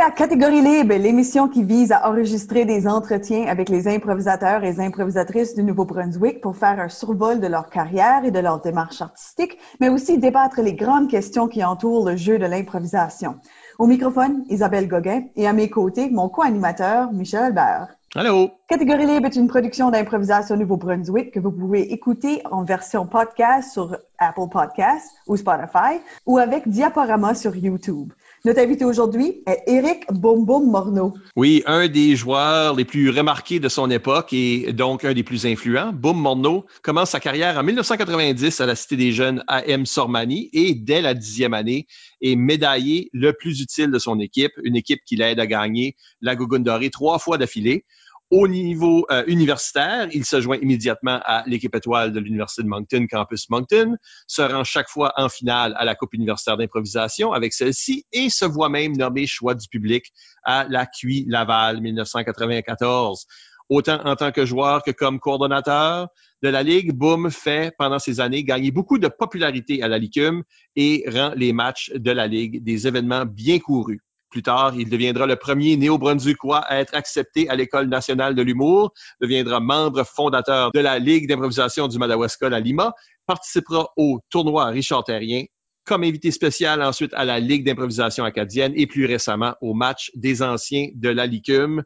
À 0.00 0.10
Catégorie 0.10 0.62
Libre, 0.62 0.94
l'émission 0.94 1.46
qui 1.46 1.62
vise 1.62 1.92
à 1.92 2.08
enregistrer 2.08 2.64
des 2.64 2.88
entretiens 2.88 3.46
avec 3.48 3.68
les 3.68 3.86
improvisateurs 3.86 4.64
et 4.64 4.80
improvisatrices 4.80 5.54
du 5.54 5.62
Nouveau-Brunswick 5.62 6.40
pour 6.40 6.56
faire 6.56 6.80
un 6.80 6.88
survol 6.88 7.38
de 7.38 7.46
leur 7.46 7.68
carrière 7.68 8.24
et 8.24 8.30
de 8.30 8.38
leur 8.38 8.62
démarche 8.62 9.02
artistique, 9.02 9.58
mais 9.78 9.90
aussi 9.90 10.16
débattre 10.16 10.62
les 10.62 10.72
grandes 10.72 11.10
questions 11.10 11.48
qui 11.48 11.62
entourent 11.62 12.08
le 12.08 12.16
jeu 12.16 12.38
de 12.38 12.46
l'improvisation. 12.46 13.36
Au 13.78 13.86
microphone, 13.86 14.44
Isabelle 14.48 14.88
Gauguin 14.88 15.24
et 15.36 15.46
à 15.46 15.52
mes 15.52 15.68
côtés, 15.68 16.08
mon 16.08 16.30
co-animateur, 16.30 17.12
Michel 17.12 17.44
Albert. 17.44 17.88
Allô? 18.14 18.50
Catégorie 18.68 19.06
Libre 19.06 19.26
est 19.26 19.36
une 19.36 19.48
production 19.48 19.90
d'improvisation 19.90 20.56
Nouveau-Brunswick 20.56 21.30
que 21.30 21.40
vous 21.40 21.52
pouvez 21.52 21.92
écouter 21.92 22.42
en 22.50 22.64
version 22.64 23.06
podcast 23.06 23.72
sur 23.72 23.96
Apple 24.18 24.48
Podcasts 24.50 25.12
ou 25.26 25.36
Spotify 25.36 26.00
ou 26.26 26.38
avec 26.38 26.68
Diaporama 26.68 27.34
sur 27.34 27.54
YouTube. 27.54 28.12
Notre 28.46 28.60
invité 28.60 28.86
aujourd'hui 28.86 29.42
est 29.46 29.64
Éric 29.66 30.10
Boum 30.10 30.46
Boum 30.46 30.70
Morneau. 30.70 31.12
Oui, 31.36 31.62
un 31.66 31.88
des 31.88 32.16
joueurs 32.16 32.74
les 32.74 32.86
plus 32.86 33.10
remarqués 33.10 33.60
de 33.60 33.68
son 33.68 33.90
époque 33.90 34.32
et 34.32 34.72
donc 34.72 35.04
un 35.04 35.12
des 35.12 35.22
plus 35.22 35.44
influents. 35.44 35.92
Boum 35.92 36.18
Morneau 36.18 36.64
commence 36.82 37.10
sa 37.10 37.20
carrière 37.20 37.58
en 37.58 37.62
1990 37.62 38.62
à 38.62 38.64
la 38.64 38.76
Cité 38.76 38.96
des 38.96 39.12
Jeunes 39.12 39.44
AM 39.46 39.84
Sormani 39.84 40.48
et 40.54 40.74
dès 40.74 41.02
la 41.02 41.12
dixième 41.12 41.52
année 41.52 41.86
est 42.22 42.34
médaillé 42.34 43.10
le 43.12 43.34
plus 43.34 43.60
utile 43.60 43.90
de 43.90 43.98
son 43.98 44.18
équipe, 44.18 44.52
une 44.64 44.74
équipe 44.74 45.00
qui 45.04 45.16
l'aide 45.16 45.38
à 45.38 45.46
gagner 45.46 45.94
la 46.22 46.34
Gougoune 46.34 46.64
trois 46.90 47.18
fois 47.18 47.36
d'affilée. 47.36 47.84
Au 48.30 48.46
niveau 48.46 49.06
euh, 49.10 49.24
universitaire, 49.26 50.06
il 50.12 50.24
se 50.24 50.40
joint 50.40 50.58
immédiatement 50.62 51.20
à 51.24 51.42
l'équipe 51.46 51.74
étoile 51.74 52.12
de 52.12 52.20
l'Université 52.20 52.62
de 52.62 52.68
Moncton, 52.68 53.06
Campus 53.10 53.50
Moncton, 53.50 53.96
se 54.28 54.42
rend 54.42 54.62
chaque 54.62 54.88
fois 54.88 55.12
en 55.16 55.28
finale 55.28 55.74
à 55.76 55.84
la 55.84 55.96
Coupe 55.96 56.14
universitaire 56.14 56.56
d'improvisation 56.56 57.32
avec 57.32 57.52
celle-ci 57.52 58.06
et 58.12 58.30
se 58.30 58.44
voit 58.44 58.68
même 58.68 58.96
nommé 58.96 59.26
choix 59.26 59.56
du 59.56 59.66
public 59.66 60.12
à 60.44 60.64
la 60.68 60.86
QI 60.86 61.24
Laval 61.26 61.80
1994. 61.80 63.26
Autant 63.68 64.00
en 64.04 64.14
tant 64.14 64.30
que 64.30 64.46
joueur 64.46 64.84
que 64.84 64.92
comme 64.92 65.18
coordonnateur 65.18 66.08
de 66.44 66.48
la 66.48 66.62
Ligue, 66.62 66.92
Boom 66.92 67.32
fait 67.32 67.74
pendant 67.78 67.98
ces 67.98 68.20
années 68.20 68.44
gagner 68.44 68.70
beaucoup 68.70 68.98
de 68.98 69.08
popularité 69.08 69.82
à 69.82 69.88
la 69.88 69.98
LICUM 69.98 70.44
et 70.76 71.04
rend 71.08 71.32
les 71.34 71.52
matchs 71.52 71.90
de 71.96 72.12
la 72.12 72.28
Ligue 72.28 72.62
des 72.62 72.86
événements 72.86 73.24
bien 73.26 73.58
courus. 73.58 74.00
Plus 74.30 74.42
tard, 74.42 74.74
il 74.76 74.88
deviendra 74.88 75.26
le 75.26 75.34
premier 75.34 75.76
néo-brunswickois 75.76 76.58
à 76.58 76.80
être 76.80 76.94
accepté 76.94 77.48
à 77.48 77.56
l'École 77.56 77.88
nationale 77.88 78.36
de 78.36 78.42
l'humour, 78.42 78.92
deviendra 79.20 79.58
membre 79.58 80.04
fondateur 80.04 80.70
de 80.72 80.78
la 80.80 81.00
Ligue 81.00 81.28
d'improvisation 81.28 81.88
du 81.88 81.98
Madawaska 81.98 82.46
à 82.46 82.60
Lima, 82.60 82.94
participera 83.26 83.90
au 83.96 84.20
tournoi 84.30 84.66
Richard 84.66 85.02
Terrien, 85.02 85.44
comme 85.84 86.04
invité 86.04 86.30
spécial 86.30 86.80
ensuite 86.80 87.12
à 87.14 87.24
la 87.24 87.40
Ligue 87.40 87.64
d'improvisation 87.64 88.24
acadienne 88.24 88.72
et 88.76 88.86
plus 88.86 89.04
récemment 89.04 89.54
au 89.60 89.74
match 89.74 90.12
des 90.14 90.42
anciens 90.42 90.88
de 90.94 91.08
la 91.08 91.26
LICUM. 91.26 91.82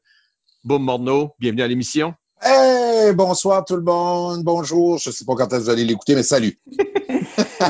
Boum 0.64 0.82
Morneau, 0.82 1.30
bienvenue 1.38 1.62
à 1.62 1.68
l'émission. 1.68 2.12
Hey, 2.42 3.14
bonsoir 3.14 3.64
tout 3.64 3.76
le 3.76 3.82
monde, 3.82 4.44
bonjour. 4.44 4.98
Je 4.98 5.08
ne 5.08 5.14
sais 5.14 5.24
pas 5.24 5.34
quand 5.34 5.50
vous 5.50 5.70
allez 5.70 5.84
l'écouter, 5.84 6.14
mais 6.14 6.22
salut. 6.22 6.58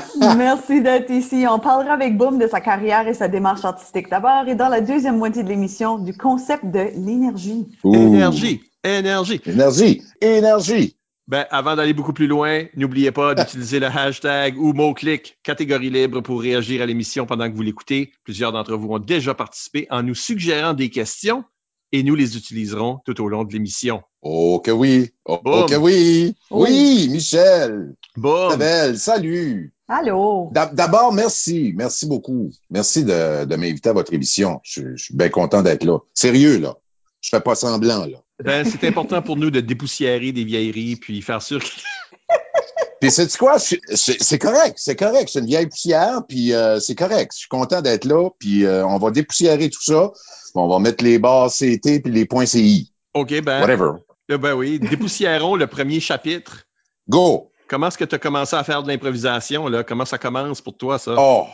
Merci 0.37 0.81
d'être 0.83 1.11
ici. 1.11 1.45
On 1.49 1.59
parlera 1.59 1.95
avec 1.95 2.17
Boom 2.17 2.39
de 2.39 2.47
sa 2.47 2.61
carrière 2.61 3.07
et 3.07 3.15
sa 3.15 3.29
démarche 3.29 3.65
artistique 3.65 4.09
d'abord 4.09 4.49
et 4.49 4.55
dans 4.55 4.69
la 4.69 4.81
deuxième 4.81 5.19
moitié 5.19 5.43
de 5.43 5.49
l'émission 5.49 5.99
du 5.99 6.17
concept 6.17 6.65
de 6.67 6.91
l'énergie. 6.97 7.67
Énergie, 7.85 8.63
énergie. 8.83 9.41
Énergie, 9.47 10.03
énergie. 10.21 10.97
Ben, 11.27 11.47
avant 11.51 11.75
d'aller 11.75 11.95
beaucoup 11.95 12.13
plus 12.13 12.27
loin, 12.27 12.65
n'oubliez 12.77 13.11
pas 13.11 13.35
d'utiliser 13.35 13.81
le 13.81 13.87
hashtag 13.87 14.59
ou 14.59 14.75
mot-clic 14.75 15.39
catégorie 15.43 15.89
libre 15.89 16.21
pour 16.21 16.43
réagir 16.43 16.83
à 16.83 16.87
l'émission 16.87 17.25
pendant 17.25 17.51
que 17.51 17.57
vous 17.57 17.63
l'écoutez. 17.63 18.13
Plusieurs 18.25 18.53
d'entre 18.53 18.77
vous 18.77 18.93
ont 18.93 18.99
déjà 18.99 19.33
participé 19.33 19.87
en 19.89 20.03
nous 20.03 20.15
suggérant 20.15 20.75
des 20.75 20.91
questions 20.91 21.45
et 21.93 22.03
nous 22.03 22.15
les 22.15 22.37
utiliserons 22.37 22.99
tout 23.07 23.19
au 23.23 23.29
long 23.29 23.45
de 23.45 23.53
l'émission. 23.55 24.03
Oh 24.27 24.59
que 24.65 24.71
oui, 24.71 25.11
oh, 25.27 25.39
oh 25.45 25.67
que 25.69 25.75
oui. 25.75 26.35
Oui, 26.51 27.09
Michel, 27.11 27.95
Bon, 28.17 28.49
Isabelle, 28.49 28.99
salut. 28.99 29.73
Allô? 29.87 30.49
D'ab- 30.53 30.75
D'abord, 30.75 31.13
merci, 31.13 31.75
merci 31.77 32.07
beaucoup. 32.07 32.51
Merci 32.71 33.05
de, 33.05 33.45
de 33.45 33.57
m'inviter 33.57 33.91
à 33.91 33.93
votre 33.93 34.15
émission. 34.15 34.61
Je, 34.63 34.97
je 34.97 35.05
suis 35.05 35.15
bien 35.15 35.29
content 35.29 35.61
d'être 35.61 35.85
là. 35.85 35.99
Sérieux, 36.15 36.59
là. 36.59 36.75
Je 37.21 37.29
fais 37.29 37.41
pas 37.41 37.55
semblant, 37.55 38.07
là. 38.07 38.17
ben, 38.43 38.65
c'est 38.65 38.85
important 38.89 39.21
pour 39.21 39.37
nous 39.37 39.51
de 39.51 39.61
dépoussiérer 39.61 40.33
des 40.33 40.45
vieilleries 40.45 40.97
puis 40.97 41.21
faire 41.21 41.43
sûr 41.43 41.63
que 41.63 41.69
Puis 43.01 43.11
c'est 43.11 43.37
quoi? 43.37 43.59
C'est 43.59 44.39
correct, 44.39 44.77
c'est 44.79 44.97
correct. 44.97 45.29
C'est 45.31 45.41
une 45.41 45.47
vieille 45.47 45.67
poussière, 45.67 46.23
puis 46.27 46.55
euh, 46.55 46.81
c'est 46.81 46.95
correct. 46.95 47.33
Je 47.35 47.41
suis 47.41 47.49
content 47.49 47.83
d'être 47.83 48.07
là, 48.07 48.31
puis 48.39 48.65
euh, 48.65 48.87
on 48.87 48.97
va 48.97 49.11
dépoussiérer 49.11 49.69
tout 49.69 49.83
ça. 49.83 50.11
On 50.55 50.67
va 50.69 50.79
mettre 50.79 51.05
les 51.05 51.19
barres 51.19 51.51
CT 51.51 52.01
puis 52.03 52.11
les 52.13 52.25
points 52.25 52.47
CI. 52.47 52.91
OK, 53.13 53.39
ben, 53.43 53.61
Whatever. 53.61 53.91
Euh, 54.31 54.39
ben 54.39 54.55
oui, 54.55 54.79
dépoussiérons 54.79 55.57
le 55.57 55.67
premier 55.67 56.01
chapitre. 56.01 56.67
Go! 57.09 57.51
Comment 57.69 57.89
est-ce 57.89 57.99
que 57.99 58.05
tu 58.05 58.15
as 58.15 58.19
commencé 58.19 58.57
à 58.57 58.65
faire 58.65 58.83
de 58.83 58.89
l'improvisation, 58.89 59.69
là? 59.69 59.85
Comment 59.85 60.05
ça 60.05 60.19
commence 60.19 60.61
pour 60.61 60.77
toi, 60.77 60.99
ça? 60.99 61.15
Oh! 61.19 61.47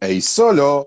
Hey, 0.00 0.20
ça, 0.20 0.52
là, 0.52 0.82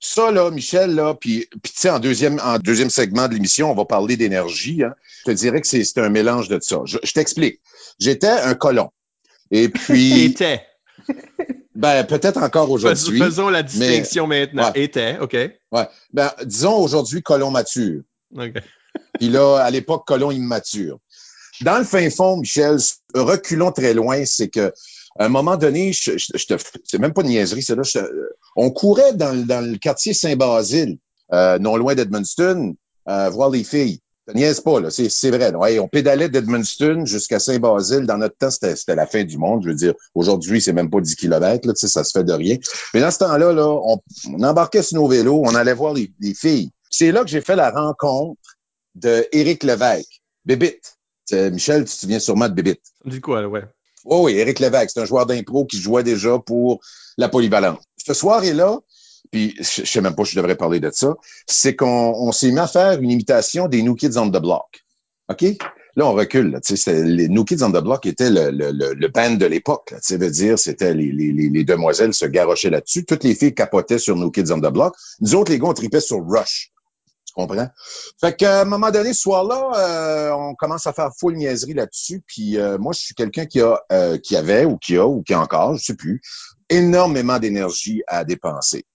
ça, 0.00 0.30
là, 0.30 0.50
Michel, 0.50 0.94
là, 0.94 1.14
puis, 1.14 1.46
puis 1.62 1.72
tu 1.72 1.80
sais, 1.80 1.90
en 1.90 1.98
deuxième, 1.98 2.40
en 2.42 2.58
deuxième 2.58 2.90
segment 2.90 3.28
de 3.28 3.34
l'émission, 3.34 3.70
on 3.70 3.74
va 3.74 3.84
parler 3.84 4.16
d'énergie. 4.16 4.82
Hein. 4.82 4.94
Je 5.20 5.30
te 5.30 5.36
dirais 5.36 5.60
que 5.60 5.66
c'est 5.66 5.98
un 5.98 6.08
mélange 6.08 6.48
de 6.48 6.58
ça. 6.60 6.80
Je, 6.84 6.98
je 7.02 7.12
t'explique. 7.12 7.60
J'étais 7.98 8.28
un 8.28 8.54
colon. 8.54 8.90
Et 9.50 9.68
puis, 9.68 10.24
Était. 10.24 10.62
ben, 11.74 12.04
peut-être 12.04 12.42
encore 12.42 12.70
aujourd'hui. 12.70 13.18
Faisons 13.18 13.48
la 13.48 13.62
distinction 13.62 14.26
maintenant. 14.26 14.72
Ouais. 14.72 14.82
Était, 14.84 15.18
OK. 15.18 15.34
Ouais. 15.34 15.88
Ben, 16.12 16.32
disons 16.44 16.76
aujourd'hui 16.76 17.22
colon 17.22 17.50
mature. 17.50 18.02
OK. 18.36 18.52
Puis 19.18 19.28
là, 19.28 19.58
à 19.58 19.70
l'époque, 19.70 20.06
colon 20.06 20.30
immature. 20.30 20.98
Dans 21.62 21.78
le 21.78 21.84
fin 21.84 22.10
fond, 22.10 22.36
Michel, 22.36 22.76
reculons 23.14 23.72
très 23.72 23.94
loin, 23.94 24.24
c'est 24.24 24.48
que 24.48 24.72
un 25.18 25.28
moment 25.28 25.56
donné, 25.56 25.92
je, 25.92 26.12
c'est 26.84 26.98
même 26.98 27.12
pas 27.12 27.22
de 27.22 27.28
niaiserie, 27.28 27.62
c'est 27.62 27.74
là, 27.74 27.82
on 28.56 28.70
courait 28.70 29.14
dans, 29.14 29.32
le- 29.32 29.78
quartier 29.78 30.12
Saint-Basile, 30.12 30.98
euh, 31.32 31.58
non 31.58 31.76
loin 31.76 31.94
d'Edmundston, 31.94 32.74
euh, 33.08 33.30
voir 33.30 33.50
les 33.50 33.64
filles. 33.64 34.00
Ça 34.28 34.34
niaise 34.34 34.60
pas, 34.60 34.80
là, 34.80 34.90
c'est, 34.90 35.30
vrai. 35.30 35.52
là. 35.52 35.58
On 35.80 35.86
pédalait 35.86 36.28
d'Edmundston 36.28 37.06
jusqu'à 37.06 37.38
Saint-Basile. 37.38 38.06
Dans 38.06 38.18
notre 38.18 38.36
temps, 38.36 38.50
c'était, 38.50 38.74
c'était 38.74 38.96
la 38.96 39.06
fin 39.06 39.22
du 39.22 39.38
monde. 39.38 39.62
Je 39.62 39.68
veux 39.68 39.74
dire, 39.76 39.94
aujourd'hui, 40.16 40.60
c'est 40.60 40.72
même 40.72 40.90
pas 40.90 41.00
10 41.00 41.14
kilomètres, 41.14 41.66
là, 41.66 41.74
ça 41.76 42.02
se 42.02 42.10
fait 42.10 42.24
de 42.24 42.32
rien. 42.32 42.56
Mais 42.92 43.00
dans 43.00 43.12
ce 43.12 43.18
temps-là, 43.18 43.52
là, 43.52 43.68
on, 43.68 44.00
embarquait 44.42 44.82
sur 44.82 45.00
nos 45.00 45.06
vélos, 45.06 45.42
on 45.44 45.54
allait 45.54 45.74
voir 45.74 45.94
les 45.94 46.34
filles. 46.34 46.70
C'est 46.90 47.12
là 47.12 47.22
que 47.22 47.28
j'ai 47.28 47.40
fait 47.40 47.56
la 47.56 47.70
rencontre 47.70 48.40
de 48.96 49.26
Éric 49.32 49.62
Lévesque, 49.62 50.20
Bébite. 50.44 50.96
C'est- 51.24 51.50
Michel, 51.50 51.84
tu 51.84 51.92
te 51.94 52.00
souviens 52.00 52.18
sûrement 52.18 52.48
de 52.48 52.54
Bébite. 52.54 52.82
Ça 53.04 53.10
dit 53.10 53.20
quoi, 53.20 53.40
là, 53.42 53.48
ouais? 53.48 53.62
Oh 54.04 54.24
oui, 54.24 54.36
Éric 54.38 54.58
Lévesque, 54.60 54.90
c'est 54.94 55.00
un 55.00 55.04
joueur 55.04 55.26
d'impro 55.26 55.64
qui 55.66 55.78
jouait 55.78 56.02
déjà 56.04 56.38
pour 56.38 56.80
la 57.18 57.28
polyvalente. 57.28 57.80
Ce 58.04 58.14
soir-là, 58.14 58.78
puis 59.32 59.54
je 59.58 59.84
sais 59.84 60.00
même 60.00 60.14
pas 60.14 60.24
si 60.24 60.32
je 60.32 60.36
devrais 60.40 60.54
parler 60.56 60.78
de 60.80 60.90
ça, 60.92 61.14
c'est 61.46 61.74
qu'on 61.74 61.86
on 62.16 62.30
s'est 62.32 62.52
mis 62.52 62.58
à 62.60 62.68
faire 62.68 63.00
une 63.00 63.10
imitation 63.10 63.66
des 63.68 63.82
New 63.82 63.94
Kids 63.96 64.16
on 64.16 64.28
the 64.28 64.40
Block. 64.40 64.84
OK? 65.28 65.44
Là, 65.96 66.06
on 66.06 66.12
recule. 66.12 66.50
Là, 66.52 66.60
les 66.86 67.28
New 67.28 67.44
Kids 67.44 67.64
on 67.64 67.70
the 67.70 67.82
Block 67.82 68.06
était 68.06 68.30
le, 68.30 68.50
le, 68.50 68.70
le, 68.70 68.92
le 68.94 69.08
band 69.08 69.32
de 69.34 69.46
l'époque. 69.46 69.90
là. 69.90 69.98
Sais, 70.00 70.18
veut 70.18 70.30
dire, 70.30 70.58
c'était 70.58 70.94
les, 70.94 71.10
les, 71.10 71.32
les, 71.32 71.48
les 71.48 71.64
demoiselles 71.64 72.14
se 72.14 72.26
garochaient 72.26 72.70
là-dessus. 72.70 73.04
Toutes 73.06 73.24
les 73.24 73.34
filles 73.34 73.54
capotaient 73.54 73.98
sur 73.98 74.14
New 74.14 74.30
Kids 74.30 74.52
on 74.52 74.58
the 74.60 74.70
Block. 74.72 74.94
Nous 75.20 75.34
autres, 75.34 75.50
les 75.50 75.58
gars, 75.58 75.66
on 75.68 75.74
tripait 75.74 76.00
sur 76.00 76.18
Rush. 76.24 76.70
Comprends? 77.36 77.68
Fait 78.18 78.34
qu'à 78.34 78.62
un 78.62 78.64
moment 78.64 78.90
donné, 78.90 79.12
ce 79.12 79.20
soir-là, 79.20 79.72
euh, 79.76 80.30
on 80.32 80.54
commence 80.54 80.86
à 80.86 80.94
faire 80.94 81.10
full 81.20 81.34
niaiserie 81.34 81.74
là-dessus. 81.74 82.22
Puis 82.26 82.56
euh, 82.56 82.78
moi, 82.78 82.94
je 82.94 83.00
suis 83.00 83.14
quelqu'un 83.14 83.44
qui 83.44 83.60
a, 83.60 83.78
euh, 83.92 84.16
qui 84.16 84.36
avait 84.36 84.64
ou 84.64 84.78
qui 84.78 84.96
a 84.96 85.06
ou 85.06 85.22
qui 85.22 85.34
a 85.34 85.40
encore, 85.40 85.76
je 85.76 85.84
sais 85.84 85.96
plus, 85.96 86.22
énormément 86.70 87.38
d'énergie 87.38 88.02
à 88.06 88.24
dépenser. 88.24 88.86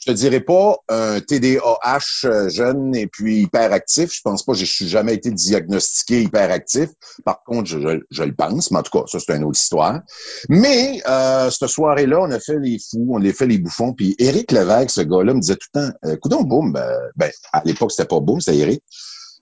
Je 0.00 0.12
te 0.12 0.16
dirais 0.16 0.40
pas 0.40 0.78
un 0.88 1.20
TDAH 1.20 2.24
euh, 2.24 2.48
jeune 2.48 2.94
et 2.96 3.06
puis 3.06 3.42
hyperactif. 3.42 4.14
Je 4.14 4.20
pense 4.22 4.42
pas, 4.42 4.54
je 4.54 4.64
suis 4.64 4.88
jamais 4.88 5.14
été 5.14 5.30
diagnostiqué 5.30 6.22
hyperactif. 6.22 6.88
Par 7.24 7.42
contre, 7.44 7.68
je, 7.68 7.78
je, 7.80 7.98
je 8.10 8.22
le 8.22 8.34
pense, 8.34 8.70
mais 8.70 8.78
en 8.78 8.82
tout 8.82 8.98
cas, 8.98 9.04
ça 9.06 9.18
c'est 9.20 9.36
une 9.36 9.44
autre 9.44 9.58
histoire. 9.60 10.00
Mais 10.48 11.02
euh, 11.06 11.50
cette 11.50 11.68
soirée-là, 11.68 12.18
on 12.20 12.30
a 12.30 12.40
fait 12.40 12.58
les 12.58 12.78
fous, 12.78 13.06
on 13.10 13.22
a 13.22 13.32
fait 13.32 13.46
les 13.46 13.58
bouffons. 13.58 13.92
Puis 13.92 14.16
Éric 14.18 14.52
Lévesque, 14.52 14.90
ce 14.90 15.02
gars-là, 15.02 15.34
me 15.34 15.40
disait 15.40 15.56
tout 15.56 15.68
le 15.74 15.80
temps, 15.80 15.94
euh, 16.06 16.44
boum, 16.44 16.72
ben, 16.72 16.96
ben, 17.16 17.30
à 17.52 17.62
l'époque 17.66 17.92
c'était 17.92 18.08
pas 18.08 18.20
boum, 18.20 18.40
c'était 18.40 18.56
Éric. 18.58 18.82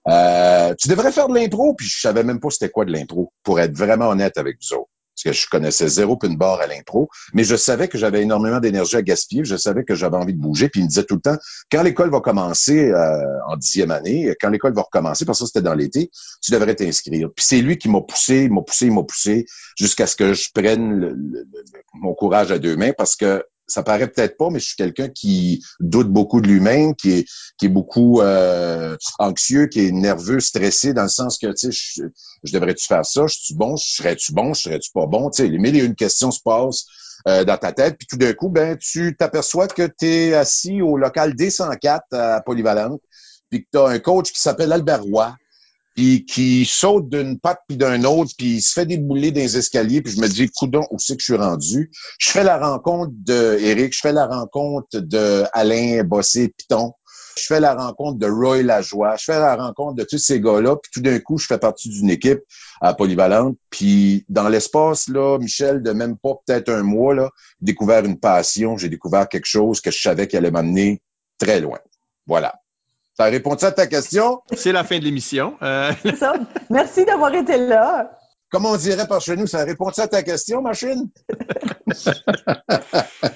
Euh, 0.08 0.75
tu 0.78 0.88
devrais 0.88 1.12
faire 1.12 1.28
de 1.28 1.34
l'impro, 1.34 1.75
puis 1.75 1.87
je 1.87 2.00
savais 2.00 2.25
même 2.25 2.40
pas 2.40 2.50
c'était 2.50 2.70
quoi 2.70 2.84
de 2.84 2.93
l'impro, 2.93 3.32
pour 3.43 3.61
être 3.61 3.76
vraiment 3.76 4.08
honnête 4.08 4.38
avec 4.38 4.56
vous 4.61 4.76
autres. 4.76 4.90
Parce 5.22 5.36
que 5.36 5.42
je 5.42 5.48
connaissais 5.48 5.88
zéro 5.88 6.16
pin 6.16 6.32
bar 6.34 6.60
à 6.60 6.66
l'impro, 6.66 7.08
mais 7.34 7.42
je 7.42 7.56
savais 7.56 7.88
que 7.88 7.98
j'avais 7.98 8.22
énormément 8.22 8.60
d'énergie 8.60 8.96
à 8.96 9.02
gaspiller, 9.02 9.44
je 9.44 9.56
savais 9.56 9.84
que 9.84 9.94
j'avais 9.94 10.16
envie 10.16 10.34
de 10.34 10.38
bouger, 10.38 10.68
puis 10.68 10.80
il 10.80 10.84
me 10.84 10.88
disait 10.88 11.04
tout 11.04 11.16
le 11.16 11.20
temps, 11.20 11.36
quand 11.72 11.82
l'école 11.82 12.10
va 12.10 12.20
commencer 12.20 12.90
euh, 12.90 13.22
en 13.48 13.56
dixième 13.56 13.90
année, 13.90 14.32
quand 14.40 14.48
l'école 14.48 14.74
va 14.74 14.82
recommencer, 14.82 15.24
parce 15.24 15.40
que 15.40 15.46
c'était 15.46 15.62
dans 15.62 15.74
l'été, 15.74 16.10
tu 16.40 16.52
devrais 16.52 16.76
t'inscrire. 16.76 17.30
Puis 17.34 17.44
c'est 17.44 17.60
lui 17.60 17.78
qui 17.78 17.88
m'a 17.88 18.00
poussé, 18.00 18.48
m'a 18.48 18.62
poussé, 18.62 18.90
m'a 18.90 19.02
poussé, 19.02 19.46
jusqu'à 19.76 20.06
ce 20.06 20.14
que 20.14 20.34
je 20.34 20.50
prenne 20.54 21.42
mon 21.94 22.14
courage 22.14 22.52
à 22.52 22.58
deux 22.58 22.76
mains, 22.76 22.92
parce 22.96 23.16
que 23.16 23.44
ça 23.68 23.82
paraît 23.82 24.08
peut-être 24.08 24.36
pas, 24.36 24.48
mais 24.50 24.58
je 24.58 24.66
suis 24.66 24.76
quelqu'un 24.76 25.08
qui 25.08 25.62
doute 25.78 26.08
beaucoup 26.08 26.40
de 26.40 26.48
lui-même, 26.48 26.94
qui 26.94 27.10
est, 27.10 27.28
qui 27.58 27.66
est 27.66 27.70
beaucoup 27.70 28.20
euh, 28.20 28.96
anxieux, 29.18 29.66
qui 29.66 29.86
est 29.86 29.92
nerveux, 29.92 30.40
stressé, 30.40 30.94
dans 30.94 31.02
le 31.02 31.08
sens 31.08 31.38
que, 31.38 31.48
tu 31.48 31.70
sais, 31.70 32.10
je, 32.42 32.52
devrais-tu 32.52 32.86
faire 32.86 33.04
ça? 33.04 33.26
Je 33.26 33.36
suis 33.36 33.54
bon? 33.54 33.76
Serais-tu 33.76 34.32
bon? 34.32 34.54
Serais-tu 34.54 34.90
pas 34.92 35.06
bon? 35.06 35.30
Tu 35.30 35.42
sais, 35.42 35.48
les 35.48 35.58
mille 35.58 35.76
et 35.76 35.84
une 35.84 35.94
questions 35.94 36.30
se 36.30 36.40
passent 36.42 36.86
euh, 37.28 37.44
dans 37.44 37.58
ta 37.58 37.72
tête, 37.72 37.96
puis 37.98 38.06
tout 38.06 38.16
d'un 38.16 38.32
coup, 38.32 38.48
ben, 38.48 38.76
tu 38.78 39.14
t'aperçois 39.16 39.68
que 39.68 39.86
tu 39.86 40.06
es 40.06 40.34
assis 40.34 40.80
au 40.80 40.96
local 40.96 41.34
D104 41.34 42.00
à 42.12 42.40
Polyvalente, 42.40 43.02
puis 43.50 43.64
que 43.64 43.68
tu 43.72 43.78
as 43.78 43.86
un 43.86 43.98
coach 43.98 44.32
qui 44.32 44.40
s'appelle 44.40 44.72
Albert 44.72 45.02
Roy, 45.02 45.34
puis 45.98 46.24
qui 46.24 46.64
saute 46.64 47.08
d'une 47.08 47.40
patte 47.40 47.58
puis 47.66 47.76
d'un 47.76 48.04
autre, 48.04 48.30
puis 48.38 48.58
il 48.58 48.60
se 48.60 48.72
fait 48.72 48.86
débouler 48.86 49.32
les 49.32 49.56
escaliers, 49.56 50.00
puis 50.00 50.12
je 50.12 50.20
me 50.20 50.28
dis, 50.28 50.48
coudon, 50.48 50.86
où 50.92 50.98
c'est 51.00 51.16
que 51.16 51.22
je 51.22 51.32
suis 51.32 51.36
rendu? 51.36 51.90
Je 52.20 52.30
fais 52.30 52.44
la 52.44 52.56
rencontre 52.56 53.10
de 53.24 53.58
je 53.58 53.98
fais 54.00 54.12
la 54.12 54.28
rencontre 54.28 55.00
de 55.00 55.42
Alain 55.52 56.04
Bossé-Piton, 56.04 56.92
je 57.36 57.42
fais 57.44 57.58
la 57.58 57.74
rencontre 57.74 58.16
de 58.16 58.28
Roy 58.28 58.62
Lajoie, 58.62 59.16
je 59.16 59.24
fais 59.24 59.40
la 59.40 59.56
rencontre 59.56 59.96
de 59.96 60.04
tous 60.04 60.18
ces 60.18 60.40
gars-là, 60.40 60.76
puis 60.76 60.88
tout 60.94 61.00
d'un 61.00 61.18
coup, 61.18 61.36
je 61.36 61.48
fais 61.48 61.58
partie 61.58 61.88
d'une 61.88 62.10
équipe 62.10 62.42
à 62.80 62.94
Polyvalente, 62.94 63.58
puis 63.68 64.24
dans 64.28 64.48
l'espace, 64.48 65.08
là, 65.08 65.36
Michel, 65.38 65.82
de 65.82 65.90
même 65.90 66.16
pas 66.16 66.34
peut-être 66.46 66.68
un 66.68 66.84
mois, 66.84 67.12
là, 67.12 67.28
j'ai 67.60 67.72
découvert 67.72 68.04
une 68.04 68.20
passion, 68.20 68.76
j'ai 68.76 68.88
découvert 68.88 69.28
quelque 69.28 69.46
chose 69.46 69.80
que 69.80 69.90
je 69.90 70.00
savais 70.00 70.28
qu'elle 70.28 70.44
allait 70.44 70.52
m'amener 70.52 71.02
très 71.38 71.60
loin. 71.60 71.80
Voilà. 72.24 72.54
Ça 73.18 73.24
répond 73.24 73.54
à 73.54 73.72
ta 73.72 73.88
question? 73.88 74.42
C'est 74.54 74.70
la 74.70 74.84
fin 74.84 75.00
de 75.00 75.04
l'émission. 75.04 75.56
Euh... 75.60 75.92
ça. 76.16 76.34
Merci 76.70 77.04
d'avoir 77.04 77.34
été 77.34 77.56
là. 77.56 78.12
Comme 78.48 78.64
on 78.64 78.76
dirait 78.76 79.08
par 79.08 79.20
chez 79.20 79.36
nous, 79.36 79.48
ça 79.48 79.64
répond 79.64 79.88
à 79.88 80.06
ta 80.06 80.22
question, 80.22 80.62
machine? 80.62 81.10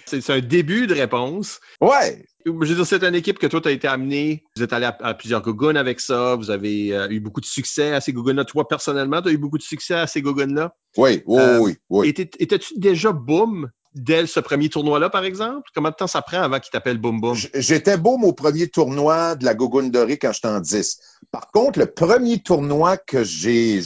c'est 0.07 0.31
un 0.31 0.39
début 0.39 0.87
de 0.87 0.95
réponse. 0.95 1.59
Ouais. 1.81 2.25
Je 2.47 2.53
veux 2.53 2.75
dire, 2.77 2.87
c'est 2.87 3.03
une 3.03 3.17
équipe 3.17 3.41
que 3.41 3.49
toi, 3.49 3.61
tu 3.61 3.69
as 3.69 3.73
été 3.73 3.89
amené. 3.89 4.45
Vous 4.55 4.63
êtes 4.63 4.73
allé 4.73 4.87
à, 4.87 5.15
plusieurs 5.15 5.43
gogoons 5.43 5.75
avec 5.75 5.99
ça. 5.99 6.37
Vous 6.37 6.51
avez 6.53 6.95
euh, 6.95 7.09
eu 7.11 7.19
beaucoup 7.19 7.41
de 7.41 7.47
succès 7.47 7.93
à 7.93 8.01
ces 8.01 8.13
gogoons-là. 8.13 8.45
Toi, 8.45 8.69
personnellement, 8.69 9.21
tu 9.21 9.31
as 9.31 9.33
eu 9.33 9.39
beaucoup 9.39 9.59
de 9.59 9.65
succès 9.65 9.95
à 9.95 10.07
ces 10.07 10.23
gogoons-là? 10.23 10.77
Oui, 10.97 11.25
oui, 11.27 11.41
euh, 11.41 11.59
oui, 11.59 11.77
oui. 11.91 12.09
Étais-tu 12.09 12.79
déjà 12.79 13.11
boom? 13.11 13.69
Dès 13.95 14.27
ce 14.27 14.41
premier 14.41 14.69
tournoi-là, 14.69 15.11
par 15.11 15.25
exemple? 15.25 15.69
Comment 15.75 15.91
de 15.91 15.95
temps 15.95 16.07
ça 16.07 16.23
prend 16.23 16.43
avant 16.43 16.61
qu'il 16.61 16.71
t'appelle 16.71 16.99
Boom 16.99 17.21
Boom? 17.21 17.37
J'étais 17.55 17.97
boom 17.97 18.25
au 18.25 18.33
premier 18.33 18.69
tournoi 18.69 19.35
de 19.35 19.45
la 19.45 19.55
Dorée 19.55 20.19
quand 20.19 20.33
j'étais 20.33 20.49
en 20.49 20.61
10. 20.61 20.99
Par 21.31 21.51
contre, 21.51 21.79
le 21.79 21.87
premier 21.87 22.43
tournoi 22.43 22.97
que 22.97 23.25
j'ai 23.25 23.83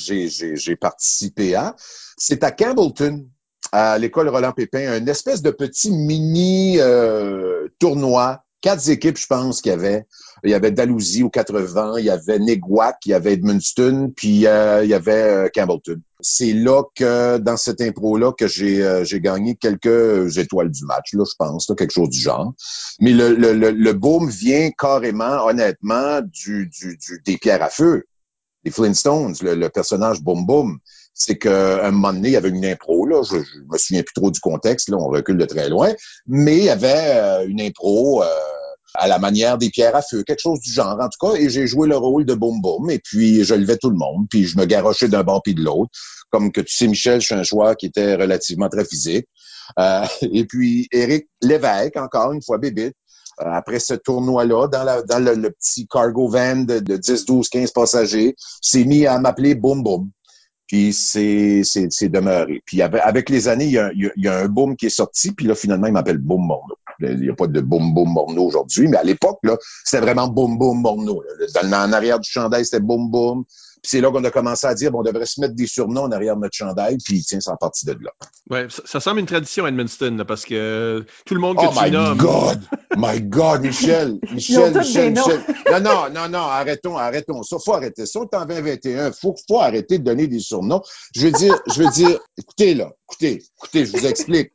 participé 0.81 1.55
à, 1.55 1.75
c'est 2.17 2.45
à 2.45 2.51
Campbellton, 2.51 3.29
à 3.73 3.99
l'école 3.99 4.29
Roland 4.29 4.53
Pépin, 4.53 4.91
un 4.93 5.07
espèce 5.07 5.43
de 5.43 5.51
petit 5.51 5.91
mini 5.91 6.79
euh, 6.81 7.69
tournoi. 7.79 8.43
Quatre 8.67 8.91
équipes, 8.91 9.17
je 9.17 9.29
pense, 9.29 9.61
qu'il 9.61 9.71
y 9.71 9.75
avait. 9.77 10.07
Il 10.43 10.51
y 10.51 10.55
avait 10.55 10.73
Dalhousie 10.73 11.23
au 11.23 11.31
80, 11.31 11.99
il 11.99 12.07
y 12.07 12.11
avait 12.11 12.41
Neguac, 12.41 12.97
il 13.07 13.11
y 13.11 13.15
avait 13.15 13.35
Edmundston, 13.35 14.13
puis 14.17 14.45
euh, 14.49 14.83
il 14.83 14.91
y 14.91 14.95
avait 14.95 15.13
euh, 15.13 15.49
Campbellton 15.55 16.01
c'est 16.21 16.53
là 16.53 16.83
que, 16.97 17.39
dans 17.39 17.57
cette 17.57 17.81
impro-là, 17.81 18.33
que 18.33 18.49
j'ai 18.49 18.83
euh, 18.83 19.05
j'ai 19.05 19.21
gagné 19.21 19.55
quelques 19.55 20.37
étoiles 20.39 20.71
du 20.73 20.85
match, 20.85 21.11
je 21.13 21.35
pense, 21.39 21.71
quelque 21.79 21.93
chose 21.93 22.09
du 22.09 22.19
genre. 22.19 22.55
Mais 23.01 23.13
le, 23.13 23.35
le, 23.35 23.93
boom 23.93 24.29
vient 24.29 24.71
carrément, 24.77 25.47
honnêtement, 25.47 26.21
du, 26.23 26.69
des 27.25 27.37
pierres 27.37 27.63
à 27.63 27.69
feu. 27.69 28.03
Les 28.65 28.73
Flintstones, 28.73 29.37
le, 29.43 29.69
personnage 29.69 30.21
Boom 30.23 30.45
Boom. 30.45 30.79
C'est 31.15 31.39
qu'à 31.39 31.87
un 31.87 31.93
moment 31.93 32.13
donné, 32.13 32.31
il 32.31 32.33
y 32.33 32.37
avait 32.37 32.49
une 32.49 32.65
impro, 32.65 33.07
là, 33.07 33.23
je, 33.23 33.37
me 33.37 33.79
souviens 33.79 34.03
plus 34.03 34.15
trop 34.15 34.33
du 34.33 34.41
contexte, 34.41 34.89
là, 34.89 34.97
on 34.99 35.09
recule 35.09 35.39
de 35.39 35.45
très 35.45 35.69
loin, 35.69 35.93
mais 36.27 36.57
il 36.59 36.65
y 36.65 36.71
avait 36.71 37.47
une 37.47 37.61
impro... 37.61 38.25
à 38.99 39.09
la 39.09 39.19
manière 39.19 39.59
des 39.59 39.71
pierres 39.71 39.97
à 39.97 40.03
feu, 40.03 40.23
quelque 40.23 40.41
chose 40.41 40.61
du 40.61 40.73
genre 40.73 40.99
en 41.01 41.09
tout 41.09 41.19
cas, 41.21 41.35
et 41.35 41.49
j'ai 41.49 41.67
joué 41.67 41.89
le 41.89 41.97
rôle 41.97 42.25
de 42.25 42.35
boum 42.35 42.61
boum, 42.61 42.91
et 42.91 42.99
puis 42.99 43.45
je 43.45 43.55
levais 43.55 43.77
tout 43.77 43.91
le 43.91 43.97
monde, 43.97 44.27
puis 44.29 44.45
je 44.45 44.59
me 44.59 44.65
garochais 44.65 45.09
d'un 45.09 45.23
bord 45.23 45.43
puis 45.43 45.55
de 45.55 45.63
l'autre. 45.63 45.91
Comme 46.31 46.51
que 46.53 46.61
tu 46.61 46.75
sais, 46.75 46.89
Michel, 46.89 47.21
je 47.21 47.27
suis 47.27 47.35
un 47.35 47.43
joueur 47.43 47.77
qui 47.77 47.87
était 47.87 48.17
relativement 48.17 48.69
très 48.69 48.85
physique. 48.85 49.27
Euh, 49.79 50.05
et 50.23 50.45
puis 50.45 50.89
Éric 50.93 51.29
Lévesque, 51.43 51.97
encore 51.97 52.33
une 52.33 52.43
fois 52.43 52.59
bébé, 52.59 52.93
euh, 53.43 53.45
après 53.53 53.79
ce 53.79 53.95
tournoi-là, 53.95 54.69
dans, 54.69 55.19
le, 55.19 55.51
petit 55.51 55.87
cargo 55.87 56.29
van 56.29 56.57
de, 56.57 56.79
10, 56.79 57.27
12, 57.27 57.49
15 57.49 57.71
passagers, 57.73 58.35
s'est 58.63 58.85
mis 58.85 59.07
à 59.07 59.19
m'appeler 59.19 59.55
Boum 59.55 59.83
Boum. 59.83 60.11
Puis 60.67 60.93
c'est, 60.93 61.63
c'est, 61.65 62.09
demeuré. 62.09 62.61
Puis 62.67 62.83
avec, 62.83 63.31
les 63.31 63.49
années, 63.49 63.67
il 63.67 64.11
y, 64.17 64.29
a, 64.29 64.39
un 64.39 64.49
boom 64.49 64.77
qui 64.77 64.87
est 64.87 64.91
sorti, 64.91 65.31
puis 65.33 65.47
là, 65.47 65.55
finalement, 65.55 65.87
il 65.87 65.93
m'appelle 65.93 66.19
Boom 66.19 66.45
Morneau. 66.45 66.77
Il 67.01 67.21
n'y 67.21 67.31
a 67.31 67.35
pas 67.35 67.47
de 67.47 67.61
Boom 67.61 67.95
Boom 67.95 68.13
Morneau 68.13 68.45
aujourd'hui, 68.45 68.89
mais 68.89 68.97
à 68.97 69.05
l'époque, 69.05 69.39
là, 69.43 69.57
c'était 69.85 70.01
vraiment 70.01 70.29
Boom 70.29 70.59
Boom 70.59 70.81
Morneau. 70.81 71.23
En 71.57 71.93
arrière 71.93 72.21
du 72.21 72.31
chandail, 72.31 72.65
c'était 72.65 72.81
Boom 72.81 73.11
Boom. 73.11 73.45
Puis 73.83 73.91
c'est 73.91 74.01
là 74.01 74.11
qu'on 74.11 74.25
a 74.25 74.31
commencé 74.31 74.67
à 74.67 74.75
dire, 74.75 74.91
bon, 74.91 75.01
on 75.01 75.03
devrait 75.03 75.27
se 75.27 75.41
mettre 75.41 75.55
des 75.55 75.67
surnoms 75.67 76.03
en 76.03 76.11
arrière 76.11 76.35
de 76.35 76.41
notre 76.41 76.57
chandail, 76.57 76.97
puis 76.97 77.23
tiens, 77.23 77.41
c'est 77.41 77.51
en 77.51 77.57
partie 77.57 77.87
de 77.87 77.93
là. 77.93 78.11
Ouais, 78.51 78.67
ça, 78.69 78.83
ça, 78.85 79.01
semble 79.01 79.21
une 79.21 79.27
tradition 79.27 79.65
à 79.65 79.69
Edmundston, 79.69 80.25
parce 80.27 80.45
que 80.45 81.05
tout 81.25 81.35
le 81.35 81.41
monde 81.41 81.57
que 81.57 81.67
oh 81.67 81.73
tu 81.73 81.85
my 81.85 82.17
God! 82.17 82.63
my 82.97 83.21
God, 83.21 83.61
Michel! 83.63 84.19
Michel, 84.33 84.75
Michel, 84.75 85.13
Michel. 85.13 85.41
Non, 85.71 85.81
non, 85.81 86.11
non, 86.13 86.29
non, 86.29 86.39
arrêtons, 86.39 86.97
arrêtons 86.97 87.43
ça. 87.43 87.59
Faut 87.65 87.75
arrêter 87.75 88.07
ça. 88.07 88.21
On 88.21 88.25
est 88.25 88.35
en 88.35 88.47
2021. 88.47 89.13
Faut, 89.13 89.35
faut 89.47 89.61
arrêter 89.61 89.99
de 89.99 90.05
donner 90.05 90.27
des 90.27 90.41
surnoms. 90.41 90.83
Je 91.15 91.27
veux 91.27 91.33
dire, 91.33 91.57
je 91.73 91.83
veux 91.83 91.91
dire, 91.91 92.19
écoutez, 92.39 92.75
là, 92.75 92.91
écoutez, 93.09 93.43
écoutez, 93.59 93.87
je 93.87 93.93
vous 93.93 94.07
explique. 94.07 94.53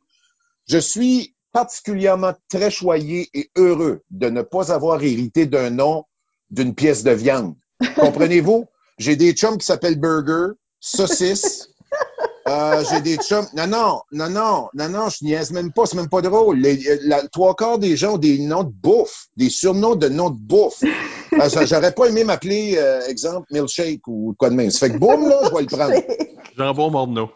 Je 0.68 0.78
suis 0.78 1.34
particulièrement 1.52 2.32
très 2.48 2.70
choyé 2.70 3.28
et 3.34 3.50
heureux 3.56 4.02
de 4.10 4.28
ne 4.28 4.42
pas 4.42 4.72
avoir 4.72 5.02
hérité 5.02 5.46
d'un 5.46 5.70
nom 5.70 6.04
d'une 6.50 6.74
pièce 6.74 7.02
de 7.02 7.12
viande. 7.12 7.54
Comprenez-vous? 7.96 8.66
J'ai 8.98 9.16
des 9.16 9.32
chums 9.32 9.58
qui 9.58 9.66
s'appellent 9.66 9.98
Burger, 9.98 10.54
Saucisse. 10.80 11.68
Euh, 12.48 12.82
j'ai 12.90 13.00
des 13.00 13.16
chums. 13.18 13.46
Non, 13.54 13.68
non, 13.68 14.00
non, 14.10 14.28
non, 14.28 14.68
non, 14.74 14.88
non, 14.88 15.08
je 15.08 15.24
niaise 15.24 15.52
même 15.52 15.72
pas, 15.72 15.86
c'est 15.86 15.96
même 15.96 16.08
pas 16.08 16.22
drôle. 16.22 16.58
Les, 16.58 16.98
la, 17.02 17.26
trois 17.28 17.54
quarts 17.54 17.78
des 17.78 17.96
gens 17.96 18.14
ont 18.14 18.18
des 18.18 18.38
noms 18.40 18.64
de 18.64 18.72
bouffe, 18.72 19.28
des 19.36 19.48
surnoms 19.48 19.94
de 19.94 20.08
noms 20.08 20.30
de 20.30 20.38
bouffe. 20.38 20.82
Euh, 21.34 21.48
j'aurais 21.64 21.92
pas 21.92 22.08
aimé 22.08 22.24
m'appeler, 22.24 22.74
euh, 22.76 23.06
exemple, 23.06 23.46
Milkshake 23.50 24.06
ou 24.06 24.34
quoi 24.38 24.50
de 24.50 24.54
même. 24.54 24.70
Ça 24.70 24.80
fait 24.86 24.92
que 24.92 24.98
boum, 24.98 25.26
là, 25.30 25.40
je 25.44 25.54
vais 25.54 25.62
le 25.62 25.66
prendre. 25.66 25.94
Jambon 26.58 26.90
Morneau. 26.90 27.30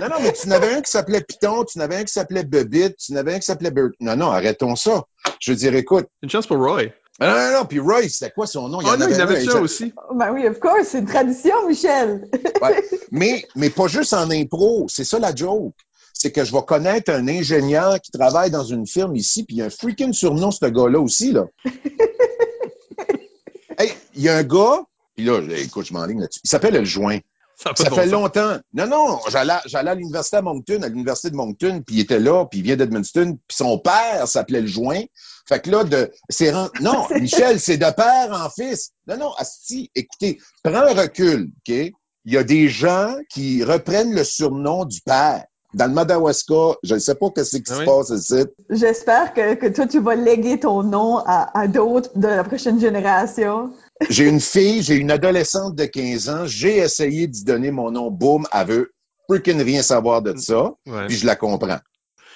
Non, 0.00 0.08
non, 0.08 0.16
mais 0.20 0.32
tu 0.32 0.48
n'avais 0.48 0.74
un 0.74 0.82
qui 0.82 0.90
s'appelait 0.90 1.22
Python, 1.22 1.64
tu 1.64 1.78
n'avais 1.78 1.96
un 1.96 2.04
qui 2.04 2.12
s'appelait 2.12 2.44
Bebit, 2.44 2.94
tu 2.96 3.12
n'avais 3.12 3.34
un 3.34 3.38
qui 3.38 3.46
s'appelait 3.46 3.70
Bert. 3.70 3.90
Non, 4.00 4.16
non, 4.16 4.30
arrêtons 4.30 4.76
ça. 4.76 5.04
Je 5.40 5.52
veux 5.52 5.56
dire, 5.56 5.74
écoute. 5.74 6.06
Une 6.22 6.30
chance 6.30 6.46
pour 6.46 6.58
Roy. 6.58 6.84
Non, 7.18 7.28
non, 7.28 7.52
non, 7.52 7.64
puis 7.64 7.78
Roy, 7.78 8.08
c'était 8.08 8.30
quoi 8.30 8.46
son 8.46 8.68
nom? 8.68 8.80
Il 8.82 8.86
y 8.86 8.90
ah, 8.90 8.96
non, 8.98 9.06
il 9.08 9.20
avait 9.20 9.42
ça 9.42 9.60
aussi. 9.60 9.94
Ben 10.14 10.32
oui, 10.32 10.46
of 10.46 10.60
course, 10.60 10.88
c'est 10.88 10.98
une 10.98 11.06
tradition, 11.06 11.66
Michel. 11.66 12.28
ouais. 12.62 12.84
mais, 13.10 13.46
mais 13.54 13.70
pas 13.70 13.86
juste 13.86 14.12
en 14.12 14.30
impro, 14.30 14.86
c'est 14.88 15.04
ça 15.04 15.18
la 15.18 15.34
joke. 15.34 15.74
C'est 16.12 16.30
que 16.30 16.44
je 16.44 16.52
vais 16.52 16.62
connaître 16.66 17.10
un 17.10 17.26
ingénieur 17.28 18.00
qui 18.00 18.10
travaille 18.10 18.50
dans 18.50 18.64
une 18.64 18.86
firme 18.86 19.16
ici, 19.16 19.44
puis 19.44 19.56
il 19.56 19.58
y 19.60 19.62
a 19.62 19.66
un 19.66 19.70
freaking 19.70 20.12
surnom, 20.12 20.50
ce 20.50 20.66
gars-là 20.66 21.00
aussi, 21.00 21.32
là. 21.32 21.46
hey, 23.78 23.92
il 24.14 24.22
y 24.22 24.28
a 24.28 24.36
un 24.36 24.42
gars, 24.42 24.82
puis 25.14 25.24
là, 25.24 25.40
écoute, 25.58 25.86
je 25.86 25.94
m'enligne 25.94 26.20
là-dessus, 26.20 26.40
il 26.44 26.50
s'appelle 26.50 26.74
le 26.74 26.84
joint. 26.84 27.18
Ça, 27.74 27.74
fait 27.74 28.06
longtemps. 28.06 28.58
Non, 28.74 28.86
non, 28.86 29.18
j'allais, 29.30 29.54
à 29.72 29.94
l'université 29.94 30.36
à 30.36 30.42
Moncton, 30.42 30.82
à 30.82 30.88
l'université 30.88 31.30
de 31.30 31.36
Moncton, 31.36 31.82
puis 31.86 31.96
il 31.96 32.00
était 32.00 32.20
là, 32.20 32.44
puis 32.44 32.58
il 32.58 32.62
vient 32.62 32.76
d'Edmundston, 32.76 33.38
puis 33.48 33.56
son 33.56 33.78
père 33.78 34.28
s'appelait 34.28 34.60
le 34.60 34.66
joint. 34.66 35.02
Fait 35.48 35.60
que 35.60 35.70
là, 35.70 35.84
de, 35.84 36.10
c'est 36.28 36.52
non, 36.80 37.06
Michel, 37.18 37.58
c'est 37.58 37.78
de 37.78 37.90
père 37.90 38.30
en 38.32 38.50
fils. 38.50 38.90
Non, 39.06 39.16
non, 39.16 39.32
Asti, 39.38 39.90
écoutez, 39.94 40.38
prends 40.62 40.74
un 40.74 40.92
recul, 40.92 41.50
OK? 41.66 41.74
Il 42.28 42.32
y 42.32 42.36
a 42.36 42.44
des 42.44 42.68
gens 42.68 43.14
qui 43.30 43.64
reprennent 43.64 44.14
le 44.14 44.24
surnom 44.24 44.84
du 44.84 45.00
père. 45.00 45.44
Dans 45.74 45.86
le 45.86 45.92
Madawaska, 45.92 46.74
je 46.82 46.94
ne 46.94 46.98
sais 46.98 47.14
pas 47.14 47.26
ce 47.36 47.56
qui 47.58 47.72
se 47.72 47.84
passe 47.84 48.10
ici. 48.10 48.44
J'espère 48.70 49.32
que, 49.32 49.54
que, 49.54 49.66
toi, 49.66 49.86
tu 49.86 50.00
vas 50.00 50.14
léguer 50.14 50.58
ton 50.58 50.82
nom 50.82 51.18
à, 51.18 51.56
à 51.58 51.68
d'autres 51.68 52.10
de 52.18 52.26
la 52.26 52.44
prochaine 52.44 52.80
génération. 52.80 53.70
J'ai 54.10 54.24
une 54.24 54.40
fille, 54.40 54.82
j'ai 54.82 54.96
une 54.96 55.10
adolescente 55.10 55.74
de 55.74 55.84
15 55.84 56.28
ans, 56.28 56.46
j'ai 56.46 56.78
essayé 56.78 57.26
d'y 57.26 57.44
donner 57.44 57.70
mon 57.70 57.90
nom, 57.90 58.10
boum, 58.10 58.46
elle 58.52 58.66
veut 58.66 58.92
freaking 59.28 59.60
rien 59.60 59.82
savoir 59.82 60.22
de 60.22 60.36
ça, 60.36 60.72
puis 61.06 61.16
je 61.16 61.26
la 61.26 61.36
comprends. 61.36 61.78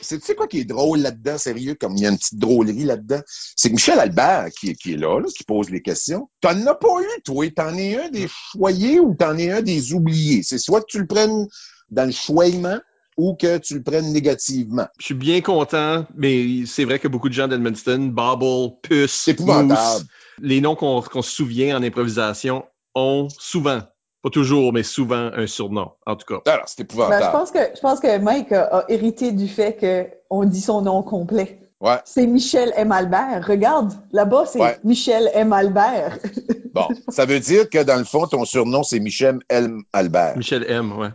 C'est 0.03 0.19
tu 0.19 0.25
sais 0.25 0.35
quoi 0.35 0.47
qui 0.47 0.61
est 0.61 0.65
drôle 0.65 1.01
là-dedans, 1.01 1.37
sérieux, 1.37 1.75
comme 1.75 1.95
il 1.95 2.03
y 2.03 2.07
a 2.07 2.09
une 2.09 2.17
petite 2.17 2.39
drôlerie 2.39 2.85
là-dedans, 2.85 3.21
c'est 3.27 3.69
que 3.69 3.75
Michel 3.75 3.99
Albert, 3.99 4.49
qui, 4.59 4.75
qui 4.75 4.95
est 4.95 4.97
là, 4.97 5.21
qui 5.37 5.45
pose 5.45 5.69
les 5.69 5.83
questions, 5.83 6.31
t'en 6.41 6.67
as 6.67 6.75
pas 6.75 7.03
eu, 7.03 7.23
toi, 7.23 7.45
t'en 7.55 7.77
es 7.77 8.03
un 8.03 8.09
des 8.09 8.27
choyés 8.29 8.99
ou 8.99 9.15
t'en 9.15 9.37
es 9.37 9.51
un 9.51 9.61
des 9.61 9.93
oubliés? 9.93 10.43
C'est 10.43 10.59
soit 10.59 10.81
que 10.81 10.87
tu 10.89 10.99
le 10.99 11.07
prennes 11.07 11.47
dans 11.91 12.07
le 12.07 12.13
choyement 12.13 12.79
ou 13.19 13.35
que 13.35 13.59
tu 13.59 13.75
le 13.75 13.83
prennes 13.83 14.13
négativement. 14.13 14.87
Je 14.99 15.07
suis 15.07 15.15
bien 15.15 15.43
content, 15.43 16.07
mais 16.17 16.65
c'est 16.65 16.85
vrai 16.85 16.99
que 16.99 17.09
beaucoup 17.09 17.29
de 17.29 17.35
gens 17.35 17.49
d'Edmundston, 17.49 18.13
Bobble, 18.15 18.77
Puce, 18.83 19.13
C'est 19.13 19.33
épouvantable. 19.33 20.07
Les 20.43 20.61
noms 20.61 20.75
qu'on 20.77 21.03
se 21.03 21.31
souvient 21.31 21.77
en 21.79 21.83
improvisation 21.83 22.65
ont 22.95 23.29
souvent, 23.39 23.81
pas 24.23 24.31
toujours, 24.31 24.73
mais 24.73 24.83
souvent 24.83 25.31
un 25.35 25.47
surnom, 25.47 25.93
en 26.07 26.17
tout 26.17 26.27
cas. 26.27 26.51
Alors, 26.53 26.65
c'est 26.69 26.79
Ben, 26.79 26.85
épouvantable. 26.85 27.25
je 27.25 27.31
pense 27.31 27.51
que 27.51 27.59
je 27.75 27.81
pense 27.81 28.01
que 28.01 28.19
Mike 28.19 28.53
a, 28.53 28.65
a 28.79 28.85
hérité 28.89 29.33
du 29.33 29.49
fait 29.49 30.17
qu'on 30.29 30.45
dit 30.45 30.61
son 30.61 30.83
nom 30.83 31.03
complet. 31.03 31.57
Ouais. 31.81 31.97
C'est 32.05 32.27
Michel 32.27 32.73
M. 32.77 32.93
Albert. 32.93 33.43
Regarde, 33.49 33.93
là-bas, 34.13 34.45
c'est 34.47 34.61
Ouais. 34.61 34.79
Michel 34.85 35.31
M. 35.35 35.53
Albert. 35.53 36.19
Bon, 36.73 36.87
ça 37.09 37.25
veut 37.25 37.41
dire 37.41 37.69
que 37.69 37.83
dans 37.83 37.97
le 37.97 38.05
fond, 38.05 38.29
ton 38.29 38.45
surnom, 38.45 38.85
c'est 38.85 39.01
Michel 39.01 39.41
L. 39.49 39.73
Albert. 39.93 40.37
Michel 40.37 40.65
M, 40.71 40.97
ouais. 40.97 41.09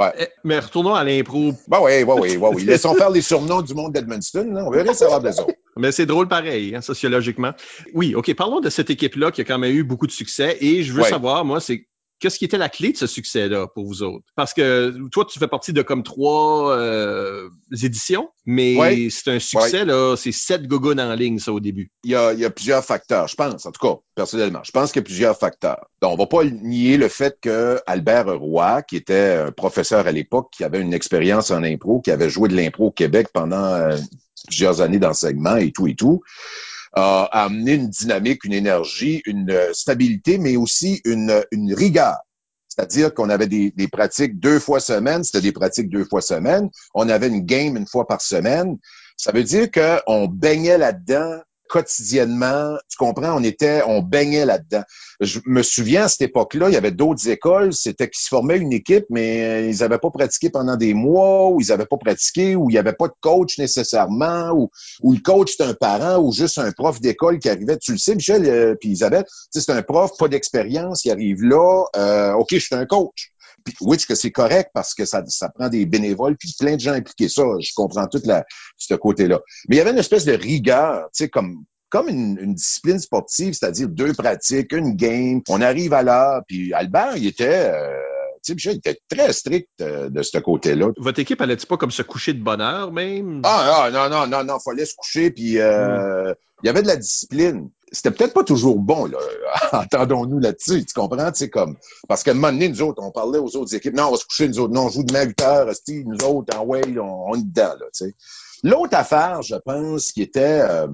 Ouais. 0.00 0.10
Eh, 0.18 0.26
Mais 0.42 0.58
retournons 0.58 0.94
à 0.94 1.04
l'impro. 1.04 1.52
Ben 1.68 1.80
oui, 1.82 2.02
oui, 2.02 2.14
oui, 2.18 2.36
oui, 2.40 2.48
oui. 2.54 2.64
Laissons 2.64 2.94
faire 2.94 3.10
les 3.10 3.20
surnoms 3.20 3.60
du 3.60 3.74
monde 3.74 3.92
d'Edmundston. 3.92 4.56
On 4.56 4.70
verrait 4.70 4.94
savoir 4.94 5.20
des 5.20 5.38
autres. 5.38 5.52
Mais 5.76 5.92
c'est 5.92 6.06
drôle 6.06 6.28
pareil, 6.28 6.74
hein, 6.74 6.80
sociologiquement. 6.80 7.52
Oui, 7.94 8.14
OK, 8.14 8.32
parlons 8.34 8.60
de 8.60 8.70
cette 8.70 8.90
équipe-là 8.90 9.30
qui 9.30 9.40
a 9.40 9.44
quand 9.44 9.58
même 9.58 9.74
eu 9.74 9.84
beaucoup 9.84 10.06
de 10.06 10.12
succès. 10.12 10.58
Et 10.60 10.82
je 10.82 10.92
veux 10.92 11.02
Ouais. 11.02 11.08
savoir, 11.08 11.44
moi, 11.44 11.60
c'est 11.60 11.86
qu'est-ce 12.20 12.38
qui 12.38 12.44
était 12.44 12.58
la 12.58 12.68
clé 12.68 12.92
de 12.92 12.96
ce 12.96 13.08
succès-là 13.08 13.66
pour 13.74 13.84
vous 13.84 14.04
autres? 14.04 14.24
Parce 14.36 14.54
que 14.54 14.94
toi, 15.10 15.24
tu 15.28 15.40
fais 15.40 15.48
partie 15.48 15.72
de 15.72 15.82
comme 15.82 16.04
trois 16.04 16.70
euh, 16.76 17.48
éditions, 17.82 18.28
mais 18.46 18.76
Ouais. 18.78 19.08
c'est 19.10 19.28
un 19.32 19.38
succès, 19.40 19.84
là, 19.84 20.14
c'est 20.16 20.30
sept 20.30 20.68
gogoons 20.68 20.98
en 20.98 21.14
ligne, 21.16 21.40
ça, 21.40 21.52
au 21.52 21.58
début. 21.58 21.90
Il 22.04 22.12
y, 22.12 22.14
a, 22.14 22.32
il 22.32 22.38
y 22.38 22.44
a 22.44 22.50
plusieurs 22.50 22.84
facteurs, 22.84 23.26
je 23.26 23.34
pense, 23.34 23.66
en 23.66 23.72
tout 23.72 23.84
cas, 23.84 23.98
personnellement. 24.14 24.60
Je 24.62 24.70
pense 24.70 24.92
qu'il 24.92 25.00
y 25.00 25.04
a 25.04 25.06
plusieurs 25.06 25.36
facteurs. 25.36 25.88
Donc, 26.00 26.12
on 26.12 26.16
va 26.16 26.26
pas 26.26 26.44
nier 26.44 26.96
le 26.96 27.08
fait 27.08 27.38
que 27.40 27.80
Albert 27.88 28.38
Roy, 28.38 28.82
qui 28.82 28.94
était 28.96 29.42
un 29.48 29.50
professeur 29.50 30.06
à 30.06 30.12
l'époque, 30.12 30.50
qui 30.52 30.62
avait 30.62 30.80
une 30.80 30.94
expérience 30.94 31.50
en 31.50 31.64
impro, 31.64 32.00
qui 32.02 32.12
avait 32.12 32.30
joué 32.30 32.48
de 32.48 32.54
l'impro 32.54 32.86
au 32.86 32.92
Québec 32.92 33.28
pendant 33.34 33.64
euh, 33.64 33.96
plusieurs 34.46 34.80
années 34.80 34.98
d'enseignement 34.98 35.56
et 35.56 35.72
tout 35.72 35.86
et 35.86 35.94
tout, 35.94 36.22
a 36.94 37.24
amené 37.44 37.74
une 37.74 37.88
dynamique, 37.88 38.44
une 38.44 38.52
énergie, 38.52 39.22
une 39.24 39.50
euh, 39.50 39.72
stabilité, 39.72 40.36
mais 40.36 40.56
aussi 40.56 41.00
une, 41.04 41.42
une 41.50 41.72
rigueur. 41.72 42.16
C'est-à-dire 42.68 43.14
qu'on 43.14 43.30
avait 43.30 43.46
des, 43.46 43.70
des 43.70 43.88
pratiques 43.88 44.38
deux 44.38 44.58
fois 44.58 44.80
semaine, 44.80 45.24
c'était 45.24 45.40
des 45.40 45.52
pratiques 45.52 45.88
deux 45.88 46.04
fois 46.04 46.20
semaine. 46.20 46.70
On 46.94 47.08
avait 47.08 47.28
une 47.28 47.40
game 47.40 47.76
une 47.76 47.86
fois 47.86 48.06
par 48.06 48.20
semaine. 48.20 48.78
Ça 49.16 49.32
veut 49.32 49.44
dire 49.44 49.70
qu'on 49.70 50.26
baignait 50.26 50.78
là-dedans 50.78 51.40
quotidiennement. 51.72 52.76
Tu 52.90 52.98
comprends? 52.98 53.34
On 53.34 53.42
était, 53.42 53.82
on 53.86 54.02
baignait 54.02 54.44
là-dedans. 54.44 54.82
Je 55.20 55.40
me 55.46 55.62
souviens 55.62 56.04
à 56.04 56.08
cette 56.08 56.20
époque-là, 56.20 56.68
il 56.68 56.74
y 56.74 56.76
avait 56.76 56.90
d'autres 56.90 57.30
écoles, 57.30 57.72
c'était 57.72 58.10
qu'ils 58.10 58.20
se 58.20 58.28
formaient 58.28 58.58
une 58.58 58.74
équipe, 58.74 59.06
mais 59.08 59.70
ils 59.70 59.78
n'avaient 59.78 59.98
pas 59.98 60.10
pratiqué 60.10 60.50
pendant 60.50 60.76
des 60.76 60.92
mois, 60.92 61.48
ou 61.48 61.62
ils 61.62 61.68
n'avaient 61.68 61.86
pas 61.86 61.96
pratiqué, 61.96 62.56
ou 62.56 62.68
il 62.68 62.74
n'y 62.74 62.78
avait 62.78 62.92
pas 62.92 63.08
de 63.08 63.14
coach 63.20 63.58
nécessairement, 63.58 64.50
ou, 64.52 64.70
le 65.02 65.20
coach 65.20 65.54
c'est 65.56 65.64
un 65.64 65.72
parent, 65.72 66.22
ou 66.22 66.30
juste 66.30 66.58
un 66.58 66.72
prof 66.72 67.00
d'école 67.00 67.38
qui 67.38 67.48
arrivait. 67.48 67.78
Tu 67.78 67.92
le 67.92 67.98
sais, 67.98 68.14
Michel, 68.14 68.46
euh, 68.46 68.74
puis 68.78 68.90
Isabelle, 68.90 69.24
c'est 69.50 69.70
un 69.70 69.82
prof, 69.82 70.10
pas 70.18 70.28
d'expérience, 70.28 71.06
il 71.06 71.10
arrive 71.10 71.42
là, 71.42 71.84
euh, 71.96 72.32
OK, 72.34 72.48
je 72.52 72.58
suis 72.58 72.74
un 72.74 72.84
coach. 72.84 73.32
Puis, 73.64 73.74
oui, 73.80 73.96
que 73.98 74.14
c'est 74.14 74.30
correct? 74.30 74.70
Parce 74.74 74.94
que 74.94 75.04
ça, 75.04 75.22
ça 75.26 75.48
prend 75.48 75.68
des 75.68 75.86
bénévoles 75.86 76.36
puis 76.36 76.54
plein 76.58 76.76
de 76.76 76.80
gens 76.80 76.92
impliqués 76.92 77.28
ça. 77.28 77.42
Je 77.60 77.72
comprends 77.74 78.06
tout 78.06 78.20
la, 78.24 78.44
ce 78.76 78.94
côté-là. 78.94 79.40
Mais 79.68 79.76
il 79.76 79.78
y 79.78 79.80
avait 79.80 79.90
une 79.90 79.98
espèce 79.98 80.24
de 80.24 80.32
rigueur, 80.32 81.08
tu 81.14 81.24
sais, 81.24 81.28
comme 81.28 81.64
comme 81.90 82.08
une, 82.08 82.38
une 82.40 82.54
discipline 82.54 82.98
sportive, 82.98 83.52
c'est-à-dire 83.52 83.86
deux 83.86 84.14
pratiques, 84.14 84.72
une 84.72 84.96
game. 84.96 85.42
On 85.50 85.60
arrive 85.60 85.92
à 85.92 86.02
l'heure. 86.02 86.40
Puis 86.48 86.72
Albert, 86.72 87.18
il 87.18 87.26
était, 87.26 87.70
euh, 87.70 87.92
Michel, 88.50 88.74
il 88.74 88.78
était 88.78 88.98
très 89.08 89.32
strict 89.32 89.68
euh, 89.80 90.08
de 90.08 90.22
ce 90.22 90.38
côté-là. 90.38 90.88
Votre 90.98 91.20
équipe 91.20 91.40
allait-tu 91.40 91.66
pas 91.66 91.76
comme 91.76 91.90
se 91.90 92.02
coucher 92.02 92.32
de 92.32 92.42
bonne 92.42 92.60
heure, 92.60 92.92
même? 92.92 93.40
Ah, 93.44 93.84
ah, 93.84 93.90
non, 93.90 94.08
non, 94.08 94.26
non, 94.26 94.44
non, 94.44 94.58
fallait 94.58 94.84
se 94.84 94.94
coucher, 94.94 95.30
puis 95.30 95.58
euh, 95.58 96.34
il 96.62 96.66
y 96.66 96.70
avait 96.70 96.82
de 96.82 96.88
la 96.88 96.96
discipline. 96.96 97.70
C'était 97.90 98.10
peut-être 98.10 98.32
pas 98.32 98.44
toujours 98.44 98.78
bon, 98.78 99.06
là. 99.06 99.18
Entendons-nous 99.72 100.38
là-dessus, 100.38 100.84
tu 100.84 100.94
comprends? 100.94 101.32
Sais, 101.34 101.50
comme. 101.50 101.76
Parce 102.08 102.22
qu'à 102.22 102.30
un 102.30 102.34
moment 102.34 102.50
donné, 102.52 102.68
nous 102.68 102.82
autres, 102.82 103.02
on 103.02 103.10
parlait 103.10 103.38
aux 103.38 103.54
autres 103.56 103.74
équipes. 103.74 103.94
Non, 103.94 104.06
on 104.08 104.12
va 104.12 104.16
se 104.16 104.24
coucher, 104.24 104.48
nous 104.48 104.60
autres. 104.60 104.72
Non, 104.72 104.86
on 104.86 104.88
joue 104.88 105.02
demain 105.02 105.20
à 105.20 105.24
8 105.26 105.42
heures, 105.42 105.66
nous 106.06 106.24
autres, 106.26 106.56
en 106.58 106.64
way, 106.64 106.82
on, 106.98 107.30
on 107.30 107.34
est 107.34 107.42
dedans, 107.44 107.74
là, 107.78 107.86
tu 107.94 108.06
sais. 108.06 108.14
L'autre 108.64 108.96
affaire, 108.96 109.42
je 109.42 109.56
pense, 109.56 110.12
qui 110.12 110.22
était 110.22 110.60
euh, 110.62 110.86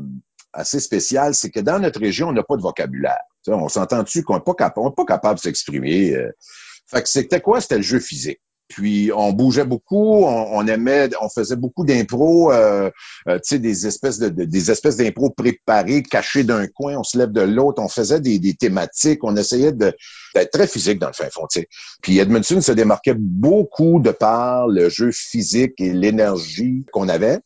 assez 0.52 0.80
spéciale, 0.80 1.34
c'est 1.34 1.50
que 1.50 1.60
dans 1.60 1.78
notre 1.78 2.00
région, 2.00 2.28
on 2.28 2.32
n'a 2.32 2.42
pas 2.42 2.56
de 2.56 2.62
vocabulaire. 2.62 3.20
On 3.46 3.68
s'entend-tu 3.68 4.22
qu'on 4.22 4.34
n'est 4.34 4.40
pas, 4.40 4.54
capable, 4.54 4.86
on 4.86 4.90
est 4.90 4.94
pas 4.94 5.04
capable 5.04 5.36
de 5.36 5.40
s'exprimer. 5.42 6.14
euh. 6.14 6.32
Fait 6.90 7.02
que 7.02 7.08
c'était 7.08 7.40
quoi? 7.40 7.60
C'était 7.60 7.76
le 7.76 7.82
jeu 7.82 8.00
physique. 8.00 8.40
Puis 8.68 9.10
on 9.16 9.32
bougeait 9.32 9.64
beaucoup, 9.64 10.24
on, 10.26 10.66
aimait, 10.66 11.08
on 11.22 11.30
faisait 11.30 11.56
beaucoup 11.56 11.86
d'impro, 11.86 12.52
euh, 12.52 12.90
euh, 13.26 13.36
tu 13.36 13.54
sais, 13.54 13.58
des 13.58 13.86
espèces 13.86 14.18
de, 14.18 14.28
de- 14.28 14.44
des 14.44 14.70
espèces 14.70 14.98
d'impro 14.98 15.30
préparées, 15.30 16.02
cachées 16.02 16.44
d'un 16.44 16.66
coin, 16.66 16.98
on 16.98 17.02
se 17.02 17.16
lève 17.16 17.32
de 17.32 17.40
l'autre, 17.40 17.80
on 17.82 17.88
faisait 17.88 18.20
des, 18.20 18.38
des 18.38 18.52
thématiques, 18.54 19.24
on 19.24 19.36
essayait 19.36 19.72
d'être 19.72 20.50
très 20.52 20.66
physique 20.66 20.98
dans 20.98 21.06
le 21.06 21.14
fin 21.14 21.30
fond, 21.30 21.46
tu 21.50 21.60
sais. 21.60 21.68
Puis 22.02 22.18
Edmondson 22.18 22.60
se 22.60 22.72
démarquait 22.72 23.16
beaucoup 23.16 24.00
de 24.00 24.10
par 24.10 24.68
le 24.68 24.90
jeu 24.90 25.12
physique 25.12 25.72
et 25.78 25.94
l'énergie 25.94 26.84
qu'on 26.92 27.08
avait 27.08 27.38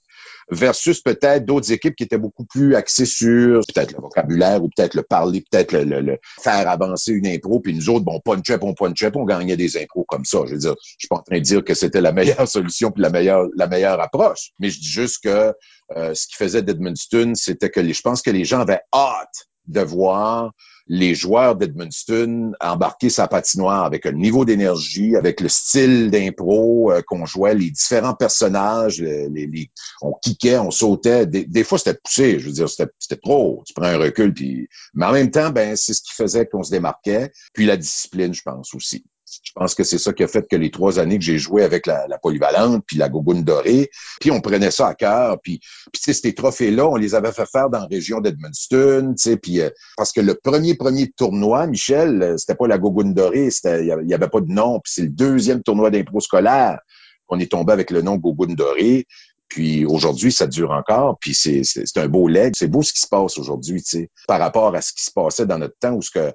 versus 0.53 1.01
peut-être 1.01 1.45
d'autres 1.45 1.73
équipes 1.73 1.97
qui 1.97 2.05
étaient 2.05 2.19
beaucoup 2.19 2.45
plus 2.45 2.75
axées 2.75 3.07
sur 3.07 3.61
peut-être 3.75 3.93
le 3.93 4.01
vocabulaire 4.01 4.63
ou 4.63 4.69
peut-être 4.75 4.95
le 4.95 5.03
parler, 5.03 5.43
peut-être 5.51 5.73
le, 5.73 5.85
le- 5.85 6.01
le 6.01 6.19
faire 6.43 6.69
avancer 6.69 7.13
une 7.13 7.27
impro, 7.27 7.61
puis 7.61 7.75
nous 7.75 7.89
autres, 7.91 8.05
bon, 8.05 8.21
punch-up, 8.21 8.63
on 8.63 8.75
punch-up, 8.75 9.17
on 9.17 9.25
gagnait 9.25 9.57
des 9.57 9.77
impros 9.83 10.05
comme 10.09 10.25
ça. 10.25 10.41
Je 10.47 10.53
veux 10.53 10.59
dire, 10.59 10.75
je 10.81 10.95
suis 10.99 11.09
pas 11.09 11.17
en 11.17 11.23
train 11.23 11.39
de 11.39 11.43
dire 11.45 11.65
que 11.65 11.75
c'était 11.75 12.01
la 12.01 12.13
meilleure 12.13 12.49
solution 12.49 12.91
puis 12.91 13.03
la 13.03 13.11
meilleure, 13.11 13.47
la 13.57 13.67
meilleure 13.67 14.01
approche, 14.01 14.51
mais 14.61 14.71
je 14.71 14.79
dis 14.81 14.89
juste 14.89 15.23
que 15.25 15.53
euh, 15.97 16.15
ce 16.15 16.27
qui 16.27 16.37
faisait 16.37 16.63
d'Edmundston, 16.63 17.33
c'était 17.35 17.71
que 17.71 17.81
les, 17.81 17.93
je 17.93 18.01
pense 18.03 18.23
que 18.23 18.31
les 18.31 18.45
gens 18.45 18.61
avaient 18.61 18.81
hâte 18.95 19.49
de 19.69 19.81
voir 19.81 20.53
les 20.89 21.15
joueurs 21.15 21.57
d'Edmundston 21.57 22.53
embarquer 22.61 23.11
sa 23.11 23.29
patinoire 23.29 23.85
avec 23.85 24.07
un 24.07 24.13
niveau 24.13 24.45
d'énergie, 24.45 25.17
avec 25.17 25.41
le 25.41 25.49
style 25.49 26.11
d'impro 26.11 26.93
euh, 26.93 27.03
qu'on 27.07 27.25
jouait, 27.27 27.55
les 27.55 27.71
différents 27.71 28.15
personnages, 28.15 29.01
le- 29.01 29.29
les, 29.29 29.47
les- 29.47 29.71
on 30.01 30.13
kickait, 30.23 30.59
on 30.59 30.71
sautait. 30.71 31.27
Des, 31.27 31.45
des 31.45 31.65
fois, 31.65 31.79
c'était 31.79 31.99
poussé. 32.03 32.39
Je 32.39 32.47
veux 32.47 32.53
dire, 32.53 32.69
c'était 32.69 32.91
c'était 32.99 33.21
trop. 33.21 33.63
Tu 33.67 33.75
prends 33.75 33.85
un 33.87 33.99
recul, 33.99 34.33
puis. 34.35 34.69
Mais 34.95 35.07
en 35.07 35.13
même 35.13 35.31
temps, 35.31 35.51
ben, 35.51 35.77
c'est 35.77 35.95
ce 35.95 36.03
qui 36.03 36.13
faisait 36.13 36.47
qu'on 36.47 36.63
se 36.63 36.71
démarquait. 36.71 37.31
Puis 37.53 37.67
la 37.67 37.77
discipline, 37.77 38.35
je 38.35 38.43
pense 38.43 38.75
aussi. 38.75 39.05
Je 39.27 39.53
pense 39.55 39.75
que 39.75 39.85
c'est 39.85 39.99
ça 39.99 40.13
qui 40.13 40.23
a 40.23 40.29
fait 40.29 40.47
que 40.49 40.57
les 40.57 40.71
trois 40.71 40.99
années 40.99 41.19
que 41.19 41.25
j'ai 41.25 41.39
joué 41.39 41.63
avec 41.63 41.87
la, 41.87 42.07
polyvalente, 42.23 42.85
puis 42.87 42.97
la 42.97 43.09
gogoune 43.09 43.45
dorée, 43.45 43.91
puis 44.21 44.31
on 44.31 44.41
prenait 44.41 44.71
ça 44.71 44.89
à 44.89 44.95
cœur. 44.95 45.41
Puis, 45.43 45.61
puis 45.93 46.15
ces 46.15 46.35
trophées-là, 46.35 46.87
on 46.89 46.97
les 46.97 47.15
avait 47.15 47.33
fait 47.33 47.47
faire 47.51 47.71
dans 47.71 47.81
la 47.81 47.87
région 47.87 48.21
d'Edmundston, 48.21 49.15
euh, 49.27 49.71
parce 49.97 50.13
que 50.13 50.21
le 50.21 50.35
premier 50.35 50.75
premier 50.75 51.11
tournoi, 51.11 51.67
Michel, 51.67 52.23
euh, 52.23 52.37
c'était 52.37 52.55
pas 52.55 52.67
la 52.67 52.79
gogoune 52.79 53.15
dorée, 53.15 53.49
il 53.65 53.87
y 53.87 54.15
avait- 54.15 54.29
pas 54.29 54.41
de 54.41 54.53
nom. 54.53 54.81
Puis 54.81 54.93
c'est 54.95 55.03
le 55.03 55.09
deuxième 55.09 55.63
tournoi 55.63 55.91
d'impro 55.91 56.21
scolaire 56.21 56.79
qu'on 57.27 57.39
est 57.39 57.51
tombé 57.51 57.73
avec 57.73 57.91
le 57.91 58.03
nom 58.03 58.17
gogoune 58.17 58.55
dorée. 58.55 59.07
Puis 59.49 59.85
aujourd'hui, 59.85 60.33
ça 60.33 60.47
dure 60.47 60.71
encore. 60.71 61.19
Puis 61.21 61.35
c'est 61.35 61.63
un 61.97 62.09
beau 62.09 62.29
leg. 62.29 62.55
C'est 62.57 62.69
beau 62.69 62.83
ce 62.83 62.93
qui 62.93 63.01
se 63.01 63.07
passe 63.07 63.37
aujourd'hui, 63.37 63.83
par 64.27 64.41
rapport 64.41 64.75
à 64.75 64.81
ce 64.81 64.93
qui 64.93 65.05
se 65.05 65.11
passait 65.11 65.45
dans 65.45 65.59
notre 65.59 65.77
temps 65.79 65.93
où 65.93 66.01
ce 66.01 66.11
que 66.11 66.33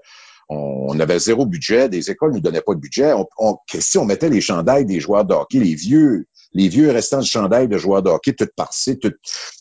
on, 0.50 1.00
avait 1.00 1.20
zéro 1.20 1.46
budget, 1.46 1.90
des 1.90 2.10
écoles 2.10 2.34
nous 2.34 2.40
donnaient 2.40 2.62
pas 2.62 2.74
de 2.74 2.80
budget. 2.80 3.14
On, 3.14 3.28
on, 3.38 3.58
si 3.80 3.98
on 3.98 4.06
mettait 4.06 4.30
les 4.30 4.42
chandails 4.42 4.86
des 4.86 5.00
joueurs 5.00 5.26
de 5.26 5.36
les 5.52 5.76
vieux, 5.76 6.26
les 6.54 6.70
vieux 6.70 6.92
restants 6.92 7.20
de 7.20 7.26
chandails 7.26 7.68
de 7.68 7.78
joueurs 7.78 8.02
de 8.02 8.10
hockey, 8.10 8.34
toutes 8.34 8.56
parcés, 8.56 8.98
toutes, 8.98 9.18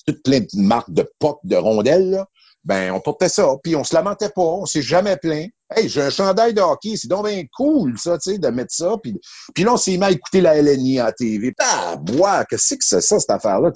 toutes 0.06 0.22
plein 0.22 0.40
de 0.40 0.46
marques 0.54 0.92
de 0.92 1.10
pop, 1.18 1.40
de 1.44 1.56
rondelles, 1.56 2.10
là, 2.10 2.28
ben 2.64 2.92
on 2.92 3.00
portait 3.00 3.28
ça, 3.28 3.48
puis 3.62 3.76
on 3.76 3.84
se 3.84 3.94
lamentait 3.94 4.28
pas, 4.28 4.42
on 4.42 4.66
s'est 4.66 4.82
jamais 4.82 5.16
plaint. 5.16 5.50
Hey, 5.74 5.88
j'ai 5.88 6.02
un 6.02 6.10
chandail 6.10 6.54
de 6.54 6.62
c'est 6.96 7.08
donc 7.08 7.26
bien 7.26 7.44
cool, 7.56 7.98
ça, 7.98 8.18
tu 8.18 8.32
sais, 8.32 8.38
de 8.38 8.48
mettre 8.48 8.72
ça. 8.72 8.96
Puis, 9.02 9.20
puis 9.52 9.64
là, 9.64 9.74
on 9.74 9.76
s'est 9.76 9.96
mis 9.96 10.04
à 10.04 10.10
écouter 10.10 10.40
la 10.40 10.60
LNI 10.60 11.00
à 11.00 11.12
TV. 11.12 11.52
Ah, 11.58 11.96
bois, 11.96 12.44
qu'est-ce 12.44 12.74
que 12.74 12.84
c'est 12.84 13.00
ça, 13.00 13.18
cette 13.18 13.30
affaire-là? 13.30 13.72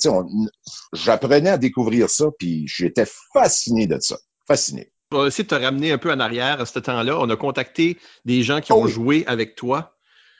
J'apprenais 0.92 1.50
à 1.50 1.58
découvrir 1.58 2.08
ça, 2.08 2.26
puis 2.38 2.64
j'étais 2.68 3.06
fasciné 3.32 3.88
de 3.88 3.98
ça. 4.00 4.16
Fasciné. 4.46 4.92
On 5.12 5.22
va 5.22 5.26
essayer 5.26 5.42
de 5.42 5.48
te 5.48 5.56
ramener 5.56 5.90
un 5.90 5.98
peu 5.98 6.12
en 6.12 6.20
arrière 6.20 6.60
à 6.60 6.66
ce 6.66 6.78
temps-là. 6.78 7.18
On 7.18 7.28
a 7.30 7.34
contacté 7.36 7.98
des 8.24 8.44
gens 8.44 8.60
qui 8.60 8.72
ont 8.72 8.82
Oh. 8.84 8.86
joué 8.86 9.24
avec 9.26 9.56
toi. 9.56 9.96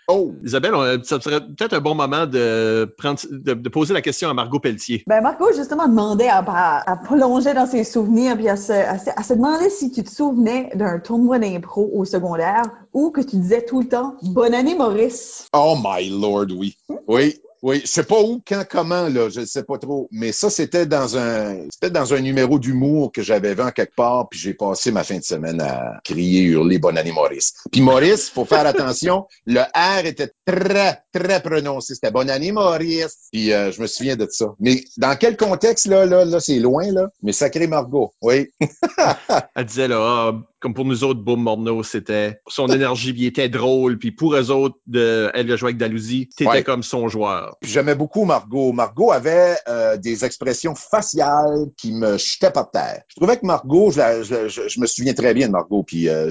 Oh! 0.07 0.33
Isabelle, 0.45 0.75
on- 0.77 1.03
ça 1.03 1.21
serait 1.21 1.41
peut-être 1.41 1.73
un 1.73 1.81
bon 1.81 1.97
moment 1.97 2.25
de, 2.27 2.85
prendre, 2.97 3.19
de, 3.33 3.55
de 3.55 3.69
poser 3.69 3.95
la 3.95 4.00
question 4.00 4.29
à 4.31 4.35
Margot 4.35 4.61
Pelletier. 4.61 5.03
Ben 5.09 5.21
Marco 5.23 5.53
justement 5.57 5.89
demandait 5.89 6.29
à, 6.29 6.39
à, 6.47 6.89
à 6.93 6.97
plonger 6.97 7.53
dans 7.53 7.67
ses 7.67 7.83
souvenirs 7.83 8.37
puis 8.37 8.49
à 8.49 8.57
se, 8.57 8.71
à, 8.73 8.97
se, 8.99 9.11
à 9.11 9.23
se 9.25 9.35
demander 9.35 9.71
si 9.71 9.91
tu 9.91 10.05
te 10.05 10.11
souvenais 10.11 10.71
d'un 10.77 11.00
tournoi 11.00 11.41
d'impro 11.41 11.91
au 11.93 12.05
secondaire 12.05 12.62
ou 12.93 13.11
que 13.11 13.21
tu 13.23 13.37
disais 13.37 13.65
tout 13.65 13.81
le 13.81 13.89
temps 13.89 14.15
Bonne 14.23 14.55
année 14.55 14.77
Maurice. 14.77 15.47
Oh 15.53 15.77
my 15.83 16.09
lord, 16.11 16.47
oui. 16.57 16.77
Oui. 17.09 17.41
Oui, 17.62 17.81
je 17.83 17.87
sais 17.87 18.05
pas 18.05 18.21
où, 18.21 18.43
quand, 18.47 18.64
comment, 18.69 19.09
là, 19.09 19.29
je 19.29 19.45
sais 19.45 19.64
pas 19.64 19.79
trop. 19.79 20.09
Mais 20.11 20.33
ça, 20.33 20.49
c'était 20.49 20.87
dans 20.87 21.19
un 21.19 21.67
c'était 21.71 21.90
dans 21.90 22.14
un 22.14 22.21
numéro 22.21 22.59
d'humour 22.59 23.12
que 23.12 23.23
j'avais 23.23 23.55
vu 23.55 23.62
en 23.62 23.71
quelque 23.71 23.95
part, 23.95 24.29
puis 24.29 24.38
j'ai 24.38 24.55
passé 24.55 24.93
ma 24.93 25.05
fin 25.05 25.19
de 25.19 25.25
semaine 25.25 25.61
à 25.61 26.00
crier, 26.05 26.43
hurler 26.43 26.79
Bonne 26.79 26.97
année 26.97 27.12
Maurice. 27.12 27.55
Puis 27.71 27.81
Maurice, 27.81 28.31
faut 28.31 28.45
faire 28.45 28.67
attention, 28.67 29.26
le 29.47 29.61
R 29.61 30.07
était 30.07 30.33
très, 30.47 31.02
très 31.12 31.43
prononcé. 31.43 31.95
C'était 31.95 32.11
Bonne 32.11 32.31
année 32.31 32.52
Maurice. 32.52 33.29
Puis 33.33 33.52
euh, 33.52 33.73
je 33.73 33.83
me 33.83 33.87
souviens 33.87 34.17
de 34.17 34.26
ça. 34.31 34.55
Mais 34.59 34.85
dans 34.97 35.17
quel 35.17 35.37
contexte, 35.37 35.87
là, 35.87 36.07
là, 36.07 36.25
là, 36.25 36.40
c'est 36.40 36.59
loin, 36.59 36.90
là? 36.90 37.09
Mais 37.23 37.33
sacré 37.33 37.67
Margot, 37.67 38.12
oui. 38.23 38.50
Elle 39.55 39.64
disait, 39.64 39.88
là, 39.88 39.99
ah, 40.00 40.33
comme 40.61 40.75
pour 40.75 40.85
nous 40.85 41.05
autres, 41.05 41.21
Boom 41.21 41.43
Morneau, 41.43 41.83
c'était 41.83 42.40
son 42.47 42.69
énergie, 42.69 43.12
puis 43.12 43.23
il 43.23 43.26
était 43.26 43.49
drôle, 43.49 43.99
puis 43.99 44.12
pour 44.12 44.35
eux 44.35 44.50
autres, 44.50 44.76
de, 44.87 45.31
elle 45.35 45.50
a 45.50 45.57
joué 45.57 45.69
avec 45.69 45.79
Dalousie, 45.79 46.29
t'étais 46.37 46.50
Ouais. 46.50 46.62
comme 46.62 46.83
son 46.83 47.09
joueur. 47.09 47.57
J'aimais 47.62 47.95
beaucoup 47.95 48.25
Margot. 48.25 48.73
Margot 48.73 49.11
avait 49.12 49.57
euh, 49.69 49.97
des 49.97 50.25
expressions 50.25 50.75
faciales 50.75 51.67
qui 51.76 51.93
me 51.93 52.19
jetaient 52.19 52.50
par 52.50 52.71
terre. 52.71 53.02
Je 53.09 53.17
trouvais 53.17 53.38
que 53.38 53.47
Margot, 53.47 53.90
je, 53.90 53.99
la- 53.99 54.23
je- 54.23 54.49
je- 54.49 54.69
je 54.69 54.81
me 54.81 54.87
souviens 54.87 55.14
très 55.14 55.35
bien 55.35 55.47
de 55.49 55.52
Margot. 55.52 55.83
Puis 55.83 56.09
euh, 56.09 56.31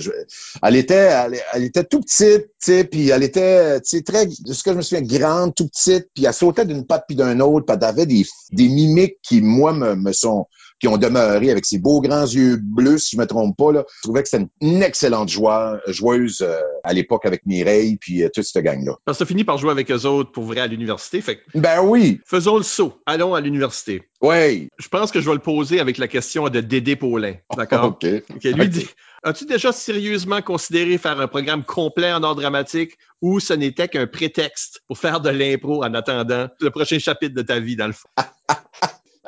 elle 0.63 0.75
était, 0.75 0.93
elle, 0.95 1.39
elle 1.53 1.63
était 1.63 1.83
tout 1.83 2.01
petite, 2.01 2.47
tu 2.63 2.85
puis 2.85 3.09
elle 3.09 3.23
était, 3.23 3.81
tu 3.81 4.03
très, 4.03 4.25
de 4.27 4.53
ce 4.53 4.63
que 4.63 4.71
je 4.71 4.77
me 4.77 4.81
souviens, 4.81 5.01
grande, 5.01 5.55
tout 5.55 5.67
petite, 5.67 6.07
puis 6.13 6.25
elle 6.25 6.33
sautait 6.33 6.65
d'une 6.65 6.85
patte 6.85 7.05
puis 7.07 7.15
d'un 7.15 7.39
autre, 7.39 7.65
puis 7.65 7.75
elle 7.79 7.87
avait 7.87 8.05
des, 8.05 8.25
des 8.51 8.67
mimiques 8.67 9.17
qui 9.23 9.41
moi 9.41 9.73
me, 9.73 9.95
me 9.95 10.11
sont 10.11 10.45
qui 10.79 10.87
ont 10.87 10.97
demeuré 10.97 11.51
avec 11.51 11.65
ses 11.65 11.77
beaux 11.77 12.01
grands 12.01 12.25
yeux 12.25 12.57
bleus, 12.61 12.97
si 12.97 13.15
je 13.15 13.21
me 13.21 13.25
trompe 13.25 13.57
pas. 13.57 13.71
Là. 13.71 13.85
Je 13.97 14.01
trouvais 14.03 14.23
que 14.23 14.29
c'était 14.29 14.45
une 14.61 14.81
excellente 14.81 15.29
joueur, 15.29 15.79
joueuse 15.87 16.41
euh, 16.41 16.59
à 16.83 16.93
l'époque 16.93 17.25
avec 17.25 17.45
Mireille, 17.45 17.97
puis 17.97 18.23
euh, 18.23 18.29
toute 18.33 18.45
cette 18.45 18.63
gang-là. 18.63 18.93
Parce 19.05 19.17
que 19.17 19.23
t'as 19.23 19.27
fini 19.27 19.43
par 19.43 19.57
jouer 19.57 19.71
avec 19.71 19.91
eux 19.91 20.05
autres 20.05 20.31
pour 20.31 20.43
vrai 20.45 20.61
à 20.61 20.67
l'université. 20.67 21.21
Fait 21.21 21.37
que 21.37 21.41
Ben 21.55 21.81
oui, 21.81 22.21
faisons 22.25 22.57
le 22.57 22.63
saut. 22.63 22.93
Allons 23.05 23.35
à 23.35 23.41
l'université. 23.41 24.03
oui. 24.21 24.69
Je 24.77 24.87
pense 24.87 25.11
que 25.11 25.19
je 25.21 25.27
vais 25.27 25.35
le 25.35 25.41
poser 25.41 25.79
avec 25.79 25.97
la 25.97 26.07
question 26.07 26.47
de 26.49 26.61
Dédé 26.61 26.95
Paulin. 26.95 27.33
D'accord? 27.55 27.85
OK. 28.03 28.05
Ok, 28.35 28.43
lui 28.43 28.69
dit 28.69 28.87
As-tu 29.23 29.45
déjà 29.45 29.73
sérieusement 29.73 30.41
considéré 30.41 30.97
faire 30.97 31.19
un 31.19 31.27
programme 31.27 31.65
complet 31.65 32.11
en 32.13 32.23
art 32.23 32.35
dramatique 32.35 32.97
ou 33.21 33.41
ce 33.41 33.53
n'était 33.53 33.89
qu'un 33.89 34.07
prétexte 34.07 34.81
pour 34.87 34.97
faire 34.97 35.19
de 35.19 35.29
l'impro 35.29 35.83
en 35.83 35.93
attendant 35.93 36.47
le 36.61 36.69
prochain 36.69 36.99
chapitre 36.99 37.35
de 37.35 37.41
ta 37.41 37.59
vie, 37.59 37.75
dans 37.75 37.87
le 37.87 37.93
fond? 37.93 38.07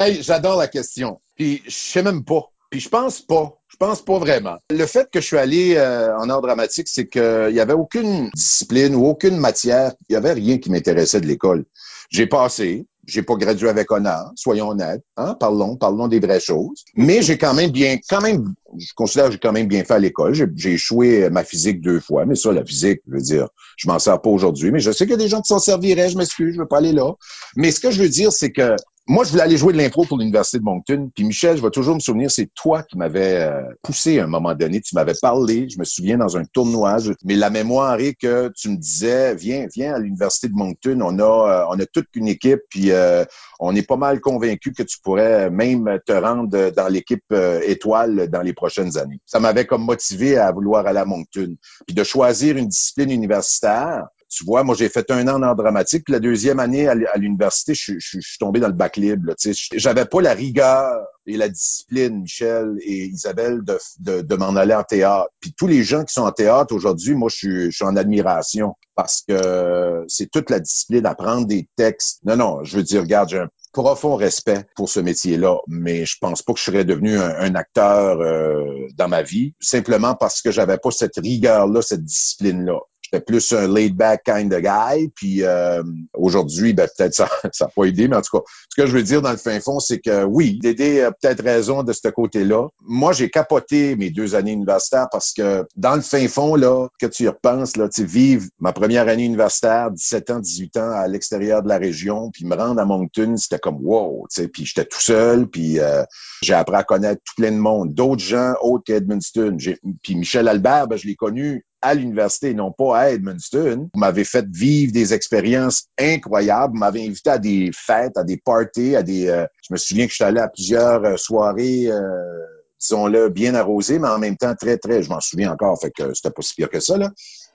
Hey, 0.02 0.24
j'adore 0.24 0.58
la 0.58 0.68
question. 0.68 1.22
Puis 1.36 1.62
je 1.64 1.70
sais 1.70 2.02
même 2.02 2.24
pas. 2.24 2.52
Puis 2.72 2.80
je 2.80 2.90
pense 2.90 3.22
pas. 3.22 3.56
Je 3.68 3.78
pense 3.78 4.02
pas 4.02 4.18
vraiment. 4.18 4.58
Le 4.72 4.88
fait 4.88 5.08
que 5.12 5.22
je 5.22 5.28
suis 5.28 5.38
allé 5.38 5.76
euh, 5.76 6.18
en 6.18 6.28
art 6.28 6.42
dramatique, 6.42 6.88
c'est 6.88 7.08
qu'il 7.08 7.52
y 7.54 7.60
avait 7.60 7.74
aucune 7.74 8.32
discipline 8.34 8.96
ou 8.96 9.06
aucune 9.06 9.38
matière. 9.38 9.94
Il 10.10 10.14
y 10.14 10.16
avait 10.16 10.34
rien 10.34 10.58
qui 10.58 10.72
m'intéressait 10.72 11.22
de 11.22 11.28
l'école. 11.28 11.66
J'ai 12.10 12.26
passé. 12.26 12.88
J'ai 13.06 13.22
pas 13.22 13.36
gradué 13.36 13.70
avec 13.70 13.92
honneur, 13.92 14.32
soyons 14.36 14.70
honnêtes. 14.70 15.04
Hein? 15.18 15.36
Parlons, 15.40 15.76
parlons 15.76 16.08
des 16.08 16.20
vraies 16.20 16.40
choses. 16.40 16.84
Mais 16.96 17.22
j'ai 17.22 17.38
quand 17.38 17.54
même 17.54 17.72
bien, 17.72 17.98
quand 18.08 18.22
même, 18.22 18.54
je 18.78 18.94
considère 18.96 19.26
que 19.26 19.32
j'ai 19.34 19.40
quand 19.40 19.52
même 19.52 19.68
bien 19.68 19.84
fait 19.84 19.96
à 19.96 20.00
l'école. 20.00 20.34
J'ai, 20.56 20.74
échoué 20.74 21.30
ma 21.32 21.44
physique 21.44 21.82
deux 21.82 22.00
fois, 22.00 22.26
mais 22.26 22.36
ça, 22.36 22.52
la 22.52 22.64
physique, 22.64 23.02
je 23.08 23.14
veux 23.14 23.22
dire, 23.22 23.50
je 23.78 23.88
m'en 23.88 23.98
sers 23.98 24.22
pas 24.22 24.30
aujourd'hui. 24.30 24.72
Mais 24.72 24.80
je 24.80 24.92
sais 24.92 25.06
qu'il 25.06 25.12
y 25.12 25.16
a 25.16 25.18
des 25.18 25.30
gens 25.30 25.42
qui 25.42 25.48
s'en 25.48 25.60
serviraient. 25.60 26.10
Je 26.10 26.18
m'excuse, 26.18 26.54
je 26.54 26.60
veux 26.60 26.68
pas 26.68 26.78
aller 26.78 26.92
là. 26.92 27.12
Mais 27.56 27.72
ce 27.72 27.80
que 27.80 27.90
je 27.90 28.02
veux 28.02 28.10
dire, 28.10 28.32
c'est 28.32 28.52
que 28.52 28.76
moi, 29.08 29.24
je 29.24 29.32
voulais 29.32 29.44
aller 29.44 29.58
jouer 29.58 29.74
de 29.74 29.80
l'impro 29.80 30.06
pour 30.06 30.20
l'Université 30.20 30.60
de 30.60 30.64
Moncton. 30.64 31.10
Puis 31.14 31.24
Michel, 31.24 31.58
je 31.58 31.62
vais 31.62 31.72
toujours 31.72 31.96
me 31.96 32.00
souvenir, 32.00 32.30
c'est 32.30 32.50
toi 32.54 32.84
qui 32.84 32.98
m'avais 32.98 33.42
euh, 33.42 33.62
poussé 33.82 34.20
à 34.20 34.26
un 34.26 34.28
moment 34.28 34.54
donné. 34.54 34.80
Tu 34.80 34.94
m'avais 34.94 35.16
parlé, 35.20 35.68
je 35.70 35.80
me 35.80 35.84
souviens, 35.84 36.18
dans 36.20 36.38
un 36.38 36.46
tournoi. 36.46 36.98
Mais 37.26 37.36
la 37.36 37.50
mémoire 37.50 38.00
est 38.00 38.14
que 38.14 38.52
tu 38.56 38.70
me 38.70 38.78
disais, 38.78 39.34
viens, 39.36 39.68
viens 39.74 39.96
à 39.96 40.00
l'Université 40.00 40.50
de 40.50 40.54
Moncton. 40.54 41.00
On 41.02 41.18
a, 41.18 41.24
euh, 41.24 41.66
on 41.70 41.80
a 41.80 41.86
toute 41.88 42.08
une 42.14 42.28
équipe, 42.28 42.62
puis 42.70 42.92
euh, 42.92 43.26
on 43.60 43.76
est 43.76 43.88
pas 43.88 43.98
mal 43.98 44.22
convaincu 44.22 44.72
que 44.72 44.84
tu 44.84 45.00
pourrais 45.04 45.50
même 45.50 46.00
te 46.06 46.14
rendre 46.14 46.70
dans 46.70 46.88
l'équipe 46.88 47.24
euh, 47.34 47.60
étoile 47.66 48.30
dans 48.30 48.42
les 48.42 48.54
prochaines 48.54 48.98
années. 48.98 49.20
Ça 49.26 49.40
m'avait 49.40 49.66
comme 49.66 49.84
motivé 49.84 50.38
à 50.38 50.52
vouloir 50.52 50.86
aller 50.86 51.00
à 51.00 51.06
Moncton. 51.06 51.56
Puis 51.88 51.96
de 51.96 52.04
choisir 52.04 52.56
une 52.56 52.68
discipline 52.68 53.12
universitaire, 53.12 54.06
tu 54.32 54.46
vois, 54.46 54.64
moi, 54.64 54.76
j'ai 54.76 54.90
fait 54.90 55.12
un 55.12 55.28
an 55.28 55.36
en 55.36 55.44
art 55.44 55.56
dramatique, 55.56 56.06
puis 56.06 56.14
la 56.14 56.20
deuxième 56.20 56.60
année 56.60 56.88
à 56.88 57.18
l'université, 57.18 57.74
je, 57.74 58.00
suis- 58.00 58.20
tombé 58.40 58.60
dans 58.60 58.68
le 58.68 58.74
bac 58.74 58.98
libre. 58.98 59.34
J'avais 59.74 60.06
pas 60.06 60.22
la 60.22 60.34
rigueur 60.34 61.06
et 61.28 61.38
la 61.38 61.50
discipline, 61.50 62.22
Michel 62.22 62.78
et 62.82 63.06
Isabelle, 63.06 63.62
de, 63.64 63.78
de, 64.00 64.22
de 64.22 64.36
m'en 64.36 64.56
aller 64.56 64.74
en 64.74 64.84
théâtre. 64.84 65.30
Puis 65.40 65.54
tous 65.56 65.68
les 65.68 65.84
gens 65.84 66.04
qui 66.06 66.14
sont 66.14 66.24
en 66.24 66.32
théâtre 66.32 66.74
aujourd'hui, 66.74 67.14
moi, 67.14 67.30
je 67.30 67.36
suis, 67.36 67.66
je 67.72 67.76
suis 67.76 67.86
en 67.86 67.96
admiration 67.96 68.74
parce 68.96 69.22
que 69.28 70.04
c'est 70.08 70.32
toute 70.32 70.50
la 70.50 70.60
discipline, 70.60 71.06
apprendre 71.06 71.46
des 71.46 71.68
textes. 71.76 72.20
Non, 72.24 72.36
non, 72.38 72.64
je 72.64 72.78
veux 72.78 72.84
dire, 72.84 73.02
regarde, 73.02 73.30
j'ai 73.30 73.40
un 73.40 73.50
profond 73.74 74.16
respect 74.16 74.66
pour 74.76 74.90
ce 74.90 75.00
métier-là, 75.00 75.58
mais 75.68 76.06
je 76.06 76.18
pense 76.20 76.42
pas 76.42 76.54
que 76.54 76.60
je 76.60 76.64
serais 76.66 76.86
devenu 76.86 77.18
un, 77.18 77.36
un 77.38 77.56
acteur 77.56 78.20
euh, 78.22 78.64
dans 78.96 79.08
ma 79.08 79.22
vie, 79.24 79.54
simplement 79.60 80.16
parce 80.16 80.42
que 80.42 80.52
j'avais 80.52 80.78
pas 80.78 80.92
cette 80.92 81.18
rigueur-là, 81.18 81.82
cette 81.82 82.04
discipline-là. 82.04 82.80
J'étais 83.12 83.26
plus 83.26 83.52
un 83.52 83.68
laid-back 83.68 84.24
kind 84.24 84.54
of 84.54 84.62
guy, 84.62 85.10
puis 85.16 85.44
euh, 85.44 85.84
aujourd'hui, 86.14 86.74
ben, 86.74 86.88
peut-être 86.98 87.14
ça 87.14 87.28
n'a 87.62 87.68
pas 87.68 87.84
aidé, 87.84 88.08
mais 88.08 88.16
en 88.16 88.22
tout 88.22 88.38
cas, 88.38 88.44
ce 88.70 88.82
que 88.82 88.88
je 88.88 88.94
veux 88.94 89.04
dire 89.04 89.22
dans 89.22 89.32
le 89.32 89.38
fin 89.38 89.60
fond, 89.60 89.80
c'est 89.80 90.00
que 90.00 90.24
oui, 90.24 90.60
Dédé 90.62 91.02
a 91.02 91.12
peut-être 91.12 91.44
raison 91.44 91.84
de 91.84 91.92
ce 91.92 92.08
côté-là. 92.08 92.68
Moi, 92.82 93.12
j'ai 93.12 93.30
capoté 93.30 93.96
mes 93.96 94.12
deux 94.12 94.36
années 94.36 94.54
universitaires 94.54 95.08
parce 95.12 95.34
que 95.34 95.66
dans 95.76 95.96
le 95.96 96.02
fin 96.02 96.28
fond, 96.28 96.56
là, 96.56 96.88
que 97.00 97.06
tu 97.06 97.24
y 97.24 97.28
repenses, 97.28 97.76
là, 97.76 97.90
tu 97.90 98.06
vivre 98.06 98.46
ma 98.60 98.72
première 98.72 99.08
année 99.08 99.26
universitaire, 99.26 99.92
17 99.92 100.30
ans, 100.30 100.40
18 100.40 100.78
ans, 100.78 100.92
à 100.92 101.08
l'extérieur 101.08 101.64
de 101.64 101.68
la 101.68 101.78
région, 101.78 102.32
puis 102.32 102.46
me 102.46 102.56
rendre 102.56 102.80
à 102.80 102.86
Moncton, 102.86 103.36
c'était 103.38 103.60
comme 103.60 103.80
wow, 103.82 104.26
tu 104.30 104.42
sais, 104.42 104.48
puis 104.48 104.66
j'étais 104.66 104.86
tout 104.86 105.02
seul, 105.02 105.48
puis 105.48 105.80
euh, 105.80 106.04
j'ai 106.42 106.54
appris 106.54 106.76
à 106.76 106.84
connaître 106.84 107.22
tout 107.26 107.34
plein 107.36 107.52
de 107.52 107.58
monde, 107.58 107.94
d'autres 107.94 108.24
gens 108.24 108.54
autres 108.62 108.84
qu'Edmundston. 108.86 109.58
Puis 110.02 110.16
Michel 110.16 110.48
Albert, 110.48 110.88
ben, 110.88 110.98
je 110.98 111.08
l'ai 111.08 111.16
connu 111.16 111.66
à 111.82 111.94
l'université, 111.94 112.54
non 112.54 112.72
pas 112.72 112.98
à 112.98 113.10
Edmundston. 113.12 113.90
Vous 113.94 114.00
m'avez 114.00 114.24
fait 114.24 114.46
vivre 114.50 114.92
des 114.92 115.14
expériences 115.14 115.86
incroyables. 116.00 116.74
Vous 116.74 116.80
m'avez 116.80 117.06
invité 117.08 117.30
à 117.32 117.38
des 117.38 117.72
fêtes, 117.74 118.18
à 118.18 118.24
des 118.24 118.38
parties, 118.38 118.96
à 118.96 119.04
des. 119.04 119.28
euh, 119.28 119.46
je 119.68 119.74
me 119.74 119.78
souviens 119.78 120.06
que 120.06 120.12
je 120.12 120.16
suis 120.16 120.24
allé 120.24 120.40
à 120.40 120.48
plusieurs 120.48 121.04
euh, 121.04 121.18
soirées, 121.18 121.88
euh, 121.88 122.46
disons-le, 122.80 123.30
bien 123.30 123.56
arrosées, 123.56 124.00
mais 124.00 124.08
en 124.10 124.20
même 124.20 124.38
temps 124.38 124.56
très, 124.56 124.78
très. 124.78 125.04
Je 125.04 125.10
m'en 125.10 125.20
souviens 125.20 125.52
encore, 125.52 125.80
fait 125.80 125.92
que 125.92 126.14
c'était 126.14 126.32
pas 126.32 126.42
si 126.42 126.56
pire 126.56 126.70
que 126.70 126.80
ça 126.80 126.98
là. 126.98 127.10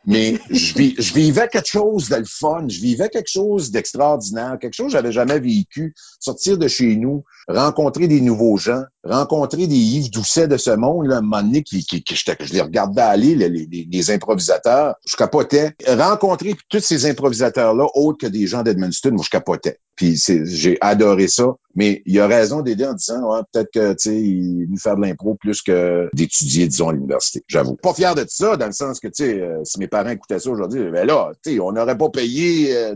Mais 0.07 0.39
je, 0.51 0.75
je 0.99 1.15
vivais 1.15 1.49
quelque 1.49 1.69
chose 1.69 2.09
de 2.09 2.17
le 2.17 2.25
fun, 2.25 2.67
je 2.69 2.81
vivais 2.81 3.09
quelque 3.09 3.31
chose 3.31 3.71
d'extraordinaire, 3.71 4.59
quelque 4.61 4.75
chose 4.75 4.87
que 4.87 4.93
j'avais 4.93 5.13
jamais 5.13 5.41
vécu. 5.41 5.95
Sortir 6.21 6.59
de 6.59 6.69
chez 6.69 6.97
nous, 6.97 7.25
rencontrer 7.49 8.09
des 8.09 8.21
nouveaux 8.21 8.57
gens, 8.57 8.83
rencontrer 9.05 9.67
des 9.67 9.77
Yves 9.77 10.11
Doucet 10.11 10.49
de 10.49 10.57
ce 10.57 10.71
monde, 10.71 11.07
là, 11.07 11.19
un 11.19 11.21
moment 11.21 11.43
donné, 11.43 11.63
qui, 11.63 11.85
qui, 11.85 12.03
qui- 12.03 12.15
je 12.17 12.53
les 12.53 12.61
regardais 12.61 13.03
aller, 13.03 13.35
les, 13.35 13.49
les, 13.49 13.89
les- 13.91 14.11
improvisateurs, 14.11 14.95
je 15.07 15.17
capotais. 15.17 15.73
Rencontrer 15.87 16.55
tous 16.69 16.81
ces 16.81 17.07
improvisateurs-là, 17.07 17.87
autres 17.95 18.19
que 18.19 18.27
des 18.27 18.47
gens 18.47 18.63
d'Edmundston, 18.63 19.13
moi, 19.13 19.25
je 19.25 19.31
capotais. 19.31 19.79
Puis 19.97 20.17
j'ai 20.45 20.79
adoré 20.81 21.27
ça. 21.29 21.47
Mais 21.75 22.03
il 22.07 22.19
a 22.21 22.27
raison 22.27 22.63
d'aider 22.63 22.87
en 22.87 22.95
disant, 22.95 23.21
ouais, 23.33 23.41
peut-être 23.53 23.71
que, 23.73 23.91
tu 23.93 24.11
sais, 24.11 24.17
il 24.23 24.67
nous 24.71 24.79
faire 24.79 24.97
de 24.97 25.03
l'impro 25.03 25.35
plus 25.35 25.61
que 25.63 26.09
d'étudier, 26.15 26.69
disons, 26.69 26.89
à 26.89 26.93
l'université. 26.93 27.45
J'avoue. 27.49 27.77
Pas 27.77 27.93
fier 27.95 28.15
de 28.15 28.25
ça, 28.29 28.57
dans 28.57 28.67
le 28.67 28.73
sens 28.73 29.01
que, 29.01 29.09
tu 29.09 29.25
sais, 29.25 29.41
euh, 29.41 29.59
si 29.65 29.79
mes 29.79 29.87
parents 29.97 30.11
écoutaient 30.11 30.39
ça 30.39 30.51
aujourd'hui, 30.51 30.91
ben 30.91 31.07
là, 31.07 31.33
on 31.61 31.73
n'aurait 31.73 31.97
pas 31.97 32.11
payé, 32.11 32.77
euh, 32.77 32.95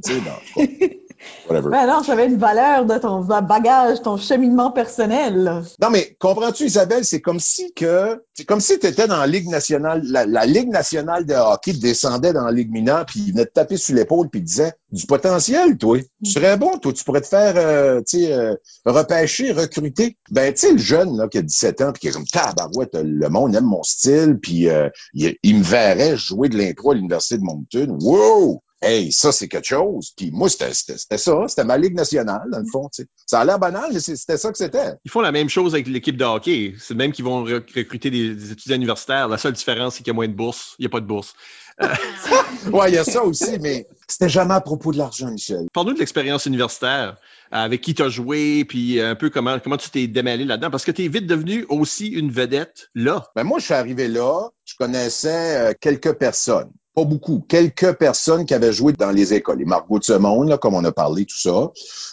whatever. 1.48 1.70
Ben 1.70 1.86
non, 1.86 2.02
j'avais 2.04 2.26
une 2.26 2.38
valeur 2.38 2.84
de 2.84 2.98
ton 2.98 3.20
bagage, 3.20 4.02
ton 4.02 4.16
cheminement 4.16 4.70
personnel. 4.70 5.62
Non, 5.80 5.90
mais 5.90 6.16
comprends-tu, 6.18 6.64
Isabelle, 6.64 7.04
c'est 7.04 7.20
comme 7.20 7.40
si 7.40 7.72
que 7.74 8.22
c'est 8.34 8.44
comme 8.44 8.60
si 8.60 8.78
tu 8.78 8.86
étais 8.86 9.06
dans 9.06 9.18
la 9.18 9.26
Ligue 9.26 9.48
nationale, 9.48 10.02
la, 10.04 10.26
la 10.26 10.46
Ligue 10.46 10.68
nationale 10.68 11.26
de 11.26 11.34
hockey 11.34 11.72
descendait 11.74 12.32
dans 12.32 12.44
la 12.44 12.52
Ligue 12.52 12.70
mineure, 12.70 13.04
puis 13.06 13.20
il 13.26 13.32
venait 13.32 13.46
te 13.46 13.52
taper 13.52 13.76
sur 13.76 13.94
l'épaule, 13.94 14.28
puis 14.28 14.40
il 14.40 14.44
disait 14.44 14.72
du 14.92 15.06
potentiel, 15.06 15.76
toi. 15.76 15.98
Tu 16.24 16.30
serais 16.30 16.56
bon, 16.56 16.78
toi, 16.78 16.92
tu 16.92 17.04
pourrais 17.04 17.20
te 17.20 17.26
faire 17.26 17.54
euh, 17.56 18.00
tu 18.00 18.18
sais, 18.18 18.32
euh, 18.32 18.54
repêcher, 18.84 19.52
recruter. 19.52 20.16
Ben, 20.30 20.52
tu 20.52 20.60
sais, 20.60 20.72
le 20.72 20.78
jeune 20.78 21.16
là, 21.16 21.28
qui 21.28 21.38
a 21.38 21.42
17 21.42 21.80
ans, 21.82 21.92
puis 21.92 22.00
qui 22.00 22.08
est 22.08 22.12
comme 22.12 22.26
tabarouette, 22.26 22.94
le 22.94 23.28
monde 23.28 23.54
aime 23.54 23.64
mon 23.64 23.82
style, 23.82 24.38
puis 24.40 24.68
euh, 24.68 24.88
il, 25.14 25.36
il 25.42 25.58
me 25.58 25.64
verrait 25.64 26.16
jouer 26.16 26.48
de 26.48 26.56
l'impro 26.56 26.92
à 26.92 26.94
l'Université 26.94 27.38
de 27.38 27.42
Moncton. 27.42 27.98
Wow! 28.00 28.62
Hey, 28.82 29.12
ça, 29.12 29.30
c'est 29.30 29.46
quelque 29.48 29.66
chose. 29.66 30.12
Puis 30.16 30.30
moi, 30.30 30.48
c'était 30.48 30.72
ça. 31.18 31.44
C'était 31.48 31.64
ma 31.64 31.76
Ligue 31.76 31.94
nationale, 31.94 32.48
dans 32.50 32.60
le 32.60 32.66
fond. 32.72 32.88
Ça 33.26 33.40
a 33.40 33.44
l'air 33.44 33.58
banal, 33.58 33.90
mais 33.92 34.00
c'était 34.00 34.38
ça 34.38 34.50
que 34.50 34.56
c'était. 34.56 34.94
Ils 35.04 35.10
font 35.10 35.20
la 35.20 35.32
même 35.32 35.50
chose 35.50 35.74
avec 35.74 35.86
l'équipe 35.86 36.16
de 36.16 36.24
hockey. 36.24 36.74
C'est 36.78 36.94
même 36.94 37.12
qu'ils 37.12 37.24
vont 37.26 37.44
rec- 37.44 37.70
recruter 37.76 38.10
des, 38.10 38.34
des 38.34 38.52
étudiants 38.52 38.76
universitaires. 38.76 39.28
La 39.28 39.36
seule 39.38 39.52
différence, 39.52 39.94
c'est 39.94 39.98
qu'il 39.98 40.08
y 40.08 40.10
a 40.10 40.14
moins 40.14 40.28
de 40.28 40.32
bourses. 40.32 40.74
Il 40.78 40.82
n'y 40.82 40.86
a 40.86 40.90
pas 40.90 41.00
de 41.00 41.06
bourse. 41.06 41.34
Ouais, 42.72 42.90
il 42.90 42.94
y 42.94 42.98
a 42.98 43.04
ça 43.04 43.22
aussi, 43.24 43.58
mais 43.60 43.86
c'était 44.06 44.28
jamais 44.28 44.52
à 44.54 44.60
propos 44.60 44.92
de 44.92 44.98
l'argent, 44.98 45.30
Michel. 45.30 45.66
Parle-nous 45.72 45.94
de 45.94 45.98
l'expérience 45.98 46.44
universitaire. 46.46 47.16
euh, 47.54 47.56
Avec 47.56 47.80
qui 47.80 47.94
tu 47.94 48.02
as 48.02 48.08
joué, 48.10 48.64
puis 48.66 49.00
un 49.00 49.14
peu 49.14 49.30
comment, 49.30 49.58
comment 49.60 49.78
tu 49.78 49.88
t'es 49.88 50.06
démêlé 50.06 50.44
là-dedans. 50.44 50.70
Parce 50.70 50.84
que 50.84 50.90
tu 50.90 51.04
es 51.04 51.08
vite 51.08 51.26
devenu 51.26 51.64
aussi 51.70 52.08
une 52.08 52.30
vedette 52.30 52.88
là. 52.94 53.26
Ben 53.34 53.44
moi, 53.44 53.58
je 53.60 53.64
suis 53.66 53.74
arrivé 53.74 54.08
là, 54.08 54.48
je 54.64 54.74
connaissais 54.78 55.70
euh, 55.70 55.72
quelques 55.80 56.12
personnes. 56.14 56.70
Pas 56.94 57.04
beaucoup. 57.04 57.44
Quelques 57.48 57.92
personnes 57.92 58.44
qui 58.44 58.52
avaient 58.52 58.72
joué 58.72 58.92
dans 58.92 59.12
les 59.12 59.32
écoles. 59.32 59.58
Les 59.58 59.64
Margot 59.64 60.00
de 60.00 60.04
ce 60.04 60.12
monde, 60.12 60.48
là, 60.48 60.58
comme 60.58 60.74
on 60.74 60.84
a 60.84 60.90
parlé, 60.90 61.24
tout 61.24 61.38
ça. 61.38 61.70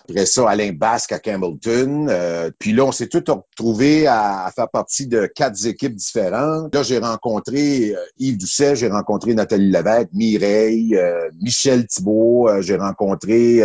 Après 0.08 0.26
ça, 0.28 0.48
Alain 0.48 0.72
Basque 0.72 1.12
à 1.14 1.20
Campbellton. 1.20 2.08
Euh, 2.10 2.52
puis 2.60 2.74
là, 2.74 2.86
on 2.86 2.92
s'est 2.92 3.08
tous 3.08 3.24
retrouvés 3.28 4.06
à, 4.06 4.46
à, 4.46 4.52
faire 4.52 4.70
partie 4.70 5.08
de 5.08 5.26
quatre 5.26 5.66
équipes 5.66 5.96
différentes. 5.96 6.74
Là, 6.76 6.84
j'ai 6.84 7.00
rencontré 7.00 7.96
euh, 7.96 8.00
Yves 8.20 8.38
Doucet, 8.38 8.76
j'ai 8.76 8.90
rencontré 8.90 9.34
Nathalie 9.34 9.72
Levesque, 9.72 10.10
Mireille, 10.14 10.96
euh, 10.96 11.30
Michel 11.42 11.88
Thibault, 11.88 12.50
j'ai 12.62 12.76
rencontré 12.76 13.64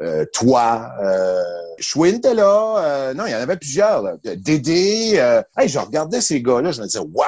euh, 0.00 0.24
toi, 0.32 0.92
euh, 1.02 1.42
là. 2.34 2.78
Euh, 2.78 3.14
non, 3.14 3.26
il 3.26 3.32
y 3.32 3.34
en 3.34 3.40
avait 3.40 3.56
plusieurs. 3.56 4.02
Là. 4.02 4.16
Dédé. 4.22 5.14
Euh, 5.16 5.42
hey, 5.56 5.68
je 5.68 5.78
regardais 5.78 6.20
ces 6.20 6.42
gars-là, 6.42 6.72
je 6.72 6.80
me 6.80 6.86
disais, 6.86 6.98
wow! 6.98 7.24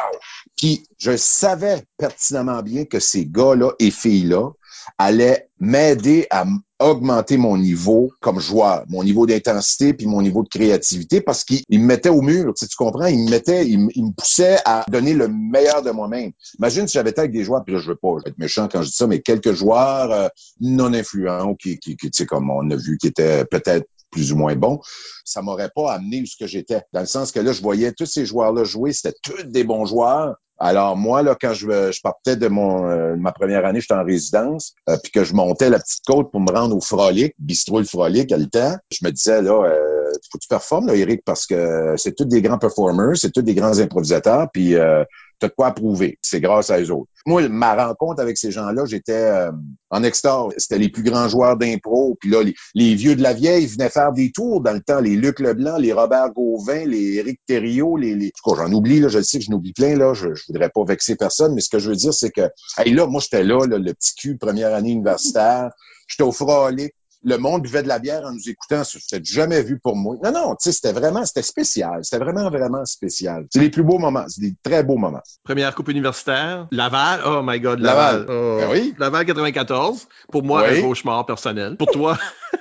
Puis 0.56 0.84
je 0.98 1.16
savais 1.16 1.84
pertinemment 1.96 2.62
bien 2.62 2.84
que 2.84 3.00
ces 3.00 3.24
gars-là 3.26 3.72
et 3.78 3.90
filles-là 3.90 4.50
allaient 4.98 5.48
m'aider 5.60 6.26
à 6.30 6.44
augmenter 6.80 7.36
mon 7.36 7.56
niveau 7.56 8.12
comme 8.20 8.38
joueur, 8.38 8.84
mon 8.88 9.02
niveau 9.02 9.26
d'intensité 9.26 9.92
puis 9.94 10.06
mon 10.06 10.22
niveau 10.22 10.42
de 10.42 10.48
créativité 10.48 11.20
parce 11.20 11.44
qu'il 11.44 11.62
me 11.70 11.84
mettait 11.84 12.08
au 12.08 12.22
mur, 12.22 12.54
tu, 12.54 12.64
sais, 12.64 12.68
tu 12.68 12.76
comprends? 12.76 13.06
Il 13.06 13.24
me 13.24 13.30
mettait, 13.30 13.66
il, 13.66 13.78
me 13.78 14.12
poussait 14.12 14.58
à 14.64 14.84
donner 14.88 15.14
le 15.14 15.28
meilleur 15.28 15.82
de 15.82 15.90
moi-même. 15.90 16.30
Imagine 16.58 16.86
si 16.86 16.94
j'avais 16.94 17.10
été 17.10 17.20
avec 17.20 17.32
des 17.32 17.42
joueurs, 17.42 17.64
puis 17.64 17.74
là, 17.74 17.80
je 17.80 17.88
veux 17.88 17.96
pas 17.96 18.16
être 18.26 18.38
méchant 18.38 18.68
quand 18.70 18.82
je 18.82 18.88
dis 18.88 18.96
ça, 18.96 19.06
mais 19.06 19.20
quelques 19.20 19.52
joueurs 19.52 20.12
euh, 20.12 20.28
non 20.60 20.92
influents 20.94 21.54
qui, 21.56 21.78
qui, 21.78 21.96
qui 21.96 22.10
tu 22.10 22.18
sais, 22.18 22.26
comme 22.26 22.50
on 22.50 22.70
a 22.70 22.76
vu, 22.76 22.96
qui 22.98 23.08
étaient 23.08 23.44
peut-être 23.44 23.88
plus 24.10 24.32
ou 24.32 24.36
moins 24.36 24.54
bons, 24.56 24.80
ça 25.24 25.42
m'aurait 25.42 25.70
pas 25.74 25.92
amené 25.92 26.22
où 26.22 26.26
ce 26.26 26.36
que 26.36 26.46
j'étais. 26.46 26.82
Dans 26.92 27.00
le 27.00 27.06
sens 27.06 27.32
que 27.32 27.40
là, 27.40 27.52
je 27.52 27.62
voyais 27.62 27.92
tous 27.92 28.06
ces 28.06 28.26
joueurs-là 28.26 28.64
jouer, 28.64 28.92
c'était 28.92 29.16
tous 29.22 29.42
des 29.44 29.64
bons 29.64 29.86
joueurs, 29.86 30.36
alors 30.60 30.96
moi, 30.96 31.22
là, 31.22 31.36
quand 31.40 31.54
je, 31.54 32.00
partais 32.02 32.36
de 32.36 32.48
mon 32.48 32.88
euh, 32.88 33.16
ma 33.16 33.32
première 33.32 33.64
année, 33.64 33.80
j'étais 33.80 33.94
en 33.94 34.04
résidence, 34.04 34.74
euh, 34.88 34.96
puis 35.02 35.12
que 35.12 35.22
je 35.22 35.32
montais 35.32 35.70
la 35.70 35.78
petite 35.78 36.04
côte 36.04 36.32
pour 36.32 36.40
me 36.40 36.50
rendre 36.50 36.76
au 36.76 36.80
Frolic, 36.80 37.34
bistrot 37.38 37.84
Frolic 37.84 38.32
à 38.32 38.36
le 38.36 38.46
je 38.90 39.04
me 39.04 39.10
disais 39.10 39.40
là, 39.40 39.52
euh, 39.52 40.12
faut 40.30 40.38
que 40.38 40.42
tu 40.42 40.48
performes 40.48 40.88
là, 40.88 40.96
Eric, 40.96 41.22
parce 41.24 41.46
que 41.46 41.94
c'est 41.96 42.14
tous 42.14 42.24
des 42.24 42.42
grands 42.42 42.58
performers, 42.58 43.16
c'est 43.16 43.30
tous 43.30 43.42
des 43.42 43.54
grands 43.54 43.78
improvisateurs, 43.78 44.48
puis 44.52 44.74
euh, 44.74 45.04
t'as 45.38 45.48
de 45.48 45.52
quoi 45.54 45.72
prouver. 45.72 46.18
C'est 46.22 46.40
grâce 46.40 46.70
à 46.70 46.80
eux 46.80 46.90
autres. 46.90 47.10
Moi, 47.26 47.48
ma 47.48 47.74
rencontre 47.74 48.20
avec 48.20 48.38
ces 48.38 48.50
gens-là, 48.50 48.84
j'étais 48.86 49.12
euh, 49.12 49.50
en 49.90 50.02
extase. 50.02 50.52
C'était 50.56 50.78
les 50.78 50.88
plus 50.88 51.02
grands 51.02 51.28
joueurs 51.28 51.56
d'impro. 51.56 52.16
Puis 52.20 52.30
là, 52.30 52.42
les, 52.74 52.94
vieux 52.94 53.16
de 53.16 53.22
la 53.22 53.32
vieille 53.32 53.66
venaient 53.66 53.90
faire 53.90 54.12
des 54.12 54.30
tours 54.30 54.60
dans 54.60 54.72
le 54.72 54.80
temps. 54.80 55.00
Les 55.00 55.16
Luc 55.16 55.40
Leblanc, 55.40 55.76
les 55.76 55.92
Robert 55.92 56.32
Gauvin, 56.32 56.84
les 56.84 57.16
Éric 57.16 57.40
Thériault, 57.46 57.96
les... 57.96 58.14
les... 58.14 58.32
j'en 58.46 58.72
oublie, 58.72 59.00
là, 59.00 59.08
je 59.08 59.20
sais 59.20 59.38
que 59.38 59.44
je 59.44 59.50
n'oublie 59.50 59.72
plein, 59.72 59.96
là. 59.96 60.14
Je, 60.14 60.34
je 60.34 60.44
voudrais 60.48 60.70
pas 60.70 60.84
vexer 60.84 61.16
personne, 61.16 61.54
mais 61.54 61.60
ce 61.60 61.68
que 61.68 61.78
je 61.78 61.90
veux 61.90 61.96
dire, 61.96 62.14
c'est 62.14 62.30
que, 62.30 62.48
hey, 62.78 62.92
là, 62.92 63.06
moi, 63.06 63.20
j'étais 63.20 63.44
là, 63.44 63.66
le 63.66 63.92
petit 63.94 64.14
cul, 64.14 64.36
première 64.36 64.74
année 64.74 64.92
universitaire. 64.92 65.70
J'étais 66.08 66.22
au 66.22 66.32
Frolic 66.32 66.94
le 67.28 67.38
monde 67.38 67.62
buvait 67.62 67.82
de 67.82 67.88
la 67.88 67.98
bière 67.98 68.24
en 68.24 68.32
nous 68.32 68.48
écoutant. 68.48 68.82
C'était 68.84 69.22
jamais 69.22 69.62
vu 69.62 69.78
pour 69.78 69.96
moi. 69.96 70.16
Non, 70.22 70.32
non, 70.32 70.50
tu 70.54 70.64
sais, 70.64 70.72
c'était 70.72 70.92
vraiment, 70.92 71.24
c'était 71.24 71.42
spécial. 71.42 72.00
C'était 72.02 72.22
vraiment, 72.22 72.48
vraiment 72.50 72.84
spécial. 72.84 73.46
C'est 73.50 73.60
les 73.60 73.70
plus 73.70 73.82
beaux 73.82 73.98
moments. 73.98 74.24
C'est 74.28 74.40
des 74.40 74.54
très 74.62 74.82
beaux 74.82 74.96
moments. 74.96 75.22
Première 75.44 75.74
coupe 75.74 75.88
universitaire. 75.88 76.66
Laval. 76.70 77.20
Oh 77.24 77.42
my 77.44 77.60
God, 77.60 77.80
Laval. 77.80 78.20
Laval. 78.20 78.26
Oh. 78.30 78.58
Ben 78.60 78.70
oui. 78.70 78.94
Laval 78.98 79.26
94. 79.26 80.08
Pour 80.30 80.42
moi, 80.42 80.64
oui. 80.68 80.78
un 80.78 80.82
cauchemar 80.82 81.26
personnel. 81.26 81.76
Pour 81.76 81.88
toi? 81.88 82.18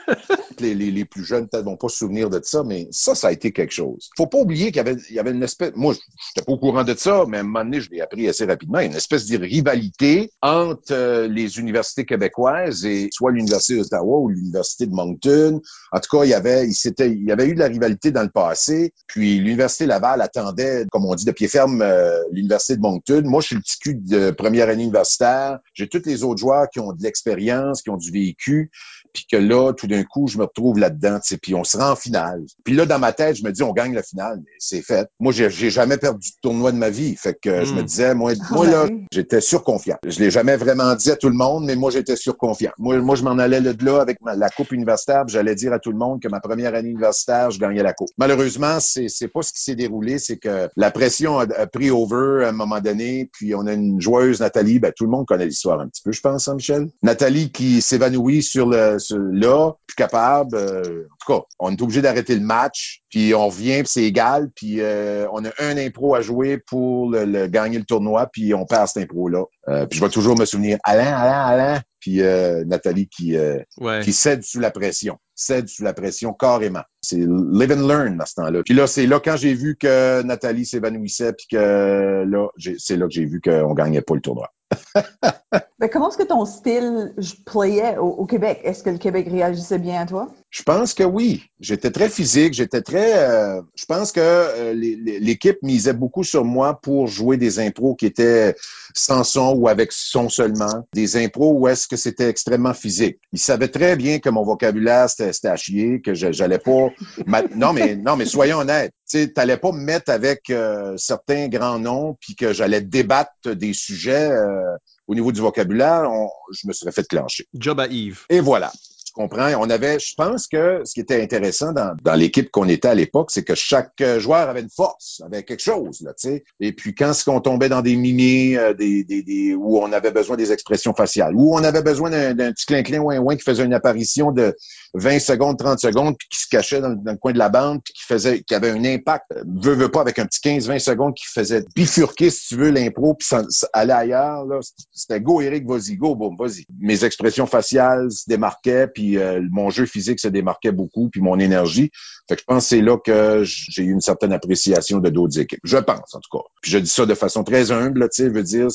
les, 0.61 1.05
plus 1.05 1.23
jeunes 1.23 1.47
peut-être 1.47 1.65
vont 1.65 1.77
pas 1.77 1.89
se 1.89 1.97
souvenir 1.97 2.29
de 2.29 2.39
ça, 2.43 2.63
mais 2.63 2.87
ça, 2.91 3.15
ça 3.15 3.27
a 3.27 3.31
été 3.31 3.51
quelque 3.51 3.73
chose. 3.73 4.09
Faut 4.17 4.27
pas 4.27 4.39
oublier 4.39 4.67
qu'il 4.67 4.77
y 4.77 4.79
avait, 4.79 4.95
il 5.09 5.15
y 5.15 5.19
une 5.19 5.43
espèce, 5.43 5.71
moi, 5.75 5.93
je 5.93 5.99
n'étais 5.99 6.45
pas 6.45 6.51
au 6.51 6.57
courant 6.57 6.83
de 6.83 6.95
ça, 6.95 7.25
mais 7.27 7.37
à 7.37 7.39
un 7.41 7.43
moment 7.43 7.63
donné, 7.63 7.81
je 7.81 7.89
l'ai 7.89 8.01
appris 8.01 8.27
assez 8.27 8.45
rapidement, 8.45 8.79
une 8.79 8.95
espèce 8.95 9.27
de 9.27 9.37
rivalité 9.37 10.31
entre 10.41 10.93
euh, 10.93 11.27
les 11.27 11.59
universités 11.59 12.05
québécoises 12.05 12.85
et 12.85 13.09
soit 13.11 13.31
l'Université 13.31 13.77
d'Ottawa 13.77 14.19
ou 14.19 14.29
l'Université 14.29 14.85
de 14.85 14.93
Moncton. 14.93 15.61
En 15.91 15.99
tout 15.99 16.17
cas, 16.17 16.23
il 16.23 16.29
y 16.29 16.33
avait, 16.33 16.67
il, 16.67 16.73
s'était, 16.73 17.09
il 17.09 17.23
y 17.23 17.31
avait 17.31 17.47
eu 17.47 17.53
de 17.53 17.59
la 17.59 17.67
rivalité 17.67 18.11
dans 18.11 18.23
le 18.23 18.29
passé, 18.29 18.93
puis 19.07 19.39
l'Université 19.39 19.85
Laval 19.85 20.21
attendait, 20.21 20.85
comme 20.91 21.05
on 21.05 21.15
dit, 21.15 21.25
de 21.25 21.31
pied 21.31 21.47
ferme 21.47 21.81
euh, 21.81 22.21
l'Université 22.31 22.75
de 22.75 22.81
Moncton. 22.81 23.21
Moi, 23.25 23.41
je 23.41 23.47
suis 23.47 23.55
le 23.55 23.61
petit 23.61 23.79
cul 23.79 23.95
de 23.95 24.31
première 24.31 24.69
année 24.69 24.83
universitaire. 24.83 25.59
J'ai 25.73 25.87
tous 25.87 26.03
les 26.05 26.23
autres 26.23 26.39
joueurs 26.39 26.69
qui 26.69 26.79
ont 26.79 26.93
de 26.93 27.03
l'expérience, 27.03 27.81
qui 27.81 27.89
ont 27.89 27.97
du 27.97 28.11
vécu, 28.11 28.71
puis 29.17 29.25
que 29.31 29.37
là, 29.37 29.73
tout 29.73 29.87
d'un 29.87 30.03
coup, 30.03 30.27
je 30.27 30.37
me 30.37 30.43
retrouve 30.43 30.77
là-dedans, 30.77 31.17
puis 31.41 31.55
on 31.55 31.63
se 31.63 31.75
rend 31.75 31.91
en 31.91 31.95
finale. 31.95 32.43
Puis 32.63 32.75
là, 32.75 32.85
dans 32.85 32.99
ma 32.99 33.13
tête, 33.13 33.37
je 33.37 33.43
me 33.43 33.51
dis, 33.51 33.63
on 33.63 33.73
gagne 33.73 33.95
la 33.95 34.03
finale, 34.03 34.41
mais 34.45 34.51
c'est 34.59 34.83
fait. 34.83 35.09
Moi, 35.19 35.33
j'ai, 35.33 35.49
j'ai 35.49 35.71
jamais 35.71 35.97
perdu 35.97 36.29
de 36.29 36.35
tournoi 36.43 36.71
de 36.71 36.77
ma 36.77 36.91
vie, 36.91 37.15
fait 37.15 37.33
que 37.33 37.61
mm. 37.61 37.65
je 37.65 37.73
me 37.73 37.81
hmm. 37.81 37.85
disais, 37.85 38.13
moi, 38.13 38.33
moi 38.51 38.67
là, 38.67 38.85
j'étais 39.11 39.41
surconfiant. 39.41 39.97
Je 40.05 40.19
l'ai 40.19 40.29
jamais 40.29 40.55
vraiment 40.55 40.93
dit 40.93 41.09
à 41.09 41.15
tout 41.15 41.29
le 41.29 41.35
monde, 41.35 41.65
mais 41.65 41.75
moi, 41.75 41.89
j'étais 41.89 42.15
surconfiant. 42.15 42.71
Moi, 42.77 42.99
moi 42.99 43.15
je 43.15 43.23
m'en 43.23 43.39
allais 43.39 43.59
de 43.59 43.85
là 43.85 44.01
avec 44.01 44.21
ma, 44.21 44.35
la 44.35 44.49
coupe 44.49 44.71
universitaire, 44.71 45.27
j'allais 45.27 45.55
dire 45.55 45.73
à 45.73 45.79
tout 45.79 45.91
le 45.91 45.97
monde 45.97 46.21
que 46.21 46.27
ma 46.27 46.39
première 46.39 46.75
année 46.75 46.89
universitaire, 46.89 47.49
je 47.49 47.59
gagnais 47.59 47.81
la 47.81 47.93
coupe. 47.93 48.09
Malheureusement, 48.19 48.79
c'est, 48.79 49.07
c'est 49.09 49.29
pas 49.29 49.41
ce 49.41 49.51
qui 49.51 49.63
s'est 49.63 49.75
déroulé, 49.75 50.19
c'est 50.19 50.37
que 50.37 50.69
la 50.75 50.91
pression 50.91 51.39
a, 51.39 51.45
a, 51.53 51.65
pris 51.65 51.89
over 51.89 52.45
à 52.45 52.49
un 52.49 52.51
moment 52.51 52.81
donné, 52.81 53.31
puis 53.33 53.55
on 53.55 53.65
a 53.65 53.73
une 53.73 53.99
joueuse, 53.99 54.41
Nathalie, 54.41 54.77
ben, 54.77 54.91
tout 54.95 55.05
le 55.05 55.09
monde 55.09 55.25
connaît 55.25 55.47
l'histoire 55.47 55.79
un 55.79 55.87
petit 55.87 56.03
peu, 56.03 56.11
je 56.11 56.21
pense, 56.21 56.47
hein, 56.47 56.53
Michel? 56.53 56.87
Nathalie 57.01 57.51
qui 57.51 57.81
s'évanouit 57.81 58.43
sur 58.43 58.67
le, 58.67 58.99
là, 59.11 59.73
plus 59.85 59.95
capable. 59.95 60.55
Euh, 60.55 61.07
en 61.11 61.15
tout 61.19 61.33
cas, 61.33 61.45
on 61.59 61.71
est 61.71 61.81
obligé 61.81 62.01
d'arrêter 62.01 62.35
le 62.35 62.41
match, 62.41 63.01
puis 63.09 63.33
on 63.33 63.47
revient, 63.47 63.79
puis 63.79 63.87
c'est 63.87 64.03
égal, 64.03 64.49
puis 64.55 64.81
euh, 64.81 65.27
on 65.31 65.43
a 65.45 65.49
un 65.59 65.77
impro 65.77 66.15
à 66.15 66.21
jouer 66.21 66.57
pour 66.57 67.09
le, 67.09 67.25
le, 67.25 67.47
gagner 67.47 67.77
le 67.77 67.85
tournoi, 67.85 68.27
puis 68.31 68.53
on 68.53 68.65
perd 68.65 68.87
cet 68.87 69.03
impro-là. 69.03 69.43
Euh, 69.69 69.85
puis 69.85 69.99
je 69.99 70.03
vais 70.03 70.11
toujours 70.11 70.37
me 70.37 70.45
souvenir, 70.45 70.77
Alain, 70.83 71.13
Alain, 71.13 71.45
Alain, 71.45 71.81
puis 71.99 72.21
euh, 72.21 72.63
Nathalie 72.65 73.07
qui, 73.07 73.35
ouais. 73.79 74.01
qui 74.01 74.13
cède 74.13 74.43
sous 74.43 74.59
la 74.59 74.71
pression 74.71 75.17
cède 75.37 75.69
sous 75.69 75.83
la 75.83 75.93
pression 75.93 76.33
carrément. 76.33 76.81
C'est 77.01 77.17
live 77.17 77.71
and 77.71 77.87
learn 77.87 78.19
à 78.19 78.25
ce 78.25 78.33
temps-là. 78.35 78.63
Puis 78.63 78.73
là, 78.73 78.87
c'est 78.87 79.05
là 79.05 79.21
quand 79.23 79.37
j'ai 79.37 79.53
vu 79.53 79.77
que 79.77 80.21
Nathalie 80.23 80.65
s'évanouissait, 80.65 81.33
puis 81.33 81.45
que 81.51 82.25
là, 82.27 82.47
c'est 82.77 82.97
là 82.97 83.05
que 83.05 83.13
j'ai 83.13 83.25
vu 83.25 83.39
qu'on 83.39 83.73
gagnait 83.73 84.01
pas 84.01 84.15
le 84.15 84.21
tournoi. 84.21 84.51
Mais 85.79 85.89
comment 85.89 86.09
est-ce 86.09 86.17
que 86.17 86.23
ton 86.23 86.43
style 86.43 87.13
playait 87.45 87.97
au, 87.97 88.07
au 88.07 88.25
Québec? 88.25 88.59
Est-ce 88.63 88.83
que 88.83 88.89
le 88.89 88.97
Québec 88.97 89.27
réagissait 89.29 89.77
bien 89.77 90.01
à 90.01 90.05
toi? 90.05 90.29
Je 90.49 90.63
pense 90.63 90.93
que 90.93 91.03
oui. 91.03 91.43
J'étais 91.59 91.91
très 91.91 92.09
physique, 92.09 92.53
j'étais 92.53 92.81
très. 92.81 93.17
Euh, 93.17 93.61
je 93.75 93.85
pense 93.85 94.11
que 94.11 94.21
euh, 94.21 94.73
l'équipe 94.73 95.57
misait 95.61 95.93
beaucoup 95.93 96.23
sur 96.23 96.45
moi 96.45 96.79
pour 96.79 97.07
jouer 97.07 97.35
des 97.37 97.59
impros 97.59 97.95
qui 97.95 98.05
étaient 98.05 98.55
sans 98.93 99.23
son 99.23 99.55
ou 99.55 99.67
avec 99.67 99.91
son 99.91 100.29
seulement, 100.29 100.87
des 100.93 101.17
impros 101.17 101.51
où 101.51 101.67
est-ce 101.67 101.87
que 101.87 101.97
c'était 101.97 102.29
extrêmement 102.29 102.73
physique. 102.73 103.17
Ils 103.33 103.39
savaient 103.39 103.67
très 103.67 103.95
bien 103.95 104.19
que 104.19 104.29
mon 104.29 104.43
vocabulaire 104.43 105.09
c'était 105.09 105.47
à 105.49 105.57
chier, 105.57 105.99
que 106.01 106.13
j'allais 106.13 106.59
pas. 106.59 106.89
non 107.55 107.73
mais 107.73 107.95
non 107.95 108.15
mais 108.15 108.25
soyons 108.25 108.59
honnêtes. 108.59 108.93
Tu 109.09 109.31
n'allais 109.35 109.57
pas 109.57 109.71
me 109.71 109.81
mettre 109.81 110.11
avec 110.11 110.49
euh, 110.49 110.95
certains 110.97 111.49
grands 111.49 111.79
noms 111.79 112.17
puis 112.21 112.35
que 112.35 112.53
j'allais 112.53 112.81
débattre 112.81 113.55
des 113.55 113.73
sujets 113.73 114.31
euh, 114.31 114.75
au 115.07 115.15
niveau 115.15 115.31
du 115.31 115.41
vocabulaire. 115.41 116.07
On, 116.09 116.29
je 116.53 116.67
me 116.67 116.73
serais 116.73 116.91
fait 116.91 117.07
clencher. 117.07 117.47
Job 117.53 117.79
à 117.79 117.87
Yves. 117.87 118.25
Et 118.29 118.39
voilà 118.39 118.71
comprends? 119.17 119.51
On 119.59 119.69
avait, 119.69 119.99
je 119.99 120.13
pense 120.15 120.47
que 120.47 120.81
ce 120.85 120.93
qui 120.93 120.99
était 120.99 121.21
intéressant 121.21 121.73
dans, 121.73 121.95
dans 122.03 122.15
l'équipe 122.15 122.49
qu'on 122.51 122.69
était 122.69 122.87
à 122.87 122.95
l'époque, 122.95 123.31
c'est 123.31 123.43
que 123.43 123.55
chaque 123.55 124.01
joueur 124.17 124.49
avait 124.49 124.61
une 124.61 124.69
force, 124.69 125.21
avait 125.25 125.43
quelque 125.43 125.63
chose, 125.63 126.01
là, 126.01 126.13
tu 126.13 126.29
sais. 126.29 126.43
Et 126.59 126.73
puis 126.73 126.95
quand 126.95 127.13
ce 127.13 127.25
qu'on 127.25 127.41
tombait 127.41 127.69
dans 127.69 127.81
des 127.81 127.95
mimiers, 127.95 128.57
euh, 128.57 128.73
des, 128.73 129.03
des, 129.03 129.23
des, 129.23 129.53
où 129.53 129.79
on 129.79 129.91
avait 129.91 130.11
besoin 130.11 130.37
des 130.37 130.51
expressions 130.51 130.93
faciales, 130.93 131.35
où 131.35 131.55
on 131.55 131.63
avait 131.63 131.81
besoin 131.81 132.09
d'un 132.09 132.51
petit 132.51 132.65
clin-clin 132.65 132.99
ouin 132.99 133.17
ouin 133.19 133.35
qui 133.35 133.43
faisait 133.43 133.63
une 133.63 133.73
apparition 133.73 134.31
de 134.31 134.55
20 134.93 135.19
secondes, 135.19 135.57
30 135.57 135.79
secondes, 135.79 136.15
puis 136.17 136.27
qui 136.29 136.39
se 136.39 136.47
cachait 136.47 136.81
dans, 136.81 136.89
le 136.89 137.17
coin 137.17 137.33
de 137.33 137.37
la 137.37 137.49
bande, 137.49 137.81
puis 137.83 137.93
qui 137.93 138.03
faisait, 138.03 138.41
qui 138.41 138.53
avait 138.55 138.71
un 138.71 138.83
impact, 138.83 139.25
veut, 139.45 139.73
veut 139.73 139.89
pas, 139.89 140.01
avec 140.01 140.19
un 140.19 140.25
petit 140.25 140.39
15-20 140.41 140.79
secondes 140.79 141.13
qui 141.15 141.25
faisait 141.27 141.63
bifurquer, 141.75 142.29
si 142.29 142.49
tu 142.49 142.55
veux, 142.55 142.69
l'impro, 142.69 143.15
puis 143.15 143.27
ça, 143.27 143.43
aller 143.73 143.93
ailleurs, 143.93 144.45
là. 144.45 144.59
C'était 144.91 145.21
go, 145.21 145.41
Eric, 145.41 145.65
vas-y, 145.67 145.95
go, 145.95 146.15
boum, 146.15 146.35
vas-y. 146.37 146.65
Mes 146.79 147.03
expressions 147.03 147.45
faciales 147.45 148.11
se 148.11 148.23
démarquaient, 148.27 148.87
puis 148.87 149.06
euh, 149.15 149.41
mon 149.51 149.69
jeu 149.69 149.85
physique 149.85 150.19
se 150.19 150.27
démarquait 150.27 150.71
beaucoup, 150.71 151.09
puis 151.09 151.21
mon 151.21 151.39
énergie. 151.39 151.91
Je 152.29 152.35
pense 152.45 152.63
que 152.63 152.69
c'est 152.69 152.81
là 152.81 152.97
que 152.97 153.43
j'ai 153.45 153.83
eu 153.83 153.91
une 153.91 154.01
certaine 154.01 154.33
appréciation 154.33 154.99
de 154.99 155.09
d'autres 155.09 155.39
équipes. 155.39 155.59
Je 155.63 155.77
pense, 155.77 156.13
en 156.13 156.19
tout 156.19 156.37
cas. 156.37 156.43
Puis 156.61 156.71
je 156.71 156.77
dis 156.77 156.89
ça 156.89 157.05
de 157.05 157.13
façon 157.13 157.43
très 157.43 157.71
humble, 157.71 158.09
tu 158.09 158.23
sais, 158.23 158.29
veux 158.29 158.43
dire. 158.43 158.67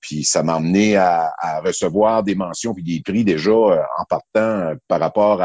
Puis 0.00 0.24
ça 0.24 0.42
m'a 0.42 0.56
amené 0.56 0.96
à, 0.96 1.32
recevoir 1.64 2.22
des 2.22 2.34
mentions 2.34 2.74
puis 2.74 2.82
des 2.82 3.00
prix 3.00 3.24
déjà 3.24 3.50
euh, 3.50 3.80
en 3.98 4.04
partant 4.08 4.70
euh, 4.70 4.74
par 4.88 5.00
rapport 5.00 5.42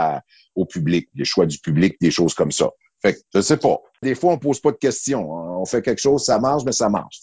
au 0.56 0.66
public, 0.66 1.10
les 1.16 1.26
choix 1.26 1.46
du 1.46 1.60
public, 1.60 1.96
des 2.02 2.12
choses 2.12 2.34
comme 2.34 2.52
ça. 2.52 2.70
Fait 3.02 3.14
que 3.14 3.20
je 3.34 3.42
sais 3.42 3.58
pas. 3.58 3.78
Des 4.02 4.16
fois, 4.16 4.34
on 4.34 4.38
pose 4.38 4.60
pas 4.60 4.72
de 4.72 4.78
questions. 4.78 5.30
On 5.32 5.66
fait 5.66 5.82
quelque 5.82 6.02
chose, 6.02 6.24
ça 6.24 6.40
marche, 6.40 6.64
mais 6.66 6.72
ça 6.72 6.90
marche, 6.90 7.22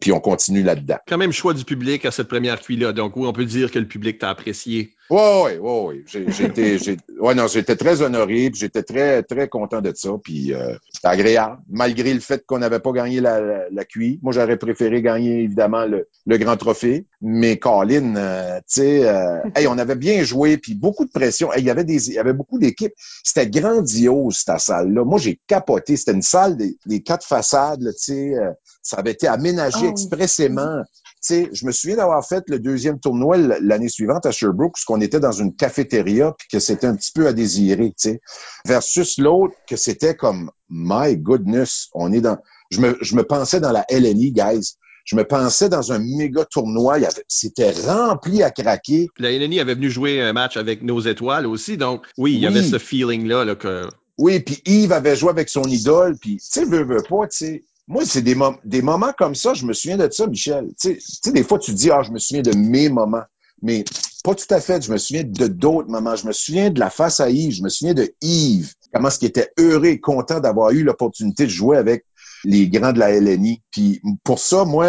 puis 0.00 0.12
on 0.12 0.20
continue 0.20 0.62
là-dedans. 0.62 0.98
Quand 1.06 1.18
même 1.18 1.32
choix 1.32 1.54
du 1.54 1.64
public 1.64 2.04
à 2.04 2.10
cette 2.10 2.28
première 2.28 2.60
cuit-là. 2.60 2.92
Donc 2.92 3.16
oui, 3.16 3.26
on 3.26 3.32
peut 3.32 3.44
dire 3.44 3.70
que 3.70 3.78
le 3.78 3.88
public 3.88 4.18
t'a 4.18 4.28
apprécié 4.28 4.94
Ouais, 5.08 5.42
ouais, 5.44 5.58
ouais, 5.58 5.80
ouais. 5.84 6.02
J'ai, 6.06 6.32
j'étais, 6.32 6.78
j'ai, 6.78 6.96
ouais, 7.20 7.34
non, 7.36 7.46
j'étais 7.46 7.76
très 7.76 8.02
honoré, 8.02 8.50
puis 8.50 8.58
j'étais 8.58 8.82
très, 8.82 9.22
très 9.22 9.48
content 9.48 9.80
de 9.80 9.92
ça, 9.94 10.10
puis 10.20 10.52
euh, 10.52 10.76
c'était 10.92 11.06
agréable, 11.06 11.58
malgré 11.68 12.12
le 12.12 12.18
fait 12.18 12.44
qu'on 12.44 12.58
n'avait 12.58 12.80
pas 12.80 12.90
gagné 12.90 13.20
la, 13.20 13.40
la, 13.40 13.70
la 13.70 13.84
QI. 13.84 14.18
Moi, 14.22 14.32
j'aurais 14.32 14.56
préféré 14.56 15.02
gagner, 15.02 15.44
évidemment, 15.44 15.86
le, 15.86 16.08
le 16.26 16.38
grand 16.38 16.56
trophée, 16.56 17.06
mais 17.20 17.56
Colin, 17.56 18.16
euh, 18.16 18.58
tu 18.58 18.80
sais, 18.80 19.08
euh, 19.08 19.38
hey, 19.54 19.68
on 19.68 19.78
avait 19.78 19.94
bien 19.94 20.24
joué, 20.24 20.56
puis 20.58 20.74
beaucoup 20.74 21.04
de 21.04 21.10
pression. 21.12 21.52
Hey, 21.52 21.60
il 21.62 21.66
y 21.66 21.70
avait 21.70 21.84
des, 21.84 22.08
il 22.08 22.14
y 22.14 22.18
avait 22.18 22.32
beaucoup 22.32 22.58
d'équipes. 22.58 22.94
C'était 23.22 23.48
grandiose, 23.48 24.42
cette 24.44 24.58
salle-là. 24.58 25.04
Moi, 25.04 25.20
j'ai 25.20 25.38
capoté. 25.46 25.96
C'était 25.96 26.14
une 26.14 26.22
salle 26.22 26.56
des, 26.56 26.78
des 26.84 27.02
quatre 27.04 27.24
façades, 27.24 27.80
tu 27.80 27.94
sais, 27.96 28.34
euh, 28.34 28.50
ça 28.82 28.96
avait 28.96 29.12
été 29.12 29.28
aménagé 29.28 29.86
Oh, 29.86 29.90
expressément. 29.90 30.82
Sais, 31.26 31.50
je 31.52 31.66
me 31.66 31.72
souviens 31.72 31.96
d'avoir 31.96 32.26
fait 32.26 32.44
le 32.48 32.58
deuxième 32.58 32.98
tournoi 32.98 33.36
l'année 33.36 33.88
suivante 33.88 34.26
à 34.26 34.30
Sherbrooke, 34.30 34.72
parce 34.72 34.84
qu'on 34.84 35.00
était 35.00 35.20
dans 35.20 35.32
une 35.32 35.54
cafétéria, 35.54 36.34
puis 36.38 36.48
que 36.50 36.58
c'était 36.58 36.86
un 36.86 36.96
petit 36.96 37.12
peu 37.12 37.26
à 37.26 37.32
désirer, 37.32 37.88
tu 37.88 38.10
sais, 38.10 38.20
versus 38.66 39.18
l'autre, 39.18 39.54
que 39.68 39.76
c'était 39.76 40.14
comme, 40.14 40.50
my 40.70 41.16
goodness, 41.16 41.88
on 41.94 42.12
est 42.12 42.20
dans... 42.20 42.38
Je 42.70 42.80
me, 42.80 42.96
je 43.00 43.14
me 43.14 43.22
pensais 43.22 43.60
dans 43.60 43.72
la 43.72 43.84
LNI, 43.90 44.32
guys. 44.32 44.76
Je 45.04 45.14
me 45.14 45.22
pensais 45.22 45.68
dans 45.68 45.92
un 45.92 46.00
méga 46.00 46.44
tournoi. 46.44 46.98
C'était 47.28 47.70
rempli 47.70 48.42
à 48.42 48.50
craquer. 48.50 49.06
La 49.18 49.30
LNI 49.30 49.60
avait 49.60 49.76
venu 49.76 49.88
jouer 49.88 50.20
un 50.20 50.32
match 50.32 50.56
avec 50.56 50.82
nos 50.82 50.98
étoiles 50.98 51.46
aussi. 51.46 51.76
Donc, 51.76 52.04
oui, 52.18 52.34
il 52.34 52.40
y 52.40 52.46
avait 52.46 52.64
ce 52.64 52.78
feeling-là 52.78 53.44
là, 53.44 53.54
que 53.54 53.88
Oui, 54.18 54.40
puis 54.40 54.60
Yves 54.66 54.92
avait 54.92 55.14
joué 55.14 55.30
avec 55.30 55.48
son 55.48 55.62
idole, 55.62 56.16
puis 56.20 56.38
tu 56.38 56.42
sais, 56.42 56.64
veux, 56.64 56.84
veux 56.84 57.04
pas, 57.08 57.28
tu 57.28 57.36
sais. 57.36 57.64
Moi, 57.88 58.04
c'est 58.04 58.22
des, 58.22 58.36
des 58.64 58.82
moments 58.82 59.12
comme 59.16 59.34
ça, 59.34 59.54
je 59.54 59.64
me 59.64 59.72
souviens 59.72 59.96
de 59.96 60.10
ça, 60.10 60.26
Michel. 60.26 60.68
Tu 60.80 60.98
sais- 61.00 61.32
des 61.32 61.44
fois, 61.44 61.58
tu 61.58 61.72
dis, 61.72 61.90
ah, 61.90 62.02
je 62.02 62.10
me 62.10 62.18
souviens 62.18 62.42
de 62.42 62.56
mes 62.56 62.88
moments. 62.88 63.22
Mais 63.62 63.84
pas 64.24 64.34
tout 64.34 64.46
à 64.52 64.60
fait. 64.60 64.82
Je 64.82 64.92
me 64.92 64.98
souviens 64.98 65.22
de 65.24 65.46
d'autres 65.46 65.88
moments. 65.88 66.16
Je 66.16 66.26
me 66.26 66.32
souviens 66.32 66.70
de 66.70 66.78
la 66.80 66.90
face 66.90 67.20
à 67.20 67.30
Yves. 67.30 67.52
Je 67.54 67.62
me 67.62 67.68
souviens 67.68 67.94
de 67.94 68.12
Yves. 68.20 68.72
Comment 68.92 69.08
est-ce 69.08 69.18
qu'il 69.18 69.28
était 69.28 69.50
heureux 69.58 69.86
et 69.86 70.00
content 70.00 70.40
d'avoir 70.40 70.70
eu 70.72 70.82
l'opportunité 70.82 71.44
de 71.44 71.50
jouer 71.50 71.76
avec 71.78 72.04
les 72.44 72.68
grands 72.68 72.92
de 72.92 72.98
la 72.98 73.12
LNI. 73.12 73.62
Puis 73.70 74.02
pour 74.22 74.38
ça, 74.40 74.64
moi, 74.64 74.86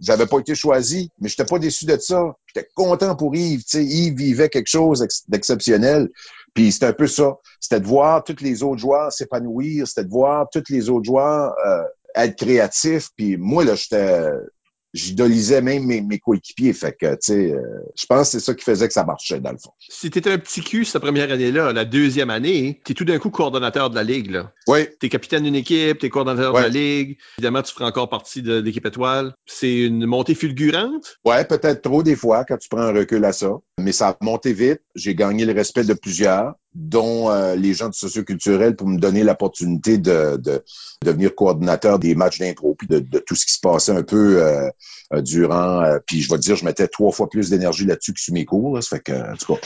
j'avais 0.00 0.26
pas 0.26 0.38
été 0.38 0.54
choisi, 0.54 1.10
mais 1.18 1.28
j'étais 1.28 1.46
pas 1.46 1.58
déçu 1.58 1.86
de 1.86 1.96
ça. 1.98 2.34
J'étais 2.46 2.68
content 2.74 3.16
pour 3.16 3.34
Yves. 3.34 3.64
Tu 3.64 3.78
sais, 3.78 3.84
Yves 3.84 4.16
vivait 4.16 4.48
quelque 4.48 4.68
chose 4.68 5.02
ex- 5.02 5.22
d'exceptionnel. 5.28 6.10
Puis 6.52 6.72
c'était 6.72 6.86
un 6.86 6.92
peu 6.92 7.06
ça. 7.06 7.36
C'était 7.58 7.80
de 7.80 7.86
voir 7.86 8.22
tous 8.22 8.36
les 8.42 8.62
autres 8.62 8.80
joueurs 8.80 9.12
s'épanouir. 9.12 9.86
C'était 9.88 10.04
de 10.04 10.10
voir 10.10 10.46
tous 10.52 10.64
les 10.68 10.90
autres 10.90 11.04
joueurs 11.06 11.54
euh, 11.66 11.82
être 12.26 12.36
créatifs. 12.36 13.08
Puis 13.16 13.36
moi, 13.36 13.64
là, 13.64 13.74
j'étais... 13.74 14.24
J'idolisais 14.92 15.62
même 15.62 15.84
mes, 15.84 16.00
mes 16.00 16.18
coéquipiers. 16.18 16.72
Fait 16.72 16.90
que, 16.90 17.12
tu 17.12 17.18
sais, 17.20 17.52
euh, 17.52 17.60
je 17.96 18.06
pense 18.06 18.22
que 18.22 18.32
c'est 18.32 18.40
ça 18.40 18.54
qui 18.54 18.64
faisait 18.64 18.88
que 18.88 18.92
ça 18.92 19.04
marchait, 19.04 19.38
dans 19.38 19.52
le 19.52 19.58
fond. 19.58 19.70
si 19.88 20.10
tu 20.10 20.18
étais 20.18 20.32
un 20.32 20.38
petit 20.38 20.62
cul 20.62 20.84
cette 20.84 21.00
première 21.00 21.30
année-là, 21.30 21.72
la 21.72 21.84
deuxième 21.84 22.28
année, 22.28 22.80
tu 22.84 22.90
es 22.90 22.94
tout 22.96 23.04
d'un 23.04 23.20
coup 23.20 23.30
coordonnateur 23.30 23.90
de 23.90 23.94
la 23.94 24.02
Ligue. 24.02 24.32
Là. 24.32 24.52
Oui, 24.66 24.88
Tu 24.98 25.06
es 25.06 25.08
capitaine 25.08 25.44
d'une 25.44 25.54
équipe, 25.54 25.98
tu 25.98 26.06
es 26.06 26.10
coordonnateur 26.10 26.54
de 26.54 26.58
la 26.58 26.68
Ligue. 26.68 27.18
Évidemment, 27.38 27.62
tu 27.62 27.72
feras 27.72 27.86
encore 27.86 28.08
partie 28.08 28.42
de 28.42 28.60
l'équipe 28.60 28.84
étoile. 28.84 29.32
C'est 29.46 29.72
une 29.72 30.06
montée 30.06 30.34
fulgurante? 30.34 31.18
Ouais, 31.24 31.44
peut-être 31.44 31.82
trop 31.82 32.02
des 32.02 32.16
fois 32.16 32.44
quand 32.44 32.56
tu 32.56 32.68
prends 32.68 32.82
un 32.82 32.92
recul 32.92 33.24
à 33.24 33.32
ça. 33.32 33.52
Mais 33.82 33.92
ça 33.92 34.08
a 34.08 34.16
monté 34.20 34.52
vite. 34.52 34.80
J'ai 34.94 35.14
gagné 35.14 35.44
le 35.44 35.52
respect 35.52 35.84
de 35.84 35.94
plusieurs, 35.94 36.54
dont 36.74 37.30
euh, 37.30 37.56
les 37.56 37.74
gens 37.74 37.88
du 37.88 37.98
socioculturel 37.98 38.76
pour 38.76 38.86
me 38.86 38.98
donner 38.98 39.24
l'opportunité 39.24 39.98
de, 39.98 40.36
de, 40.36 40.62
devenir 41.04 41.34
coordinateur 41.34 41.98
des 41.98 42.14
matchs 42.14 42.38
d'impro, 42.38 42.74
puis 42.74 42.86
de, 42.86 43.00
tout 43.18 43.34
ce 43.34 43.46
qui 43.46 43.52
se 43.52 43.60
passait 43.60 43.92
un 43.92 44.02
peu 44.02 44.42
euh, 44.42 44.70
euh, 45.12 45.22
durant. 45.22 45.98
puis 46.06 46.22
je 46.22 46.28
vais 46.28 46.36
te 46.36 46.42
dire, 46.42 46.56
je 46.56 46.64
mettais 46.64 46.88
trois 46.88 47.12
fois 47.12 47.28
plus 47.28 47.50
d'énergie 47.50 47.86
là-dessus 47.86 48.12
que 48.12 48.20
sur 48.20 48.34
mes 48.34 48.44
cours. 48.44 48.82
Ça 48.82 48.96
fait 48.96 49.02
que, 49.02 49.32
en 49.32 49.36
tout 49.36 49.54
cas, 49.54 49.60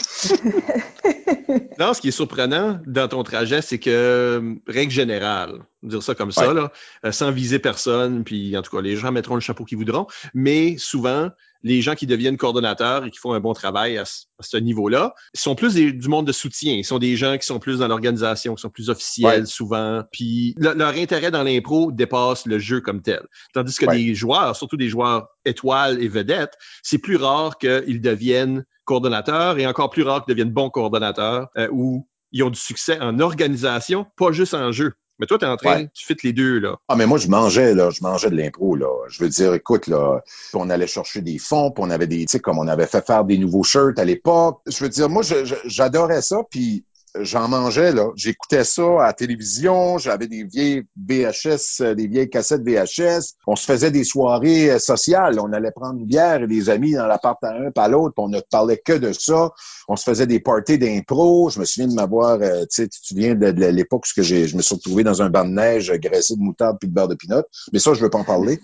Non, 1.79 1.93
ce 1.93 2.01
qui 2.01 2.09
est 2.09 2.11
surprenant 2.11 2.79
dans 2.85 3.07
ton 3.07 3.23
trajet, 3.23 3.61
c'est 3.61 3.79
que, 3.79 3.89
euh, 3.89 4.53
règle 4.67 4.91
générale, 4.91 5.63
dire 5.83 6.01
ça 6.03 6.15
comme 6.15 6.31
ça, 6.31 6.53
là, 6.53 6.71
euh, 7.05 7.11
sans 7.11 7.31
viser 7.31 7.59
personne, 7.59 8.23
puis 8.23 8.55
en 8.57 8.61
tout 8.61 8.75
cas, 8.75 8.81
les 8.81 8.95
gens 8.95 9.11
mettront 9.11 9.35
le 9.35 9.41
chapeau 9.41 9.65
qu'ils 9.65 9.77
voudront, 9.77 10.07
mais 10.33 10.75
souvent, 10.77 11.29
les 11.63 11.81
gens 11.81 11.95
qui 11.95 12.05
deviennent 12.05 12.37
coordonnateurs 12.37 13.05
et 13.05 13.11
qui 13.11 13.17
font 13.19 13.33
un 13.33 13.39
bon 13.39 13.53
travail 13.53 13.97
à, 13.97 14.03
ce- 14.05 14.57
niveau-là 14.57 15.15
sont 15.33 15.55
plus 15.55 15.73
des- 15.73 15.91
du 15.93 16.07
monde 16.09 16.27
de 16.27 16.31
soutien. 16.31 16.73
Ils 16.73 16.85
sont 16.85 16.99
des 16.99 17.15
gens 17.15 17.37
qui 17.39 17.45
sont 17.47 17.57
plus 17.59 17.79
dans 17.79 17.87
l'organisation, 17.87 18.53
qui 18.55 18.61
sont 18.61 18.69
plus 18.69 18.89
officiels 18.91 19.41
Ouais. 19.41 19.45
souvent, 19.45 20.03
puis 20.11 20.53
le- 20.57 20.73
leur 20.73 20.93
intérêt 20.95 21.31
dans 21.31 21.41
l'impro 21.43 21.91
dépasse 21.91 22.45
le 22.45 22.59
jeu 22.59 22.81
comme 22.81 23.01
tel. 23.01 23.21
Tandis 23.53 23.75
que 23.77 23.85
Ouais. 23.87 23.97
des 23.97 24.13
joueurs, 24.15 24.55
surtout 24.55 24.77
des 24.77 24.89
joueurs 24.89 25.27
étoiles 25.45 26.01
et 26.03 26.07
vedettes, 26.07 26.53
c'est 26.83 26.99
plus 26.99 27.15
rare 27.15 27.57
qu'ils 27.57 27.99
deviennent 28.01 28.63
coordonnateurs 28.85 29.57
et 29.59 29.67
encore 29.67 29.89
plus 29.89 30.03
rare 30.03 30.23
qu'ils 30.23 30.33
deviennent 30.33 30.53
bons 30.53 30.69
coordonnateurs 30.69 31.49
euh, 31.57 31.67
où 31.71 32.07
ils 32.31 32.43
ont 32.43 32.49
du 32.49 32.59
succès 32.59 32.99
en 33.01 33.19
organisation, 33.19 34.05
pas 34.17 34.31
juste 34.31 34.53
en 34.53 34.71
jeu. 34.71 34.93
Mais 35.19 35.27
toi, 35.27 35.37
tu 35.37 35.45
es 35.45 35.47
en 35.47 35.55
train, 35.55 35.75
Ouais. 35.77 35.89
tu 35.93 36.05
fites 36.05 36.23
les 36.23 36.33
deux, 36.33 36.59
là. 36.59 36.75
Ah, 36.89 36.95
mais 36.97 37.05
moi, 37.05 37.17
je 37.17 37.29
mangeais, 37.29 37.73
là, 37.73 37.89
je 37.89 38.01
mangeais 38.03 38.29
de 38.29 38.35
l'impro, 38.35 38.75
là. 38.75 38.87
Je 39.07 39.23
veux 39.23 39.29
dire, 39.29 39.53
écoute, 39.53 39.87
là, 39.87 40.19
on 40.53 40.69
allait 40.69 40.87
chercher 40.87 41.21
des 41.21 41.37
fonds, 41.37 41.71
puis 41.71 41.81
on 41.85 41.89
avait 41.89 42.07
des, 42.07 42.25
tu 42.25 42.31
sais, 42.31 42.39
comme 42.41 42.59
on 42.59 42.67
avait 42.67 42.85
fait 42.85 43.05
faire 43.05 43.23
des 43.23 43.37
nouveaux 43.37 43.63
shirts 43.63 43.97
à 43.97 44.03
l'époque. 44.03 44.59
Je 44.67 44.83
veux 44.83 44.89
dire, 44.89 45.09
moi, 45.09 45.23
j'adorais 45.63 46.21
ça, 46.21 46.41
puis 46.51 46.83
j'en 47.21 47.47
mangeais, 47.47 47.91
là. 47.91 48.09
J'écoutais 48.15 48.63
ça 48.63 49.03
à 49.03 49.07
la 49.07 49.13
télévision, 49.13 49.97
j'avais 49.97 50.27
des 50.27 50.43
vieilles 50.43 50.83
VHS, 50.97 51.81
euh, 51.81 51.95
des 51.95 52.07
vieilles 52.07 52.29
cassettes 52.29 52.63
VHS. 52.63 53.35
On 53.47 53.55
se 53.55 53.65
faisait 53.65 53.91
des 53.91 54.03
soirées 54.03 54.71
euh, 54.71 54.79
sociales. 54.79 55.39
On 55.39 55.51
allait 55.53 55.71
prendre 55.71 55.99
une 55.99 56.05
bière 56.05 56.43
et 56.43 56.47
des 56.47 56.69
amis 56.69 56.93
dans 56.93 57.07
l'appart 57.07 57.41
à 57.43 57.53
un, 57.53 57.71
pas 57.71 57.87
l'autre, 57.87 58.15
on 58.17 58.29
ne 58.29 58.39
parlait 58.39 58.81
que 58.83 58.93
de 58.93 59.13
ça. 59.13 59.51
On 59.87 59.95
se 59.95 60.03
faisait 60.03 60.27
des 60.27 60.39
parties 60.39 60.77
d'impro. 60.77 61.49
Je 61.49 61.59
me 61.59 61.65
souviens 61.65 61.87
de 61.87 61.93
m'avoir, 61.93 62.41
euh, 62.41 62.61
tu 62.61 62.83
sais, 62.83 62.87
tu 62.87 63.01
te 63.01 63.07
souviens 63.07 63.35
de, 63.35 63.51
de 63.51 63.65
l'époque 63.65 64.05
où 64.17 64.21
je 64.23 64.55
me 64.55 64.61
suis 64.61 64.75
retrouvé 64.75 65.03
dans 65.03 65.21
un 65.21 65.29
banc 65.29 65.45
de 65.45 65.51
neige 65.51 65.91
graissé 65.93 66.35
de 66.35 66.41
moutarde 66.41 66.77
puis 66.79 66.89
de 66.89 66.93
beurre 66.93 67.07
de 67.07 67.15
pinot. 67.15 67.43
Mais 67.73 67.79
ça, 67.79 67.93
je 67.93 68.01
veux 68.01 68.09
pas 68.09 68.19
en 68.19 68.23
parler. 68.23 68.59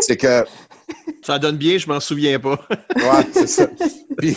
C'est 0.00 0.16
que, 0.16 0.44
Ça 1.24 1.38
donne 1.38 1.56
bien, 1.56 1.78
je 1.78 1.88
m'en 1.88 2.00
souviens 2.00 2.38
pas. 2.38 2.58
ouais, 2.96 3.26
c'est 3.32 3.46
ça. 3.46 3.68
Puis, 4.18 4.36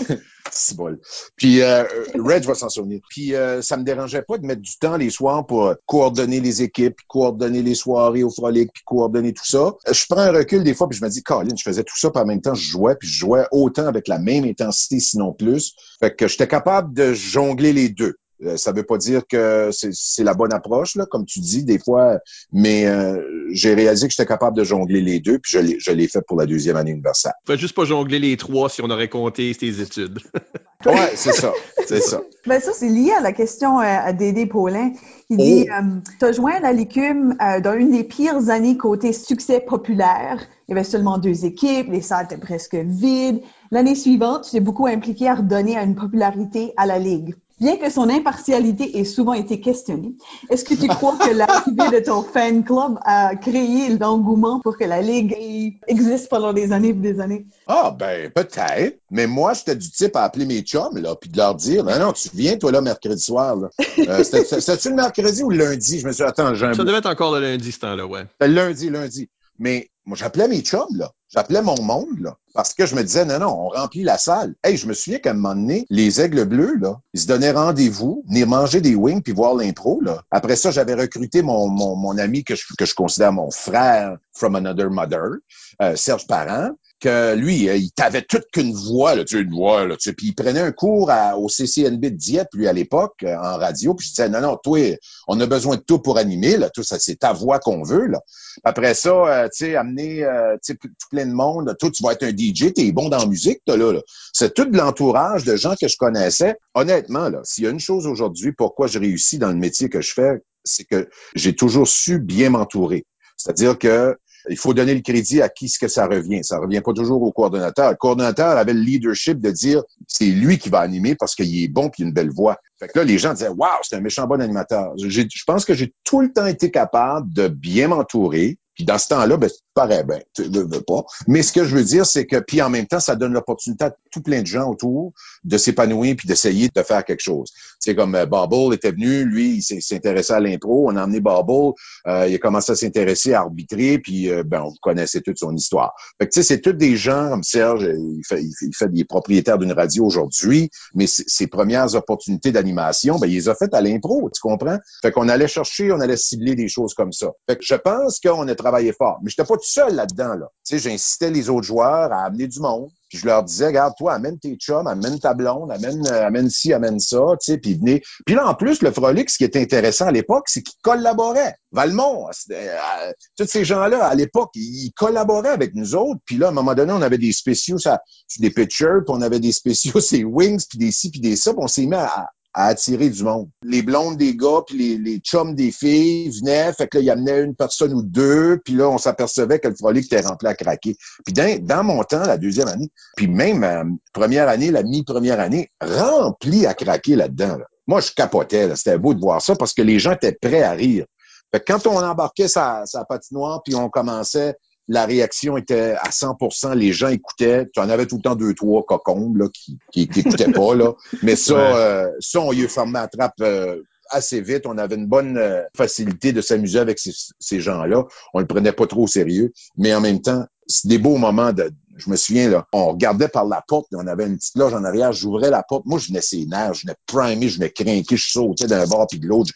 c'est 0.52 0.76
bol. 0.78 1.00
Puis, 1.36 1.62
euh, 1.62 1.84
Reg 2.16 2.44
va 2.46 2.54
s'en 2.54 2.70
souvenir. 2.70 3.00
Puis, 3.10 3.36
euh, 3.36 3.62
ça 3.62 3.78
me 3.78 3.84
dérangeait 3.84 4.22
pas 4.22 4.38
de 4.38 4.46
mettre 4.46 4.62
du 4.62 4.78
temps 4.78 4.98
les 4.98 5.10
soirs 5.10 5.46
pour 5.46 5.68
euh, 5.68 5.76
coordonner 5.86 6.40
les 6.40 6.62
équipes, 6.62 6.98
coordonner 7.08 7.62
les 7.62 7.76
soirées 7.76 8.24
au 8.24 8.30
frolic, 8.30 8.72
puis 8.74 8.84
coordonner 8.86 9.34
tout 9.34 9.46
ça. 9.46 9.74
Euh, 9.88 9.94
Je 9.94 10.06
prends 10.10 10.22
un 10.22 10.32
recul 10.32 10.64
des 10.64 10.74
fois, 10.74 10.88
puis 10.88 10.98
je 10.98 11.04
me 11.04 11.10
dis, 11.10 11.24
Colin, 11.24 11.56
je 11.56 11.64
faisais 11.64 11.84
tout 11.84 11.98
ça, 11.98 12.10
puis 12.12 12.22
en 12.22 12.26
même 12.26 12.42
temps, 12.42 12.54
je 12.54 12.70
jouais, 12.70 12.96
puis 12.96 13.08
je 13.08 13.20
jouais 13.20 13.46
autant 13.52 13.88
avec 13.88 14.08
la 14.08 14.20
même 14.20 14.46
intensité, 14.46 15.00
sinon 15.00 15.34
plus. 15.34 15.74
Fait 16.00 16.16
que 16.16 16.28
j'étais 16.28 16.48
capable 16.48 16.94
de 16.94 17.14
jongler 17.14 17.74
les 17.74 17.90
deux. 17.90 18.16
Euh, 18.44 18.58
ça 18.58 18.74
veut 18.74 18.84
pas 18.84 18.98
dire 18.98 19.22
que 19.28 19.70
c'est 19.72 20.24
la 20.24 20.34
bonne 20.34 20.52
approche, 20.54 20.96
là, 20.96 21.06
comme 21.06 21.26
tu 21.26 21.40
dis, 21.40 21.64
des 21.64 21.80
fois, 21.80 22.20
mais 22.52 22.86
euh, 22.86 23.22
j'ai 23.54 23.74
réalisé 23.74 24.08
que 24.08 24.14
j'étais 24.14 24.28
capable 24.28 24.58
de 24.58 24.64
jongler 24.66 25.00
les 25.02 25.20
deux, 25.22 25.40
puis 25.40 25.52
je 25.54 25.92
l'ai- 25.92 26.08
fait 26.08 26.22
pour 26.28 26.38
la 26.38 26.46
deuxième 26.46 26.76
année 26.76 26.92
universelle. 26.92 27.32
Tu 27.46 27.52
vas 27.54 27.58
juste 27.58 27.76
pas 27.76 27.86
jongler 27.86 28.20
les 28.20 28.36
trois 28.38 28.70
si 28.70 28.82
on 28.82 28.90
aurait 28.90 29.08
compté 29.10 29.54
tes 29.56 29.80
études. 29.82 30.20
Ouais, 30.86 31.14
c'est 31.16 31.32
ça, 31.34 31.52
c'est 31.88 32.02
ça. 32.02 32.22
Ben 32.46 32.62
ça, 32.62 32.72
c'est 32.72 32.90
lié 32.90 33.12
à 33.18 33.22
la 33.22 33.32
question 33.34 33.80
euh, 33.80 33.84
à 33.84 34.14
Dédé 34.14 34.46
Paulin. 34.46 34.92
Il 35.32 35.38
Oh. 35.40 35.44
dit, 35.44 35.68
euh, 35.68 36.00
tu 36.20 36.26
as 36.26 36.32
joint 36.32 36.60
la 36.60 36.74
Licume 36.74 37.36
euh, 37.42 37.60
dans 37.60 37.74
une 37.74 37.90
des 37.92 38.04
pires 38.04 38.50
années 38.52 38.78
côté 38.78 39.12
succès 39.12 39.62
populaire. 39.62 40.46
Il 40.68 40.76
y 40.76 40.78
avait 40.78 40.84
seulement 40.84 41.18
deux 41.18 41.44
équipes, 41.46 41.88
les 41.90 42.02
salles 42.02 42.26
étaient 42.26 42.38
presque 42.38 42.76
vides. 42.76 43.42
L'année 43.72 43.96
suivante, 43.96 44.44
tu 44.44 44.52
t'es 44.52 44.60
beaucoup 44.60 44.86
impliqué 44.86 45.28
à 45.28 45.36
redonner 45.36 45.76
à 45.76 45.82
une 45.82 45.96
popularité 45.96 46.74
à 46.78 46.86
la 46.86 47.00
Ligue. 47.00 47.34
Bien 47.62 47.78
que 47.78 47.90
son 47.90 48.10
impartialité 48.10 48.98
ait 48.98 49.06
souvent 49.06 49.32
été 49.34 49.62
questionnée, 49.62 50.14
est-ce 50.50 50.66
que 50.66 50.74
tu 50.74 50.88
crois 50.90 51.16
que 51.18 51.30
l'arrivée 51.32 52.00
de 52.00 52.04
ton 52.06 52.22
fan 52.22 52.64
club 52.66 53.00
a 53.06 53.36
créé 53.38 53.90
l'engouement 53.98 54.60
pour 54.60 54.78
que 54.78 54.84
la 54.84 55.02
Ligue 55.02 55.80
existe 55.88 56.28
pendant 56.30 56.52
des 56.52 56.74
années 56.74 56.90
et 56.90 56.94
des 56.94 57.20
années? 57.22 57.46
Ah, 57.68 57.96
ben, 57.98 58.30
peut-être. 58.30 59.00
Mais 59.10 59.26
moi, 59.26 59.54
j'étais 59.54 59.76
du 59.78 59.90
type 59.90 60.16
à 60.18 60.24
appeler 60.24 60.46
mes 60.46 60.62
chums, 60.64 60.98
là, 60.98 61.16
puis 61.16 61.30
de 61.30 61.38
leur 61.38 61.56
dire, 61.56 61.86
non, 61.86 61.98
non, 61.98 62.12
tu 62.12 62.30
viens, 62.34 62.58
toi, 62.58 62.72
là, 62.74 62.82
mercredi 62.82 63.22
soir, 63.22 63.56
là. 63.56 63.70
Euh, 64.00 64.24
c'était- 64.24 64.44
C'était-tu 64.44 64.90
le 64.90 64.96
mercredi 64.96 65.42
ou 65.44 65.50
le 65.50 65.58
lundi? 65.58 66.00
Je 66.00 66.08
me 66.08 66.12
suis 66.12 66.24
dit, 66.24 66.28
attends, 66.30 66.54
j'ai 66.56 66.66
un 66.66 66.74
Ça 66.74 66.84
devait 66.84 66.98
être 66.98 67.10
encore 67.10 67.34
le 67.34 67.40
lundi, 67.40 67.72
ce 67.72 67.80
temps-là, 67.80 68.06
ouais. 68.06 68.26
Lundi, 68.42 68.90
lundi. 68.90 69.30
Mais 69.60 69.90
moi, 70.06 70.16
j'appelais 70.16 70.48
mes 70.48 70.62
chums, 70.62 70.96
là. 70.96 71.12
J'appelais 71.30 71.62
mon 71.62 71.82
monde, 71.82 72.20
là. 72.20 72.38
Parce 72.54 72.74
que 72.74 72.86
je 72.86 72.96
me 72.96 73.04
disais, 73.04 73.26
non, 73.26 73.40
non, 73.40 73.48
on 73.48 73.70
remplit 73.70 74.04
la 74.04 74.18
salle. 74.18 74.54
Hey, 74.64 74.78
je 74.78 74.88
me 74.88 74.94
souviens 74.94 75.20
qu'à 75.20 75.32
un 75.32 75.34
moment 75.34 75.56
donné, 75.56 75.86
les 75.90 76.22
aigles 76.22 76.46
bleus, 76.46 76.78
là, 76.80 77.00
ils 77.14 77.22
se 77.22 77.28
donnaient 77.28 77.52
rendez-vous, 77.52 78.24
venir 78.28 78.48
manger 78.48 78.82
des 78.82 78.96
wings 78.96 79.22
puis 79.22 79.34
voir 79.34 79.56
l'impro, 79.56 80.00
là. 80.02 80.24
Après 80.32 80.56
ça, 80.56 80.72
j'avais 80.72 80.94
recruté 80.94 81.42
mon, 81.42 82.18
ami 82.18 82.44
que 82.44 82.56
je, 82.56 82.64
que 82.78 82.86
je 82.86 82.94
considère 82.94 83.34
mon 83.34 83.50
frère 83.50 84.18
from 84.34 84.56
another 84.56 84.90
mother, 84.90 85.40
euh, 85.82 85.96
Serge 85.96 86.28
Parent. 86.28 86.72
Que 87.00 87.36
lui, 87.36 87.70
euh, 87.70 87.76
il 87.76 87.92
t'avait 87.92 88.22
toute 88.22 88.46
qu'une 88.52 88.74
voix, 88.74 89.16
là, 89.16 89.24
tu 89.24 89.36
sais, 89.36 89.44
une 89.44 89.52
voix, 89.52 89.86
là, 89.86 89.98
tu 89.98 90.14
puis 90.14 90.28
il 90.28 90.34
prenait 90.34 90.62
un 90.62 90.72
cours 90.72 91.12
à, 91.12 91.38
au 91.38 91.50
CCNB 91.50 92.02
de 92.02 92.10
Dieppe, 92.10 92.54
lui, 92.54 92.68
à 92.68 92.74
l'époque, 92.74 93.16
euh, 93.24 93.36
en 93.36 93.58
radio, 93.58 93.94
puis 93.94 94.08
je 94.08 94.12
disais, 94.14 94.30
non, 94.30 94.42
non, 94.42 94.58
toi, 94.58 94.98
on 95.28 95.40
a 95.40 95.46
besoin 95.46 95.76
de 95.76 95.82
tout 95.82 96.00
pour 96.00 96.18
animer, 96.18 96.58
là, 96.58 96.70
tout 96.70 96.84
ça, 96.84 96.98
c'est 97.00 97.18
ta 97.18 97.34
voix 97.34 97.60
qu'on 97.60 97.84
veut, 97.84 98.08
là. 98.08 98.20
Après 98.64 98.94
ça, 98.94 99.10
euh, 99.10 99.44
tu 99.46 99.66
sais, 99.66 99.76
amener, 99.76 100.26
tu 100.64 100.74
sais, 100.74 100.76
tout 100.76 100.90
plein 101.12 101.26
de 101.26 101.34
monde, 101.34 101.76
toi, 101.80 101.92
tu 101.92 102.04
vas 102.04 102.14
être 102.14 102.24
un 102.24 102.36
DJ, 102.36 102.74
t'es 102.74 102.92
bon 102.92 103.10
dans 103.10 103.20
la 103.20 103.26
musique, 103.26 103.62
là, 103.68 103.76
là. 103.76 104.02
C'est 104.34 104.54
tout 104.54 104.66
de 104.66 104.78
l'entourage 104.78 105.44
de 105.44 105.56
gens 105.56 105.76
que 105.80 105.88
je 105.88 105.98
connaissais. 105.98 106.56
Honnêtement, 106.74 107.30
là, 107.30 107.42
s'il 107.44 107.66
y 107.66 107.68
a 107.68 107.70
une 107.70 107.80
chose 107.80 108.08
aujourd'hui, 108.08 108.52
pourquoi 108.54 108.88
je 108.88 109.00
réussis 109.00 109.38
dans 109.38 109.50
le 109.50 109.56
métier 109.56 109.90
que 109.90 110.02
je 110.02 110.14
fais, 110.14 110.42
c'est 110.64 110.86
que 110.86 111.10
j'ai 111.36 111.56
toujours 111.56 111.88
su 111.88 112.20
bien 112.20 112.50
m'entourer. 112.50 113.06
C'est-à-dire 113.38 113.78
que 113.78 114.18
il 114.50 114.58
faut 114.58 114.74
donner 114.74 114.94
le 114.94 115.02
crédit 115.02 115.42
à 115.42 115.50
qui 115.50 115.70
ce 115.70 115.80
que 115.80 115.88
ça 115.88 116.08
revient. 116.08 116.44
Ça 116.44 116.60
revient 116.60 116.82
pas 116.82 116.94
toujours 116.94 117.22
au 117.22 117.32
coordonnateur. 117.32 117.92
Le 117.92 117.96
coordonnateur 117.96 118.58
avait 118.58 118.74
le 118.74 118.82
leadership 118.82 119.40
de 119.40 119.52
dire 119.52 119.84
c'est 120.08 120.26
lui 120.26 120.58
qui 120.58 120.70
va 120.70 120.80
animer 120.80 121.16
parce 121.16 121.36
qu'il 121.36 121.64
est 121.64 121.68
bon 121.68 121.90
puis 121.90 122.04
une 122.04 122.12
belle 122.12 122.32
voix. 122.32 122.58
Fait 122.80 122.88
que 122.88 123.00
là, 123.00 123.06
les 123.06 123.18
gens 123.18 123.34
disaient 123.34 123.50
Waouh, 123.50 123.70
c'est 123.84 123.96
un 123.96 124.02
méchant 124.02 124.28
bon 124.28 124.42
animateur. 124.42 124.94
Je 124.98 125.44
pense 125.46 125.66
que 125.66 125.74
j'ai 125.74 125.94
tout 126.04 126.22
le 126.22 126.32
temps 126.32 126.46
été 126.46 126.72
capable 126.72 127.32
de 127.32 127.48
bien 127.48 127.88
m'entourer, 127.88 128.58
puis 128.76 128.86
dans 128.86 128.98
ce 128.98 129.08
temps-là, 129.08 129.38
ben, 129.38 129.50
ben, 129.76 130.22
tu 130.34 130.44
veux 130.44 130.82
pas. 130.82 131.04
Mais 131.28 131.42
ce 131.42 131.52
que 131.52 131.64
je 131.64 131.76
veux 131.76 131.84
dire, 131.84 132.06
c'est 132.06 132.26
que, 132.26 132.38
puis 132.38 132.62
en 132.62 132.70
même 132.70 132.88
temps, 132.88 133.00
ça 133.00 133.16
donne 133.16 133.34
l'opportunité 133.34 133.86
à 133.86 133.96
tout 134.12 134.22
plein 134.22 134.42
de 134.42 134.48
gens 134.48 134.70
autour 134.70 135.14
de 135.44 135.58
s'épanouir 135.58 136.16
puis 136.18 136.28
d'essayer 136.28 136.70
de 136.74 136.82
faire 136.82 137.04
quelque 137.04 137.22
chose. 137.22 137.52
C'est 137.80 137.96
comme 137.96 138.16
euh, 138.16 138.26
Bubble 138.26 138.74
était 138.74 138.92
venu, 138.92 139.26
lui, 139.26 139.58
il 139.58 139.82
s'intéressait 139.82 140.34
à 140.34 140.40
l'impro. 140.40 140.90
On 140.90 140.96
a 140.96 141.04
emmené 141.04 141.20
Bubble, 141.20 141.74
euh, 142.08 142.28
il 142.28 142.36
a 142.36 142.38
commencé 142.38 142.72
à 142.72 142.76
s'intéresser 142.76 143.34
à 143.34 143.42
arbitrer, 143.42 144.00
puis 144.00 144.30
euh, 144.30 144.44
ben, 144.44 144.62
vous 144.62 144.76
connaissez 144.82 145.22
toute 145.22 145.38
son 145.38 145.56
histoire. 145.56 145.94
Fait 146.20 146.28
que 146.28 146.34
tu 146.34 146.42
sais, 146.42 146.44
c'est 146.44 146.62
tous 146.62 146.74
des 146.74 146.96
gens 146.96 147.30
comme 147.30 147.44
Serge, 147.44 147.84
il 147.84 148.22
fait, 148.28 148.42
il 148.44 148.76
fait, 148.76 148.92
des 148.92 149.06
propriétaires 149.06 149.58
d'une 149.58 149.74
radio 149.74 150.06
aujourd'hui, 150.06 150.70
mais 150.94 151.06
ses 151.08 151.48
premières 151.48 151.96
opportunités 151.96 152.52
d'animation, 152.52 153.20
ben, 153.20 153.28
il 153.28 153.36
les 153.36 153.50
a 153.50 153.56
faites 153.56 153.74
à 153.74 153.82
l'impro, 153.82 154.30
tu 154.34 154.42
comprends? 154.42 154.78
Fait 155.02 155.12
qu'on 155.12 155.30
allait 155.30 155.48
chercher, 155.48 155.92
on 155.92 156.00
allait 156.00 156.18
cibler 156.18 156.56
des 156.56 156.68
choses 156.68 156.94
comme 156.94 157.12
ça. 157.12 157.32
Fait 157.48 157.58
que 157.58 157.64
je 157.64 157.76
pense 157.76 158.20
qu'on 158.20 158.48
a 158.48 158.56
travaillé 158.66 158.94
fort. 158.94 159.20
Mais 159.22 159.30
j'étais 159.30 159.48
pas 159.48 159.56
tout 159.56 159.68
seul 159.68 159.94
là-dedans, 159.94 160.34
là. 160.34 160.50
J'incitais 160.68 161.30
les 161.30 161.50
autres 161.50 161.66
joueurs 161.68 162.12
à 162.12 162.26
amener 162.26 162.48
du 162.48 162.60
monde. 162.60 162.90
Puis 163.10 163.20
je 163.20 163.28
leur 163.28 163.44
disais, 163.44 163.68
regarde, 163.68 163.94
toi, 163.96 164.14
amène 164.14 164.40
tes 164.40 164.56
chums, 164.56 164.88
amène 164.88 165.20
ta 165.20 165.36
blonde, 165.36 165.72
amène, 165.72 166.06
euh, 166.08 166.26
amène 166.26 166.50
ci, 166.50 166.74
amène 166.74 167.00
ça, 167.00 167.22
tu 167.40 167.52
sais, 167.52 167.58
puis 167.60 167.76
venez. 167.76 168.02
Puis 168.26 168.34
là, 168.34 168.48
en 168.48 168.56
plus, 168.56 168.82
le 168.82 168.92
Frolic, 168.92 169.30
ce 169.30 169.38
qui 169.38 169.44
était 169.44 169.62
intéressant 169.62 170.08
à 170.08 170.12
l'époque, 170.12 170.46
c'est 170.48 170.64
qu'ils 170.64 170.82
collaboraient. 170.82 171.54
Valmont, 171.72 172.28
euh, 172.52 173.12
tous 173.38 173.46
ces 173.46 173.64
gens-là, 173.64 174.04
à 174.04 174.16
l'époque, 174.16 174.50
ils 174.56 174.92
collaboraient 174.96 175.50
avec 175.50 175.76
nous 175.76 175.94
autres. 175.96 176.20
Puis 176.26 176.38
là, 176.38 176.48
à 176.48 176.50
un 176.50 176.54
moment 176.54 176.74
donné, 176.74 176.94
on 176.94 177.02
avait 177.04 177.20
des 177.20 177.32
spéciaux, 177.32 177.78
ça, 177.78 178.02
des 178.40 178.50
pitchers, 178.50 179.04
puis 179.06 179.16
on 179.16 179.22
avait 179.22 179.40
des 179.40 179.52
spéciaux, 179.52 180.00
c'est 180.02 180.24
wings, 180.24 180.66
puis 180.68 180.80
des 180.80 180.92
ci, 180.92 181.12
puis 181.12 181.20
des 181.20 181.36
ça, 181.36 181.54
puis 181.54 181.62
on 181.64 181.68
s'est 181.68 181.86
mis 181.86 181.96
à, 181.96 182.28
à 182.56 182.68
attirer 182.68 183.10
du 183.10 183.24
monde. 183.24 183.50
Les 183.64 183.82
blondes 183.82 184.16
des 184.16 184.36
gars 184.36 184.62
puis 184.66 184.78
les, 184.78 184.98
les 184.98 185.20
chums 185.20 185.56
des 185.56 185.72
filles 185.72 186.30
venaient, 186.30 186.72
fait 186.72 186.88
que 186.88 186.98
là, 186.98 187.04
il 187.04 187.10
amenait 187.12 187.42
une 187.42 187.54
personne 187.54 187.94
ou 187.94 188.02
deux, 188.02 188.62
puis 188.64 188.76
là, 188.76 188.90
on 188.90 188.98
s'apercevait 188.98 189.60
que 189.60 189.68
le 189.68 189.76
frolic 189.76 190.06
était 190.06 190.26
rempli 190.26 190.48
à 190.48 190.56
craquer. 190.56 190.96
Puis 191.26 191.34
dans, 191.34 191.60
dans 191.62 191.84
mon 191.84 192.02
temps, 192.04 192.24
la 192.24 192.38
deuxième 192.38 192.70
année, 192.70 192.90
puis 193.18 193.28
même 193.28 193.64
euh, 193.66 193.84
première 194.14 194.48
année, 194.48 194.72
la 194.72 194.84
mi-première 194.84 195.42
année, 195.42 195.70
rempli 195.82 196.66
à 196.66 196.74
craquer 196.74 197.18
là-dedans. 197.18 197.58
Moi, 197.88 198.00
je 198.00 198.12
capotais, 198.12 198.74
c'était 198.78 198.98
beau 198.98 199.14
de 199.14 199.20
voir 199.20 199.42
ça 199.42 199.56
parce 199.56 199.74
que 199.74 199.82
les 199.82 200.00
gens 200.00 200.14
étaient 200.14 200.38
prêts 200.42 200.64
à 200.64 200.72
rire. 200.72 201.06
Fait 201.54 201.62
quand 201.66 201.86
on 201.88 201.98
embarquait 201.98 202.48
sa, 202.48 202.86
sa 202.86 203.04
patinoire, 203.04 203.62
puis 203.64 203.76
on 203.76 203.90
commençait 203.90 204.56
la 204.88 205.06
réaction 205.06 205.58
était 205.58 205.96
à 206.00 206.10
100% 206.10 206.76
les 206.76 206.94
gens 206.94 207.08
écoutaient. 207.08 207.68
Tu 207.74 207.80
en 207.80 207.90
avais 207.90 208.06
tout 208.06 208.18
le 208.18 208.22
temps 208.22 208.36
deux, 208.36 208.54
trois 208.54 208.84
cocombes 208.84 209.38
là, 209.38 209.48
qui, 209.54 209.78
qui, 209.92 210.04
écoutaient 210.04 210.52
pas. 210.52 210.76
Là. 210.76 210.94
Mais 211.24 211.36
ça, 211.36 211.56
euh, 211.56 212.12
ça, 212.20 212.42
on 212.42 212.54
y 212.54 212.64
a 212.64 212.68
fermé 212.68 212.94
la 212.94 213.08
trappe 213.08 213.34
euh, 213.42 213.82
assez 214.10 214.42
vite. 214.42 214.66
On 214.66 214.78
avait 214.78 214.96
une 214.96 215.08
bonne 215.08 215.38
euh, 215.38 215.64
facilité 215.76 216.34
de 216.34 216.42
s'amuser 216.42 216.80
avec 216.80 217.00
ces, 217.00 217.12
ces 217.40 217.60
gens-là. 217.60 218.04
On 218.34 218.40
le 218.40 218.46
prenait 218.46 218.74
pas 218.74 218.86
trop 218.86 219.04
au 219.04 219.08
sérieux. 219.08 219.54
Mais 219.78 219.94
en 219.94 220.02
même 220.02 220.22
temps, 220.22 220.46
c'est 220.68 220.88
des 220.88 220.98
beaux 220.98 221.18
moments 221.18 221.54
de. 221.54 221.72
Je 221.98 222.10
me 222.10 222.18
souviens, 222.18 222.50
là, 222.50 222.68
on 222.74 222.90
regardait 222.90 223.30
par 223.30 223.46
la 223.46 223.64
porte, 223.66 223.88
on 223.94 224.06
avait 224.06 224.26
une 224.26 224.36
petite 224.36 224.58
loge 224.58 224.74
en 224.74 224.84
arrière, 224.84 225.14
j'ouvrais 225.14 225.50
la 225.50 225.64
porte. 225.64 225.86
Moi, 225.86 225.98
je 225.98 226.08
venais 226.08 226.20
ses 226.20 226.46
nerfs, 226.46 226.74
je 226.74 226.82
venais 226.82 226.96
primer, 227.06 227.48
je 227.48 227.56
venais 227.56 227.70
craquer, 227.70 228.18
je 228.18 228.32
sautais 228.32 228.68
d'un 228.68 228.86
bord 228.86 229.08
puis 229.08 229.20
de 229.20 229.28
l'autre 229.28 229.54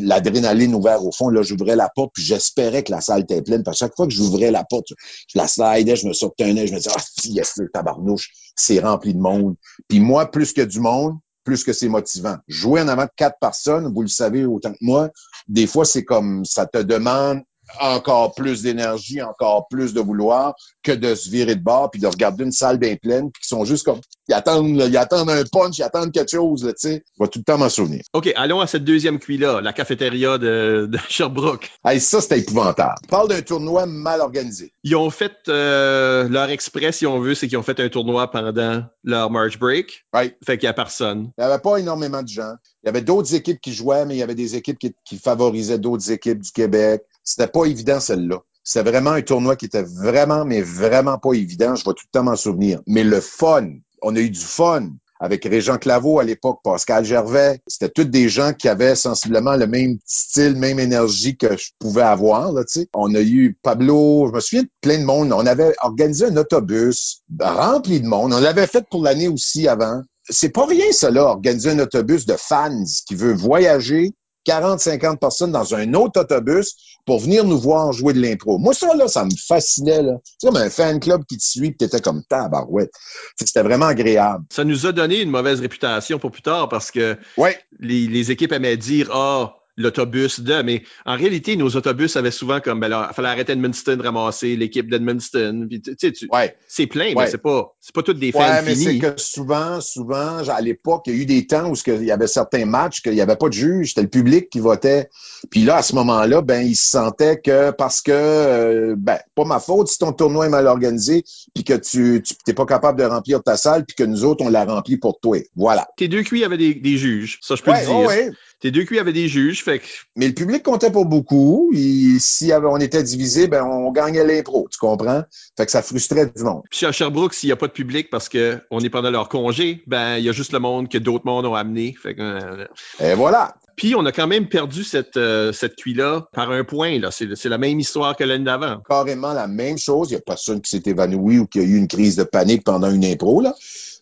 l'adrénaline 0.00 0.74
ouverte 0.74 1.02
au 1.02 1.12
fond. 1.12 1.28
Là, 1.28 1.42
j'ouvrais 1.42 1.76
la 1.76 1.88
porte, 1.94 2.10
puis 2.14 2.22
j'espérais 2.22 2.82
que 2.82 2.92
la 2.92 3.00
salle 3.00 3.22
était 3.22 3.42
pleine. 3.42 3.62
Parce 3.62 3.78
que 3.78 3.86
chaque 3.86 3.96
fois 3.96 4.06
que 4.06 4.12
j'ouvrais 4.12 4.50
la 4.50 4.64
porte, 4.64 4.88
je 4.88 5.38
la 5.38 5.46
slidais, 5.46 5.96
je 5.96 6.06
me 6.06 6.12
sortais 6.12 6.44
un 6.44 6.66
je 6.66 6.72
me 6.72 6.78
disais, 6.78 6.90
ah, 6.94 7.02
yes, 7.24 7.54
le 7.56 7.68
tabarnouche, 7.70 8.30
c'est 8.54 8.80
rempli 8.80 9.14
de 9.14 9.20
monde. 9.20 9.56
Puis 9.88 10.00
moi, 10.00 10.30
plus 10.30 10.52
que 10.52 10.62
du 10.62 10.80
monde, 10.80 11.16
plus 11.44 11.62
que 11.62 11.72
c'est 11.72 11.88
motivant. 11.88 12.36
Jouer 12.48 12.80
en 12.82 12.88
avant 12.88 13.04
de 13.04 13.10
quatre 13.16 13.38
personnes, 13.40 13.92
vous 13.94 14.02
le 14.02 14.08
savez 14.08 14.44
autant 14.44 14.72
que 14.72 14.78
moi, 14.80 15.10
des 15.48 15.66
fois, 15.66 15.84
c'est 15.84 16.04
comme 16.04 16.44
ça 16.44 16.66
te 16.66 16.78
demande 16.78 17.42
encore 17.80 18.34
plus 18.34 18.62
d'énergie, 18.62 19.22
encore 19.22 19.68
plus 19.68 19.94
de 19.94 20.00
vouloir 20.00 20.54
que 20.82 20.92
de 20.92 21.14
se 21.14 21.28
virer 21.30 21.54
de 21.54 21.62
bord 21.62 21.90
puis 21.90 22.00
de 22.00 22.06
regarder 22.06 22.44
une 22.44 22.52
salle 22.52 22.78
bien 22.78 22.96
pleine 22.96 23.30
puis 23.30 23.42
qui 23.42 23.48
sont 23.48 23.64
juste 23.64 23.84
comme 23.84 24.00
ils 24.28 24.34
attendent 24.34 24.68
ils 24.68 24.96
attendent 24.96 25.30
un 25.30 25.44
punch, 25.44 25.78
ils 25.78 25.82
attendent 25.82 26.12
quelque 26.12 26.30
chose 26.30 26.62
tu 26.62 26.74
sais. 26.76 27.04
Je 27.18 27.24
vais 27.24 27.28
tout 27.28 27.38
le 27.38 27.44
temps 27.44 27.58
m'en 27.58 27.68
souvenir. 27.68 28.02
OK, 28.12 28.32
allons 28.36 28.60
à 28.60 28.66
cette 28.66 28.84
deuxième 28.84 29.18
cuit-là, 29.18 29.60
la 29.60 29.72
cafétéria 29.72 30.38
de, 30.38 30.88
de 30.90 30.98
Sherbrooke. 31.08 31.70
Hey, 31.84 32.00
ça 32.00 32.20
c'était 32.20 32.40
épouvantable. 32.40 32.96
Parle 33.08 33.28
d'un 33.28 33.42
tournoi 33.42 33.86
mal 33.86 34.20
organisé. 34.20 34.72
Ils 34.84 34.96
ont 34.96 35.10
fait 35.10 35.32
euh, 35.48 36.28
leur 36.28 36.50
express 36.50 36.96
si 36.96 37.06
on 37.06 37.20
veut, 37.20 37.34
c'est 37.34 37.48
qu'ils 37.48 37.58
ont 37.58 37.62
fait 37.62 37.80
un 37.80 37.88
tournoi 37.88 38.30
pendant 38.30 38.82
leur 39.04 39.30
March 39.30 39.58
break. 39.58 40.04
Right. 40.12 40.36
Fait 40.44 40.58
qu'il 40.58 40.66
y 40.66 40.70
a 40.70 40.72
personne. 40.72 41.30
Il 41.38 41.44
n'y 41.44 41.50
avait 41.50 41.60
pas 41.60 41.76
énormément 41.78 42.22
de 42.22 42.28
gens. 42.28 42.54
Il 42.82 42.86
y 42.86 42.88
avait 42.88 43.02
d'autres 43.02 43.34
équipes 43.34 43.60
qui 43.60 43.72
jouaient, 43.72 44.06
mais 44.06 44.14
il 44.14 44.18
y 44.18 44.22
avait 44.22 44.34
des 44.34 44.56
équipes 44.56 44.78
qui, 44.78 44.94
qui 45.04 45.18
favorisaient 45.18 45.78
d'autres 45.78 46.10
équipes 46.10 46.40
du 46.40 46.52
Québec. 46.52 47.02
C'était 47.26 47.48
pas 47.48 47.64
évident, 47.64 47.98
celle-là. 47.98 48.38
C'était 48.62 48.88
vraiment 48.88 49.10
un 49.10 49.22
tournoi 49.22 49.56
qui 49.56 49.66
était 49.66 49.82
vraiment, 49.82 50.44
mais 50.44 50.62
vraiment 50.62 51.18
pas 51.18 51.32
évident. 51.32 51.74
Je 51.74 51.84
vais 51.84 51.92
tout 51.92 52.06
le 52.06 52.18
temps 52.18 52.22
m'en 52.22 52.36
souvenir. 52.36 52.80
Mais 52.86 53.02
le 53.02 53.20
fun, 53.20 53.68
on 54.00 54.14
a 54.14 54.20
eu 54.20 54.30
du 54.30 54.40
fun 54.40 54.90
avec 55.18 55.44
Régent 55.44 55.78
Claveau 55.78 56.20
à 56.20 56.24
l'époque, 56.24 56.60
Pascal 56.62 57.04
Gervais. 57.04 57.60
C'était 57.66 57.88
tous 57.88 58.04
des 58.04 58.28
gens 58.28 58.52
qui 58.52 58.68
avaient 58.68 58.94
sensiblement 58.94 59.56
le 59.56 59.66
même 59.66 59.98
style, 60.06 60.54
même 60.54 60.78
énergie 60.78 61.36
que 61.36 61.56
je 61.56 61.70
pouvais 61.80 62.02
avoir. 62.02 62.52
Là, 62.52 62.62
on 62.94 63.12
a 63.14 63.20
eu 63.20 63.58
Pablo, 63.60 64.28
je 64.28 64.32
me 64.32 64.40
souviens 64.40 64.62
de 64.62 64.70
plein 64.80 64.98
de 64.98 65.04
monde. 65.04 65.32
On 65.32 65.46
avait 65.46 65.74
organisé 65.82 66.26
un 66.26 66.36
autobus 66.36 67.22
rempli 67.40 68.00
de 68.00 68.06
monde. 68.06 68.34
On 68.34 68.40
l'avait 68.40 68.68
fait 68.68 68.84
pour 68.88 69.02
l'année 69.02 69.28
aussi 69.28 69.66
avant. 69.66 70.02
C'est 70.28 70.50
pas 70.50 70.66
rien, 70.66 70.86
là, 71.10 71.24
organiser 71.24 71.70
un 71.70 71.78
autobus 71.80 72.24
de 72.26 72.34
fans 72.36 72.84
qui 73.06 73.16
veut 73.16 73.32
voyager 73.32 74.12
40, 74.46 74.80
50 74.80 75.20
personnes 75.20 75.52
dans 75.52 75.74
un 75.74 75.92
autre 75.94 76.20
autobus 76.20 76.76
pour 77.04 77.18
venir 77.18 77.44
nous 77.44 77.58
voir 77.58 77.92
jouer 77.92 78.14
de 78.14 78.20
l'impro. 78.20 78.58
Moi, 78.58 78.72
ça, 78.72 78.94
là, 78.94 79.08
ça 79.08 79.24
me 79.24 79.30
fascinait, 79.36 80.02
là. 80.02 80.14
C'est 80.24 80.46
comme 80.46 80.56
un 80.56 80.70
fan 80.70 81.00
club 81.00 81.24
qui 81.28 81.36
te 81.36 81.44
suit 81.44 81.68
et 81.68 81.76
t'étais 81.76 82.00
comme 82.00 82.22
tabarouette. 82.28 82.92
C'était 83.36 83.62
vraiment 83.62 83.86
agréable. 83.86 84.44
Ça 84.50 84.64
nous 84.64 84.86
a 84.86 84.92
donné 84.92 85.20
une 85.20 85.30
mauvaise 85.30 85.60
réputation 85.60 86.18
pour 86.18 86.30
plus 86.30 86.42
tard 86.42 86.68
parce 86.68 86.90
que 86.90 87.18
ouais. 87.36 87.58
les, 87.80 88.06
les 88.06 88.30
équipes 88.30 88.52
aimaient 88.52 88.76
dire, 88.76 89.10
ah, 89.12 89.40
oh, 89.42 89.65
l'autobus 89.76 90.40
de, 90.40 90.62
mais 90.62 90.82
en 91.04 91.16
réalité, 91.16 91.56
nos 91.56 91.68
autobus 91.68 92.16
avaient 92.16 92.30
souvent 92.30 92.60
comme, 92.60 92.80
ben 92.80 92.88
là, 92.88 93.08
il 93.10 93.14
fallait 93.14 93.28
arrêter 93.28 93.52
Edmundston, 93.52 93.98
ramasser 94.02 94.56
l'équipe 94.56 94.90
d'Edmundston. 94.90 95.68
tu 95.70 95.94
sais, 95.98 96.12
tu, 96.12 96.28
ouais. 96.32 96.56
c'est 96.66 96.86
plein, 96.86 97.12
mais 97.16 97.26
c'est 97.26 97.38
pas, 97.38 97.74
c'est 97.80 97.94
pas 97.94 98.02
toutes 98.02 98.18
des 98.18 98.32
fans 98.32 98.40
ouais, 98.40 98.62
mais 98.62 98.74
c'est 98.74 98.98
que 98.98 99.14
souvent, 99.16 99.80
souvent, 99.80 100.38
à 100.48 100.60
l'époque, 100.60 101.02
il 101.06 101.14
y 101.14 101.18
a 101.18 101.22
eu 101.22 101.26
des 101.26 101.46
temps 101.46 101.70
où 101.70 101.74
il 101.86 102.04
y 102.04 102.10
avait 102.10 102.26
certains 102.26 102.64
matchs 102.64 103.02
qu'il 103.02 103.12
n'y 103.12 103.20
avait 103.20 103.36
pas 103.36 103.48
de 103.48 103.54
juge, 103.54 103.90
c'était 103.90 104.02
le 104.02 104.08
public 104.08 104.48
qui 104.50 104.60
votait. 104.60 105.08
Puis 105.50 105.64
là, 105.64 105.76
à 105.76 105.82
ce 105.82 105.94
moment-là, 105.94 106.42
ben, 106.42 106.66
ils 106.66 106.76
se 106.76 106.88
sentaient 106.90 107.40
que 107.40 107.70
parce 107.70 108.00
que, 108.00 108.12
euh, 108.12 108.94
ben, 108.96 109.18
pas 109.34 109.44
ma 109.44 109.60
faute 109.60 109.88
si 109.88 109.98
ton 109.98 110.12
tournoi 110.12 110.46
est 110.46 110.50
mal 110.50 110.66
organisé, 110.66 111.24
puis 111.54 111.64
que 111.64 111.74
tu, 111.74 112.22
t'es 112.44 112.54
pas 112.54 112.66
capable 112.66 112.98
de 112.98 113.04
remplir 113.04 113.42
ta 113.42 113.56
salle, 113.56 113.84
puis 113.84 113.94
que 113.94 114.04
nous 114.04 114.24
autres, 114.24 114.44
on 114.44 114.48
l'a 114.48 114.64
rempli 114.64 114.96
pour 114.96 115.20
toi. 115.20 115.38
Voilà. 115.54 115.86
Tes 115.96 116.08
deux 116.08 116.22
cuits 116.22 116.44
avaient 116.44 116.56
des, 116.56 116.74
des 116.74 116.96
juges, 116.96 117.38
ça 117.42 117.54
je 117.54 117.62
peux 117.62 117.72
le 117.72 117.84
dire. 117.84 118.32
Tes 118.60 118.70
deux 118.70 118.84
cuits 118.84 118.98
avaient 118.98 119.12
des 119.12 119.28
juges, 119.28 119.62
fait 119.62 119.80
que... 119.80 119.84
Mais 120.16 120.28
le 120.28 120.34
public 120.34 120.62
comptait 120.62 120.90
pour 120.90 121.04
beaucoup. 121.04 121.70
Et 121.74 122.18
si 122.18 122.50
on 122.52 122.78
était 122.78 123.02
divisé, 123.02 123.48
ben 123.48 123.64
on 123.64 123.92
gagnait 123.92 124.24
l'impro, 124.24 124.66
tu 124.70 124.78
comprends? 124.78 125.24
Fait 125.56 125.66
que 125.66 125.72
ça 125.72 125.82
frustrait 125.82 126.32
du 126.34 126.42
monde. 126.42 126.62
Puis 126.70 126.86
à 126.86 126.92
Sherbrooke, 126.92 127.34
s'il 127.34 127.48
n'y 127.48 127.52
a 127.52 127.56
pas 127.56 127.66
de 127.66 127.72
public 127.72 128.08
parce 128.10 128.28
que 128.28 128.58
on 128.70 128.80
est 128.80 128.90
pendant 128.90 129.10
leur 129.10 129.28
congé, 129.28 129.82
ben 129.86 130.16
il 130.16 130.24
y 130.24 130.28
a 130.28 130.32
juste 130.32 130.52
le 130.52 130.58
monde 130.58 130.88
que 130.88 130.98
d'autres 130.98 131.26
mondes 131.26 131.44
ont 131.44 131.54
amené. 131.54 131.94
Fait 132.02 132.14
que, 132.14 132.22
euh... 132.22 132.66
Et 133.00 133.14
voilà. 133.14 133.56
Puis 133.76 133.94
on 133.94 134.06
a 134.06 134.12
quand 134.12 134.26
même 134.26 134.48
perdu 134.48 134.84
cette, 134.84 135.18
euh, 135.18 135.52
cette 135.52 135.76
cuit-là 135.76 136.28
par 136.32 136.50
un 136.50 136.64
point. 136.64 136.98
Là. 136.98 137.10
C'est, 137.10 137.36
c'est 137.36 137.50
la 137.50 137.58
même 137.58 137.78
histoire 137.78 138.16
que 138.16 138.24
l'année 138.24 138.44
d'avant. 138.44 138.78
Carrément 138.88 139.34
la 139.34 139.46
même 139.46 139.76
chose. 139.76 140.10
Il 140.10 140.14
n'y 140.14 140.18
a 140.18 140.22
personne 140.22 140.62
qui 140.62 140.70
s'est 140.70 140.82
évanoui 140.86 141.38
ou 141.38 141.46
qui 141.46 141.60
a 141.60 141.62
eu 141.62 141.76
une 141.76 141.88
crise 141.88 142.16
de 142.16 142.24
panique 142.24 142.64
pendant 142.64 142.90
une 142.90 143.04
impro. 143.04 143.42
Là. 143.42 143.54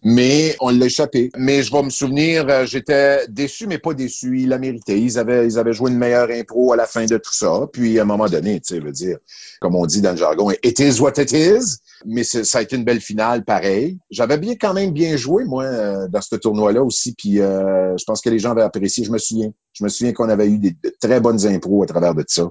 Mais 0.04 0.54
on 0.60 0.68
l'a 0.68 0.86
échappé. 0.86 1.30
Mais 1.36 1.62
je 1.62 1.72
vais 1.72 1.82
me 1.82 1.88
souvenir, 1.88 2.46
euh, 2.48 2.66
j'étais 2.66 3.26
déçu, 3.28 3.66
mais 3.66 3.78
pas 3.78 3.94
déçu. 3.94 4.38
Ils 4.38 4.48
la 4.50 4.58
méritaient. 4.58 5.00
Ils 5.00 5.18
avaient, 5.18 5.46
ils 5.46 5.58
avaient 5.58 5.72
joué 5.72 5.90
une 5.90 5.96
meilleure 5.96 6.30
impro 6.30 6.72
à 6.74 6.76
la 6.76 6.86
fin 6.86 7.06
de 7.06 7.16
tout 7.16 7.32
ça. 7.32 7.66
Puis 7.72 7.98
à 7.98 8.02
un 8.02 8.04
moment 8.04 8.26
donné, 8.26 8.60
tu 8.60 8.74
sais, 8.74 8.80
veux 8.80 8.92
dire, 8.92 9.16
comme 9.60 9.74
on 9.74 9.86
dit 9.86 10.02
dans 10.02 10.10
le 10.10 10.18
jargon, 10.18 10.50
it 10.62 10.78
is 10.78 11.00
what 11.00 11.14
it 11.16 11.32
is. 11.32 11.78
Mais 12.04 12.22
ça 12.22 12.58
a 12.58 12.62
été 12.62 12.76
une 12.76 12.84
belle 12.84 13.00
finale, 13.00 13.44
pareil. 13.44 13.98
J'avais 14.10 14.36
bien 14.36 14.56
quand 14.60 14.74
même 14.74 14.90
bien 14.90 15.16
joué, 15.16 15.44
moi, 15.44 15.64
euh, 15.64 16.06
dans 16.08 16.20
ce 16.20 16.36
tournoi-là 16.36 16.82
aussi. 16.82 17.14
Puis 17.14 17.40
euh, 17.40 17.96
je 17.96 18.04
pense 18.04 18.20
que 18.20 18.28
les 18.28 18.38
gens 18.38 18.50
avaient 18.50 18.62
apprécié. 18.62 19.04
Je 19.04 19.10
me 19.10 19.18
souviens. 19.18 19.52
Je 19.72 19.84
me 19.84 19.88
souviens 19.88 20.12
qu'on 20.12 20.28
avait 20.28 20.48
eu 20.48 20.58
des, 20.58 20.72
de 20.72 20.94
très 21.00 21.18
bonnes 21.20 21.46
impros 21.46 21.82
à 21.82 21.86
travers 21.86 22.14
de 22.14 22.24
ça. 22.28 22.48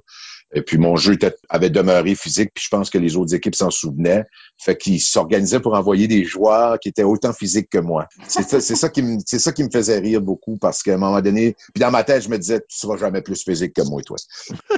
Et 0.53 0.61
puis 0.61 0.77
mon 0.77 0.95
jeu 0.95 1.17
avait 1.49 1.69
demeuré 1.69 2.15
physique, 2.15 2.51
puis 2.53 2.63
je 2.63 2.69
pense 2.69 2.89
que 2.89 2.97
les 2.97 3.15
autres 3.15 3.33
équipes 3.33 3.55
s'en 3.55 3.71
souvenaient. 3.71 4.23
Fait 4.57 4.77
qu'ils 4.77 5.01
s'organisaient 5.01 5.59
pour 5.59 5.73
envoyer 5.73 6.07
des 6.07 6.23
joueurs 6.23 6.79
qui 6.79 6.89
étaient 6.89 7.03
autant 7.03 7.33
physiques 7.33 7.69
que 7.69 7.79
moi. 7.79 8.07
C'est 8.27 8.47
ça, 8.47 8.61
ça 8.61 8.89
qui 8.89 9.01
me, 9.01 9.17
c'est 9.25 9.39
ça 9.39 9.51
qui 9.51 9.63
me 9.63 9.69
faisait 9.71 9.99
rire 9.99 10.21
beaucoup 10.21 10.57
parce 10.57 10.83
qu'à 10.83 10.93
un 10.93 10.97
moment 10.97 11.21
donné, 11.21 11.55
puis 11.73 11.81
dans 11.81 11.91
ma 11.91 12.03
tête, 12.03 12.23
je 12.23 12.29
me 12.29 12.37
disais, 12.37 12.59
tu 12.67 12.77
seras 12.77 12.97
jamais 12.97 13.21
plus 13.21 13.43
physique 13.43 13.73
que 13.73 13.81
moi, 13.81 14.01
toi. 14.03 14.17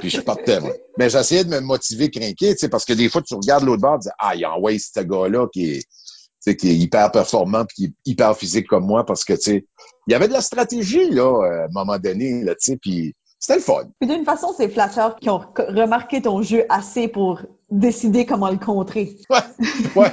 Puis 0.00 0.10
je 0.10 0.20
partais, 0.20 0.60
moi. 0.60 0.72
Mais 0.98 1.10
j'essayais 1.10 1.44
de 1.44 1.50
me 1.50 1.60
motiver, 1.60 2.10
craquer, 2.10 2.54
tu 2.54 2.58
sais, 2.58 2.68
parce 2.68 2.84
que 2.84 2.94
des 2.94 3.08
fois, 3.08 3.22
tu 3.22 3.34
regardes 3.34 3.64
l'autre 3.64 3.82
bord, 3.82 3.98
tu 3.98 4.08
dis, 4.08 4.14
ah, 4.18 4.34
il 4.34 4.46
envoie 4.46 4.78
ce 4.78 5.00
gars-là 5.00 5.46
qui 5.52 5.72
est, 5.72 6.56
qui 6.56 6.68
est 6.70 6.76
hyper 6.76 7.10
performant 7.10 7.64
puis 7.64 7.74
qui 7.76 7.84
est 7.84 7.92
hyper 8.06 8.36
physique 8.36 8.66
comme 8.66 8.86
moi 8.86 9.04
parce 9.04 9.24
que, 9.24 9.34
tu 9.34 9.42
sais, 9.42 9.66
il 10.06 10.12
y 10.12 10.14
avait 10.14 10.28
de 10.28 10.32
la 10.32 10.40
stratégie, 10.40 11.10
là, 11.10 11.42
à 11.44 11.64
un 11.64 11.68
moment 11.72 11.98
donné, 11.98 12.42
là, 12.44 12.54
tu 12.54 12.72
sais, 12.72 12.78
puis 12.80 13.14
c'était 13.38 13.56
le 13.56 13.62
fun. 13.62 13.84
Puis 14.00 14.08
d'une 14.08 14.24
façon, 14.24 14.54
c'est 14.56 14.68
flatteur 14.68 15.16
qui 15.16 15.28
ont 15.28 15.42
remarqué 15.56 16.22
ton 16.22 16.42
jeu 16.42 16.64
assez 16.68 17.08
pour 17.08 17.42
décider 17.70 18.26
comment 18.26 18.50
le 18.50 18.58
contrer. 18.58 19.16
Ouais, 19.28 19.38
ouais, 19.96 20.12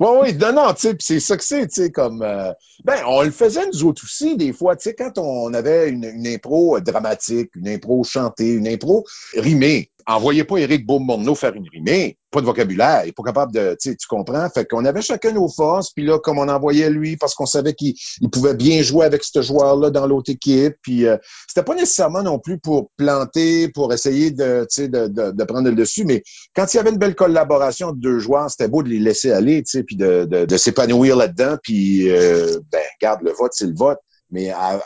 ouais, 0.00 0.18
ouais. 0.20 0.32
Non, 0.32 0.52
non, 0.52 0.74
tu 0.74 0.88
sais, 0.88 0.96
c'est 0.98 1.20
ça 1.20 1.36
que 1.36 1.44
c'est, 1.44 1.66
tu 1.68 1.82
sais, 1.82 1.90
comme, 1.90 2.22
euh, 2.22 2.52
ben, 2.84 2.96
on 3.06 3.22
le 3.22 3.30
faisait 3.30 3.66
nous 3.66 3.84
autres 3.84 4.04
aussi, 4.04 4.36
des 4.36 4.52
fois, 4.52 4.74
tu 4.76 4.84
sais, 4.84 4.94
quand 4.94 5.18
on 5.18 5.52
avait 5.54 5.90
une, 5.90 6.04
une 6.04 6.26
impro 6.26 6.80
dramatique, 6.80 7.50
une 7.56 7.68
impro 7.68 8.02
chantée, 8.04 8.52
une 8.52 8.66
impro 8.66 9.04
rimée, 9.34 9.90
envoyez 10.06 10.44
pas 10.44 10.58
Eric 10.58 10.86
Beaumonneau 10.86 11.34
faire 11.34 11.54
une 11.54 11.68
rimée. 11.68 12.18
Pas 12.30 12.40
de 12.40 12.46
vocabulaire. 12.46 13.02
Il 13.04 13.10
est 13.10 13.12
pas 13.12 13.22
capable 13.22 13.52
de, 13.52 13.76
tu 13.80 13.94
comprends? 14.08 14.48
Fait 14.50 14.64
qu'on 14.64 14.84
avait 14.84 15.02
chacun 15.02 15.32
nos 15.32 15.48
forces. 15.48 15.90
Puis 15.92 16.04
là, 16.04 16.18
comme 16.18 16.38
on 16.38 16.48
envoyait 16.48 16.90
lui, 16.90 17.16
parce 17.16 17.34
qu'on 17.34 17.46
savait 17.46 17.74
qu'il 17.74 17.94
pouvait 18.32 18.54
bien 18.54 18.82
jouer 18.82 19.06
avec 19.06 19.22
ce 19.22 19.40
joueur-là 19.40 19.90
dans 19.90 20.06
l'autre 20.06 20.32
équipe. 20.32 20.74
Puis 20.82 21.06
euh, 21.06 21.16
c'était 21.48 21.64
pas 21.64 21.74
nécessairement 21.74 22.22
non 22.22 22.38
plus 22.38 22.58
pour 22.58 22.90
planter, 22.96 23.68
pour 23.68 23.92
essayer 23.92 24.30
de, 24.30 24.66
de, 24.78 25.06
de, 25.06 25.30
de, 25.30 25.44
prendre 25.44 25.68
le 25.68 25.76
dessus. 25.76 26.04
Mais 26.04 26.22
quand 26.56 26.72
il 26.72 26.76
y 26.76 26.80
avait 26.80 26.90
une 26.90 26.98
belle 26.98 27.14
collaboration 27.14 27.92
de 27.92 28.00
deux 28.00 28.18
joueurs, 28.18 28.50
c'était 28.50 28.68
beau 28.68 28.82
de 28.82 28.88
les 28.88 28.98
laisser 28.98 29.30
aller, 29.30 29.62
tu 29.62 29.78
sais, 29.78 29.82
puis 29.84 29.96
de, 29.96 30.24
de, 30.24 30.44
de 30.44 30.56
s'épanouir 30.56 31.16
là-dedans. 31.16 31.56
Puis, 31.62 32.10
euh, 32.10 32.58
ben, 32.72 32.82
garde 33.00 33.22
le 33.22 33.32
vote, 33.32 33.52
c'est 33.54 33.66
le 33.66 33.76
vote. 33.76 33.98
Mais 34.30 34.50
à, 34.50 34.80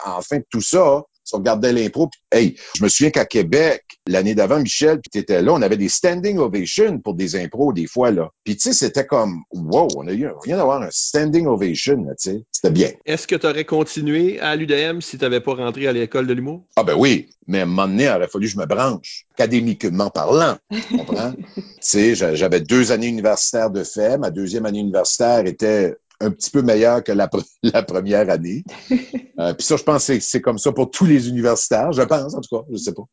tout 0.51 0.61
ça, 0.61 1.01
si 1.29 1.35
on 1.35 1.39
regardait 1.39 1.71
l'impro, 1.71 2.09
hey, 2.31 2.55
je 2.75 2.83
me 2.83 2.89
souviens 2.89 3.11
qu'à 3.11 3.25
Québec, 3.25 3.83
l'année 4.07 4.33
d'avant, 4.33 4.59
Michel, 4.59 4.99
puis 4.99 5.09
t'étais 5.11 5.43
là, 5.43 5.53
on 5.53 5.61
avait 5.61 5.77
des 5.77 5.89
standing 5.89 6.39
ovations 6.39 6.99
pour 6.99 7.13
des 7.13 7.35
impros 7.35 7.71
des 7.71 7.85
fois, 7.85 8.09
là. 8.09 8.31
Puis 8.43 8.57
tu 8.57 8.63
sais, 8.63 8.73
c'était 8.73 9.05
comme, 9.05 9.43
wow, 9.51 9.87
on 9.95 10.07
a 10.07 10.11
eu, 10.11 10.27
on 10.27 10.39
vient 10.43 10.57
d'avoir 10.57 10.81
un 10.81 10.89
standing 10.91 11.45
ovation, 11.45 12.03
tu 12.03 12.13
sais. 12.17 12.43
C'était 12.51 12.71
bien. 12.71 12.89
Est-ce 13.05 13.27
que 13.27 13.35
tu 13.35 13.45
aurais 13.45 13.65
continué 13.65 14.39
à 14.39 14.55
l'UDM 14.55 15.01
si 15.01 15.17
tu 15.17 15.23
n'avais 15.23 15.39
pas 15.39 15.53
rentré 15.53 15.87
à 15.87 15.93
l'école 15.93 16.25
de 16.25 16.33
l'humour? 16.33 16.65
Ah 16.75 16.83
ben 16.83 16.95
oui, 16.97 17.29
mais 17.45 17.59
à 17.59 17.63
un 17.63 17.65
moment 17.65 17.87
donné, 17.87 18.05
il 18.05 18.09
aurait 18.09 18.27
fallu 18.27 18.47
que 18.47 18.53
je 18.53 18.57
me 18.57 18.65
branche, 18.65 19.25
académiquement 19.33 20.09
parlant, 20.09 20.57
tu 20.71 20.97
comprends? 20.97 21.33
tu 21.55 21.61
sais, 21.79 22.15
j'avais 22.15 22.61
deux 22.61 22.91
années 22.91 23.07
universitaires 23.07 23.69
de 23.69 23.83
fait, 23.83 24.17
ma 24.17 24.31
deuxième 24.31 24.65
année 24.65 24.79
universitaire 24.79 25.45
était 25.45 25.95
un 26.21 26.31
petit 26.31 26.49
peu 26.51 26.61
meilleur 26.61 27.03
que 27.03 27.11
la, 27.11 27.29
la 27.63 27.83
première 27.83 28.29
année. 28.29 28.63
Euh, 29.39 29.53
Puis 29.53 29.65
ça, 29.65 29.77
je 29.77 29.83
pense 29.83 30.05
que 30.05 30.19
c'est 30.19 30.41
comme 30.41 30.57
ça 30.57 30.73
pour 30.73 30.91
tous 30.91 31.05
les 31.05 31.29
universitaires, 31.29 31.93
je 31.93 32.01
pense 32.01 32.35
en 32.35 32.41
tout 32.41 32.57
cas, 32.57 32.65
je 32.69 32.75
sais 32.75 32.93
pas. 32.93 33.03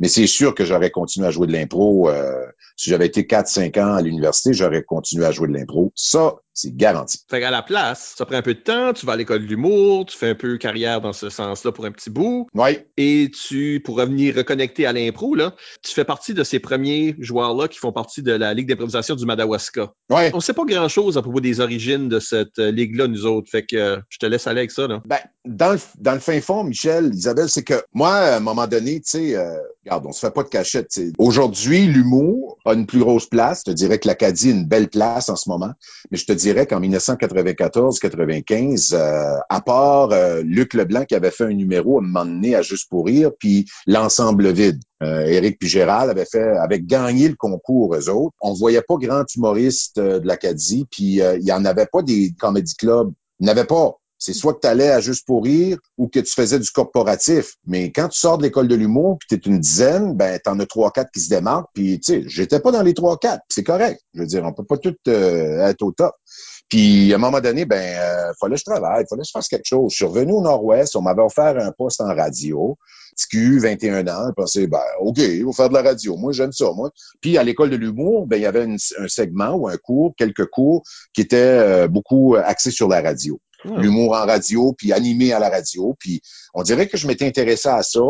Mais 0.00 0.08
c'est 0.08 0.26
sûr 0.26 0.52
que 0.52 0.64
j'aurais 0.64 0.90
continué 0.90 1.28
à 1.28 1.30
jouer 1.30 1.46
de 1.46 1.52
l'impro. 1.52 2.08
Euh, 2.08 2.44
si 2.76 2.90
j'avais 2.90 3.06
été 3.06 3.22
4-5 3.22 3.80
ans 3.80 3.94
à 3.94 4.02
l'université, 4.02 4.52
j'aurais 4.52 4.82
continué 4.82 5.26
à 5.26 5.30
jouer 5.30 5.46
de 5.46 5.52
l'impro. 5.52 5.92
Ça, 5.94 6.34
c'est 6.56 6.74
garanti. 6.74 7.18
Fait 7.30 7.40
qu'à 7.40 7.50
la 7.50 7.62
place, 7.62 8.14
ça 8.16 8.24
prend 8.24 8.36
un 8.36 8.42
peu 8.42 8.54
de 8.54 8.60
temps, 8.60 8.92
tu 8.94 9.04
vas 9.04 9.12
à 9.12 9.16
l'école 9.16 9.42
de 9.42 9.46
l'humour, 9.46 10.06
tu 10.06 10.16
fais 10.16 10.30
un 10.30 10.34
peu 10.34 10.56
carrière 10.56 11.02
dans 11.02 11.12
ce 11.12 11.28
sens-là 11.28 11.70
pour 11.70 11.84
un 11.84 11.92
petit 11.92 12.08
bout. 12.08 12.48
Oui. 12.54 12.78
Et 12.96 13.30
tu, 13.30 13.82
pour 13.84 13.98
revenir 13.98 14.34
reconnecter 14.34 14.86
à 14.86 14.92
l'impro, 14.92 15.34
là, 15.34 15.54
tu 15.82 15.92
fais 15.92 16.04
partie 16.04 16.32
de 16.32 16.42
ces 16.42 16.58
premiers 16.58 17.14
joueurs-là 17.18 17.68
qui 17.68 17.78
font 17.78 17.92
partie 17.92 18.22
de 18.22 18.32
la 18.32 18.54
Ligue 18.54 18.68
d'improvisation 18.68 19.14
du 19.14 19.26
Madawaska. 19.26 19.92
Oui. 20.10 20.22
On 20.32 20.40
sait 20.40 20.54
pas 20.54 20.64
grand-chose 20.64 21.18
à 21.18 21.22
propos 21.22 21.40
des 21.40 21.60
origines 21.60 22.08
de 22.08 22.20
cette 22.20 22.58
euh, 22.58 22.70
ligue-là, 22.70 23.06
nous 23.06 23.26
autres. 23.26 23.50
Fait 23.50 23.66
que 23.66 23.76
euh, 23.76 23.98
je 24.08 24.18
te 24.18 24.24
laisse 24.24 24.46
aller 24.46 24.60
avec 24.60 24.70
ça, 24.70 24.86
là. 24.86 25.02
Ben, 25.04 25.18
dans 25.44 25.72
le, 25.72 25.78
dans 25.98 26.14
le 26.14 26.20
fin 26.20 26.40
fond, 26.40 26.64
Michel, 26.64 27.10
Isabelle, 27.12 27.50
c'est 27.50 27.64
que 27.64 27.82
moi, 27.92 28.14
à 28.14 28.36
un 28.38 28.40
moment 28.40 28.66
donné, 28.66 29.00
tu 29.00 29.10
sais, 29.10 29.36
euh, 29.36 29.58
regarde, 29.86 30.06
on 30.06 30.12
se 30.12 30.20
fait 30.20 30.32
pas 30.32 30.42
de 30.42 30.48
cachette. 30.48 30.88
Aujourd'hui, 31.18 31.86
l'humour 31.86 32.58
a 32.64 32.74
une 32.74 32.86
plus 32.86 32.98
grosse 32.98 33.26
place. 33.26 33.62
Je 33.66 33.72
te 33.72 33.76
dirais 33.76 33.98
que 33.98 34.08
l'Acadie 34.08 34.50
a 34.50 34.52
une 34.52 34.66
belle 34.66 34.88
place 34.88 35.28
en 35.28 35.36
ce 35.36 35.48
moment. 35.48 35.72
Mais 36.10 36.18
je 36.18 36.26
te 36.26 36.32
dirais 36.32 36.66
qu'en 36.66 36.80
1994-95, 36.80 38.94
euh, 38.94 39.38
à 39.48 39.60
part 39.60 40.10
euh, 40.12 40.42
Luc 40.42 40.74
Leblanc 40.74 41.04
qui 41.04 41.14
avait 41.14 41.30
fait 41.30 41.44
un 41.44 41.54
numéro 41.54 41.98
à 41.98 42.02
un 42.02 42.06
moment 42.06 42.26
donné 42.26 42.54
à 42.54 42.62
Juste 42.66 42.90
pour 42.90 43.06
rire, 43.06 43.30
puis 43.38 43.66
l'ensemble 43.86 44.52
vide. 44.52 44.80
Euh, 45.02 45.26
Éric 45.26 45.58
puis 45.58 45.68
Gérald 45.68 46.10
avaient 46.10 46.24
fait, 46.24 46.56
avaient 46.56 46.80
gagné 46.80 47.28
le 47.28 47.36
concours 47.36 47.94
eux 47.94 48.08
autres. 48.08 48.34
On 48.40 48.54
voyait 48.54 48.82
pas 48.82 48.96
grand 48.96 49.24
humoriste 49.34 49.98
euh, 49.98 50.20
de 50.20 50.26
l'Acadie, 50.26 50.86
puis 50.90 51.20
euh, 51.20 51.36
il 51.36 51.44
y 51.44 51.52
en 51.52 51.64
avait 51.64 51.86
pas 51.86 52.02
des 52.02 52.34
comedy 52.38 52.74
clubs. 52.74 53.12
Il 53.40 53.44
n'y 53.44 53.50
avait 53.50 53.66
pas. 53.66 53.98
C'est 54.18 54.32
soit 54.32 54.54
que 54.54 54.60
tu 54.60 54.66
allais 54.66 54.90
à 54.90 55.00
Juste 55.00 55.26
pour 55.26 55.44
rire 55.44 55.78
ou 55.98 56.08
que 56.08 56.18
tu 56.18 56.32
faisais 56.32 56.58
du 56.58 56.70
corporatif. 56.70 57.54
Mais 57.66 57.92
quand 57.92 58.08
tu 58.08 58.18
sors 58.18 58.38
de 58.38 58.42
l'école 58.42 58.66
de 58.66 58.74
l'humour, 58.74 59.18
puis 59.18 59.28
tu 59.28 59.34
es 59.48 59.52
une 59.52 59.60
dizaine, 59.60 60.14
ben 60.14 60.38
t'en 60.42 60.58
as 60.58 60.66
trois, 60.66 60.90
quatre 60.90 61.10
qui 61.12 61.20
se 61.20 61.28
démarquent. 61.28 61.68
Puis 61.74 62.00
tu 62.00 62.12
sais, 62.12 62.22
j'étais 62.26 62.60
pas 62.60 62.72
dans 62.72 62.82
les 62.82 62.94
trois, 62.94 63.18
quatre. 63.18 63.42
C'est 63.48 63.62
correct. 63.62 64.00
Je 64.14 64.20
veux 64.20 64.26
dire, 64.26 64.44
on 64.44 64.52
peut 64.52 64.64
pas 64.64 64.78
tout 64.78 64.96
euh, 65.08 65.66
être 65.66 65.82
au 65.82 65.92
top. 65.92 66.14
Puis 66.68 67.12
à 67.12 67.16
un 67.16 67.18
moment 67.18 67.40
donné, 67.40 67.64
ben 67.64 67.76
euh, 67.76 68.32
fallait 68.40 68.56
que 68.56 68.60
je 68.60 68.64
travaille, 68.64 69.04
fallait 69.08 69.22
que 69.22 69.28
je 69.28 69.32
fasse 69.32 69.48
quelque 69.48 69.66
chose. 69.66 69.92
Je 69.92 69.96
suis 69.96 70.04
revenu 70.04 70.32
au 70.32 70.40
Nord-Ouest, 70.40 70.96
on 70.96 71.02
m'avait 71.02 71.22
offert 71.22 71.56
un 71.58 71.72
poste 71.72 72.00
en 72.00 72.12
radio. 72.14 72.76
TQ, 73.16 73.58
21 73.60 74.06
ans, 74.08 74.26
je 74.28 74.32
pensais, 74.32 74.66
ben, 74.66 74.80
OK, 75.00 75.18
il 75.18 75.44
va 75.44 75.52
faire 75.52 75.68
de 75.68 75.74
la 75.74 75.82
radio. 75.82 76.16
Moi, 76.16 76.32
j'aime 76.32 76.52
ça, 76.52 76.70
moi. 76.74 76.90
Puis, 77.20 77.38
à 77.38 77.44
l'école 77.44 77.70
de 77.70 77.76
l'humour, 77.76 78.26
ben, 78.26 78.36
il 78.36 78.42
y 78.42 78.46
avait 78.46 78.64
un 78.64 79.08
segment 79.08 79.54
ou 79.54 79.68
un 79.68 79.76
cours, 79.76 80.14
quelques 80.16 80.46
cours, 80.46 80.82
qui 81.14 81.22
étaient 81.22 81.36
euh, 81.36 81.88
beaucoup 81.88 82.36
axés 82.36 82.70
sur 82.70 82.88
la 82.88 83.00
radio. 83.00 83.40
L'humour 83.78 84.12
en 84.12 84.26
radio, 84.26 84.72
puis 84.72 84.92
animé 84.92 85.32
à 85.32 85.38
la 85.38 85.48
radio. 85.48 85.94
Puis, 85.98 86.20
on 86.54 86.62
dirait 86.62 86.88
que 86.88 86.96
je 86.96 87.06
m'étais 87.06 87.26
intéressé 87.26 87.68
à 87.68 87.82
ça 87.82 88.00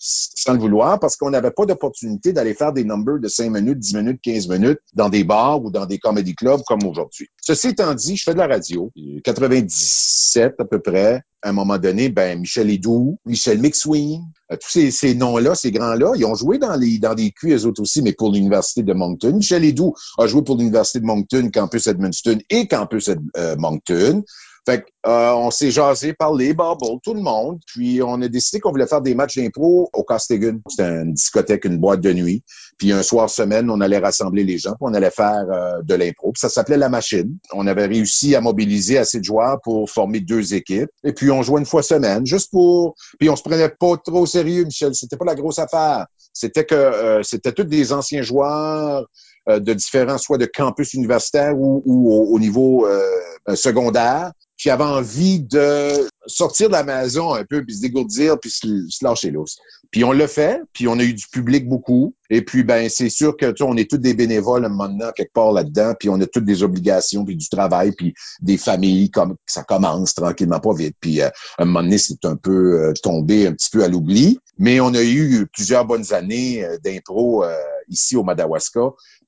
sans 0.00 0.52
le 0.52 0.60
vouloir, 0.60 1.00
parce 1.00 1.16
qu'on 1.16 1.30
n'avait 1.30 1.50
pas 1.50 1.66
d'opportunité 1.66 2.32
d'aller 2.32 2.54
faire 2.54 2.72
des 2.72 2.84
numbers 2.84 3.18
de 3.18 3.26
5 3.26 3.50
minutes, 3.50 3.80
10 3.80 3.96
minutes, 3.96 4.20
15 4.22 4.46
minutes 4.48 4.78
dans 4.94 5.08
des 5.08 5.24
bars 5.24 5.60
ou 5.64 5.72
dans 5.72 5.86
des 5.86 5.98
comedy 5.98 6.36
clubs 6.36 6.60
comme 6.68 6.84
aujourd'hui. 6.86 7.26
Ceci 7.42 7.68
étant 7.68 7.92
dit, 7.94 8.16
je 8.16 8.22
fais 8.22 8.32
de 8.32 8.38
la 8.38 8.46
radio. 8.46 8.92
97 9.24 10.54
à 10.60 10.64
peu 10.64 10.78
près. 10.78 11.22
À 11.42 11.50
un 11.50 11.52
moment 11.52 11.78
donné, 11.78 12.08
ben 12.08 12.38
Michel 12.40 12.70
Edoux, 12.70 13.18
Michel 13.24 13.60
McSween, 13.60 14.22
euh, 14.52 14.56
tous 14.56 14.70
ces, 14.70 14.90
ces 14.90 15.14
noms-là, 15.14 15.54
ces 15.54 15.70
grands-là, 15.70 16.12
ils 16.16 16.24
ont 16.24 16.34
joué 16.34 16.58
dans 16.58 16.74
les 16.74 16.98
dans 16.98 17.14
des 17.14 17.30
culs 17.30 17.52
eux 17.54 17.66
autres 17.66 17.80
aussi, 17.82 18.02
mais 18.02 18.12
pour 18.12 18.32
l'université 18.32 18.82
de 18.82 18.92
Moncton. 18.92 19.32
Michel 19.34 19.64
Edoux 19.64 19.94
a 20.18 20.26
joué 20.26 20.42
pour 20.42 20.56
l'université 20.56 20.98
de 21.00 21.04
Moncton, 21.06 21.50
campus 21.52 21.86
Edmundston 21.86 22.38
et 22.50 22.66
campus 22.66 23.08
Ed- 23.08 23.20
euh, 23.36 23.54
Moncton. 23.56 24.22
Fait 24.68 24.84
euh, 25.06 25.32
on 25.32 25.50
s'est 25.50 25.70
jasé, 25.70 26.12
parlé, 26.12 26.52
bubble, 26.52 27.00
tout 27.02 27.14
le 27.14 27.22
monde. 27.22 27.58
Puis 27.66 28.02
on 28.02 28.20
a 28.20 28.28
décidé 28.28 28.60
qu'on 28.60 28.70
voulait 28.70 28.86
faire 28.86 29.00
des 29.00 29.14
matchs 29.14 29.38
d'impro 29.38 29.88
au 29.94 30.02
Costigan. 30.02 30.58
C'était 30.68 30.90
une 30.90 31.14
discothèque, 31.14 31.64
une 31.64 31.78
boîte 31.78 32.02
de 32.02 32.12
nuit. 32.12 32.42
Puis 32.76 32.92
un 32.92 33.02
soir 33.02 33.30
semaine, 33.30 33.70
on 33.70 33.80
allait 33.80 33.96
rassembler 33.96 34.44
les 34.44 34.58
gens, 34.58 34.74
on 34.82 34.92
allait 34.92 35.10
faire 35.10 35.46
euh, 35.50 35.80
de 35.82 35.94
l'impro. 35.94 36.34
Ça 36.36 36.50
s'appelait 36.50 36.76
La 36.76 36.90
Machine. 36.90 37.38
On 37.54 37.66
avait 37.66 37.86
réussi 37.86 38.34
à 38.34 38.42
mobiliser 38.42 38.98
assez 38.98 39.20
de 39.20 39.24
joueurs 39.24 39.58
pour 39.62 39.88
former 39.88 40.20
deux 40.20 40.52
équipes. 40.52 40.90
Et 41.02 41.14
puis 41.14 41.30
on 41.30 41.42
jouait 41.42 41.60
une 41.60 41.66
fois 41.66 41.82
semaine, 41.82 42.26
juste 42.26 42.50
pour... 42.50 42.94
Puis 43.18 43.30
on 43.30 43.36
se 43.36 43.42
prenait 43.42 43.70
pas 43.70 43.96
trop 43.96 44.20
au 44.20 44.26
sérieux, 44.26 44.64
Michel. 44.64 44.94
C'était 44.94 45.16
pas 45.16 45.24
la 45.24 45.34
grosse 45.34 45.58
affaire. 45.58 46.08
C'était 46.34 46.66
que 46.66 46.74
euh, 46.74 47.22
c'était 47.22 47.52
tous 47.52 47.64
des 47.64 47.94
anciens 47.94 48.20
joueurs 48.20 49.06
de 49.48 49.74
différents, 49.74 50.18
soit 50.18 50.38
de 50.38 50.46
campus 50.46 50.94
universitaires 50.94 51.56
ou, 51.56 51.82
ou 51.84 52.12
au, 52.12 52.34
au 52.34 52.38
niveau 52.38 52.86
euh, 52.86 53.54
secondaire, 53.54 54.32
qui 54.58 54.70
avaient 54.70 54.84
envie 54.84 55.40
de 55.40 56.08
sortir 56.26 56.68
de 56.68 56.72
la 56.72 56.82
maison 56.82 57.32
un 57.32 57.44
peu, 57.44 57.64
puis 57.64 57.76
se 57.76 57.80
dégourdir, 57.80 58.38
puis 58.40 58.50
se, 58.50 58.86
se 58.88 59.04
lâcher 59.04 59.30
l'os. 59.30 59.56
Puis 59.90 60.04
on 60.04 60.12
l'a 60.12 60.28
fait, 60.28 60.60
puis 60.72 60.88
on 60.88 60.98
a 60.98 61.04
eu 61.04 61.14
du 61.14 61.26
public 61.28 61.68
beaucoup. 61.68 62.14
Et 62.28 62.42
puis, 62.42 62.64
ben, 62.64 62.90
c'est 62.90 63.08
sûr 63.08 63.36
que 63.36 63.52
tu 63.52 63.62
on 63.62 63.76
est 63.76 63.88
tous 63.88 63.96
des 63.98 64.14
bénévoles 64.14 64.68
maintenant, 64.68 65.12
quelque 65.12 65.32
part 65.32 65.52
là-dedans, 65.52 65.94
puis 65.98 66.10
on 66.10 66.20
a 66.20 66.26
toutes 66.26 66.44
des 66.44 66.62
obligations, 66.62 67.24
puis 67.24 67.36
du 67.36 67.48
travail, 67.48 67.92
puis 67.92 68.14
des 68.42 68.58
familles, 68.58 69.10
comme 69.10 69.36
ça 69.46 69.62
commence 69.62 70.14
tranquillement, 70.14 70.60
pas 70.60 70.74
vite. 70.74 70.96
Puis 71.00 71.22
euh, 71.22 71.30
un 71.58 71.64
moment 71.64 71.82
donné, 71.82 71.96
c'est 71.96 72.24
un 72.24 72.36
peu 72.36 72.82
euh, 72.82 72.92
tombé 73.00 73.46
un 73.46 73.52
petit 73.52 73.70
peu 73.70 73.84
à 73.84 73.88
l'oubli. 73.88 74.38
Mais 74.58 74.80
on 74.80 74.92
a 74.92 75.02
eu 75.02 75.46
plusieurs 75.52 75.86
bonnes 75.86 76.12
années 76.12 76.64
euh, 76.64 76.76
d'impro 76.84 77.44
euh, 77.44 77.56
ici 77.88 78.16
au 78.16 78.22
Madawaska. 78.22 78.80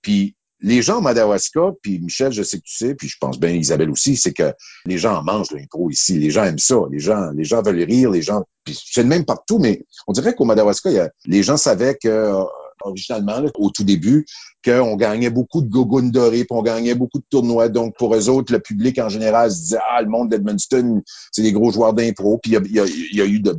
Puis 0.03 0.37
les 0.63 0.83
gens 0.83 0.99
à 0.99 1.01
Madawaska, 1.01 1.73
puis 1.83 2.01
Michel, 2.01 2.33
je 2.33 2.43
sais 2.43 2.59
que 2.59 2.65
tu 2.65 2.77
sais, 2.77 2.95
puis 2.95 3.09
je 3.09 3.17
pense 3.19 3.39
bien 3.39 3.51
Isabelle 3.51 3.91
aussi, 3.91 4.17
c'est 4.17 4.33
que 4.33 4.53
les 4.85 4.99
gens 4.99 5.17
en 5.17 5.23
mangent 5.23 5.53
l'impro 5.53 5.91
ici. 5.91 6.19
Les 6.19 6.31
gens 6.31 6.45
aiment 6.45 6.59
ça. 6.59 6.77
Les 6.91 6.99
gens, 6.99 7.31
les 7.35 7.45
gens 7.45 7.63
veulent 7.63 7.83
rire. 7.83 8.11
Les 8.11 8.23
gens, 8.23 8.45
c'est 8.67 9.03
le 9.03 9.09
même 9.09 9.25
partout, 9.25 9.59
mais 9.59 9.83
on 10.07 10.13
dirait 10.13 10.35
qu'au 10.35 10.45
Madawaska, 10.45 10.91
y 10.91 11.01
les 11.27 11.43
gens 11.43 11.57
savaient 11.57 11.97
que 11.97 12.35
originalement, 12.83 13.43
au 13.57 13.71
tout 13.71 13.85
début, 13.85 14.27
qu'on 14.65 14.97
gagnait 14.97 15.31
beaucoup 15.31 15.63
de 15.63 15.69
gogoons 15.69 16.11
dorés, 16.11 16.45
puis 16.45 16.49
on 16.51 16.63
gagnait 16.63 16.95
beaucoup 16.95 17.19
de 17.19 17.25
tournois. 17.31 17.69
Donc, 17.69 17.97
pour 17.97 18.15
eux 18.15 18.29
autres, 18.29 18.53
le 18.53 18.61
public 18.61 18.99
en 18.99 19.09
général 19.09 19.51
se 19.51 19.61
disait 19.61 19.79
Ah, 19.91 20.03
le 20.03 20.09
monde 20.09 20.29
d'Edmundston, 20.29 21.03
c'est 21.33 21.43
des 21.43 21.53
gros 21.53 21.71
joueurs 21.71 21.95
d'impro. 21.95 22.39
Puis 22.39 22.53
il 22.53 22.73
y 22.73 23.21
a, 23.21 23.25
eu 23.25 23.41
de, 23.41 23.57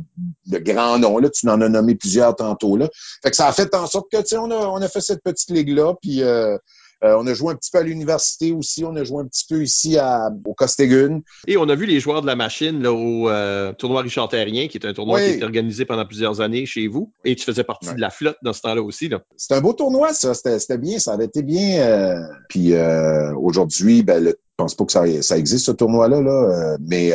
grands 0.58 0.98
noms. 0.98 1.18
Là. 1.18 1.28
Tu 1.30 1.48
en 1.48 1.60
as 1.60 1.68
nommé 1.68 1.94
plusieurs 1.94 2.36
tantôt. 2.36 2.76
Là. 2.76 2.88
Fait 3.22 3.30
que 3.30 3.36
ça 3.36 3.48
a 3.48 3.52
fait 3.52 3.74
en 3.74 3.86
sorte 3.86 4.06
que, 4.10 4.18
tu 4.18 4.28
sais, 4.28 4.38
on 4.38 4.50
a, 4.50 4.56
on 4.56 4.80
a 4.80 4.88
fait 4.88 5.00
cette 5.00 5.22
petite 5.22 5.50
ligue-là. 5.50 5.94
Puis 6.00 6.22
euh, 6.22 6.56
euh, 7.04 7.16
on 7.18 7.26
a 7.26 7.34
joué 7.34 7.52
un 7.52 7.56
petit 7.56 7.70
peu 7.70 7.78
à 7.78 7.82
l'université 7.82 8.52
aussi. 8.52 8.84
On 8.84 8.94
a 8.94 9.04
joué 9.04 9.22
un 9.22 9.26
petit 9.26 9.44
peu 9.48 9.62
ici 9.62 9.98
à, 9.98 10.30
au 10.44 10.54
Costegun. 10.54 11.20
Et 11.46 11.56
on 11.56 11.68
a 11.68 11.74
vu 11.74 11.86
les 11.86 12.00
joueurs 12.00 12.22
de 12.22 12.26
la 12.26 12.36
machine 12.36 12.82
là, 12.82 12.92
au 12.92 13.28
euh, 13.28 13.72
tournoi 13.72 14.02
Richard 14.02 14.28
Terrien, 14.28 14.68
qui 14.68 14.78
est 14.78 14.86
un 14.86 14.92
tournoi 14.92 15.18
qui 15.20 15.26
a 15.26 15.30
été 15.30 15.44
organisé 15.44 15.84
pendant 15.84 16.06
plusieurs 16.06 16.40
années 16.40 16.66
chez 16.66 16.86
vous. 16.86 17.12
Et 17.24 17.34
tu 17.34 17.44
faisais 17.44 17.64
partie 17.64 17.92
de 17.94 18.00
la 18.00 18.10
flotte 18.10 18.38
dans 18.42 18.52
ce 18.52 18.60
temps-là 18.62 18.82
aussi. 18.82 19.10
C'était 19.36 19.54
un 19.54 19.60
beau 19.60 19.72
tournoi, 19.72 20.14
ça. 20.14 20.34
C'était 20.34 20.78
bien. 20.78 20.98
Ça 20.98 21.12
avait 21.12 21.26
été 21.26 21.42
bien. 21.42 21.80
Euh... 21.80 22.20
Puis 22.48 22.74
euh, 22.74 23.34
aujourd'hui, 23.36 24.02
ben, 24.02 24.22
le, 24.22 24.30
je 24.30 24.54
pense 24.56 24.74
pas 24.74 24.84
que 24.84 24.92
ça, 24.92 25.22
ça 25.22 25.38
existe, 25.38 25.66
ce 25.66 25.72
tournoi-là. 25.72 26.20
Là, 26.20 26.76
mais 26.80 27.12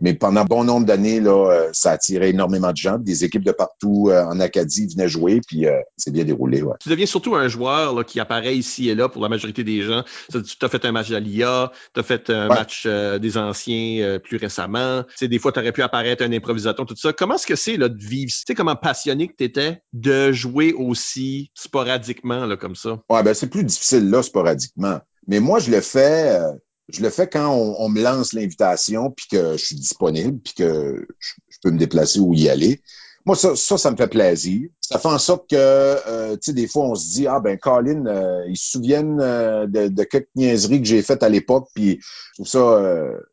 mais 0.00 0.14
pendant 0.14 0.44
bon 0.44 0.64
nombre 0.64 0.86
d'années, 0.86 1.20
là, 1.20 1.50
euh, 1.50 1.68
ça 1.72 1.92
attirait 1.92 2.30
énormément 2.30 2.72
de 2.72 2.76
gens. 2.76 2.98
Des 2.98 3.24
équipes 3.24 3.44
de 3.44 3.52
partout 3.52 4.08
euh, 4.10 4.24
en 4.24 4.40
Acadie 4.40 4.88
venaient 4.88 5.08
jouer, 5.08 5.40
puis 5.46 5.66
euh, 5.66 5.80
c'est 5.96 6.10
bien 6.10 6.24
déroulé. 6.24 6.62
Ouais. 6.62 6.74
Tu 6.80 6.88
deviens 6.88 7.06
surtout 7.06 7.34
un 7.36 7.48
joueur 7.48 7.94
là, 7.94 8.04
qui 8.04 8.20
apparaît 8.20 8.56
ici 8.56 8.88
et 8.88 8.94
là 8.94 9.08
pour 9.08 9.22
la 9.22 9.28
majorité 9.28 9.62
des 9.64 9.82
gens. 9.82 10.04
Tu 10.30 10.38
as 10.60 10.68
fait 10.68 10.84
un 10.84 10.92
match 10.92 11.10
d'Alia, 11.10 11.70
tu 11.94 12.00
as 12.00 12.02
fait 12.02 12.30
un 12.30 12.48
match 12.48 12.86
des 12.86 13.38
anciens 13.38 14.18
plus 14.22 14.36
récemment. 14.36 15.04
Tu 15.04 15.16
sais, 15.16 15.28
des 15.28 15.38
fois, 15.38 15.52
tu 15.52 15.60
aurais 15.60 15.72
pu 15.72 15.82
apparaître 15.82 16.24
un 16.24 16.32
improvisateur, 16.32 16.86
tout 16.86 16.96
ça. 16.96 17.12
Comment 17.12 17.34
est-ce 17.36 17.46
que 17.46 17.56
c'est 17.56 17.76
là, 17.76 17.88
de 17.88 18.02
vivre? 18.02 18.30
Tu 18.30 18.42
sais 18.46 18.54
comment 18.54 18.76
passionné 18.76 19.28
que 19.28 19.34
tu 19.36 19.44
étais 19.44 19.82
de 19.92 20.32
jouer 20.32 20.72
aussi 20.72 21.50
sporadiquement 21.54 22.46
là, 22.46 22.56
comme 22.56 22.74
ça? 22.74 23.00
Ouais, 23.08 23.22
ben 23.22 23.34
c'est 23.34 23.48
plus 23.48 23.64
difficile 23.64 24.10
là, 24.10 24.22
sporadiquement. 24.22 24.98
Mais 25.26 25.40
moi, 25.40 25.58
je 25.58 25.70
le 25.70 25.80
fais 25.80 26.38
je 26.88 27.02
le 27.02 27.10
fais 27.10 27.28
quand 27.28 27.50
on, 27.50 27.88
me 27.88 28.02
lance 28.02 28.32
l'invitation, 28.32 29.10
puis 29.10 29.26
que 29.30 29.52
je 29.56 29.64
suis 29.64 29.76
disponible, 29.76 30.38
puis 30.40 30.54
que 30.54 31.06
je, 31.18 31.58
peux 31.62 31.70
me 31.70 31.78
déplacer 31.78 32.20
ou 32.20 32.34
y 32.34 32.48
aller. 32.48 32.82
Moi, 33.26 33.36
ça, 33.36 33.56
ça, 33.56 33.90
me 33.90 33.96
fait 33.96 34.08
plaisir. 34.08 34.68
Ça 34.82 34.98
fait 34.98 35.08
en 35.08 35.18
sorte 35.18 35.48
que, 35.48 35.56
euh, 35.56 36.32
tu 36.34 36.40
sais, 36.42 36.52
des 36.52 36.68
fois, 36.68 36.84
on 36.84 36.94
se 36.94 37.10
dit, 37.10 37.26
ah 37.26 37.40
ben, 37.40 37.56
Colin, 37.56 38.04
euh, 38.04 38.44
ils 38.48 38.56
se 38.58 38.72
souviennent 38.72 39.18
euh, 39.18 39.66
de, 39.66 39.88
de, 39.88 40.04
quelques 40.04 40.28
niaiseries 40.36 40.82
que 40.82 40.86
j'ai 40.86 41.00
faites 41.00 41.22
à 41.22 41.30
l'époque, 41.30 41.68
puis 41.74 42.00
je 42.02 42.42
trouve 42.42 42.48
ça 42.48 42.82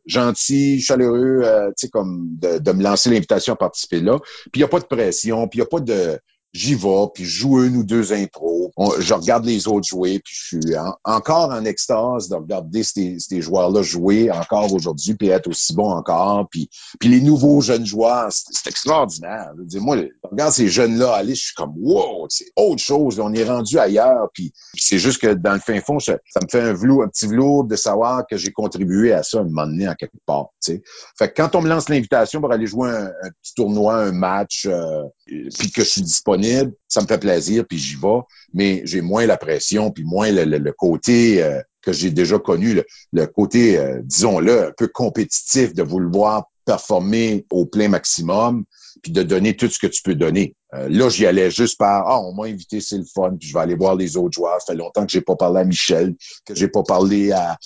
gentil, 0.06 0.80
chaleureux, 0.80 1.44
tu 1.78 1.88
sais, 1.88 1.90
comme 1.90 2.30
de, 2.40 2.60
de, 2.60 2.72
me 2.72 2.84
lancer 2.84 3.10
l'invitation 3.10 3.54
à 3.54 3.58
participer 3.58 4.00
là. 4.00 4.18
Puis 4.20 4.52
il 4.56 4.60
n'y 4.60 4.64
a 4.64 4.70
pas 4.70 4.80
de 4.80 4.86
pression, 4.86 5.46
puis 5.50 5.60
il 5.60 5.62
n'y 5.62 5.66
a 5.66 5.70
pas 5.70 5.82
de 5.82 6.20
j'y 6.54 6.76
vais, 6.76 7.06
puis 7.14 7.24
je 7.24 7.40
joue 7.40 7.64
une 7.64 7.78
ou 7.78 7.84
deux 7.84 8.12
impros. 8.14 8.72
je 9.00 9.14
regarde 9.14 9.46
les 9.46 9.68
autres 9.68 9.88
jouer, 9.88 10.20
puis 10.20 10.34
je 10.36 10.58
suis 10.58 10.76
encore 11.04 11.50
en 11.50 11.64
extase 11.64 12.28
de 12.28 12.36
regarder 12.36 12.84
ces, 12.84 13.18
ces 13.20 13.42
joueurs-là 13.42 13.82
jouer 13.82 14.30
encore 14.32 14.74
aujourd'hui, 14.74 15.16
puis 15.16 15.30
être 15.30 15.48
aussi 15.48 15.74
bon 15.74 15.92
encore. 15.92 16.48
Puis, 16.50 16.70
puis 17.00 17.10
les 17.10 17.22
nouveaux 17.22 17.62
jeunes 17.62 17.86
joueurs, 17.86 18.28
c'est 18.32 18.70
extraordinaire. 18.70 19.52
Je 19.72 19.80
moi, 19.80 19.98
je 19.98 20.08
regarde 20.24 20.52
ces 20.52 20.68
jeunes-là 20.68 21.14
aller, 21.14 21.36
je 21.36 21.46
suis 21.46 21.56
comme 21.56 21.74
wow, 21.78 22.26
c'est 22.30 22.52
autre 22.56 22.82
chose. 22.82 23.20
On 23.20 23.34
est 23.34 23.46
rendu 23.46 23.80
ailleurs. 23.80 24.30
Puis, 24.34 24.52
c'est 24.76 25.00
juste 25.00 25.22
que 25.22 25.34
dans 25.34 25.54
le 25.54 25.60
fin 25.60 25.80
fond, 25.80 26.00
ça, 26.00 26.14
me 26.42 26.48
fait 26.50 26.62
un, 26.62 26.74
velours, 26.74 27.04
un 27.04 27.08
petit 27.08 27.28
velours 27.28 27.64
de 27.64 27.76
savoir 27.76 28.26
que 28.30 28.36
j'ai 28.36 28.52
contribué 28.52 29.14
à 29.14 29.24
ça 29.24 29.40
un 29.40 29.44
moment 29.44 29.68
donné 29.68 29.88
en 29.88 29.96
quelque 29.96 30.18
part. 30.26 30.48
sais. 30.60 30.82
Fait 31.18 31.30
que 31.30 31.42
quand 31.42 31.56
on 31.56 31.62
me 31.62 31.70
lance 31.70 31.88
l'invitation 31.88 32.42
pour 32.42 32.52
aller 32.52 32.68
jouer 32.68 32.90
un, 32.90 33.12
petit 33.42 33.54
tournoi, 33.56 33.96
un 33.96 34.12
match, 34.12 34.66
euh, 34.66 35.04
puis 35.26 35.72
que 35.72 35.84
je 35.84 35.90
suis 35.90 36.02
disponible 36.02 36.41
ça 36.88 37.02
me 37.02 37.08
fait 37.08 37.20
plaisir, 37.20 37.66
puis 37.68 37.78
j'y 37.78 37.96
vais, 37.96 38.20
mais 38.54 38.82
j'ai 38.86 39.02
moins 39.02 39.26
la 39.26 39.38
pression, 39.38 39.92
puis 39.92 40.04
moins 40.04 40.32
le, 40.32 40.72
côté 40.72 41.42
euh, 41.44 41.62
que 41.82 41.94
j'ai 41.94 42.12
déjà 42.12 42.40
connu, 42.40 42.82
le, 43.12 43.28
côté, 43.28 43.78
euh, 43.78 44.00
disons-le, 44.04 44.68
un 44.68 44.72
peu 44.78 44.88
compétitif 44.88 45.74
de 45.74 45.84
vouloir 45.84 46.46
performer 46.66 47.46
au 47.50 47.66
plein 47.66 47.90
maximum, 47.90 48.66
puis 49.02 49.12
de 49.12 49.24
donner 49.24 49.56
tout 49.56 49.68
ce 49.68 49.80
que 49.80 49.88
tu 49.88 50.02
peux 50.04 50.16
donner. 50.16 50.56
Euh, 50.74 50.88
là, 50.90 51.10
j'y 51.10 51.26
allais 51.26 51.52
juste 51.52 51.78
par 51.78 52.08
Ah, 52.08 52.22
on 52.22 52.34
m'a 52.34 52.46
invité, 52.46 52.80
c'est 52.80 52.98
le 52.98 53.04
fun, 53.04 53.36
puis 53.38 53.50
je 53.50 53.54
vais 53.54 53.60
aller 53.60 53.76
voir 53.76 53.96
les 53.96 54.16
autres 54.16 54.34
joueurs. 54.34 54.62
Ça 54.62 54.74
fait 54.74 54.78
longtemps 54.78 55.06
que 55.06 55.12
j'ai 55.12 55.22
pas 55.22 55.36
parlé 55.36 55.62
à 55.62 55.64
Michel, 55.66 56.16
que 56.46 56.56
j'ai 56.56 56.70
pas 56.70 56.84
parlé 56.84 57.32
à, 57.32 57.58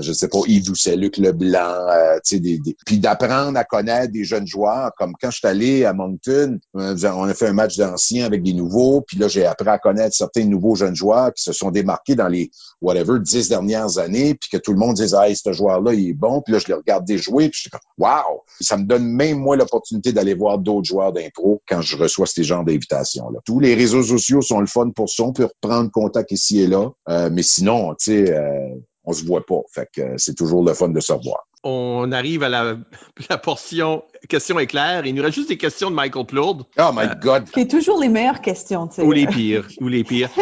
je 0.00 0.12
sais 0.12 0.28
pas, 0.28 0.38
Yves 0.46 0.64
Doucet, 0.64 0.96
Luc 0.96 1.18
Leblanc, 1.18 1.58
euh, 1.58 2.16
tu 2.24 2.36
sais, 2.36 2.40
des, 2.40 2.58
puis 2.84 2.98
d'apprendre 2.98 3.56
à 3.56 3.64
connaître 3.64 4.12
des 4.12 4.24
jeunes 4.24 4.46
joueurs, 4.46 4.90
comme 4.96 5.12
quand 5.20 5.30
je 5.30 5.38
suis 5.38 5.46
allé 5.46 5.84
à 5.84 5.92
Moncton, 5.92 6.58
on 6.74 7.24
a 7.24 7.34
fait 7.34 7.46
un 7.46 7.52
match 7.52 7.76
d'anciens 7.76 8.26
avec 8.26 8.42
des 8.42 8.54
nouveaux, 8.54 9.02
puis 9.02 9.18
là, 9.18 9.28
j'ai 9.28 9.46
appris 9.46 9.68
à 9.68 9.78
connaître 9.78 10.16
certains 10.16 10.44
nouveaux 10.44 10.74
jeunes 10.74 10.96
joueurs 10.96 11.32
qui 11.32 11.42
se 11.42 11.52
sont 11.52 11.70
démarqués 11.70 12.16
dans 12.16 12.28
les, 12.28 12.50
whatever, 12.80 13.20
dix 13.20 13.48
dernières 13.48 13.98
années, 13.98 14.34
puis 14.34 14.50
que 14.50 14.56
tout 14.56 14.72
le 14.72 14.78
monde 14.78 14.96
disait, 14.96 15.16
ah, 15.16 15.32
ce 15.32 15.52
joueur-là, 15.52 15.94
il 15.94 16.10
est 16.10 16.14
bon, 16.14 16.42
puis 16.42 16.54
là, 16.54 16.58
je 16.58 16.66
les 16.66 16.74
regardais 16.74 17.18
jouer, 17.18 17.48
puis 17.48 17.62
je 17.64 17.70
comme, 17.70 17.80
wow! 17.98 18.42
Ça 18.60 18.76
me 18.76 18.84
donne 18.84 19.06
même, 19.06 19.38
moi, 19.38 19.56
l'opportunité 19.56 20.12
d'aller 20.12 20.34
voir 20.34 20.58
d'autres 20.58 20.88
joueurs 20.88 21.12
d'impro 21.12 21.62
quand 21.68 21.80
je 21.82 21.96
reçois 21.96 22.26
ces 22.26 22.42
genre 22.48 22.64
d'invitation-là. 22.64 23.40
Tous 23.44 23.60
les 23.60 23.74
réseaux 23.74 24.02
sociaux 24.02 24.40
sont 24.40 24.60
le 24.60 24.66
fun 24.66 24.90
pour 24.90 25.08
ça. 25.08 25.22
On 25.22 25.32
peut 25.32 25.48
reprendre 25.62 25.90
contact 25.90 26.32
ici 26.32 26.60
et 26.60 26.66
là. 26.66 26.90
Euh, 27.08 27.30
mais 27.32 27.42
sinon, 27.42 27.94
tu 27.94 28.12
sais, 28.12 28.32
euh, 28.32 28.74
on 29.04 29.12
se 29.12 29.24
voit 29.24 29.44
pas. 29.46 29.60
Fait 29.72 29.88
que 29.94 30.00
euh, 30.00 30.14
c'est 30.16 30.34
toujours 30.34 30.64
le 30.64 30.74
fun 30.74 30.88
de 30.88 31.00
se 31.00 31.12
voir. 31.12 31.46
On 31.62 32.10
arrive 32.12 32.42
à 32.42 32.48
la, 33.28 33.38
portion 33.38 34.02
questions 34.28 34.58
éclairs. 34.58 35.06
Il 35.06 35.14
nous 35.14 35.22
reste 35.22 35.36
juste 35.36 35.48
des 35.48 35.58
questions 35.58 35.90
de 35.90 35.94
Michael 35.94 36.26
Plourde. 36.26 36.64
Oh 36.78 36.90
my 36.92 37.08
God! 37.20 37.44
C'est 37.54 37.68
toujours 37.68 38.00
les 38.00 38.08
meilleures 38.08 38.40
questions, 38.40 38.88
tu 38.88 38.96
sais. 38.96 39.02
Ou 39.02 39.12
les 39.12 39.26
pires. 39.26 39.68
ou 39.80 39.88
les 39.88 40.04
pires. 40.04 40.30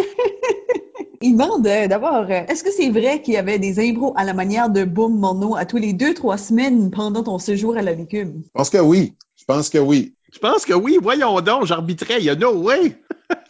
Il 1.22 1.32
demande 1.32 1.62
d'abord, 1.62 2.30
est-ce 2.30 2.62
que 2.62 2.70
c'est 2.70 2.90
vrai 2.90 3.22
qu'il 3.22 3.34
y 3.34 3.36
avait 3.38 3.58
des 3.58 3.80
impros 3.80 4.12
à 4.16 4.24
la 4.24 4.34
manière 4.34 4.68
de 4.68 4.84
Boom 4.84 5.18
Mono 5.18 5.56
à 5.56 5.64
tous 5.64 5.78
les 5.78 5.94
deux, 5.94 6.12
trois 6.12 6.36
semaines 6.36 6.90
pendant 6.90 7.22
ton 7.22 7.38
séjour 7.38 7.76
à 7.76 7.82
la 7.82 7.94
Légume? 7.94 8.42
Je 8.44 8.50
pense 8.52 8.68
que 8.68 8.78
oui. 8.78 9.16
Je 9.36 9.44
pense 9.44 9.70
que 9.70 9.78
oui. 9.78 10.14
Je 10.36 10.40
pense 10.40 10.66
que 10.66 10.74
oui. 10.74 10.98
Voyons 11.00 11.40
donc, 11.40 11.64
j'arbitrais. 11.64 12.18
Il 12.18 12.24
y 12.24 12.30
a 12.30 12.34
no 12.34 12.52
way. 12.52 13.00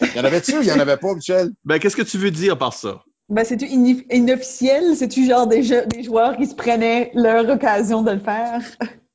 il 0.00 0.12
y 0.14 0.20
en 0.20 0.24
avait-tu 0.24 0.58
ou 0.58 0.62
il 0.62 0.68
y 0.68 0.72
en 0.72 0.78
avait 0.78 0.96
pas, 0.96 1.14
Michel? 1.14 1.50
Ben, 1.64 1.80
qu'est-ce 1.80 1.96
que 1.96 2.02
tu 2.02 2.16
veux 2.16 2.30
dire 2.30 2.56
par 2.56 2.72
ça? 2.72 3.02
Ben, 3.28 3.44
c'est-tu 3.44 3.66
inofficiel? 3.66 4.94
C'est-tu 4.94 5.26
genre 5.26 5.48
des, 5.48 5.84
des 5.86 6.04
joueurs 6.04 6.36
qui 6.36 6.46
se 6.46 6.54
prenaient 6.54 7.10
leur 7.12 7.48
occasion 7.50 8.02
de 8.02 8.12
le 8.12 8.20
faire? 8.20 8.62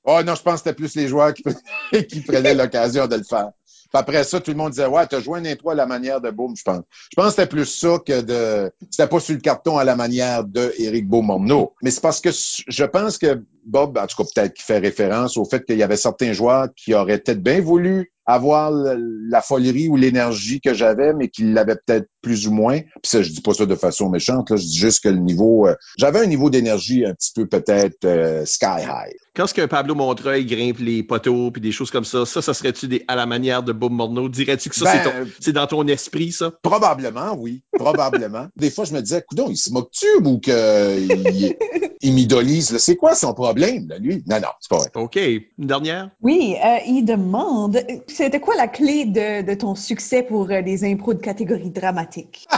Oh 0.03 0.19
non, 0.25 0.35
je 0.35 0.41
pense 0.41 0.55
que 0.55 0.57
c'était 0.59 0.73
plus 0.73 0.95
les 0.95 1.07
joueurs 1.07 1.33
qui, 1.33 1.43
qui 2.07 2.19
prenaient 2.19 2.55
l'occasion 2.55 3.07
de 3.07 3.15
le 3.15 3.23
faire 3.23 3.51
après 3.93 4.23
ça, 4.23 4.39
tout 4.39 4.51
le 4.51 4.57
monde 4.57 4.71
disait, 4.71 4.85
ouais, 4.85 5.05
t'as 5.07 5.19
joué 5.19 5.39
un 5.39 5.69
à 5.69 5.75
la 5.75 5.85
manière 5.85 6.21
de 6.21 6.29
Boom, 6.31 6.55
je 6.55 6.63
pense. 6.63 6.81
Je 7.11 7.15
pense 7.15 7.25
que 7.25 7.31
c'était 7.31 7.47
plus 7.47 7.65
ça 7.65 7.97
que 8.05 8.21
de, 8.21 8.71
c'était 8.89 9.07
pas 9.07 9.19
sur 9.19 9.35
le 9.35 9.41
carton 9.41 9.77
à 9.77 9.83
la 9.83 9.95
manière 9.95 10.43
de 10.43 11.01
Beaumont. 11.01 11.71
Mais 11.81 11.91
c'est 11.91 12.01
parce 12.01 12.21
que 12.21 12.29
je 12.31 12.83
pense 12.85 13.17
que 13.17 13.43
Bob, 13.65 13.97
en 13.97 14.07
tout 14.07 14.17
cas, 14.17 14.29
peut-être 14.33 14.53
qu'il 14.53 14.65
fait 14.65 14.79
référence 14.79 15.37
au 15.37 15.45
fait 15.45 15.65
qu'il 15.65 15.77
y 15.77 15.83
avait 15.83 15.97
certains 15.97 16.33
joueurs 16.33 16.67
qui 16.75 16.93
auraient 16.93 17.19
peut-être 17.19 17.43
bien 17.43 17.61
voulu 17.61 18.11
avoir 18.25 18.71
la 18.71 19.41
folerie 19.41 19.87
ou 19.87 19.95
l'énergie 19.95 20.61
que 20.61 20.73
j'avais, 20.73 21.13
mais 21.13 21.29
qu'il 21.29 21.53
l'avait 21.53 21.75
peut-être 21.75 22.07
plus 22.21 22.47
ou 22.47 22.51
moins. 22.51 22.79
Puis 22.79 23.01
ça, 23.03 23.21
je 23.21 23.31
dis 23.31 23.41
pas 23.41 23.53
ça 23.53 23.65
de 23.65 23.75
façon 23.75 24.09
méchante, 24.09 24.51
là, 24.51 24.55
je 24.55 24.63
dis 24.63 24.77
juste 24.77 25.03
que 25.03 25.09
le 25.09 25.17
niveau... 25.17 25.67
Euh, 25.67 25.75
j'avais 25.97 26.19
un 26.19 26.27
niveau 26.27 26.49
d'énergie 26.49 27.05
un 27.05 27.13
petit 27.13 27.31
peu 27.33 27.47
peut-être 27.47 28.05
euh, 28.05 28.45
sky 28.45 28.83
high. 28.83 29.15
Quand 29.33 29.47
ce 29.47 29.53
qu'un 29.53 29.67
Pablo 29.67 29.95
Montreuil 29.95 30.45
grimpe 30.45 30.79
les 30.79 31.03
poteaux 31.03 31.51
puis 31.51 31.61
des 31.61 31.71
choses 31.71 31.89
comme 31.89 32.03
ça, 32.03 32.25
ça, 32.25 32.41
ça 32.41 32.53
serait-tu 32.53 33.03
à 33.07 33.15
la 33.15 33.25
manière 33.25 33.63
de 33.63 33.71
Bob 33.71 33.93
Morneau? 33.93 34.27
Dirais-tu 34.27 34.69
que 34.69 34.75
ça, 34.75 34.93
ben, 34.93 35.27
c'est 35.39 35.53
dans 35.53 35.67
ton 35.67 35.87
esprit, 35.87 36.33
ça? 36.33 36.51
Probablement, 36.61 37.33
oui. 37.37 37.63
Probablement. 37.71 38.47
des 38.57 38.69
fois, 38.69 38.83
je 38.83 38.93
me 38.93 39.01
disais, 39.01 39.23
coudon, 39.27 39.47
il 39.49 39.55
se 39.55 39.71
moque-tu 39.71 40.05
ou 40.23 40.39
qu'il 40.39 41.55
il 42.01 42.13
m'idolise? 42.13 42.77
C'est 42.77 42.97
quoi 42.97 43.15
son 43.15 43.33
problème, 43.33 43.87
là, 43.87 43.97
lui? 43.99 44.21
Non, 44.27 44.41
non, 44.41 44.49
c'est 44.59 44.69
pas 44.69 44.77
vrai. 44.77 44.89
OK. 44.95 45.15
Une 45.15 45.67
dernière? 45.67 46.09
Oui, 46.21 46.55
euh, 46.63 46.77
il 46.87 47.05
demande, 47.05 47.79
c'était 48.11 48.39
quoi 48.39 48.55
la 48.55 48.67
clé 48.67 49.05
de, 49.05 49.41
de 49.41 49.53
ton 49.53 49.75
succès 49.75 50.23
pour 50.23 50.47
les 50.47 50.83
impros 50.83 51.13
de 51.13 51.21
catégorie 51.21 51.71
dramatique? 51.71 52.47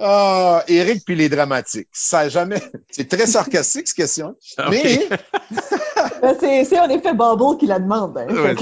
Ah, 0.00 0.62
Eric 0.68 1.04
puis 1.04 1.16
les 1.16 1.28
dramatiques. 1.28 1.88
Ça 1.92 2.28
jamais. 2.28 2.62
C'est 2.90 3.08
très 3.08 3.26
sarcastique, 3.26 3.88
cette 3.88 3.96
question. 3.96 4.36
Mais. 4.70 5.08
Ben, 6.22 6.36
c'est 6.40 6.78
en 6.78 6.88
effet 6.88 7.12
Bubble 7.12 7.58
qui 7.58 7.66
la 7.66 7.78
demande. 7.78 8.16
Hein. 8.18 8.54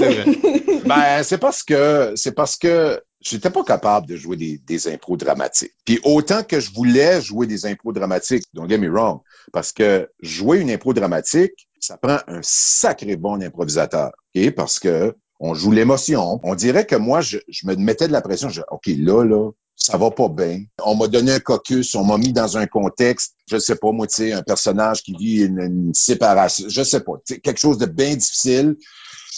ben, 0.85 1.23
c'est 1.23 1.37
parce 1.37 1.63
que. 1.63 2.13
C'est 2.15 2.31
parce 2.31 2.55
que 2.57 3.01
j'étais 3.21 3.49
pas 3.49 3.63
capable 3.63 4.07
de 4.07 4.15
jouer 4.15 4.37
des, 4.37 4.57
des 4.57 4.87
impros 4.87 5.17
dramatiques. 5.17 5.73
Puis 5.85 5.99
autant 6.03 6.43
que 6.43 6.59
je 6.59 6.73
voulais 6.73 7.21
jouer 7.21 7.45
des 7.45 7.65
impros 7.65 7.93
dramatiques, 7.93 8.43
don't 8.53 8.69
get 8.69 8.77
me 8.77 8.89
wrong, 8.89 9.19
parce 9.53 9.71
que 9.71 10.09
jouer 10.21 10.59
une 10.59 10.71
impro 10.71 10.93
dramatique, 10.93 11.67
ça 11.79 11.97
prend 11.97 12.17
un 12.27 12.41
sacré 12.41 13.15
bon 13.15 13.41
improvisateur. 13.41 14.11
OK? 14.35 14.51
Parce 14.51 14.79
que 14.79 15.15
on 15.39 15.53
joue 15.53 15.71
l'émotion. 15.71 16.39
On 16.43 16.55
dirait 16.55 16.85
que 16.85 16.95
moi, 16.95 17.21
je, 17.21 17.37
me 17.65 17.75
mettais 17.75 18.07
de 18.07 18.13
la 18.13 18.21
pression. 18.21 18.49
Je, 18.49 18.61
OK, 18.71 18.87
là, 18.87 19.23
là, 19.23 19.51
ça 19.75 19.97
va 19.97 20.11
pas 20.11 20.29
bien. 20.29 20.63
On 20.83 20.95
m'a 20.95 21.07
donné 21.07 21.33
un 21.33 21.39
caucus, 21.39 21.93
on 21.95 22.03
m'a 22.03 22.17
mis 22.17 22.33
dans 22.33 22.57
un 22.57 22.65
contexte, 22.65 23.35
je 23.49 23.57
sais 23.57 23.75
pas, 23.75 23.91
moi, 23.91 24.07
tu 24.07 24.15
sais, 24.15 24.33
un 24.33 24.41
personnage 24.41 25.03
qui 25.03 25.13
vit 25.13 25.43
une, 25.43 25.61
une 25.61 25.93
séparation, 25.93 26.67
je 26.67 26.83
sais 26.83 27.01
pas, 27.01 27.13
quelque 27.25 27.59
chose 27.59 27.77
de 27.77 27.85
bien 27.85 28.15
difficile. 28.15 28.75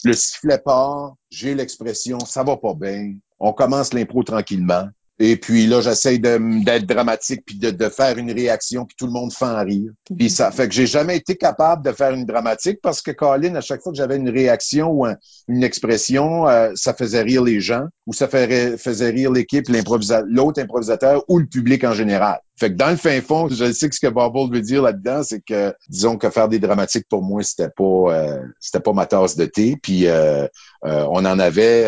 Le 0.05 0.13
sifflet 0.13 0.57
part, 0.57 1.15
j'ai 1.29 1.55
l'expression, 1.55 2.19
ça 2.19 2.43
va 2.43 2.55
pas 2.55 2.73
bien. 2.73 3.15
On 3.37 3.51
commence 3.51 3.93
l'impro 3.93 4.23
tranquillement. 4.23 4.87
Et 5.21 5.35
puis 5.35 5.67
là, 5.67 5.81
j'essaye 5.81 6.19
d'être 6.19 6.85
dramatique 6.85 7.43
puis 7.45 7.57
de, 7.57 7.71
de, 7.71 7.89
faire 7.89 8.17
une 8.17 8.31
réaction 8.31 8.85
puis 8.85 8.95
tout 8.97 9.05
le 9.05 9.11
monde 9.11 9.33
fait 9.33 9.45
en 9.45 9.63
rire. 9.63 9.91
Puis 10.17 10.29
ça 10.29 10.49
fait 10.51 10.69
que 10.69 10.73
j'ai 10.73 10.87
jamais 10.87 11.17
été 11.17 11.35
capable 11.35 11.83
de 11.83 11.91
faire 11.91 12.11
une 12.11 12.25
dramatique 12.25 12.79
parce 12.81 13.01
que 13.01 13.11
Colin, 13.11 13.55
à 13.55 13.61
chaque 13.61 13.81
fois 13.81 13.91
que 13.91 13.97
j'avais 13.97 14.15
une 14.15 14.29
réaction 14.29 14.91
ou 14.91 15.05
une 15.49 15.63
expression, 15.63 16.47
euh, 16.47 16.71
ça 16.75 16.93
faisait 16.93 17.21
rire 17.21 17.43
les 17.43 17.59
gens 17.59 17.85
ou 18.07 18.13
ça 18.13 18.29
faisait, 18.29 18.77
faisait 18.77 19.09
rire 19.09 19.31
l'équipe, 19.31 19.65
l'autre 19.67 20.61
improvisateur 20.61 21.23
ou 21.27 21.37
le 21.39 21.47
public 21.47 21.83
en 21.83 21.93
général. 21.93 22.39
Fait 22.59 22.71
que 22.71 22.75
dans 22.75 22.89
le 22.89 22.97
fin 22.97 23.21
fond, 23.21 23.47
je 23.47 23.71
sais 23.71 23.87
que 23.87 23.95
ce 23.95 24.01
que 24.01 24.07
Bubble 24.07 24.53
veut 24.53 24.61
dire 24.61 24.81
là-dedans, 24.81 25.23
c'est 25.23 25.39
que 25.39 25.73
disons 25.87 26.17
que 26.17 26.29
faire 26.29 26.49
des 26.49 26.59
dramatiques 26.59 27.07
pour 27.07 27.23
moi, 27.23 27.41
c'était 27.41 27.69
pas 27.69 27.83
euh, 27.83 28.41
c'était 28.59 28.81
pas 28.81 28.91
ma 28.91 29.05
tasse 29.05 29.37
de 29.37 29.45
thé. 29.45 29.77
Puis 29.81 30.07
euh, 30.07 30.45
euh, 30.85 31.05
on 31.09 31.23
en 31.25 31.39
avait 31.39 31.85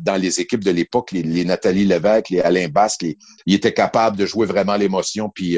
dans 0.00 0.16
les 0.16 0.40
équipes 0.40 0.64
de 0.64 0.72
l'époque, 0.72 1.12
les, 1.12 1.22
les, 1.22 1.44
Nathalie 1.44 1.84
Lévesque, 1.84 2.30
les 2.30 2.40
Alain 2.40 2.66
Basque, 2.66 3.06
ils 3.46 3.54
étaient 3.54 3.72
capables 3.72 4.16
de 4.16 4.26
jouer 4.26 4.44
vraiment 4.44 4.74
l'émotion. 4.74 5.30
Puis 5.32 5.56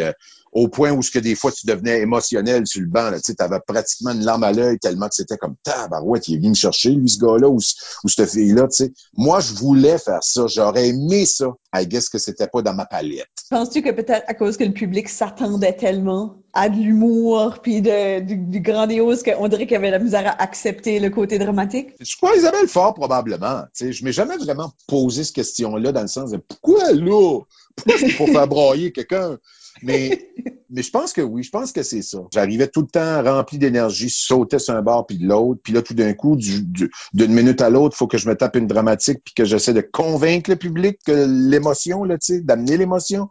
au 0.52 0.68
point 0.68 0.90
où 0.90 1.02
ce 1.02 1.10
que 1.10 1.18
des 1.18 1.34
fois 1.34 1.52
tu 1.52 1.66
devenais 1.66 2.00
émotionnel 2.00 2.66
sur 2.66 2.80
le 2.80 2.88
banc, 2.88 3.10
tu 3.24 3.34
avais 3.38 3.60
pratiquement 3.66 4.10
une 4.12 4.24
larme 4.24 4.44
à 4.44 4.52
l'œil 4.52 4.78
tellement 4.78 5.08
que 5.08 5.14
c'était 5.14 5.36
comme 5.36 5.54
tabarouette, 5.62 6.28
il 6.28 6.34
est 6.34 6.38
venu 6.38 6.50
me 6.50 6.54
chercher, 6.54 6.90
lui, 6.90 7.08
ce 7.08 7.18
gars-là, 7.18 7.48
ou, 7.48 7.58
ou 8.04 8.08
cette 8.08 8.30
fille-là, 8.30 8.62
tu 8.68 8.84
sais. 8.84 8.92
Moi, 9.16 9.40
je 9.40 9.54
voulais 9.54 9.98
faire 9.98 10.22
ça, 10.22 10.46
j'aurais 10.46 10.88
aimé 10.88 11.26
ça. 11.26 11.46
I 11.74 11.86
guess 11.86 12.08
que 12.08 12.18
c'était 12.18 12.48
pas 12.48 12.62
dans 12.62 12.74
ma 12.74 12.84
palette. 12.84 13.28
Penses-tu 13.50 13.82
que 13.82 13.90
peut-être 13.90 14.24
à 14.26 14.34
cause 14.34 14.56
que 14.56 14.64
le 14.64 14.72
public 14.72 15.08
s'attendait 15.08 15.72
tellement 15.72 16.36
à 16.52 16.68
de 16.68 16.76
l'humour 16.76 17.60
puis 17.62 17.80
de, 17.80 18.20
du, 18.20 18.36
du 18.36 18.60
grandiose 18.60 19.22
qu'on 19.22 19.46
dirait 19.46 19.68
qu'il 19.68 19.76
avait 19.76 19.92
la 19.92 20.00
misère 20.00 20.26
à 20.26 20.42
accepter 20.42 20.98
le 20.98 21.10
côté 21.10 21.38
dramatique? 21.38 21.90
Je 22.00 22.16
crois 22.16 22.34
Isabelle 22.36 22.66
Fort, 22.66 22.94
probablement. 22.94 23.62
Tu 23.74 23.86
sais, 23.86 23.92
je 23.92 24.04
m'ai 24.04 24.12
jamais 24.12 24.36
vraiment 24.36 24.72
posé 24.88 25.22
cette 25.22 25.36
question-là 25.36 25.92
dans 25.92 26.02
le 26.02 26.08
sens 26.08 26.32
de 26.32 26.38
pourquoi 26.38 26.92
là? 26.92 27.40
Pourquoi 27.76 27.98
c'est 27.98 28.16
pour 28.16 28.28
faire 28.32 28.48
broyer 28.48 28.90
quelqu'un? 28.90 29.38
Mais, 29.82 30.30
mais 30.70 30.82
je 30.82 30.90
pense 30.90 31.12
que 31.12 31.20
oui, 31.20 31.42
je 31.42 31.50
pense 31.50 31.72
que 31.72 31.82
c'est 31.82 32.02
ça. 32.02 32.18
J'arrivais 32.32 32.68
tout 32.68 32.82
le 32.82 32.86
temps 32.86 33.22
rempli 33.22 33.58
d'énergie, 33.58 34.10
sautais 34.10 34.58
sur 34.58 34.74
un 34.74 34.82
bord 34.82 35.06
puis 35.06 35.18
de 35.18 35.26
l'autre, 35.26 35.60
puis 35.62 35.72
là 35.72 35.82
tout 35.82 35.94
d'un 35.94 36.12
coup, 36.12 36.36
d'une 36.36 37.32
minute 37.32 37.60
à 37.60 37.70
l'autre, 37.70 37.94
il 37.96 37.98
faut 37.98 38.06
que 38.06 38.18
je 38.18 38.28
me 38.28 38.36
tape 38.36 38.56
une 38.56 38.66
dramatique 38.66 39.20
puis 39.24 39.34
que 39.34 39.44
j'essaie 39.44 39.74
de 39.74 39.80
convaincre 39.80 40.50
le 40.50 40.56
public 40.56 40.98
que 41.04 41.26
l'émotion 41.50 42.04
là, 42.04 42.18
tu 42.18 42.34
sais, 42.34 42.40
d'amener 42.40 42.76
l'émotion. 42.76 43.28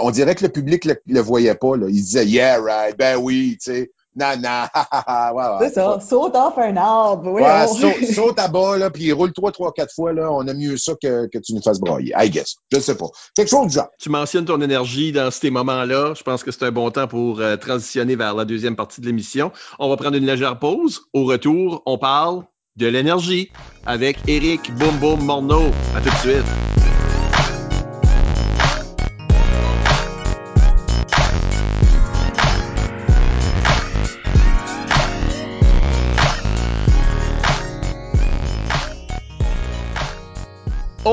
On 0.00 0.10
dirait 0.10 0.36
que 0.36 0.44
le 0.44 0.52
public 0.52 0.84
le, 0.84 0.96
le 1.06 1.20
voyait 1.20 1.54
pas 1.54 1.76
là. 1.76 1.86
Il 1.88 1.94
disait 1.94 2.26
yeah 2.26 2.60
right, 2.60 2.96
ben 2.96 3.16
oui, 3.16 3.58
tu 3.60 3.72
sais. 3.72 3.92
Non, 4.20 4.36
non, 4.42 5.58
c'est 5.60 5.74
ça. 5.74 5.98
Saute 6.00 6.36
off 6.36 6.58
un 6.58 6.76
arbre. 6.76 7.30
Oui, 7.32 7.42
ouais, 7.42 7.66
saute, 7.66 8.04
saute, 8.14 8.38
à 8.38 8.48
bas, 8.48 8.76
là, 8.76 8.90
puis 8.90 9.10
roule 9.12 9.32
trois, 9.32 9.50
trois, 9.50 9.72
quatre 9.72 9.94
fois, 9.94 10.12
là. 10.12 10.30
On 10.30 10.46
a 10.46 10.52
mieux 10.52 10.76
ça 10.76 10.92
que, 11.00 11.26
que 11.28 11.38
tu 11.38 11.54
nous 11.54 11.62
fasses 11.62 11.80
broyer. 11.80 12.12
I 12.18 12.28
guess. 12.28 12.56
Je 12.70 12.76
ne 12.76 12.82
sais 12.82 12.96
pas. 12.96 13.06
Quelque 13.34 13.48
chose 13.48 13.68
du 13.68 13.74
genre. 13.74 13.88
Tu 13.98 14.10
mentionnes 14.10 14.44
ton 14.44 14.60
énergie 14.60 15.12
dans 15.12 15.30
ces 15.30 15.50
moments-là. 15.50 16.12
Je 16.14 16.22
pense 16.22 16.44
que 16.44 16.50
c'est 16.50 16.64
un 16.64 16.70
bon 16.70 16.90
temps 16.90 17.08
pour 17.08 17.40
euh, 17.40 17.56
transitionner 17.56 18.14
vers 18.16 18.34
la 18.34 18.44
deuxième 18.44 18.76
partie 18.76 19.00
de 19.00 19.06
l'émission. 19.06 19.52
On 19.78 19.88
va 19.88 19.96
prendre 19.96 20.16
une 20.16 20.26
légère 20.26 20.58
pause. 20.58 21.02
Au 21.14 21.24
retour, 21.24 21.82
on 21.86 21.96
parle 21.96 22.44
de 22.76 22.86
l'énergie 22.86 23.50
avec 23.86 24.22
Eric 24.26 24.70
Boum 24.76 24.98
Boum 24.98 25.24
Morneau. 25.24 25.72
À 25.94 26.00
tout 26.00 26.10
de 26.10 26.16
suite. 26.16 26.46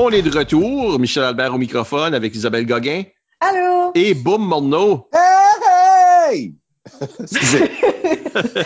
On 0.08 0.10
est 0.10 0.22
de 0.22 0.30
retour. 0.30 0.98
Michel 0.98 1.22
Albert 1.22 1.54
au 1.54 1.58
microphone 1.58 2.14
avec 2.14 2.34
Isabelle 2.34 2.64
Gauguin. 2.64 3.02
Allô? 3.40 3.92
Et 3.94 4.14
Boum 4.14 4.42
Morneau. 4.42 5.06
Hey, 5.12 6.54
hey! 6.98 7.88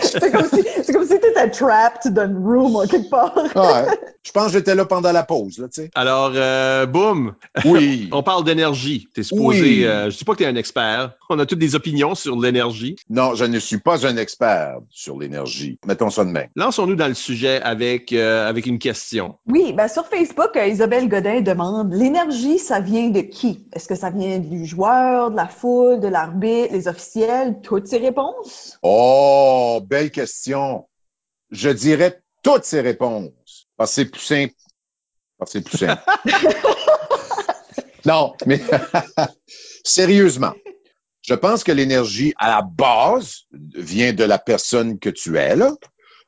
C'est 0.02 0.32
comme 0.32 0.46
si, 0.48 0.92
comme 0.92 1.04
si 1.04 1.20
tu 1.20 1.26
étais 1.26 1.50
trapped 1.50 2.12
dans 2.12 2.28
une 2.28 2.38
room 2.38 2.86
quelque 2.88 3.10
part. 3.10 3.34
ouais. 3.36 3.94
Je 4.22 4.30
pense 4.30 4.46
que 4.46 4.52
j'étais 4.52 4.76
là 4.76 4.84
pendant 4.84 5.10
la 5.10 5.24
pause, 5.24 5.58
là, 5.58 5.66
tu 5.66 5.82
sais. 5.82 5.90
Alors, 5.96 6.30
euh, 6.34 6.86
boum. 6.86 7.34
Oui. 7.64 8.08
On 8.12 8.22
parle 8.22 8.44
d'énergie. 8.44 9.08
T'es 9.12 9.24
supposé. 9.24 9.60
Oui. 9.60 9.84
Euh, 9.84 10.10
je 10.10 10.16
dis 10.18 10.24
pas 10.24 10.32
que 10.32 10.38
tu 10.38 10.44
es 10.44 10.46
un 10.46 10.54
expert. 10.54 11.12
On 11.28 11.38
a 11.40 11.46
toutes 11.46 11.58
des 11.58 11.74
opinions 11.74 12.14
sur 12.14 12.38
l'énergie. 12.38 12.96
Non, 13.10 13.34
je 13.34 13.44
ne 13.44 13.58
suis 13.58 13.78
pas 13.78 14.06
un 14.06 14.16
expert 14.16 14.76
sur 14.90 15.18
l'énergie. 15.18 15.78
Mettons 15.86 16.10
ça 16.10 16.24
de 16.24 16.30
même. 16.30 16.48
Lançons-nous 16.54 16.94
dans 16.94 17.08
le 17.08 17.14
sujet 17.14 17.60
avec, 17.62 18.12
euh, 18.12 18.48
avec 18.48 18.66
une 18.66 18.78
question. 18.78 19.36
Oui, 19.48 19.72
ben 19.72 19.88
sur 19.88 20.06
Facebook, 20.06 20.56
euh, 20.56 20.66
Isabelle 20.66 21.08
Godin 21.08 21.40
demande 21.40 21.92
l'énergie, 21.92 22.58
ça 22.58 22.80
vient 22.80 23.08
de 23.08 23.20
qui? 23.20 23.66
Est-ce 23.72 23.88
que 23.88 23.94
ça 23.96 24.10
vient 24.10 24.38
du 24.38 24.66
joueur, 24.66 25.30
de 25.30 25.36
la 25.36 25.48
foule, 25.48 26.00
de 26.00 26.08
l'arbitre, 26.08 26.72
les 26.72 26.86
officiels? 26.86 27.56
Toutes 27.62 27.88
ces 27.88 27.98
réponses? 27.98 28.78
Oh, 28.82 29.31
belle 29.80 30.10
question. 30.10 30.88
Je 31.50 31.68
dirais 31.68 32.22
toutes 32.42 32.64
ces 32.64 32.80
réponses. 32.80 33.68
Parce 33.76 33.90
que 33.90 33.94
c'est 33.94 34.10
plus 34.10 34.20
simple. 34.20 34.54
Parce 35.38 35.52
que 35.52 35.58
c'est 35.58 35.64
plus 35.64 35.78
simple. 35.78 36.02
non, 38.04 38.34
mais 38.46 38.60
sérieusement, 39.84 40.54
je 41.22 41.34
pense 41.34 41.64
que 41.64 41.72
l'énergie, 41.72 42.34
à 42.36 42.48
la 42.48 42.62
base, 42.62 43.42
vient 43.50 44.12
de 44.12 44.24
la 44.24 44.38
personne 44.38 44.98
que 44.98 45.10
tu 45.10 45.36
es, 45.38 45.56
là. 45.56 45.72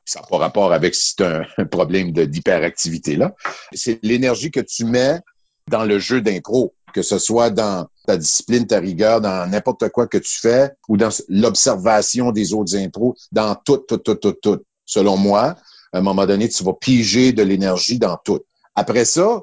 Ça 0.07 0.21
n'a 0.21 0.27
pas 0.27 0.37
rapport 0.37 0.71
avec 0.71 0.93
si 0.93 1.13
c'est 1.17 1.25
un, 1.25 1.45
un, 1.57 1.65
problème 1.65 2.11
d'hyperactivité, 2.11 3.15
là. 3.15 3.33
C'est 3.73 3.99
l'énergie 4.03 4.51
que 4.51 4.59
tu 4.59 4.85
mets 4.85 5.19
dans 5.67 5.83
le 5.83 5.97
jeu 5.99 6.21
d'impro, 6.21 6.75
que 6.95 7.01
ce 7.01 7.19
soit 7.19 7.49
dans 7.49 7.87
ta 8.07 8.15
discipline, 8.15 8.65
ta 8.65 8.79
rigueur, 8.79 9.19
dans 9.19 9.45
n'importe 9.51 9.89
quoi 9.89 10.07
que 10.07 10.17
tu 10.17 10.39
fais, 10.39 10.71
ou 10.87 10.95
dans 10.95 11.09
l'observation 11.27 12.31
des 12.31 12.53
autres 12.53 12.77
impros, 12.77 13.15
dans 13.33 13.53
tout, 13.65 13.79
tout, 13.85 13.97
tout, 13.97 14.15
tout, 14.15 14.31
tout. 14.31 14.61
Selon 14.85 15.17
moi, 15.17 15.57
à 15.91 15.97
un 15.97 16.01
moment 16.01 16.25
donné, 16.25 16.47
tu 16.47 16.63
vas 16.63 16.71
piger 16.71 17.33
de 17.33 17.43
l'énergie 17.43 17.99
dans 17.99 18.17
tout. 18.23 18.39
Après 18.75 19.03
ça, 19.03 19.41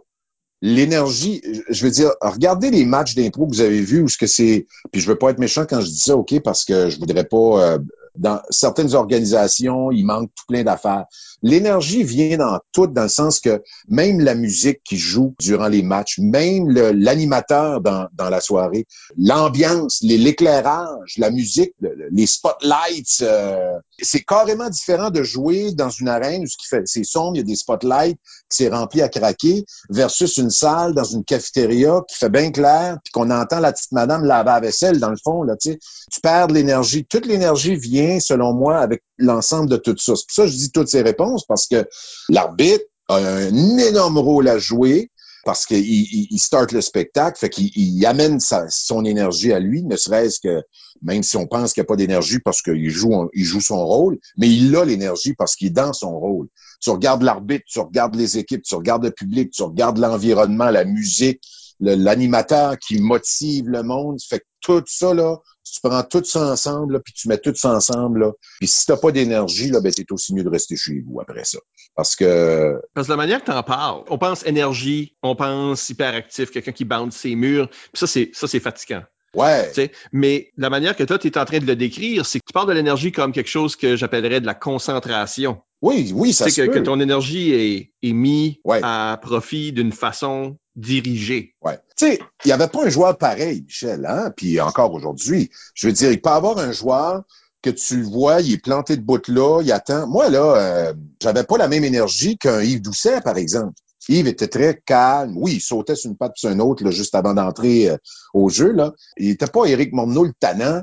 l'énergie, 0.63 1.43
je 1.69 1.85
veux 1.85 1.91
dire, 1.91 2.13
regardez 2.23 2.71
les 2.71 2.87
matchs 2.87 3.15
d'impro 3.15 3.47
que 3.47 3.55
vous 3.55 3.61
avez 3.61 3.83
vus, 3.83 4.01
où 4.01 4.09
ce 4.09 4.17
que 4.17 4.27
c'est, 4.27 4.67
puis 4.91 5.03
je 5.03 5.07
veux 5.07 5.19
pas 5.19 5.29
être 5.29 5.39
méchant 5.39 5.67
quand 5.69 5.83
je 5.83 5.89
dis 5.89 6.01
ça, 6.01 6.17
OK, 6.17 6.41
parce 6.41 6.65
que 6.65 6.89
je 6.89 6.99
voudrais 6.99 7.25
pas, 7.25 7.37
euh, 7.37 7.79
dans 8.17 8.41
certaines 8.49 8.95
organisations, 8.95 9.91
il 9.91 10.05
manque 10.07 10.31
tout 10.35 10.45
plein 10.49 10.63
d'affaires. 10.63 11.05
L'énergie 11.43 12.05
vient 12.05 12.36
dans 12.36 12.61
tout, 12.72 12.86
dans 12.86 13.03
le 13.03 13.09
sens 13.09 13.40
que 13.40 13.62
même 13.88 14.20
la 14.20 14.34
musique 14.34 14.80
qui 14.84 14.97
joue 14.97 15.34
durant 15.40 15.68
les 15.68 15.82
matchs, 15.82 16.18
même 16.18 16.70
l'animateur 16.70 17.80
dans, 17.80 18.07
dans 18.14 18.30
la 18.30 18.40
soirée, 18.40 18.86
l'ambiance, 19.18 20.01
l'éclairage, 20.03 21.14
la 21.18 21.30
musique, 21.30 21.72
le, 21.80 22.09
les 22.11 22.26
spotlights, 22.26 23.22
euh, 23.22 23.78
c'est 24.01 24.24
carrément 24.24 24.70
différent 24.70 25.11
de 25.11 25.22
jouer 25.22 25.72
dans 25.72 25.90
une 25.90 26.09
arène 26.09 26.43
où 26.43 26.47
ce 26.47 26.57
qui 26.57 26.68
fait, 26.68 26.82
c'est 26.86 27.05
sombre, 27.05 27.32
il 27.34 27.38
y 27.38 27.43
a 27.43 27.45
des 27.45 27.57
spotlights, 27.57 28.16
qui 28.16 28.57
c'est 28.57 28.68
rempli 28.68 29.03
à 29.03 29.09
craquer, 29.09 29.64
versus 29.90 30.36
une 30.36 30.51
salle 30.51 30.95
dans 30.95 31.05
une 31.05 31.24
cafétéria 31.24 32.03
qui 32.09 32.16
fait 32.16 32.30
bien 32.30 32.51
clair, 32.51 32.99
puis 33.03 33.12
qu'on 33.12 33.30
entend 33.30 33.61
la 33.61 33.72
petite 33.72 33.93
madame 33.93 34.24
laver 34.24 34.53
la 34.53 34.61
vaisselle 34.61 35.01
dans 35.01 35.11
le 35.11 35.16
fond, 35.22 35.43
là, 35.43 35.57
tu. 35.57 35.78
Tu 36.11 36.20
perds 36.20 36.49
de 36.49 36.55
l'énergie. 36.55 37.07
Toute 37.07 37.24
l'énergie 37.24 37.74
vient, 37.76 38.20
selon 38.20 38.53
moi, 38.53 38.78
avec 38.78 39.03
l'ensemble 39.16 39.70
de 39.70 39.76
tout 39.76 39.97
ça. 39.97 40.14
C'est 40.14 40.26
pour 40.26 40.34
ça 40.34 40.43
que 40.45 40.51
je 40.51 40.57
dis 40.57 40.70
toutes 40.70 40.88
ces 40.88 41.01
réponses, 41.01 41.32
parce 41.47 41.66
que 41.66 41.89
l'arbitre 42.28 42.85
a 43.09 43.16
un 43.16 43.78
énorme 43.78 44.18
rôle 44.18 44.49
à 44.49 44.59
jouer 44.59 45.11
parce 45.45 45.66
qu'il 45.66 45.85
il, 45.85 46.39
start 46.39 46.72
le 46.72 46.80
spectacle, 46.80 47.39
fait 47.39 47.51
qu'il 47.51 47.70
il 47.74 48.07
amène 48.07 48.39
son 48.41 49.05
énergie 49.05 49.53
à 49.53 49.59
lui, 49.59 49.83
ne 49.83 49.97
serait-ce 49.97 50.39
que 50.41 50.62
même 51.03 51.22
si 51.22 51.37
on 51.37 51.47
pense 51.47 51.72
qu'il 51.72 51.80
n'y 51.80 51.87
a 51.87 51.89
pas 51.89 51.97
d'énergie 51.97 52.39
parce 52.39 52.62
qu'il 52.62 52.91
joue, 52.91 53.28
il 53.35 53.45
joue 53.45 53.61
son 53.61 53.85
rôle, 53.85 54.18
mais 54.37 54.49
il 54.49 54.74
a 54.76 54.85
l'énergie 54.85 55.35
parce 55.35 55.57
qu'il 55.57 55.68
est 55.68 55.70
dans 55.70 55.93
son 55.93 56.16
rôle. 56.18 56.47
Tu 56.80 56.91
regardes 56.91 57.22
l'arbitre, 57.22 57.64
tu 57.66 57.80
regardes 57.80 58.14
les 58.14 58.39
équipes, 58.39 58.62
tu 58.62 58.74
regardes 58.76 59.05
le 59.05 59.11
public, 59.11 59.51
tu 59.51 59.62
regardes 59.62 59.99
l'environnement, 59.99 60.70
la 60.70 60.85
musique, 60.85 61.43
l'animateur 61.83 62.78
qui 62.78 63.01
motive 63.01 63.68
le 63.68 63.83
monde. 63.83 64.18
Fait 64.26 64.41
que 64.41 64.45
tout 64.61 64.83
ça, 64.87 65.12
là, 65.12 65.37
tu 65.64 65.80
prends 65.83 66.03
tout 66.03 66.24
ça 66.24 66.53
ensemble, 66.53 66.95
là, 66.95 67.01
puis 67.01 67.12
tu 67.12 67.28
mets 67.28 67.39
tout 67.39 67.55
ça 67.55 67.74
ensemble, 67.74 68.20
là. 68.20 68.33
Puis 68.61 68.68
si 68.68 68.87
t'as 68.87 68.97
pas 68.97 69.11
d'énergie, 69.11 69.70
là, 69.70 69.80
ben, 69.80 69.93
c'est 69.95 70.11
aussi 70.12 70.35
mieux 70.35 70.45
de 70.45 70.49
rester 70.49 70.76
chez 70.76 71.03
vous 71.07 71.20
après 71.20 71.45
ça. 71.45 71.59
Parce 71.95 72.16
que... 72.16 72.80
Parce 72.95 73.07
que 73.07 73.12
la 73.12 73.16
manière 73.16 73.41
que 73.41 73.47
t'en 73.47 73.62
parles, 73.62 74.03
on 74.09 74.18
pense 74.18 74.45
énergie, 74.47 75.16
on 75.22 75.35
pense 75.35 75.89
hyperactif, 75.89 76.51
quelqu'un 76.51 76.72
qui 76.72 76.85
bande 76.85 77.12
ses 77.12 77.35
murs, 77.35 77.68
puis 77.68 77.78
ça, 77.95 78.07
c'est, 78.07 78.30
ça, 78.33 78.47
c'est 78.47 78.61
fatigant. 78.61 79.03
Ouais. 79.35 79.68
Tu 79.68 79.74
sais, 79.74 79.93
mais 80.12 80.51
la 80.59 80.68
manière 80.68 80.95
que 80.95 81.05
toi, 81.05 81.18
tu 81.18 81.28
es 81.28 81.39
en 81.39 81.45
train 81.47 81.59
de 81.59 81.64
le 81.64 81.74
décrire, 81.74 82.26
c'est 82.26 82.39
que 82.39 82.45
tu 82.47 82.53
parles 82.53 82.68
de 82.68 82.74
l'énergie 82.74 83.12
comme 83.12 83.33
quelque 83.33 83.49
chose 83.49 83.76
que 83.76 83.97
j'appellerais 83.97 84.41
de 84.41 84.47
la 84.47 84.55
concentration. 84.55 85.62
Oui, 85.80 86.12
oui, 86.14 86.33
ça 86.35 86.49
se 86.51 86.61
que, 86.61 86.66
peut. 86.66 86.74
que 86.74 86.78
ton 86.80 87.01
énergie 87.01 87.53
est, 87.53 87.93
est 88.03 88.12
mise 88.12 88.57
Ouais. 88.64 88.80
à 88.83 89.18
profit 89.22 89.72
d'une 89.72 89.93
façon 89.93 90.59
dirigé. 90.77 91.55
Ouais. 91.62 91.79
Tu 91.97 92.07
sais, 92.07 92.18
il 92.45 92.49
n'y 92.49 92.53
avait 92.53 92.68
pas 92.68 92.85
un 92.87 92.89
joueur 92.89 93.16
pareil, 93.18 93.62
Michel, 93.62 94.07
hein? 94.07 94.33
Puis 94.37 94.61
encore 94.61 94.93
aujourd'hui. 94.93 95.51
Je 95.75 95.87
veux 95.87 95.93
dire, 95.93 96.11
il 96.11 96.20
peut 96.20 96.31
avoir 96.31 96.59
un 96.59 96.73
joueur 96.73 97.23
que 97.62 97.70
tu 97.70 98.03
vois, 98.03 98.41
il 98.41 98.55
est 98.55 98.62
planté 98.62 98.97
de 98.97 99.03
bout 99.03 99.27
là, 99.29 99.61
il 99.62 99.70
attend. 99.70 100.07
Moi, 100.07 100.29
là, 100.29 100.57
euh, 100.57 100.95
j'avais 101.23 101.45
pas 101.45 101.57
la 101.57 101.68
même 101.68 101.85
énergie 101.85 102.37
qu'un 102.37 102.61
Yves 102.61 102.83
Doucet, 102.83 103.20
par 103.20 103.37
exemple. 103.37 103.75
Yves 104.09 104.27
était 104.27 104.49
très 104.49 104.83
calme. 104.85 105.35
Oui, 105.37 105.55
il 105.55 105.61
sautait 105.61 105.95
sur 105.95 106.11
une 106.11 106.16
patte 106.16 106.33
sur 106.37 106.51
une 106.51 106.61
autre 106.61 106.83
là, 106.85 106.91
juste 106.91 107.14
avant 107.14 107.35
d'entrer 107.35 107.91
euh, 107.91 107.97
au 108.35 108.49
jeu. 108.49 108.73
Là. 108.73 108.93
Il 109.16 109.31
était 109.31 109.47
pas 109.47 109.66
Éric 109.66 109.93
Morneau 109.93 110.25
le 110.25 110.33
tannant 110.41 110.83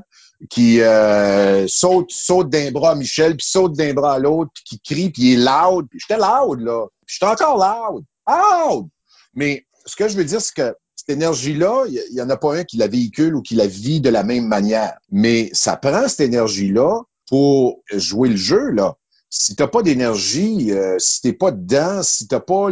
qui 0.49 0.79
euh, 0.79 1.67
saute 1.67 2.11
saute 2.11 2.49
d'un 2.49 2.71
bras 2.71 2.91
à 2.91 2.95
Michel, 2.95 3.35
puis 3.35 3.45
saute 3.45 3.75
d'un 3.75 3.93
bras 3.93 4.13
à 4.13 4.19
l'autre, 4.19 4.51
puis 4.53 4.63
qui 4.63 4.79
crie, 4.79 5.09
puis 5.09 5.23
il 5.23 5.33
est 5.33 5.45
loud. 5.45 5.85
J'étais 5.93 6.17
loud, 6.17 6.61
là. 6.61 6.85
J'étais 7.05 7.25
encore 7.25 7.57
loud. 7.57 8.05
Loud! 8.25 8.87
Mais 9.33 9.65
ce 9.89 9.95
que 9.95 10.07
je 10.07 10.15
veux 10.15 10.25
dire, 10.25 10.41
c'est 10.41 10.55
que 10.55 10.75
cette 10.95 11.09
énergie-là, 11.09 11.85
il 11.87 12.15
y, 12.15 12.21
en 12.21 12.29
a 12.29 12.37
pas 12.37 12.57
un 12.57 12.63
qui 12.63 12.77
la 12.77 12.87
véhicule 12.87 13.35
ou 13.35 13.41
qui 13.41 13.55
la 13.55 13.67
vit 13.67 14.01
de 14.01 14.09
la 14.09 14.23
même 14.23 14.47
manière. 14.47 14.93
Mais 15.11 15.49
ça 15.53 15.77
prend 15.77 16.07
cette 16.07 16.19
énergie-là 16.19 17.01
pour 17.27 17.81
jouer 17.91 18.29
le 18.29 18.35
jeu, 18.35 18.69
là 18.71 18.95
si 19.29 19.55
t'as 19.55 19.67
pas 19.67 19.83
d'énergie, 19.83 20.71
euh, 20.71 20.97
si 20.97 21.21
t'es 21.21 21.33
pas 21.33 21.51
dedans, 21.51 22.01
si 22.01 22.27
t'as 22.27 22.39
pas 22.39 22.67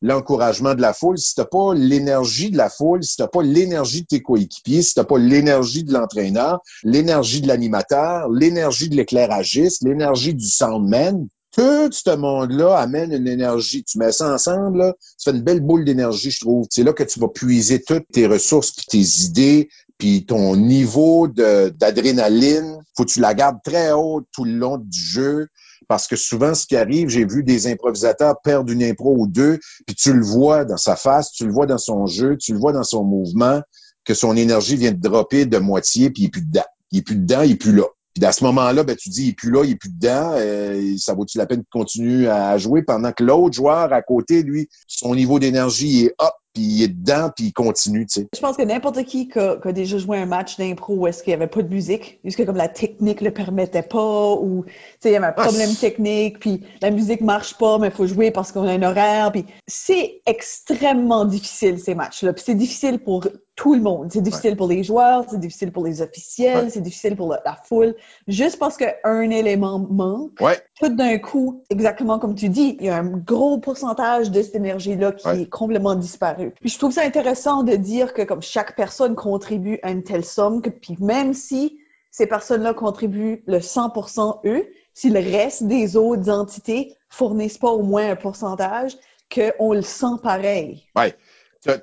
l'encouragement 0.00 0.74
de 0.74 0.80
la 0.80 0.92
foule, 0.92 1.18
si 1.18 1.34
t'as 1.34 1.44
pas 1.44 1.74
l'énergie 1.74 2.50
de 2.50 2.56
la 2.56 2.70
foule, 2.70 3.02
si 3.02 3.16
t'as 3.16 3.26
pas 3.26 3.42
l'énergie 3.42 4.02
de 4.02 4.06
tes 4.06 4.22
coéquipiers, 4.22 4.82
si 4.82 4.94
t'as 4.94 5.04
pas 5.04 5.18
l'énergie 5.18 5.82
de 5.82 5.92
l'entraîneur, 5.92 6.60
l'énergie 6.84 7.40
de 7.40 7.48
l'animateur, 7.48 8.28
l'énergie 8.30 8.88
de 8.88 8.94
l'éclairagiste, 8.94 9.82
l'énergie 9.82 10.34
du 10.34 10.46
soundman, 10.46 11.26
tout 11.56 11.90
ce 11.90 12.14
monde-là 12.14 12.76
amène 12.76 13.12
une 13.12 13.26
énergie. 13.26 13.82
Tu 13.82 13.98
mets 13.98 14.12
ça 14.12 14.32
ensemble, 14.32 14.78
là, 14.78 14.94
ça 15.16 15.30
une 15.30 15.42
belle 15.42 15.60
boule 15.60 15.84
d'énergie, 15.84 16.30
je 16.30 16.40
trouve. 16.40 16.66
C'est 16.70 16.82
là 16.82 16.92
que 16.92 17.02
tu 17.02 17.18
vas 17.18 17.28
puiser 17.28 17.82
toutes 17.82 18.06
tes 18.12 18.26
ressources, 18.26 18.72
puis 18.72 18.84
tes 18.86 19.24
idées, 19.24 19.68
puis 19.96 20.26
ton 20.26 20.56
niveau 20.56 21.28
d'adrénaline. 21.28 22.78
Faut 22.96 23.04
que 23.04 23.10
tu 23.10 23.20
la 23.20 23.34
gardes 23.34 23.58
très 23.64 23.92
haute 23.92 24.26
tout 24.32 24.44
le 24.44 24.52
long 24.52 24.76
du 24.76 25.00
jeu. 25.00 25.48
Parce 25.88 26.08
que 26.08 26.16
souvent, 26.16 26.54
ce 26.54 26.66
qui 26.66 26.76
arrive, 26.76 27.08
j'ai 27.08 27.24
vu 27.24 27.42
des 27.42 27.68
improvisateurs 27.68 28.40
perdre 28.42 28.72
une 28.72 28.82
impro 28.82 29.14
ou 29.16 29.26
deux, 29.26 29.58
puis 29.86 29.94
tu 29.94 30.12
le 30.12 30.24
vois 30.24 30.64
dans 30.64 30.76
sa 30.76 30.96
face, 30.96 31.30
tu 31.30 31.46
le 31.46 31.52
vois 31.52 31.66
dans 31.66 31.78
son 31.78 32.06
jeu, 32.06 32.36
tu 32.36 32.52
le 32.52 32.58
vois 32.58 32.72
dans 32.72 32.82
son 32.82 33.04
mouvement, 33.04 33.62
que 34.04 34.12
son 34.12 34.36
énergie 34.36 34.76
vient 34.76 34.92
de 34.92 35.00
dropper 35.00 35.46
de 35.46 35.58
moitié, 35.58 36.10
puis 36.10 36.24
il 36.24 36.26
est 36.26 36.30
plus 36.30 36.44
dedans. 36.44 36.64
Il 36.90 36.98
est 36.98 37.02
plus 37.02 37.16
dedans, 37.16 37.42
il 37.42 37.52
est 37.52 37.56
plus 37.56 37.72
là. 37.72 37.84
Puis 38.16 38.24
à 38.24 38.32
ce 38.32 38.42
moment-là, 38.44 38.82
ben, 38.82 38.96
tu 38.96 39.10
dis, 39.10 39.24
il 39.24 39.28
est 39.28 39.34
plus 39.34 39.50
là, 39.50 39.62
il 39.62 39.72
est 39.72 39.76
plus 39.76 39.90
dedans. 39.90 40.32
Euh, 40.36 40.94
ça 40.96 41.12
vaut-tu 41.12 41.36
la 41.36 41.44
peine 41.44 41.60
de 41.60 41.66
continuer 41.70 42.26
à 42.28 42.56
jouer 42.56 42.82
pendant 42.82 43.12
que 43.12 43.22
l'autre 43.22 43.54
joueur 43.54 43.92
à 43.92 44.00
côté, 44.00 44.42
lui, 44.42 44.70
son 44.88 45.14
niveau 45.14 45.38
d'énergie 45.38 46.06
est 46.06 46.14
up, 46.22 46.32
puis 46.54 46.62
il 46.62 46.82
est 46.82 46.88
dedans, 46.88 47.28
puis 47.36 47.48
il 47.48 47.52
continue, 47.52 48.06
tu 48.06 48.22
sais. 48.22 48.28
Je 48.34 48.40
pense 48.40 48.56
que 48.56 48.62
n'importe 48.62 49.04
qui 49.04 49.28
qui 49.28 49.38
a, 49.38 49.58
déjà 49.70 49.98
joué 49.98 50.16
un 50.16 50.24
match 50.24 50.56
d'impro 50.56 50.94
où 50.94 51.06
est-ce 51.06 51.22
qu'il 51.22 51.32
n'y 51.32 51.34
avait 51.34 51.46
pas 51.46 51.60
de 51.60 51.68
musique, 51.68 52.18
puisque 52.22 52.46
comme 52.46 52.56
la 52.56 52.68
technique 52.68 53.20
le 53.20 53.32
permettait 53.32 53.82
pas, 53.82 54.32
ou 54.32 54.64
tu 54.64 54.72
sais, 55.00 55.10
il 55.10 55.12
y 55.12 55.16
avait 55.16 55.26
un 55.26 55.34
ah, 55.36 55.42
problème 55.42 55.74
technique, 55.74 56.38
puis 56.38 56.62
la 56.80 56.90
musique 56.90 57.20
marche 57.20 57.58
pas, 57.58 57.76
mais 57.76 57.88
il 57.88 57.92
faut 57.92 58.06
jouer 58.06 58.30
parce 58.30 58.50
qu'on 58.50 58.66
a 58.66 58.72
un 58.72 58.82
horaire, 58.82 59.30
puis 59.30 59.44
c'est 59.66 60.22
extrêmement 60.24 61.26
difficile 61.26 61.78
ces 61.78 61.94
matchs-là. 61.94 62.32
Puis 62.32 62.44
c'est 62.46 62.54
difficile 62.54 62.98
pour 62.98 63.26
tout 63.56 63.74
le 63.74 63.80
monde. 63.80 64.08
C'est 64.12 64.20
difficile 64.20 64.54
pour 64.54 64.68
les 64.68 64.84
joueurs, 64.84 65.24
c'est 65.28 65.40
difficile 65.40 65.72
pour 65.72 65.84
les 65.84 66.02
officiels, 66.02 66.70
c'est 66.70 66.82
difficile 66.82 67.16
pour 67.16 67.30
la, 67.30 67.56
foule. 67.64 67.96
Juste 68.28 68.58
parce 68.58 68.76
qu'un 68.76 69.30
élément 69.30 69.78
manque, 69.78 70.38
tout 70.78 70.88
d'un 70.90 71.18
coup, 71.18 71.62
exactement 71.70 72.18
comme 72.18 72.34
tu 72.34 72.50
dis, 72.50 72.76
il 72.78 72.86
y 72.86 72.88
a 72.90 72.98
un 72.98 73.08
gros 73.08 73.58
pourcentage 73.58 74.30
de 74.30 74.42
cette 74.42 74.54
énergie-là 74.54 75.12
qui 75.12 75.28
est 75.28 75.48
complètement 75.50 75.94
disparu. 75.94 76.52
Puis 76.60 76.68
je 76.68 76.78
trouve 76.78 76.92
ça 76.92 77.02
intéressant 77.02 77.62
de 77.62 77.74
dire 77.74 78.12
que 78.12 78.22
comme 78.22 78.42
chaque 78.42 78.76
personne 78.76 79.14
contribue 79.14 79.78
à 79.82 79.90
une 79.90 80.02
telle 80.02 80.24
somme, 80.24 80.60
que 80.60 80.70
puis 80.70 80.96
même 81.00 81.32
si 81.32 81.78
ces 82.10 82.26
personnes-là 82.26 82.74
contribuent 82.74 83.42
le 83.46 83.58
100% 83.58 84.40
eux, 84.44 84.66
si 84.92 85.08
le 85.08 85.20
reste 85.20 85.64
des 85.64 85.96
autres 85.96 86.30
entités 86.30 86.94
fournissent 87.08 87.58
pas 87.58 87.70
au 87.70 87.82
moins 87.82 88.10
un 88.10 88.16
pourcentage, 88.16 88.96
qu'on 89.34 89.72
le 89.72 89.82
sent 89.82 90.20
pareil. 90.22 90.84
Ouais 90.94 91.14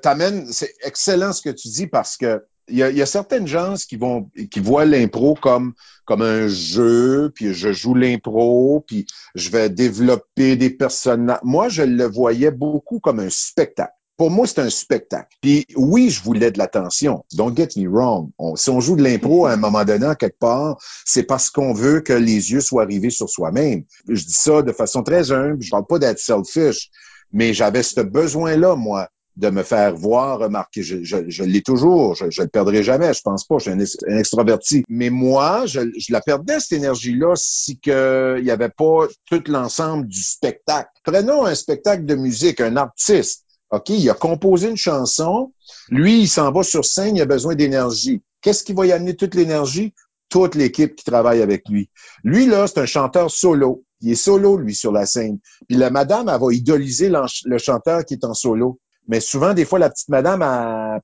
t'amènes, 0.02 0.50
c'est 0.52 0.74
excellent 0.82 1.32
ce 1.32 1.42
que 1.42 1.50
tu 1.50 1.68
dis 1.68 1.86
parce 1.86 2.16
que 2.16 2.44
il 2.68 2.78
y 2.78 2.82
a, 2.82 2.90
y 2.90 3.02
a, 3.02 3.06
certaines 3.06 3.46
gens 3.46 3.74
qui 3.74 3.96
vont 3.96 4.30
qui 4.50 4.60
voient 4.60 4.86
l'impro 4.86 5.34
comme 5.34 5.74
comme 6.06 6.22
un 6.22 6.48
jeu, 6.48 7.30
puis 7.34 7.54
je 7.54 7.72
joue 7.72 7.94
l'impro, 7.94 8.84
puis 8.86 9.06
je 9.34 9.50
vais 9.50 9.68
développer 9.68 10.56
des 10.56 10.70
personnages. 10.70 11.40
Moi, 11.42 11.68
je 11.68 11.82
le 11.82 12.04
voyais 12.04 12.50
beaucoup 12.50 13.00
comme 13.00 13.20
un 13.20 13.30
spectacle. 13.30 13.92
Pour 14.16 14.30
moi, 14.30 14.46
c'est 14.46 14.60
un 14.60 14.70
spectacle. 14.70 15.36
Puis 15.40 15.66
oui, 15.76 16.08
je 16.08 16.22
voulais 16.22 16.52
de 16.52 16.58
l'attention. 16.58 17.24
Don't 17.32 17.56
get 17.56 17.70
me 17.76 17.88
wrong. 17.88 18.30
si 18.56 18.70
on 18.70 18.80
joue 18.80 18.94
de 18.94 19.02
l'impro 19.02 19.46
à 19.46 19.52
un 19.52 19.56
moment 19.56 19.84
donné, 19.84 20.12
quelque 20.18 20.38
part, 20.38 20.76
c'est 21.04 21.24
parce 21.24 21.50
qu'on 21.50 21.72
veut 21.72 22.00
que 22.00 22.12
les 22.12 22.52
yeux 22.52 22.60
soient 22.60 22.84
rivés 22.84 23.10
sur 23.10 23.28
soi-même. 23.28 23.82
Je 24.08 24.24
dis 24.24 24.34
ça 24.34 24.62
de 24.62 24.72
façon 24.72 25.02
très 25.02 25.32
humble. 25.32 25.62
Je 25.62 25.70
parle 25.70 25.86
pas 25.86 25.98
d'être 25.98 26.20
selfish, 26.20 26.90
mais 27.32 27.52
j'avais 27.54 27.82
ce 27.82 28.00
besoin-là, 28.02 28.76
moi, 28.76 29.08
de 29.36 29.50
me 29.50 29.62
faire 29.62 29.94
voir, 29.94 30.38
remarquer. 30.38 30.82
Je, 30.82 31.42
l'ai 31.42 31.62
toujours, 31.62 32.14
je, 32.14 32.30
je 32.30 32.42
le 32.42 32.48
perdrai 32.48 32.82
jamais, 32.82 33.12
je 33.12 33.22
pense 33.22 33.44
pas, 33.44 33.58
je 33.58 33.70
suis 33.70 33.98
un, 34.08 34.18
extraverti. 34.18 34.84
Mais 34.88 35.10
moi, 35.10 35.66
je, 35.66 35.80
la 36.10 36.20
perdais, 36.20 36.60
cette 36.60 36.72
énergie-là, 36.72 37.34
si 37.36 37.78
que 37.80 38.36
il 38.38 38.44
y 38.44 38.50
avait 38.50 38.68
pas 38.68 39.06
tout 39.28 39.42
l'ensemble 39.46 40.06
du 40.06 40.22
spectacle. 40.22 40.90
Prenons 41.02 41.44
un 41.44 41.54
spectacle 41.54 42.04
de 42.04 42.14
musique, 42.14 42.60
un 42.60 42.76
artiste. 42.76 43.44
OK, 43.70 43.88
il 43.88 44.08
a 44.08 44.14
composé 44.14 44.68
une 44.68 44.76
chanson. 44.76 45.52
Lui, 45.88 46.22
il 46.22 46.28
s'en 46.28 46.52
va 46.52 46.62
sur 46.62 46.84
scène, 46.84 47.16
il 47.16 47.22
a 47.22 47.26
besoin 47.26 47.54
d'énergie. 47.54 48.22
Qu'est-ce 48.40 48.62
qui 48.62 48.72
va 48.72 48.86
y 48.86 48.92
amener 48.92 49.16
toute 49.16 49.34
l'énergie? 49.34 49.94
Toute 50.28 50.54
l'équipe 50.54 50.94
qui 50.94 51.04
travaille 51.04 51.42
avec 51.42 51.68
lui. 51.68 51.90
Lui, 52.22 52.46
là, 52.46 52.66
c'est 52.66 52.78
un 52.78 52.86
chanteur 52.86 53.30
solo. 53.30 53.84
Il 54.00 54.12
est 54.12 54.16
solo, 54.16 54.56
lui, 54.56 54.74
sur 54.74 54.92
la 54.92 55.06
scène. 55.06 55.38
Puis 55.68 55.76
la 55.76 55.90
madame, 55.90 56.28
elle 56.28 56.40
va 56.40 56.52
idoliser 56.52 57.10
le 57.10 57.58
chanteur 57.58 58.04
qui 58.04 58.14
est 58.14 58.24
en 58.24 58.34
solo. 58.34 58.78
Mais 59.08 59.20
souvent, 59.20 59.52
des 59.52 59.64
fois, 59.64 59.78
la 59.78 59.90
petite 59.90 60.08
madame, 60.08 60.40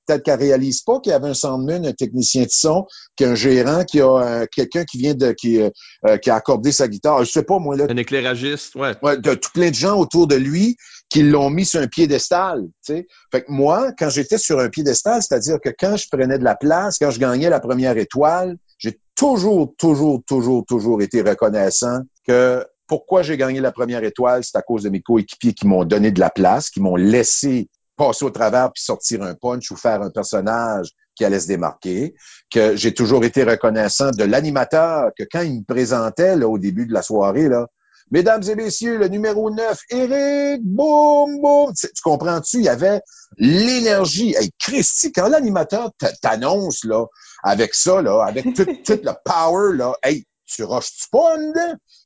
peut-être 0.07 0.23
qu'elle 0.23 0.39
réalise 0.39 0.81
pas 0.83 1.01
qu'il 1.01 1.11
y 1.11 1.15
avait 1.15 1.29
un 1.29 1.35
soundman, 1.35 1.87
un 1.87 1.93
technicien 1.93 2.45
de 2.45 2.51
son, 2.51 2.87
qu'un 3.17 3.35
gérant, 3.35 3.85
qui 3.85 4.01
a 4.01 4.47
quelqu'un 4.47 4.85
qui 4.85 4.99
vient 4.99 5.15
de 5.15 5.33
qui, 5.33 5.61
euh, 5.61 6.17
qui 6.19 6.31
a 6.31 6.35
accordé 6.35 6.73
sa 6.73 6.89
guitare. 6.89 7.25
Je 7.25 7.31
sais 7.31 7.43
pas, 7.43 7.59
moi 7.59 7.77
là. 7.77 7.87
Un 7.89 7.97
éclairagiste, 7.97 8.75
ouais. 8.75 8.95
ouais 9.03 9.19
de 9.19 9.35
tout 9.35 9.51
plein 9.53 9.71
de 9.71 9.75
gens 9.75 9.99
autour 9.99 10.27
de 10.27 10.37
lui 10.37 10.77
qui 11.11 11.23
l'ont 11.23 11.51
mis 11.51 11.67
sur 11.67 11.81
un 11.81 11.89
piédestal. 11.89 12.63
Tu 12.87 12.95
sais. 12.95 13.07
Fait 13.33 13.43
que 13.43 13.51
moi, 13.51 13.93
quand 13.99 14.09
j'étais 14.09 14.39
sur 14.39 14.61
un 14.61 14.69
piédestal, 14.69 15.23
c'est-à-dire 15.23 15.59
que 15.63 15.71
quand 15.79 15.97
je 15.97 16.07
prenais 16.11 16.39
de 16.39 16.45
la 16.45 16.55
place, 16.55 16.99
quand 16.99 17.11
je 17.11 17.19
gagnais 17.19 17.51
la 17.51 17.61
première 17.61 17.99
étoile, 17.99 18.57
j'ai 18.79 18.99
toujours, 19.15 19.75
toujours, 19.77 20.23
toujours, 20.27 20.65
toujours 20.65 21.03
été 21.03 21.21
reconnaissant 21.21 22.01
que 22.27 22.65
pourquoi 22.87 23.23
j'ai 23.23 23.37
gagné 23.37 23.61
la 23.61 23.73
première 23.73 24.03
étoile, 24.03 24.43
c'est 24.43 24.57
à 24.57 24.63
cause 24.63 24.85
de 24.85 24.89
mes 24.89 25.01
coéquipiers 25.01 25.53
qui 25.53 25.67
m'ont 25.67 25.85
donné 25.85 26.11
de 26.11 26.19
la 26.19 26.31
place, 26.31 26.71
qui 26.71 26.81
m'ont 26.81 26.97
laissé 26.97 27.69
passer 28.01 28.25
au 28.25 28.31
travers 28.31 28.73
puis 28.73 28.83
sortir 28.83 29.23
un 29.23 29.35
punch 29.35 29.71
ou 29.71 29.77
faire 29.77 30.01
un 30.01 30.11
personnage 30.11 30.89
qui 31.15 31.27
allait 31.27 31.41
se 31.41 31.49
démarquer, 31.49 32.15
que 32.51 32.75
j'ai 32.75 32.95
toujours 32.95 33.25
été 33.25 33.45
reconnaissant 33.45 34.11
de 34.11 34.25
l'animateur, 34.25 35.11
que 35.19 35.25
quand 35.31 35.43
il 35.43 35.59
me 35.59 35.65
présentait 35.65 36.35
là, 36.35 36.49
au 36.49 36.57
début 36.57 36.87
de 36.87 36.95
la 36.95 37.03
soirée, 37.03 37.49
là, 37.49 37.67
Mesdames 38.13 38.43
et 38.43 38.57
messieurs, 38.57 38.99
le 38.99 39.07
numéro 39.07 39.53
9, 39.53 39.79
Eric, 39.91 40.63
boum, 40.65 41.41
boum. 41.41 41.73
Tu, 41.75 41.87
comprends-tu? 42.03 42.57
Il 42.57 42.65
y 42.65 42.69
avait 42.69 43.01
l'énergie. 43.39 44.35
Hey, 44.37 44.51
Christy, 44.59 45.13
quand 45.13 45.29
l'animateur 45.29 45.93
t'annonce, 46.21 46.83
là, 46.83 47.07
avec 47.45 47.73
ça, 47.73 48.03
là, 48.03 48.25
avec 48.27 48.53
tout, 48.55 48.65
tout 48.85 48.99
le 49.05 49.13
power, 49.25 49.77
là, 49.77 49.95
hey, 50.03 50.25
tu 50.55 50.65
rushes-tu 50.65 51.09
pas? 51.11 51.37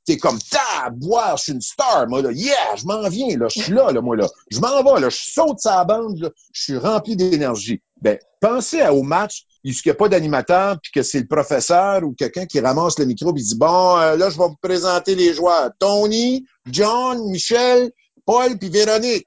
T'es 0.05 0.19
comme, 0.19 0.39
ta, 0.39 0.91
boire, 0.91 1.37
je 1.37 1.45
suis 1.45 1.53
une 1.53 1.61
star, 1.61 2.07
moi, 2.09 2.23
là. 2.23 2.31
Yeah, 2.33 2.77
je 2.77 2.85
m'en 2.85 3.09
viens, 3.09 3.37
là. 3.39 3.47
Je 3.49 3.63
suis 3.63 3.73
là, 3.73 3.91
moi, 4.01 4.17
là. 4.17 4.29
Je 4.51 4.61
m'en 4.61 4.83
vais, 4.83 5.01
là. 5.01 5.09
Je 5.09 5.17
saute 5.17 5.59
sa 5.61 5.85
bande. 5.85 6.33
Je 6.53 6.63
suis 6.63 6.77
rempli 6.77 7.17
d'énergie. 7.17 7.81
Ben, 8.01 8.19
pensez 8.41 8.87
au 8.89 9.03
match, 9.03 9.45
il 9.65 9.75
n'y 9.85 9.91
a 9.91 9.95
pas 9.95 10.09
d'animateur, 10.09 10.79
puis 10.83 10.93
que 10.93 11.03
c'est 11.03 11.21
le 11.21 11.27
professeur 11.27 12.05
ou 12.05 12.13
quelqu'un 12.13 12.45
qui 12.45 12.61
ramasse 12.61 12.99
le 12.99 13.07
micro, 13.07 13.33
puis 13.33 13.43
dit, 13.43 13.57
bon, 13.57 13.97
euh, 13.99 14.17
là, 14.17 14.29
je 14.29 14.39
vais 14.39 14.47
vous 14.47 14.57
présenter 14.61 15.15
les 15.15 15.33
joueurs. 15.33 15.71
Tony, 15.79 16.45
John, 16.67 17.31
Michel, 17.31 17.91
Paul, 18.27 18.59
puis 18.59 18.69
Véronique. 18.69 19.27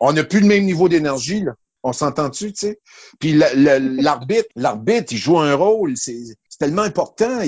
On 0.00 0.12
n'a 0.12 0.24
plus 0.24 0.40
le 0.40 0.46
même 0.46 0.64
niveau 0.64 0.88
d'énergie, 0.88 1.40
là. 1.40 1.52
On 1.86 1.92
s'entend-tu, 1.92 2.52
tu 2.52 2.66
sais? 2.66 2.80
Puis 3.20 3.34
l'arbitre, 3.34 4.48
l'arbitre, 4.56 5.12
il 5.12 5.18
joue 5.18 5.38
un 5.38 5.54
rôle. 5.54 5.96
C'est 5.96 6.16
tellement 6.58 6.82
important. 6.82 7.40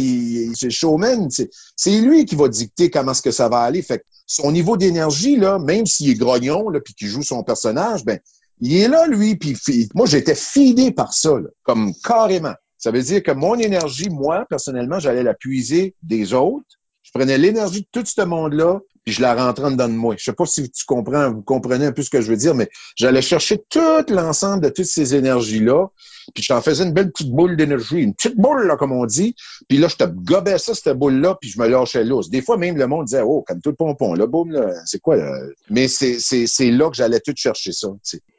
C'est 0.55 0.71
showman. 0.71 1.29
C'est 1.31 2.01
lui 2.01 2.27
qui 2.27 2.37
va 2.37 2.49
dicter 2.49 2.91
comment 2.91 3.13
est-ce 3.13 3.23
que 3.23 3.31
ça 3.31 3.49
va 3.49 3.61
aller. 3.61 3.81
Fait 3.81 4.01
que 4.01 4.05
son 4.27 4.53
niveau 4.53 4.77
d'énergie, 4.77 5.37
là, 5.37 5.59
même 5.59 5.87
s'il 5.87 6.11
est 6.11 6.15
grognon, 6.15 6.69
là, 6.69 6.81
puis 6.81 6.93
qu'il 6.93 7.09
joue 7.09 7.23
son 7.23 7.43
personnage, 7.43 8.05
ben, 8.05 8.19
il 8.61 8.77
est 8.77 8.89
là, 8.89 9.07
lui. 9.07 9.37
Puis 9.37 9.57
moi, 9.95 10.07
j'étais 10.07 10.35
fidé 10.35 10.93
par 10.93 11.15
ça, 11.15 11.31
là, 11.31 11.49
comme 11.63 11.95
carrément. 12.05 12.55
Ça 12.77 12.91
veut 12.91 13.03
dire 13.03 13.23
que 13.23 13.33
mon 13.33 13.55
énergie, 13.55 14.11
moi, 14.11 14.45
personnellement, 14.51 14.99
j'allais 14.99 15.23
la 15.23 15.35
puiser 15.35 15.95
des 16.03 16.35
autres. 16.35 16.67
Je 17.03 17.11
prenais 17.15 17.39
l'énergie 17.39 17.81
de 17.81 17.89
tout 17.91 18.05
ce 18.05 18.21
monde-là, 18.21 18.81
puis 19.07 19.15
je 19.15 19.23
la 19.23 19.35
rentrais 19.35 19.67
en 19.67 19.71
dedans 19.71 19.89
de 19.89 19.95
moi. 19.95 20.17
Je 20.19 20.25
sais 20.25 20.33
pas 20.33 20.47
si 20.47 20.69
tu 20.69 20.85
comprends, 20.85 21.33
vous 21.33 21.41
comprenez 21.41 21.87
un 21.87 21.93
peu 21.93 22.03
ce 22.03 22.11
que 22.11 22.21
je 22.21 22.29
veux 22.29 22.37
dire, 22.37 22.57
mais 22.57 22.69
j'allais 22.97 23.23
chercher 23.23 23.63
tout 23.71 24.05
l'ensemble 24.09 24.65
de 24.65 24.69
toutes 24.69 24.87
ces 24.87 25.15
énergies-là, 25.15 25.87
puis 26.35 26.43
j'en 26.43 26.61
faisais 26.61 26.83
une 26.83 26.93
belle 26.93 27.13
petite 27.13 27.31
boule 27.31 27.57
d'énergie, 27.57 27.99
une 27.99 28.15
petite 28.15 28.37
boule, 28.37 28.67
là, 28.67 28.77
comme 28.77 28.91
on 28.91 29.07
dit, 29.07 29.37
puis 29.69 29.79
là, 29.79 29.87
je 29.87 29.95
te 29.95 30.03
gobais 30.03 30.59
ça, 30.59 30.75
cette 30.75 30.99
boule-là, 30.99 31.39
puis 31.41 31.49
je 31.49 31.61
me 31.61 31.69
lâchais 31.69 32.03
l'os. 32.03 32.31
Des 32.31 32.43
fois, 32.43 32.57
même, 32.57 32.77
le 32.77 32.89
monde 32.89 33.05
disait, 33.05 33.23
oh, 33.25 33.45
comme 33.47 33.61
tout 33.61 33.71
le 33.71 33.77
pompon, 33.77 34.15
là, 34.15 34.27
boum, 34.27 34.51
là, 34.51 34.73
c'est 34.87 35.01
quoi, 35.01 35.15
là? 35.15 35.31
Mais 35.71 35.87
c'est, 35.87 36.19
c'est, 36.19 36.49
c'est 36.49 36.73
là 36.73 36.91
que 36.91 36.97
j'allais 36.97 37.21
tout 37.21 37.33
chercher 37.37 37.71
ça. 37.71 37.87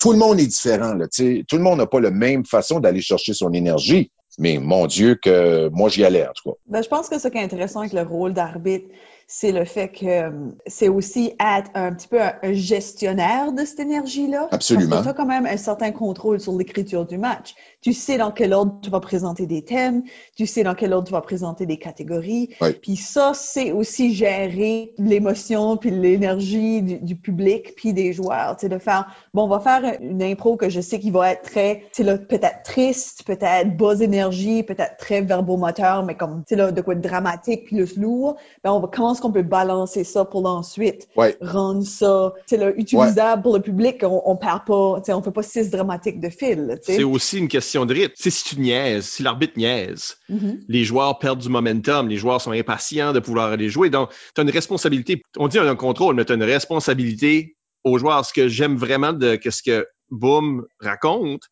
Tout 0.01 0.11
le 0.11 0.17
monde 0.17 0.37
est 0.37 0.47
différent, 0.47 0.95
là. 0.95 1.07
Tout 1.07 1.55
le 1.55 1.63
monde 1.63 1.77
n'a 1.77 1.87
pas 1.87 2.01
la 2.01 2.11
même 2.11 2.45
façon 2.45 2.81
d'aller 2.81 2.99
chercher 2.99 3.33
son 3.33 3.53
énergie. 3.53 4.11
Mais 4.37 4.59
mon 4.59 4.85
Dieu, 4.85 5.15
que 5.15 5.69
moi, 5.69 5.87
j'y 5.89 6.03
allais, 6.03 6.27
en 6.27 6.33
tout 6.33 6.51
cas. 6.51 6.57
Ben, 6.67 6.83
je 6.83 6.89
pense 6.89 7.09
que 7.09 7.17
ce 7.17 7.29
qui 7.29 7.37
est 7.37 7.41
intéressant 7.41 7.79
avec 7.79 7.93
le 7.93 8.03
rôle 8.03 8.33
d'arbitre, 8.33 8.85
c'est 9.29 9.51
le 9.51 9.65
fait 9.65 9.89
que 9.89 10.05
euh, 10.05 10.31
c'est 10.67 10.87
aussi 10.87 11.33
être 11.37 11.69
un 11.73 11.91
petit 11.91 12.07
peu 12.07 12.21
un, 12.21 12.53
gestionnaire 12.53 13.51
de 13.51 13.65
cette 13.65 13.81
énergie-là. 13.81 14.47
Absolument. 14.51 15.01
Tu 15.01 15.09
as 15.09 15.13
quand 15.13 15.25
même 15.25 15.45
un 15.45 15.57
certain 15.57 15.91
contrôle 15.91 16.39
sur 16.39 16.53
l'écriture 16.53 17.05
du 17.05 17.17
match. 17.17 17.53
Tu 17.81 17.91
sais 17.91 18.17
dans 18.17 18.31
quel 18.31 18.53
ordre 18.53 18.79
tu 18.81 18.89
vas 18.89 19.01
présenter 19.01 19.45
des 19.45 19.63
thèmes, 19.63 20.03
tu 20.37 20.47
sais 20.47 20.63
dans 20.63 20.75
quel 20.75 20.93
ordre 20.93 21.07
tu 21.07 21.11
vas 21.11 21.19
présenter 21.19 21.65
des 21.65 21.77
catégories. 21.77 22.55
Oui. 22.61 22.71
Puis 22.81 22.95
ça, 22.95 23.33
c'est 23.33 23.73
aussi 23.73 24.13
gérer 24.13 24.93
l'émotion 24.97 25.75
puis 25.75 25.91
l'énergie 25.91 26.81
du, 26.81 26.99
du, 26.99 27.15
public 27.17 27.73
puis 27.75 27.91
des 27.91 28.13
joueurs. 28.13 28.55
Tu 28.55 28.61
sais, 28.61 28.69
de 28.69 28.77
faire, 28.77 29.07
bon, 29.33 29.43
on 29.43 29.49
va 29.49 29.59
faire 29.59 29.97
une 29.99 30.23
impro 30.23 30.55
que 30.55 30.69
je 30.69 30.79
sais 30.79 30.99
qu'il 30.99 31.11
va 31.11 31.33
être 31.33 31.41
très, 31.41 31.83
tu 31.93 32.05
sais, 32.05 32.17
peut-être 32.17 32.63
triste, 32.63 33.23
peut-être 33.25 33.75
basse 33.75 33.99
énergie, 33.99 34.63
peut-être 34.63 34.95
très 34.97 35.19
verbomoteur, 35.19 36.05
mais 36.05 36.15
comme, 36.15 36.43
tu 36.47 36.49
sais, 36.49 36.55
là, 36.55 36.71
de 36.71 36.79
quoi 36.79 36.95
de 36.95 37.01
dramatique 37.01 37.65
puis 37.65 37.75
le 37.75 37.87
lourd. 37.97 38.37
Ben, 38.63 38.71
on 38.71 38.79
va 38.79 38.87
commencer 38.87 39.16
qu'on 39.21 39.31
peut 39.31 39.41
balancer 39.43 40.03
ça 40.03 40.25
pour 40.25 40.41
l'ensuite 40.41 41.07
ouais. 41.15 41.37
rendre 41.41 41.85
ça 41.85 42.33
là, 42.51 42.71
utilisable 42.75 43.37
ouais. 43.37 43.43
pour 43.43 43.55
le 43.55 43.61
public. 43.61 44.03
On, 44.03 44.21
on 44.25 44.35
perd 44.35 44.65
pas, 44.65 45.01
on 45.07 45.21
fait 45.21 45.31
pas 45.31 45.43
six 45.43 45.69
dramatiques 45.69 46.19
de 46.19 46.29
fil. 46.29 46.79
C'est 46.83 47.03
aussi 47.03 47.37
une 47.39 47.47
question 47.47 47.85
de 47.85 47.93
rythme. 47.93 48.13
si 48.15 48.43
tu 48.43 48.59
niaises, 48.59 49.05
si 49.05 49.23
l'arbitre 49.23 49.57
niaise, 49.57 50.17
mm 50.29 50.37
-hmm. 50.37 50.59
les 50.67 50.83
joueurs 50.83 51.19
perdent 51.19 51.39
du 51.39 51.49
momentum, 51.49 52.07
les 52.07 52.17
joueurs 52.17 52.41
sont 52.41 52.51
impatients 52.51 53.13
de 53.13 53.19
pouvoir 53.19 53.51
aller 53.51 53.69
jouer. 53.69 53.89
Donc, 53.89 54.09
tu 54.33 54.41
as 54.41 54.43
une 54.43 54.51
responsabilité. 54.51 55.21
On 55.37 55.47
dit 55.47 55.59
un 55.59 55.75
contrôle, 55.75 56.15
mais 56.15 56.25
tu 56.25 56.31
as 56.33 56.35
une 56.35 56.43
responsabilité 56.57 57.55
aux 57.83 57.97
joueurs. 57.97 58.23
Ce 58.25 58.33
que 58.33 58.47
j'aime 58.47 58.75
vraiment 58.77 59.13
de 59.13 59.39
ce 59.57 59.61
que 59.61 59.87
Boom 60.09 60.65
raconte, 60.79 61.43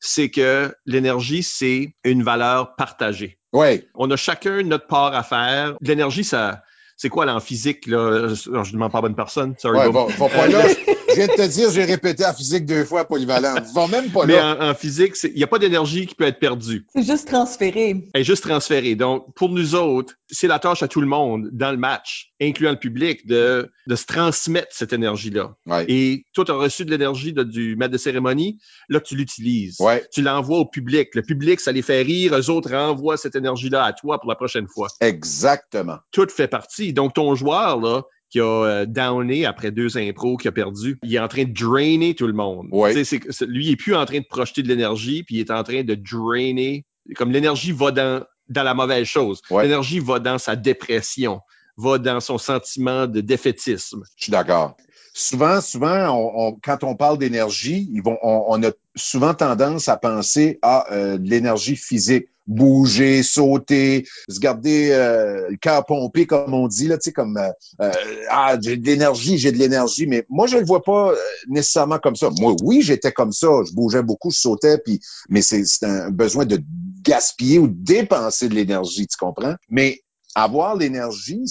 c'est 0.00 0.30
que 0.30 0.74
l'énergie, 0.84 1.42
c'est 1.42 1.94
une 2.04 2.22
valeur 2.22 2.74
partagée. 2.76 3.38
Ouais. 3.52 3.86
On 3.94 4.10
a 4.10 4.16
chacun 4.16 4.62
notre 4.62 4.86
part 4.86 5.14
à 5.14 5.22
faire. 5.22 5.76
L'énergie, 5.80 6.24
ça, 6.24 6.62
c'est 7.02 7.08
quoi 7.08 7.26
là 7.26 7.34
en 7.34 7.40
physique 7.40 7.86
là 7.88 8.28
Je 8.28 8.48
ne 8.48 8.72
demande 8.72 8.92
pas 8.92 8.98
à 8.98 9.00
bonne 9.00 9.16
personne. 9.16 9.56
Sorry, 9.58 9.76
ouais, 9.76 9.90
là. 10.48 10.64
Je 11.12 11.16
viens 11.16 11.26
de 11.26 11.32
te 11.32 11.46
dire, 11.48 11.70
j'ai 11.70 11.84
répété 11.84 12.24
en 12.26 12.32
physique 12.32 12.66
deux 12.66 12.84
fois 12.84 13.06
polyvalent. 13.06 13.54
Va 13.74 13.86
même 13.86 14.10
pas 14.10 14.26
Mais 14.26 14.34
là. 14.36 14.56
en, 14.60 14.70
en 14.70 14.74
physique, 14.74 15.14
il 15.24 15.34
n'y 15.34 15.42
a 15.44 15.46
pas 15.46 15.58
d'énergie 15.58 16.06
qui 16.06 16.14
peut 16.14 16.24
être 16.24 16.38
perdue. 16.38 16.86
C'est 16.94 17.04
juste 17.04 17.28
transféré. 17.28 18.04
Elle 18.14 18.20
est 18.20 18.24
juste 18.24 18.42
transférée. 18.42 18.94
Donc, 18.94 19.34
pour 19.34 19.50
nous 19.50 19.74
autres, 19.74 20.14
c'est 20.30 20.46
la 20.46 20.58
tâche 20.58 20.82
à 20.82 20.88
tout 20.88 21.00
le 21.00 21.06
monde 21.06 21.48
dans 21.52 21.70
le 21.70 21.76
match, 21.76 22.32
incluant 22.40 22.70
le 22.70 22.78
public, 22.78 23.26
de, 23.26 23.70
de 23.86 23.96
se 23.96 24.06
transmettre 24.06 24.68
cette 24.70 24.92
énergie-là. 24.92 25.54
Ouais. 25.66 25.84
Et 25.88 26.24
toi, 26.32 26.44
tu 26.44 26.50
as 26.52 26.54
reçu 26.54 26.84
de 26.84 26.90
l'énergie 26.90 27.32
du 27.34 27.76
maître 27.76 27.92
de 27.92 27.98
cérémonie. 27.98 28.58
Là, 28.88 29.00
tu 29.00 29.14
l'utilises. 29.16 29.76
Ouais. 29.80 30.04
Tu 30.12 30.22
l'envoies 30.22 30.58
au 30.58 30.66
public. 30.66 31.10
Le 31.14 31.22
public, 31.22 31.60
ça 31.60 31.72
les 31.72 31.82
fait 31.82 32.02
rire. 32.02 32.34
Eux 32.38 32.50
autres 32.50 32.70
renvoient 32.70 33.16
cette 33.16 33.36
énergie-là 33.36 33.84
à 33.84 33.92
toi 33.92 34.18
pour 34.18 34.28
la 34.30 34.36
prochaine 34.36 34.66
fois. 34.68 34.88
Exactement. 35.00 35.98
Tout 36.10 36.26
fait 36.28 36.48
partie. 36.48 36.92
Donc, 36.92 37.14
ton 37.14 37.34
joueur, 37.34 37.80
là, 37.80 38.02
qui 38.32 38.40
a 38.40 38.44
euh, 38.44 38.86
downé 38.86 39.44
après 39.44 39.70
deux 39.70 39.98
impros, 39.98 40.38
qui 40.38 40.48
a 40.48 40.52
perdu, 40.52 40.98
il 41.02 41.14
est 41.14 41.18
en 41.18 41.28
train 41.28 41.44
de 41.44 41.52
drainer 41.52 42.14
tout 42.14 42.26
le 42.26 42.32
monde. 42.32 42.66
Ouais. 42.72 42.94
Lui, 42.94 43.66
il 43.66 43.72
est 43.72 43.76
plus 43.76 43.94
en 43.94 44.06
train 44.06 44.20
de 44.20 44.24
projeter 44.24 44.62
de 44.62 44.68
l'énergie, 44.68 45.22
puis 45.22 45.36
il 45.36 45.40
est 45.40 45.50
en 45.50 45.62
train 45.62 45.84
de 45.84 45.94
drainer. 45.94 46.86
Comme 47.14 47.30
l'énergie 47.30 47.72
va 47.72 47.90
dans, 47.90 48.24
dans 48.48 48.62
la 48.62 48.72
mauvaise 48.72 49.06
chose. 49.06 49.42
Ouais. 49.50 49.64
L'énergie 49.64 49.98
va 49.98 50.18
dans 50.18 50.38
sa 50.38 50.56
dépression, 50.56 51.40
va 51.76 51.98
dans 51.98 52.20
son 52.20 52.38
sentiment 52.38 53.06
de 53.06 53.20
défaitisme. 53.20 54.02
Je 54.16 54.24
suis 54.24 54.32
d'accord. 54.32 54.76
Souvent, 55.14 55.60
souvent, 55.60 56.56
quand 56.62 56.84
on 56.84 56.94
parle 56.94 57.18
d'énergie, 57.18 57.92
on, 58.22 58.62
a 58.62 58.70
souvent 58.96 59.34
tendance 59.34 59.88
à 59.88 59.96
penser 59.96 60.58
à 60.62 60.90
euh, 60.92 61.18
de 61.18 61.28
l'énergie 61.28 61.76
physique, 61.76 62.28
bouger, 62.46 63.22
sauter, 63.22 64.06
se 64.28 64.40
garder 64.40 64.90
euh, 64.90 65.50
le 65.50 65.56
cœur 65.56 65.84
pompé, 65.84 66.26
comme 66.26 66.54
on 66.54 66.66
dit 66.66 66.88
là, 66.88 66.98
tu 66.98 67.04
sais, 67.04 67.12
comme 67.12 67.36
euh, 67.36 67.50
euh, 67.80 67.92
ah 68.30 68.56
j'ai 68.60 68.76
de 68.76 68.86
l'énergie, 68.86 69.38
j'ai 69.38 69.52
de 69.52 69.58
l'énergie, 69.58 70.06
mais 70.06 70.24
moi 70.28 70.46
je 70.46 70.56
le 70.56 70.64
vois 70.64 70.82
pas 70.82 71.12
euh, 71.12 71.16
nécessairement 71.48 71.98
comme 71.98 72.16
ça. 72.16 72.30
Moi, 72.38 72.54
oui, 72.62 72.82
j'étais 72.82 73.12
comme 73.12 73.32
ça, 73.32 73.48
je 73.66 73.72
bougeais 73.72 74.02
beaucoup, 74.02 74.30
je 74.30 74.38
sautais, 74.38 74.78
puis 74.78 75.00
mais 75.28 75.42
c'est 75.42 75.64
c'est 75.64 75.86
un 75.86 76.10
besoin 76.10 76.44
de 76.44 76.58
gaspiller 77.02 77.58
ou 77.58 77.68
de 77.68 77.76
dépenser 77.76 78.48
de 78.48 78.54
l'énergie, 78.54 79.06
tu 79.06 79.16
comprends? 79.16 79.54
Mais 79.68 80.00
avoir 80.34 80.76
l'énergie, 80.76 81.44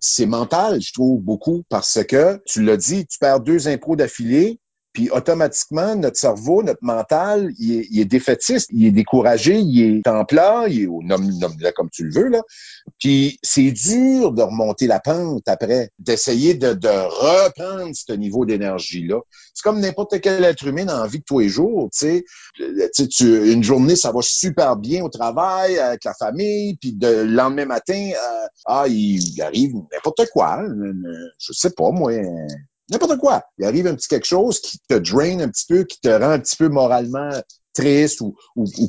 c'est 0.00 0.26
mental, 0.26 0.80
je 0.80 0.92
trouve 0.92 1.20
beaucoup, 1.20 1.62
parce 1.68 2.04
que 2.04 2.42
tu 2.46 2.62
l'as 2.62 2.76
dit, 2.76 3.06
tu 3.06 3.18
perds 3.18 3.40
deux 3.40 3.68
impros 3.68 3.96
d'affilée, 3.96 4.60
puis 4.96 5.10
automatiquement, 5.10 5.94
notre 5.94 6.16
cerveau, 6.16 6.62
notre 6.62 6.82
mental, 6.82 7.52
il 7.58 7.80
est, 7.80 7.86
il 7.90 8.00
est 8.00 8.06
défaitiste, 8.06 8.70
il 8.72 8.86
est 8.86 8.92
découragé, 8.92 9.58
il 9.58 9.98
est 9.98 10.08
en 10.08 10.24
plat, 10.24 10.64
il 10.68 10.84
est 10.84 10.86
au 10.86 11.02
nomme, 11.02 11.30
nomme-le 11.38 11.70
comme 11.72 11.90
tu 11.90 12.04
le 12.04 12.14
veux, 12.14 12.28
là. 12.28 12.40
Puis 12.98 13.38
c'est 13.42 13.72
dur 13.72 14.32
de 14.32 14.40
remonter 14.40 14.86
la 14.86 14.98
pente 14.98 15.46
après, 15.48 15.90
d'essayer 15.98 16.54
de, 16.54 16.72
de 16.72 16.88
reprendre 16.88 17.90
ce 17.92 18.14
niveau 18.14 18.46
d'énergie-là. 18.46 19.20
C'est 19.52 19.62
comme 19.62 19.80
n'importe 19.80 20.18
quel 20.22 20.42
être 20.44 20.66
humain 20.66 20.86
dans 20.86 21.02
la 21.02 21.08
vie 21.08 21.18
de 21.18 21.24
tous 21.24 21.40
les 21.40 21.50
jours, 21.50 21.90
tu. 21.92 22.24
Euh, 22.62 23.52
une 23.52 23.62
journée, 23.62 23.96
ça 23.96 24.12
va 24.12 24.20
super 24.22 24.76
bien 24.76 25.04
au 25.04 25.10
travail, 25.10 25.78
avec 25.78 26.04
la 26.04 26.14
famille, 26.14 26.78
puis 26.78 26.96
le 26.98 27.24
lendemain 27.24 27.66
matin, 27.66 28.12
euh, 28.12 28.46
ah, 28.64 28.86
il, 28.88 29.42
arrive 29.42 29.74
n'importe 29.92 30.26
quoi, 30.32 30.62
je 31.38 31.52
sais 31.52 31.70
pas, 31.76 31.90
moi, 31.90 32.12
n'importe 32.90 33.18
quoi. 33.18 33.44
Il 33.58 33.64
arrive 33.64 33.86
un 33.86 33.94
petit 33.94 34.08
quelque 34.08 34.26
chose 34.26 34.60
qui 34.60 34.78
te 34.88 34.94
draine 34.94 35.42
un 35.42 35.48
petit 35.48 35.66
peu, 35.66 35.84
qui 35.84 36.00
te 36.00 36.08
rend 36.08 36.30
un 36.30 36.38
petit 36.38 36.56
peu 36.56 36.68
moralement 36.68 37.30
triste 37.74 38.20
ou, 38.20 38.34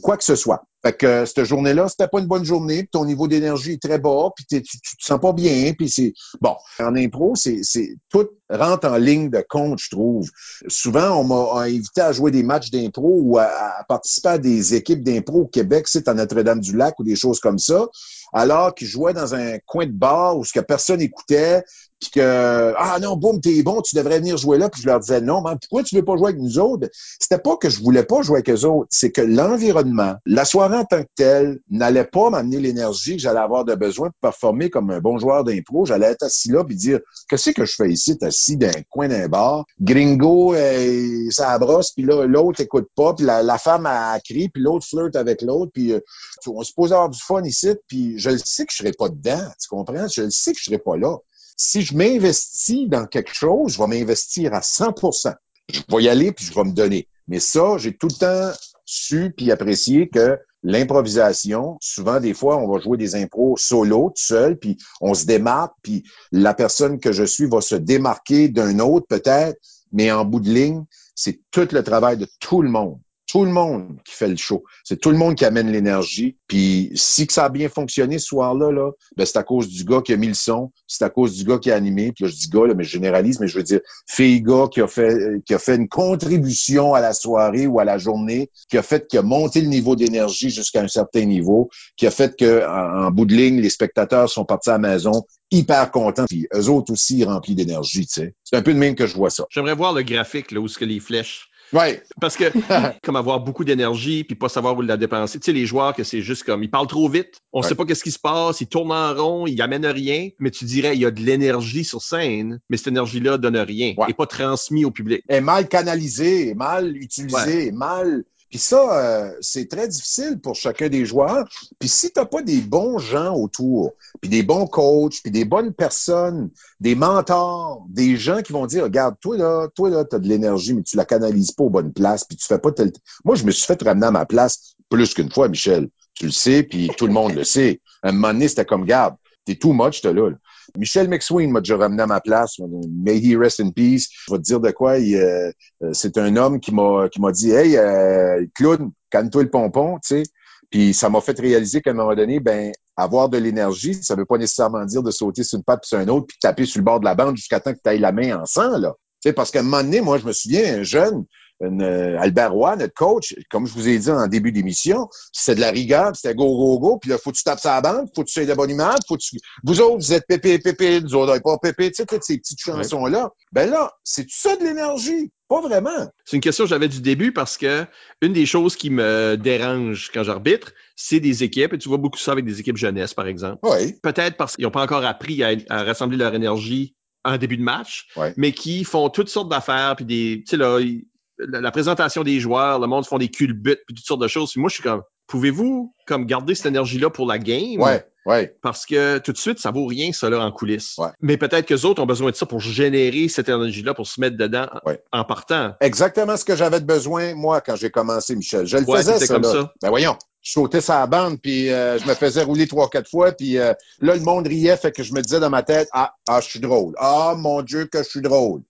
quoi 0.01 0.17
que 0.17 0.23
ce 0.23 0.35
soit. 0.35 0.63
Fait 0.87 0.93
que 0.93 1.05
euh, 1.05 1.25
cette 1.25 1.43
journée-là, 1.43 1.89
c'était 1.89 2.07
pas 2.07 2.19
une 2.19 2.27
bonne 2.27 2.45
journée, 2.45 2.87
ton 2.89 3.03
niveau 3.03 3.27
d'énergie 3.27 3.73
est 3.73 3.81
très 3.81 3.99
bas, 3.99 4.29
puis 4.33 4.45
tu, 4.45 4.61
tu 4.61 4.97
te 4.97 5.03
sens 5.03 5.19
pas 5.19 5.33
bien, 5.33 5.73
puis 5.77 5.89
c'est 5.89 6.13
bon. 6.39 6.55
En 6.79 6.95
impro, 6.95 7.35
c'est 7.35 7.59
c'est 7.63 7.97
tout 8.09 8.29
rentre 8.49 8.87
en 8.87 8.95
ligne 8.95 9.29
de 9.29 9.43
compte, 9.47 9.79
je 9.79 9.89
trouve. 9.89 10.29
Souvent, 10.67 11.19
on 11.19 11.23
m'a 11.25 11.63
invité 11.63 12.01
à 12.01 12.11
jouer 12.13 12.31
des 12.31 12.43
matchs 12.43 12.71
d'impro 12.71 13.19
ou 13.21 13.37
à, 13.37 13.43
à 13.43 13.83
participer 13.83 14.29
à 14.29 14.37
des 14.37 14.75
équipes 14.75 15.03
d'impro 15.03 15.41
au 15.41 15.47
Québec, 15.47 15.87
c'est 15.87 16.07
à 16.07 16.13
Notre-Dame-du-Lac 16.13 16.97
ou 16.99 17.03
des 17.03 17.15
choses 17.15 17.39
comme 17.39 17.59
ça, 17.59 17.87
alors 18.33 18.73
qu'ils 18.73 18.87
jouaient 18.87 19.13
dans 19.13 19.35
un 19.35 19.57
coin 19.65 19.85
de 19.85 19.91
bar 19.91 20.37
où 20.37 20.45
ce 20.45 20.53
que 20.53 20.59
personne 20.59 21.01
écoutait, 21.01 21.63
puis 21.99 22.11
que 22.11 22.73
ah 22.77 22.99
non, 23.01 23.17
boum, 23.17 23.41
t'es 23.41 23.63
bon, 23.63 23.81
tu 23.81 23.95
devrais 23.95 24.19
venir 24.19 24.37
jouer 24.37 24.57
là, 24.57 24.69
puis 24.69 24.81
je 24.81 24.87
leur 24.87 24.99
disais 24.99 25.21
non, 25.21 25.41
mais 25.41 25.55
pourquoi 25.59 25.83
tu 25.83 25.95
veux 25.95 26.05
pas 26.05 26.15
jouer 26.15 26.29
avec 26.29 26.41
nous 26.41 26.59
autres 26.59 26.87
C'était 27.19 27.41
pas 27.41 27.57
que 27.57 27.69
je 27.69 27.81
voulais 27.81 28.03
pas 28.03 28.21
jouer 28.21 28.37
avec 28.37 28.49
eux 28.49 28.65
autres, 28.65 28.87
c'est 28.91 29.11
que 29.11 29.21
l'environnement, 29.21 30.15
la 30.25 30.45
soirée 30.45 30.76
en 30.79 30.85
tant 30.85 31.03
que 31.03 31.09
telle, 31.15 31.59
n'allait 31.69 32.05
pas 32.05 32.29
m'amener 32.29 32.59
l'énergie 32.59 33.15
que 33.17 33.21
j'allais 33.21 33.39
avoir 33.39 33.65
de 33.65 33.75
besoin 33.75 34.09
pour 34.09 34.31
performer 34.31 34.69
comme 34.69 34.89
un 34.91 34.99
bon 34.99 35.17
joueur 35.17 35.43
d'impro. 35.43 35.85
J'allais 35.85 36.07
être 36.07 36.23
assis 36.23 36.49
là 36.49 36.63
puis 36.63 36.75
dire 36.75 36.99
qu'est-ce 37.29 37.51
que 37.51 37.65
je 37.65 37.75
fais 37.75 37.89
ici, 37.89 38.17
assis 38.21 38.57
dans 38.57 38.67
un 38.67 38.81
coin 38.89 39.07
d'un 39.07 39.27
bar, 39.27 39.65
gringo, 39.79 40.53
euh, 40.53 41.29
ça 41.29 41.57
brosse, 41.59 41.91
puis 41.91 42.03
là 42.03 42.25
l'autre 42.25 42.61
écoute 42.61 42.87
pas, 42.95 43.13
puis 43.13 43.25
la, 43.25 43.57
femme 43.57 43.85
a 43.85 44.19
crie, 44.19 44.49
puis 44.49 44.61
l'autre 44.61 44.85
flirte 44.85 45.15
avec 45.15 45.41
l'autre, 45.41 45.71
puis 45.73 45.93
euh, 45.93 45.99
on 46.47 46.63
se 46.63 46.73
pose 46.73 46.93
avoir 46.93 47.09
du 47.09 47.19
fun 47.19 47.43
ici, 47.43 47.69
puis 47.87 48.17
je 48.17 48.29
le 48.29 48.37
sais 48.37 48.65
que 48.65 48.71
je 48.71 48.77
serai 48.77 48.91
pas 48.91 49.09
dedans, 49.09 49.41
tu 49.59 49.67
comprends? 49.69 50.07
Je 50.07 50.23
le 50.23 50.31
sais 50.31 50.53
que 50.53 50.59
je 50.59 50.65
serai 50.65 50.77
pas 50.77 50.97
là. 50.97 51.17
Si 51.55 51.81
je 51.81 51.95
m'investis 51.95 52.87
dans 52.87 53.05
quelque 53.07 53.33
chose, 53.33 53.73
je 53.73 53.77
vais 53.79 53.87
m'investir 53.87 54.53
à 54.53 54.59
100% 54.59 55.33
Je 55.69 55.81
vais 55.89 56.03
y 56.03 56.09
aller 56.09 56.31
puis 56.31 56.45
je 56.45 56.53
vais 56.53 56.63
me 56.63 56.71
donner. 56.71 57.07
Mais 57.27 57.39
ça, 57.39 57.77
j'ai 57.77 57.97
tout 57.97 58.07
le 58.07 58.13
temps 58.13 58.57
su 58.87 59.33
puis 59.35 59.51
apprécié 59.51 60.07
que 60.09 60.39
l'improvisation, 60.63 61.77
souvent 61.81 62.19
des 62.19 62.33
fois, 62.33 62.57
on 62.57 62.71
va 62.71 62.79
jouer 62.79 62.97
des 62.97 63.15
impros 63.15 63.57
solo, 63.57 64.09
tout 64.15 64.23
seul, 64.23 64.57
puis 64.57 64.77
on 65.01 65.13
se 65.13 65.25
démarque, 65.25 65.75
puis 65.83 66.03
la 66.31 66.53
personne 66.53 66.99
que 66.99 67.11
je 67.11 67.23
suis 67.23 67.45
va 67.45 67.61
se 67.61 67.75
démarquer 67.75 68.47
d'un 68.47 68.79
autre 68.79 69.05
peut-être, 69.07 69.59
mais 69.91 70.11
en 70.11 70.25
bout 70.25 70.39
de 70.39 70.49
ligne, 70.49 70.83
c'est 71.13 71.39
tout 71.51 71.67
le 71.71 71.83
travail 71.83 72.17
de 72.17 72.27
tout 72.39 72.61
le 72.61 72.69
monde. 72.69 72.99
Tout 73.27 73.43
le 73.43 73.51
monde 73.51 73.97
qui 74.05 74.13
fait 74.13 74.27
le 74.27 74.37
show. 74.37 74.63
C'est 74.83 74.99
tout 74.99 75.11
le 75.11 75.17
monde 75.17 75.35
qui 75.35 75.45
amène 75.45 75.69
l'énergie. 75.69 76.37
Puis 76.47 76.91
si 76.95 77.27
que 77.27 77.33
ça 77.33 77.45
a 77.45 77.49
bien 77.49 77.67
fonctionné 77.67 78.19
ce 78.19 78.27
soir-là, 78.27 78.71
là, 78.71 78.91
ben 79.17 79.25
c'est 79.25 79.37
à 79.37 79.43
cause 79.43 79.67
du 79.67 79.83
gars 79.83 80.01
qui 80.01 80.13
a 80.13 80.17
mis 80.17 80.27
le 80.27 80.33
son, 80.33 80.71
c'est 80.87 81.03
à 81.03 81.09
cause 81.09 81.35
du 81.35 81.43
gars 81.43 81.59
qui 81.59 81.69
a 81.69 81.75
animé. 81.75 82.13
Puis 82.13 82.23
là, 82.23 82.31
je 82.31 82.35
dis 82.35 82.49
gars, 82.49 82.61
mais 82.75 82.85
je 82.85 82.89
généralise, 82.89 83.39
mais 83.39 83.47
je 83.47 83.57
veux 83.57 83.63
dire 83.63 83.81
fille 84.07 84.41
gars 84.41 84.67
qui 84.71 84.81
a 84.81 84.87
fait 84.87 85.43
qui 85.45 85.53
a 85.53 85.59
fait 85.59 85.75
une 85.75 85.89
contribution 85.89 86.93
à 86.93 87.01
la 87.01 87.13
soirée 87.13 87.67
ou 87.67 87.79
à 87.79 87.85
la 87.85 87.97
journée, 87.97 88.49
qui 88.69 88.77
a 88.77 88.81
fait 88.81 89.07
qui 89.07 89.17
a 89.17 89.21
monté 89.21 89.61
le 89.61 89.67
niveau 89.67 89.95
d'énergie 89.95 90.49
jusqu'à 90.49 90.81
un 90.81 90.87
certain 90.87 91.25
niveau, 91.25 91.69
qui 91.97 92.07
a 92.07 92.11
fait 92.11 92.37
que 92.37 92.65
en, 92.65 93.11
bout 93.11 93.25
de 93.25 93.35
ligne, 93.35 93.59
les 93.59 93.69
spectateurs 93.69 94.29
sont 94.29 94.45
partis 94.45 94.69
à 94.69 94.73
la 94.73 94.79
maison 94.79 95.25
hyper 95.51 95.91
contents. 95.91 96.25
Puis 96.29 96.47
eux 96.55 96.69
autres 96.69 96.93
aussi 96.93 97.23
remplis 97.25 97.55
d'énergie, 97.55 98.07
tu 98.07 98.21
sais. 98.21 98.35
C'est 98.43 98.55
un 98.55 98.61
peu 98.61 98.73
de 98.73 98.79
même 98.79 98.95
que 98.95 99.05
je 99.05 99.15
vois 99.15 99.29
ça. 99.29 99.45
J'aimerais 99.49 99.75
voir 99.75 99.93
le 99.93 100.03
graphique 100.03 100.51
là 100.51 100.59
où 100.59 100.67
ce 100.67 100.77
que 100.77 100.85
les 100.85 100.99
flèches 100.99 101.49
Ouais. 101.73 102.01
Parce 102.21 102.37
que, 102.37 102.45
comme 103.03 103.15
avoir 103.15 103.39
beaucoup 103.41 103.63
d'énergie 103.63 104.23
puis 104.23 104.35
pas 104.35 104.49
savoir 104.49 104.77
où 104.77 104.81
la 104.81 104.97
dépenser. 104.97 105.39
Tu 105.39 105.45
sais, 105.45 105.51
les 105.53 105.65
joueurs 105.65 105.93
que 105.93 106.03
c'est 106.03 106.21
juste 106.21 106.43
comme, 106.43 106.63
ils 106.63 106.69
parlent 106.71 106.87
trop 106.87 107.09
vite. 107.09 107.41
On 107.53 107.61
Ouais. 107.61 107.67
sait 107.67 107.75
pas 107.75 107.85
qu'est-ce 107.85 108.03
qui 108.03 108.11
se 108.11 108.19
passe. 108.19 108.61
Ils 108.61 108.67
tournent 108.67 108.91
en 108.91 109.13
rond. 109.13 109.47
Ils 109.47 109.61
amènent 109.61 109.85
rien. 109.85 110.29
Mais 110.39 110.51
tu 110.51 110.65
dirais, 110.65 110.95
il 110.95 111.01
y 111.01 111.05
a 111.05 111.11
de 111.11 111.19
l'énergie 111.21 111.83
sur 111.83 112.01
scène, 112.01 112.59
mais 112.69 112.77
cette 112.77 112.87
énergie-là 112.87 113.37
donne 113.37 113.57
rien. 113.57 113.93
Ouais. 113.97 114.05
Et 114.09 114.13
pas 114.13 114.25
transmis 114.27 114.85
au 114.85 114.91
public. 114.91 115.23
est 115.27 115.41
mal 115.41 115.67
canalisé, 115.67 116.49
est 116.49 116.55
mal 116.55 116.95
utilisé, 116.95 117.35
Ouais. 117.35 117.65
est 117.67 117.71
mal. 117.71 118.23
Puis 118.49 118.59
ça, 118.59 118.97
euh, 118.97 119.31
c'est 119.41 119.67
très 119.67 119.87
difficile 119.87 120.39
pour 120.39 120.55
chacun 120.55 120.87
des 120.87 121.05
joueurs. 121.05 121.45
Puis 121.79 121.89
si 121.89 122.11
t'as 122.11 122.25
pas 122.25 122.41
des 122.41 122.61
bons 122.61 122.97
gens 122.97 123.35
autour, 123.35 123.91
puis 124.21 124.29
des 124.29 124.43
bons 124.43 124.67
coachs, 124.67 125.21
puis 125.21 125.31
des 125.31 125.43
bonnes 125.43 125.73
personnes, 125.73 126.49
des 126.79 126.95
mentors, 126.95 127.85
des 127.89 128.15
gens 128.15 128.41
qui 128.41 128.53
vont 128.53 128.65
dire, 128.65 128.83
regarde, 128.83 129.15
toi 129.19 129.37
là, 129.37 129.67
toi 129.75 129.89
là, 129.89 130.05
t'as 130.05 130.19
de 130.19 130.27
l'énergie, 130.27 130.73
mais 130.73 130.83
tu 130.83 130.95
la 130.95 131.05
canalises 131.05 131.51
pas 131.51 131.65
aux 131.65 131.69
bonnes 131.69 131.93
places, 131.93 132.23
puis 132.23 132.37
tu 132.37 132.45
fais 132.45 132.59
pas 132.59 132.71
tel. 132.71 132.91
Moi, 133.25 133.35
je 133.35 133.43
me 133.43 133.51
suis 133.51 133.65
fait 133.65 133.81
ramener 133.81 134.07
à 134.07 134.11
ma 134.11 134.25
place 134.25 134.75
plus 134.89 135.13
qu'une 135.13 135.31
fois, 135.31 135.49
Michel. 135.49 135.89
Tu 136.13 136.25
le 136.25 136.31
sais, 136.31 136.63
puis 136.63 136.89
tout 136.97 137.07
le 137.07 137.13
monde 137.13 137.33
le 137.33 137.43
sait. 137.43 137.81
À 138.01 138.09
un 138.09 138.11
moment 138.13 138.33
donné, 138.33 138.47
c'était 138.47 138.65
comme, 138.65 138.85
garde, 138.85 139.15
t'es 139.45 139.55
too 139.55 139.73
much, 139.73 140.01
t'es 140.01 140.13
là. 140.13 140.29
là. 140.29 140.35
Michel 140.77 141.07
McSween 141.07 141.51
m'a 141.51 141.61
déjà 141.61 141.77
ramené 141.77 142.03
à 142.03 142.07
ma 142.07 142.19
place. 142.21 142.59
May 142.59 143.19
he 143.19 143.35
rest 143.35 143.59
in 143.59 143.71
peace. 143.71 144.07
Je 144.27 144.33
vais 144.33 144.37
te 144.39 144.43
dire 144.43 144.59
de 144.59 144.71
quoi. 144.71 144.93
euh, 144.93 145.51
euh, 145.83 145.93
c'est 145.93 146.17
un 146.17 146.35
homme 146.35 146.59
qui 146.59 146.73
m'a 146.73 147.07
qui 147.09 147.21
m'a 147.21 147.31
dit 147.31 147.51
Hey, 147.51 147.77
euh, 147.77 148.45
Claude, 148.55 148.89
calme-toi 149.09 149.43
le 149.43 149.49
pompon, 149.49 149.99
tu 149.99 150.07
sais. 150.09 150.23
Puis 150.69 150.93
ça 150.93 151.09
m'a 151.09 151.21
fait 151.21 151.39
réaliser 151.39 151.81
qu'à 151.81 151.91
un 151.91 151.93
moment 151.93 152.15
donné, 152.15 152.39
ben, 152.39 152.71
avoir 152.97 153.29
de 153.29 153.37
l'énergie, 153.37 153.93
ça 153.93 154.15
veut 154.15 154.25
pas 154.25 154.37
nécessairement 154.37 154.83
dire 154.85 155.01
de 155.03 155.11
sauter 155.11 155.43
sur 155.43 155.57
une 155.57 155.63
patte 155.63 155.81
puis 155.81 155.89
sur 155.89 155.97
un 155.99 156.07
autre, 156.09 156.27
puis 156.27 156.37
taper 156.41 156.65
sur 156.65 156.79
le 156.79 156.83
bord 156.85 156.99
de 156.99 157.05
la 157.05 157.15
bande 157.15 157.37
jusqu'à 157.37 157.59
temps 157.59 157.73
que 157.73 157.79
tu 157.81 157.89
ailles 157.89 157.99
la 157.99 158.11
main 158.11 158.41
en 158.41 158.45
sang, 158.45 158.77
là. 158.77 158.93
Tu 159.23 159.33
parce 159.33 159.49
qu'à 159.49 159.61
un 159.61 159.63
moment 159.63 159.83
donné, 159.83 160.01
moi, 160.01 160.17
je 160.17 160.25
me 160.25 160.31
souviens, 160.31 160.79
un 160.79 160.83
jeune, 160.83 161.25
une, 161.61 161.81
euh, 161.81 162.19
Albert 162.19 162.51
Roy, 162.53 162.75
notre 162.75 162.93
coach, 162.93 163.35
comme 163.49 163.65
je 163.65 163.73
vous 163.73 163.87
ai 163.87 163.97
dit 163.97 164.09
en 164.11 164.27
début 164.27 164.51
d'émission, 164.51 165.07
c'est 165.31 165.55
de 165.55 165.59
la 165.61 165.71
rigueur, 165.71 166.15
c'était 166.15 166.35
go, 166.35 166.45
go, 166.45 166.79
go, 166.79 166.97
puis 166.97 167.09
là, 167.09 167.17
faut 167.17 167.31
que 167.31 167.37
tu 167.37 167.43
tapes 167.43 167.59
sa 167.59 167.81
bande, 167.81 168.07
faut 168.15 168.21
que 168.23 168.27
tu 168.27 168.33
sois 168.33 168.45
de 168.45 168.53
bonne 168.53 168.69
humeur, 168.69 168.95
faut 169.07 169.15
que 169.15 169.21
tu... 169.23 169.37
Vous 169.63 169.81
autres, 169.81 169.97
vous 169.97 170.13
êtes 170.13 170.27
pépé, 170.27 170.59
pépé, 170.59 171.01
nous 171.01 171.15
autres, 171.15 171.33
on 171.35 171.39
pas 171.39 171.57
pépé, 171.57 171.89
tu 171.91 171.95
sais, 171.97 172.05
toutes 172.05 172.23
ces 172.23 172.37
petites 172.37 172.59
chansons-là. 172.59 173.31
Ben 173.51 173.69
là, 173.69 173.91
c'est 174.03 174.23
tout 174.23 174.35
ça 174.37 174.55
de 174.55 174.63
l'énergie? 174.63 175.31
Pas 175.49 175.61
vraiment. 175.61 176.11
C'est 176.25 176.35
une 176.35 176.41
question 176.41 176.65
que 176.65 176.69
j'avais 176.69 176.89
du 176.89 176.99
début 176.99 177.31
parce 177.31 177.57
que 177.57 177.85
une 178.21 178.33
des 178.33 178.45
choses 178.45 178.75
qui 178.75 178.89
me 178.89 179.35
dérange 179.37 180.11
quand 180.13 180.23
j'arbitre, 180.23 180.73
c'est 180.97 181.21
des 181.21 181.43
équipes. 181.43 181.73
Et 181.73 181.77
tu 181.77 181.87
vois 181.87 181.97
beaucoup 181.97 182.19
ça 182.19 182.33
avec 182.33 182.43
des 182.43 182.59
équipes 182.59 182.75
jeunesse, 182.75 183.13
par 183.13 183.27
exemple. 183.27 183.59
Oui. 183.63 183.93
Peut-être 184.03 184.35
parce 184.35 184.55
qu'ils 184.57 184.65
n'ont 184.65 184.71
pas 184.71 184.83
encore 184.83 185.05
appris 185.05 185.43
à, 185.43 185.51
à 185.69 185.83
rassembler 185.83 186.17
leur 186.17 186.35
énergie 186.35 186.95
en 187.23 187.37
début 187.37 187.55
de 187.57 187.63
match, 187.63 188.07
Ouais. 188.17 188.33
mais 188.35 188.51
qui 188.51 188.83
font 188.83 189.09
toutes 189.09 189.29
sortes 189.29 189.49
d'affaires, 189.49 189.95
puis 189.95 190.03
des, 190.05 190.43
tu 190.45 190.51
sais 190.51 190.57
là, 190.57 190.79
ils- 190.79 191.05
la, 191.39 191.61
la 191.61 191.71
présentation 191.71 192.23
des 192.23 192.39
joueurs, 192.39 192.79
le 192.79 192.87
monde 192.87 193.05
font 193.05 193.17
des 193.17 193.29
culbutes, 193.29 193.81
puis 193.85 193.95
toutes 193.95 194.05
sortes 194.05 194.21
de 194.21 194.27
choses. 194.27 194.51
Puis 194.51 194.59
moi, 194.61 194.69
je 194.69 194.75
suis 194.75 194.83
comme, 194.83 195.01
pouvez-vous 195.27 195.93
comme 196.05 196.25
garder 196.25 196.55
cette 196.55 196.67
énergie-là 196.67 197.09
pour 197.09 197.27
la 197.27 197.37
game? 197.37 197.79
Ouais, 197.81 198.05
ouais. 198.25 198.55
Parce 198.61 198.85
que 198.85 199.17
tout 199.19 199.33
de 199.33 199.37
suite, 199.37 199.59
ça 199.59 199.71
vaut 199.71 199.85
rien, 199.85 200.11
ça, 200.13 200.29
là, 200.29 200.39
en 200.39 200.51
coulisses. 200.51 200.95
Ouais. 200.97 201.09
Mais 201.21 201.37
peut-être 201.37 201.65
que 201.65 201.73
les 201.73 201.85
autres 201.85 202.01
ont 202.01 202.05
besoin 202.05 202.31
de 202.31 202.35
ça 202.35 202.45
pour 202.45 202.59
générer 202.61 203.27
cette 203.27 203.49
énergie-là, 203.49 203.93
pour 203.93 204.07
se 204.07 204.19
mettre 204.21 204.37
dedans 204.37 204.67
en- 204.71 204.89
Ouais. 204.89 205.01
en 205.11 205.23
partant. 205.25 205.73
Exactement 205.81 206.37
ce 206.37 206.45
que 206.45 206.55
j'avais 206.55 206.79
de 206.79 206.85
besoin, 206.85 207.35
moi, 207.35 207.61
quand 207.61 207.75
j'ai 207.75 207.89
commencé, 207.89 208.35
Michel. 208.35 208.65
Je 208.65 208.77
le 208.77 208.83
Ouais, 208.85 208.97
faisais, 208.99 209.19
ça, 209.19 209.33
comme 209.33 209.43
là. 209.43 209.51
ça. 209.51 209.73
Ben 209.81 209.89
voyons. 209.89 210.15
Je 210.43 210.53
sautais 210.53 210.79
sa 210.79 211.05
bande, 211.07 211.41
puis 211.41 211.69
euh, 211.73 211.99
je 211.99 212.07
me 212.07 212.13
faisais 212.13 212.41
rouler 212.41 212.67
trois, 212.67 212.89
quatre 212.89 213.09
fois, 213.09 213.33
puis 213.33 213.57
euh, 213.57 213.73
là, 213.99 214.15
le 214.15 214.21
monde 214.21 214.47
riait, 214.47 214.77
fait 214.77 214.93
que 214.93 215.03
je 215.03 215.13
me 215.13 215.19
disais 215.21 215.41
dans 215.41 215.49
ma 215.49 215.61
tête, 215.61 215.89
ah, 215.91 216.13
ah, 216.29 216.39
je 216.39 216.47
suis 216.47 216.61
drôle. 216.61 216.93
Ah, 216.99 217.33
mon 217.37 217.61
Dieu, 217.63 217.83
que 217.85 217.97
je 217.97 218.03
suis 218.07 218.21
drôle. 218.21 218.61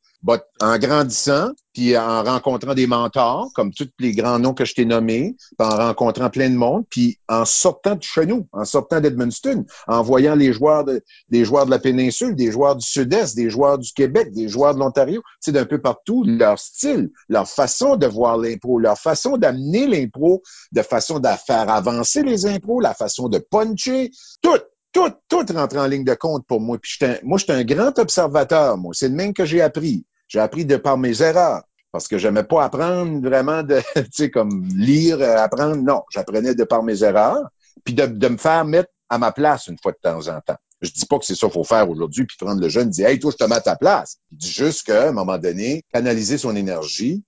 En 0.59 0.77
grandissant, 0.77 1.51
puis 1.73 1.95
en 1.95 2.23
rencontrant 2.23 2.73
des 2.73 2.87
mentors, 2.87 3.49
comme 3.53 3.71
tous 3.71 3.87
les 3.99 4.13
grands 4.13 4.39
noms 4.39 4.53
que 4.55 4.65
je 4.65 4.73
t'ai 4.73 4.83
nommés, 4.83 5.35
puis 5.57 5.67
en 5.67 5.77
rencontrant 5.77 6.29
plein 6.29 6.49
de 6.49 6.55
monde, 6.55 6.85
puis 6.89 7.19
en 7.29 7.45
sortant 7.45 7.95
de 7.95 8.01
chez 8.01 8.25
nous, 8.25 8.47
en 8.51 8.65
sortant 8.65 8.99
d'Edmundston, 8.99 9.65
en 9.87 10.01
voyant 10.01 10.35
les 10.35 10.51
joueurs 10.51 10.83
de, 10.83 11.03
des 11.29 11.45
joueurs 11.45 11.65
de 11.65 11.71
la 11.71 11.79
péninsule, 11.79 12.35
des 12.35 12.51
joueurs 12.51 12.75
du 12.75 12.85
sud-est, 12.85 13.35
des 13.35 13.49
joueurs 13.49 13.77
du 13.77 13.93
Québec, 13.93 14.33
des 14.33 14.49
joueurs 14.49 14.73
de 14.73 14.79
l'Ontario, 14.79 15.21
c'est 15.39 15.51
d'un 15.51 15.65
peu 15.65 15.79
partout, 15.79 16.23
leur 16.25 16.57
style, 16.57 17.11
leur 17.29 17.47
façon 17.47 17.95
de 17.95 18.07
voir 18.07 18.37
l'impro, 18.37 18.79
leur 18.79 18.97
façon 18.97 19.37
d'amener 19.37 19.85
l'impro, 19.85 20.41
de 20.71 20.81
façon 20.81 21.19
de 21.19 21.29
faire 21.45 21.69
avancer 21.69 22.23
les 22.23 22.47
impros, 22.47 22.81
la 22.81 22.95
façon 22.95 23.29
de 23.29 23.37
puncher, 23.37 24.11
tout, 24.41 24.57
tout, 24.91 25.11
tout 25.29 25.45
rentre 25.53 25.77
en 25.77 25.87
ligne 25.87 26.03
de 26.03 26.13
compte 26.13 26.45
pour 26.47 26.61
moi. 26.61 26.77
Puis 26.81 26.97
un- 27.01 27.17
moi, 27.23 27.37
j'étais 27.37 27.53
un 27.53 27.63
grand 27.63 27.97
observateur, 27.99 28.77
moi. 28.77 28.93
C'est 28.95 29.09
le 29.09 29.15
même 29.15 29.33
que 29.33 29.45
j'ai 29.45 29.61
appris. 29.61 30.05
J'ai 30.27 30.39
appris 30.39 30.65
de 30.65 30.77
par 30.77 30.97
mes 30.97 31.21
erreurs. 31.21 31.63
Parce 31.91 32.07
que 32.07 32.17
j'aimais 32.17 32.43
pas 32.43 32.65
apprendre 32.65 33.21
vraiment 33.27 33.63
de, 33.63 33.79
tu 33.95 34.03
sais, 34.11 34.29
comme 34.31 34.67
lire, 34.75 35.19
euh, 35.21 35.37
apprendre. 35.37 35.77
Non, 35.77 36.01
j'apprenais 36.11 36.53
de 36.55 36.63
par 36.63 36.83
mes 36.83 37.03
erreurs. 37.03 37.47
Puis 37.83 37.93
de, 37.93 38.05
de 38.05 38.27
me 38.27 38.37
faire 38.37 38.65
mettre 38.65 38.89
à 39.09 39.17
ma 39.17 39.31
place 39.31 39.67
une 39.67 39.77
fois 39.81 39.93
de 39.93 39.97
temps 40.01 40.27
en 40.27 40.41
temps. 40.41 40.57
Je 40.81 40.91
dis 40.91 41.05
pas 41.05 41.17
que 41.17 41.25
c'est 41.25 41.33
ça 41.33 41.47
qu'il 41.47 41.53
faut 41.53 41.63
faire 41.63 41.89
aujourd'hui, 41.89 42.25
puis 42.25 42.37
prendre 42.39 42.61
le 42.61 42.69
jeune, 42.69 42.89
dire 42.89 43.07
Hey, 43.07 43.17
toi, 43.19 43.31
je 43.31 43.37
te 43.43 43.49
mets 43.49 43.55
à 43.55 43.61
ta 43.61 43.75
place. 43.75 44.17
Il 44.31 44.37
dit 44.37 44.51
juste 44.51 44.85
qu'à 44.85 45.07
un 45.09 45.11
moment 45.11 45.37
donné, 45.37 45.83
canaliser 45.93 46.37
son 46.37 46.55
énergie, 46.55 47.23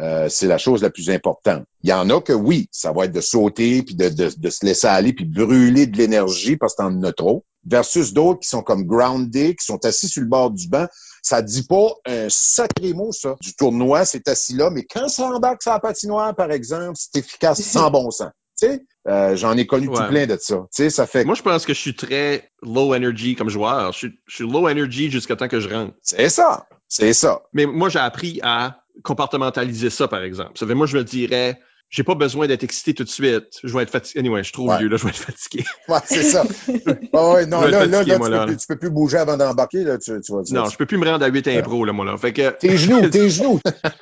euh, 0.00 0.28
c'est 0.28 0.46
la 0.46 0.58
chose 0.58 0.82
la 0.82 0.90
plus 0.90 1.10
importante. 1.10 1.64
Il 1.82 1.90
y 1.90 1.92
en 1.92 2.08
a 2.10 2.20
que 2.20 2.32
oui, 2.32 2.68
ça 2.70 2.92
va 2.92 3.06
être 3.06 3.12
de 3.12 3.20
sauter, 3.20 3.82
puis 3.82 3.94
de, 3.94 4.08
de, 4.08 4.30
de 4.36 4.50
se 4.50 4.64
laisser 4.64 4.86
aller, 4.86 5.12
puis 5.12 5.24
brûler 5.24 5.86
de 5.86 5.96
l'énergie 5.96 6.56
parce 6.56 6.74
que 6.74 6.82
t'en 6.82 7.02
as 7.02 7.12
trop, 7.12 7.44
versus 7.66 8.12
d'autres 8.12 8.40
qui 8.40 8.48
sont 8.48 8.62
comme 8.62 8.84
grounded, 8.84 9.56
qui 9.56 9.64
sont 9.64 9.84
assis 9.84 10.08
sur 10.08 10.22
le 10.22 10.28
bord 10.28 10.50
du 10.50 10.68
banc. 10.68 10.86
Ça 11.22 11.42
dit 11.42 11.64
pas 11.64 11.88
un 12.06 12.28
sacré 12.28 12.92
mot, 12.92 13.12
ça. 13.12 13.36
Du 13.40 13.54
tournoi, 13.54 14.04
c'est 14.04 14.28
assis 14.28 14.54
là, 14.54 14.70
mais 14.70 14.84
quand 14.84 15.08
ça 15.08 15.24
embarque 15.24 15.62
sur 15.62 15.72
la 15.72 15.80
patinoire, 15.80 16.34
par 16.34 16.52
exemple, 16.52 16.94
c'est 16.96 17.18
efficace 17.18 17.60
sans 17.62 17.90
bon 17.90 18.10
sens. 18.10 18.30
Tu 18.60 18.66
sais, 18.66 18.84
euh, 19.06 19.36
j'en 19.36 19.56
ai 19.56 19.66
connu 19.66 19.86
tout 19.86 20.02
plein 20.08 20.26
de 20.26 20.36
ça. 20.40 20.56
Tu 20.56 20.82
sais, 20.82 20.90
ça 20.90 21.06
fait... 21.06 21.24
Moi, 21.24 21.36
je 21.36 21.42
pense 21.42 21.64
que 21.64 21.72
je 21.72 21.78
suis 21.78 21.94
très 21.94 22.50
low 22.62 22.92
energy 22.92 23.36
comme 23.36 23.48
joueur. 23.48 23.92
Je 23.92 23.98
suis, 23.98 24.20
je 24.26 24.34
suis 24.34 24.50
low 24.50 24.68
energy 24.68 25.10
jusqu'à 25.10 25.36
temps 25.36 25.46
que 25.46 25.60
je 25.60 25.68
rentre. 25.68 25.94
C'est 26.02 26.28
ça. 26.28 26.66
C'est 26.88 27.12
ça. 27.12 27.42
Mais 27.52 27.66
moi, 27.66 27.88
j'ai 27.88 28.00
appris 28.00 28.40
à 28.42 28.80
compartimentaliser 29.02 29.90
ça, 29.90 30.08
par 30.08 30.22
exemple. 30.22 30.52
Ça 30.56 30.66
fait, 30.66 30.74
moi, 30.74 30.86
je 30.86 30.96
me 30.96 31.04
dirais, 31.04 31.58
j'ai 31.90 32.02
pas 32.04 32.14
besoin 32.14 32.46
d'être 32.46 32.64
excité 32.64 32.92
tout 32.94 33.04
de 33.04 33.08
suite. 33.08 33.58
Je 33.64 33.72
vais 33.74 33.82
être 33.82 33.90
fatigué. 33.90 34.20
Anyway, 34.20 34.42
je 34.44 34.52
trop 34.52 34.68
Ouais. 34.68 34.78
vieux, 34.78 34.88
là, 34.88 34.96
je 34.98 35.04
vais 35.04 35.10
être 35.10 35.16
fatigué. 35.16 35.64
Ouais, 35.88 35.98
c'est 36.04 36.22
ça. 36.22 36.44
Ouais, 36.68 37.46
non, 37.46 37.62
là, 37.62 37.86
là, 37.86 37.98
fatigué, 37.98 38.12
là, 38.12 38.18
moi, 38.18 38.28
tu, 38.28 38.32
là, 38.32 38.38
peux, 38.38 38.44
là. 38.44 38.46
plus- 38.46 38.56
tu 38.58 38.66
peux 38.66 38.76
plus 38.78 38.90
bouger 38.90 39.16
avant 39.18 39.36
d'embarquer, 39.36 39.84
là, 39.84 39.98
tu, 39.98 40.12
vas 40.12 40.42
Non, 40.50 40.66
je 40.68 40.76
peux 40.76 40.86
plus 40.86 40.98
me 40.98 41.06
rendre 41.08 41.24
à 41.24 41.28
8 41.28 41.48
impro, 41.48 41.84
là, 41.84 41.92
moi, 41.92 42.04
là. 42.04 42.16
Fait 42.18 42.32
que, 42.32 42.50
Tes 42.50 42.76
genoux, 42.76 43.08
tes 43.08 43.30
genoux. 43.30 43.60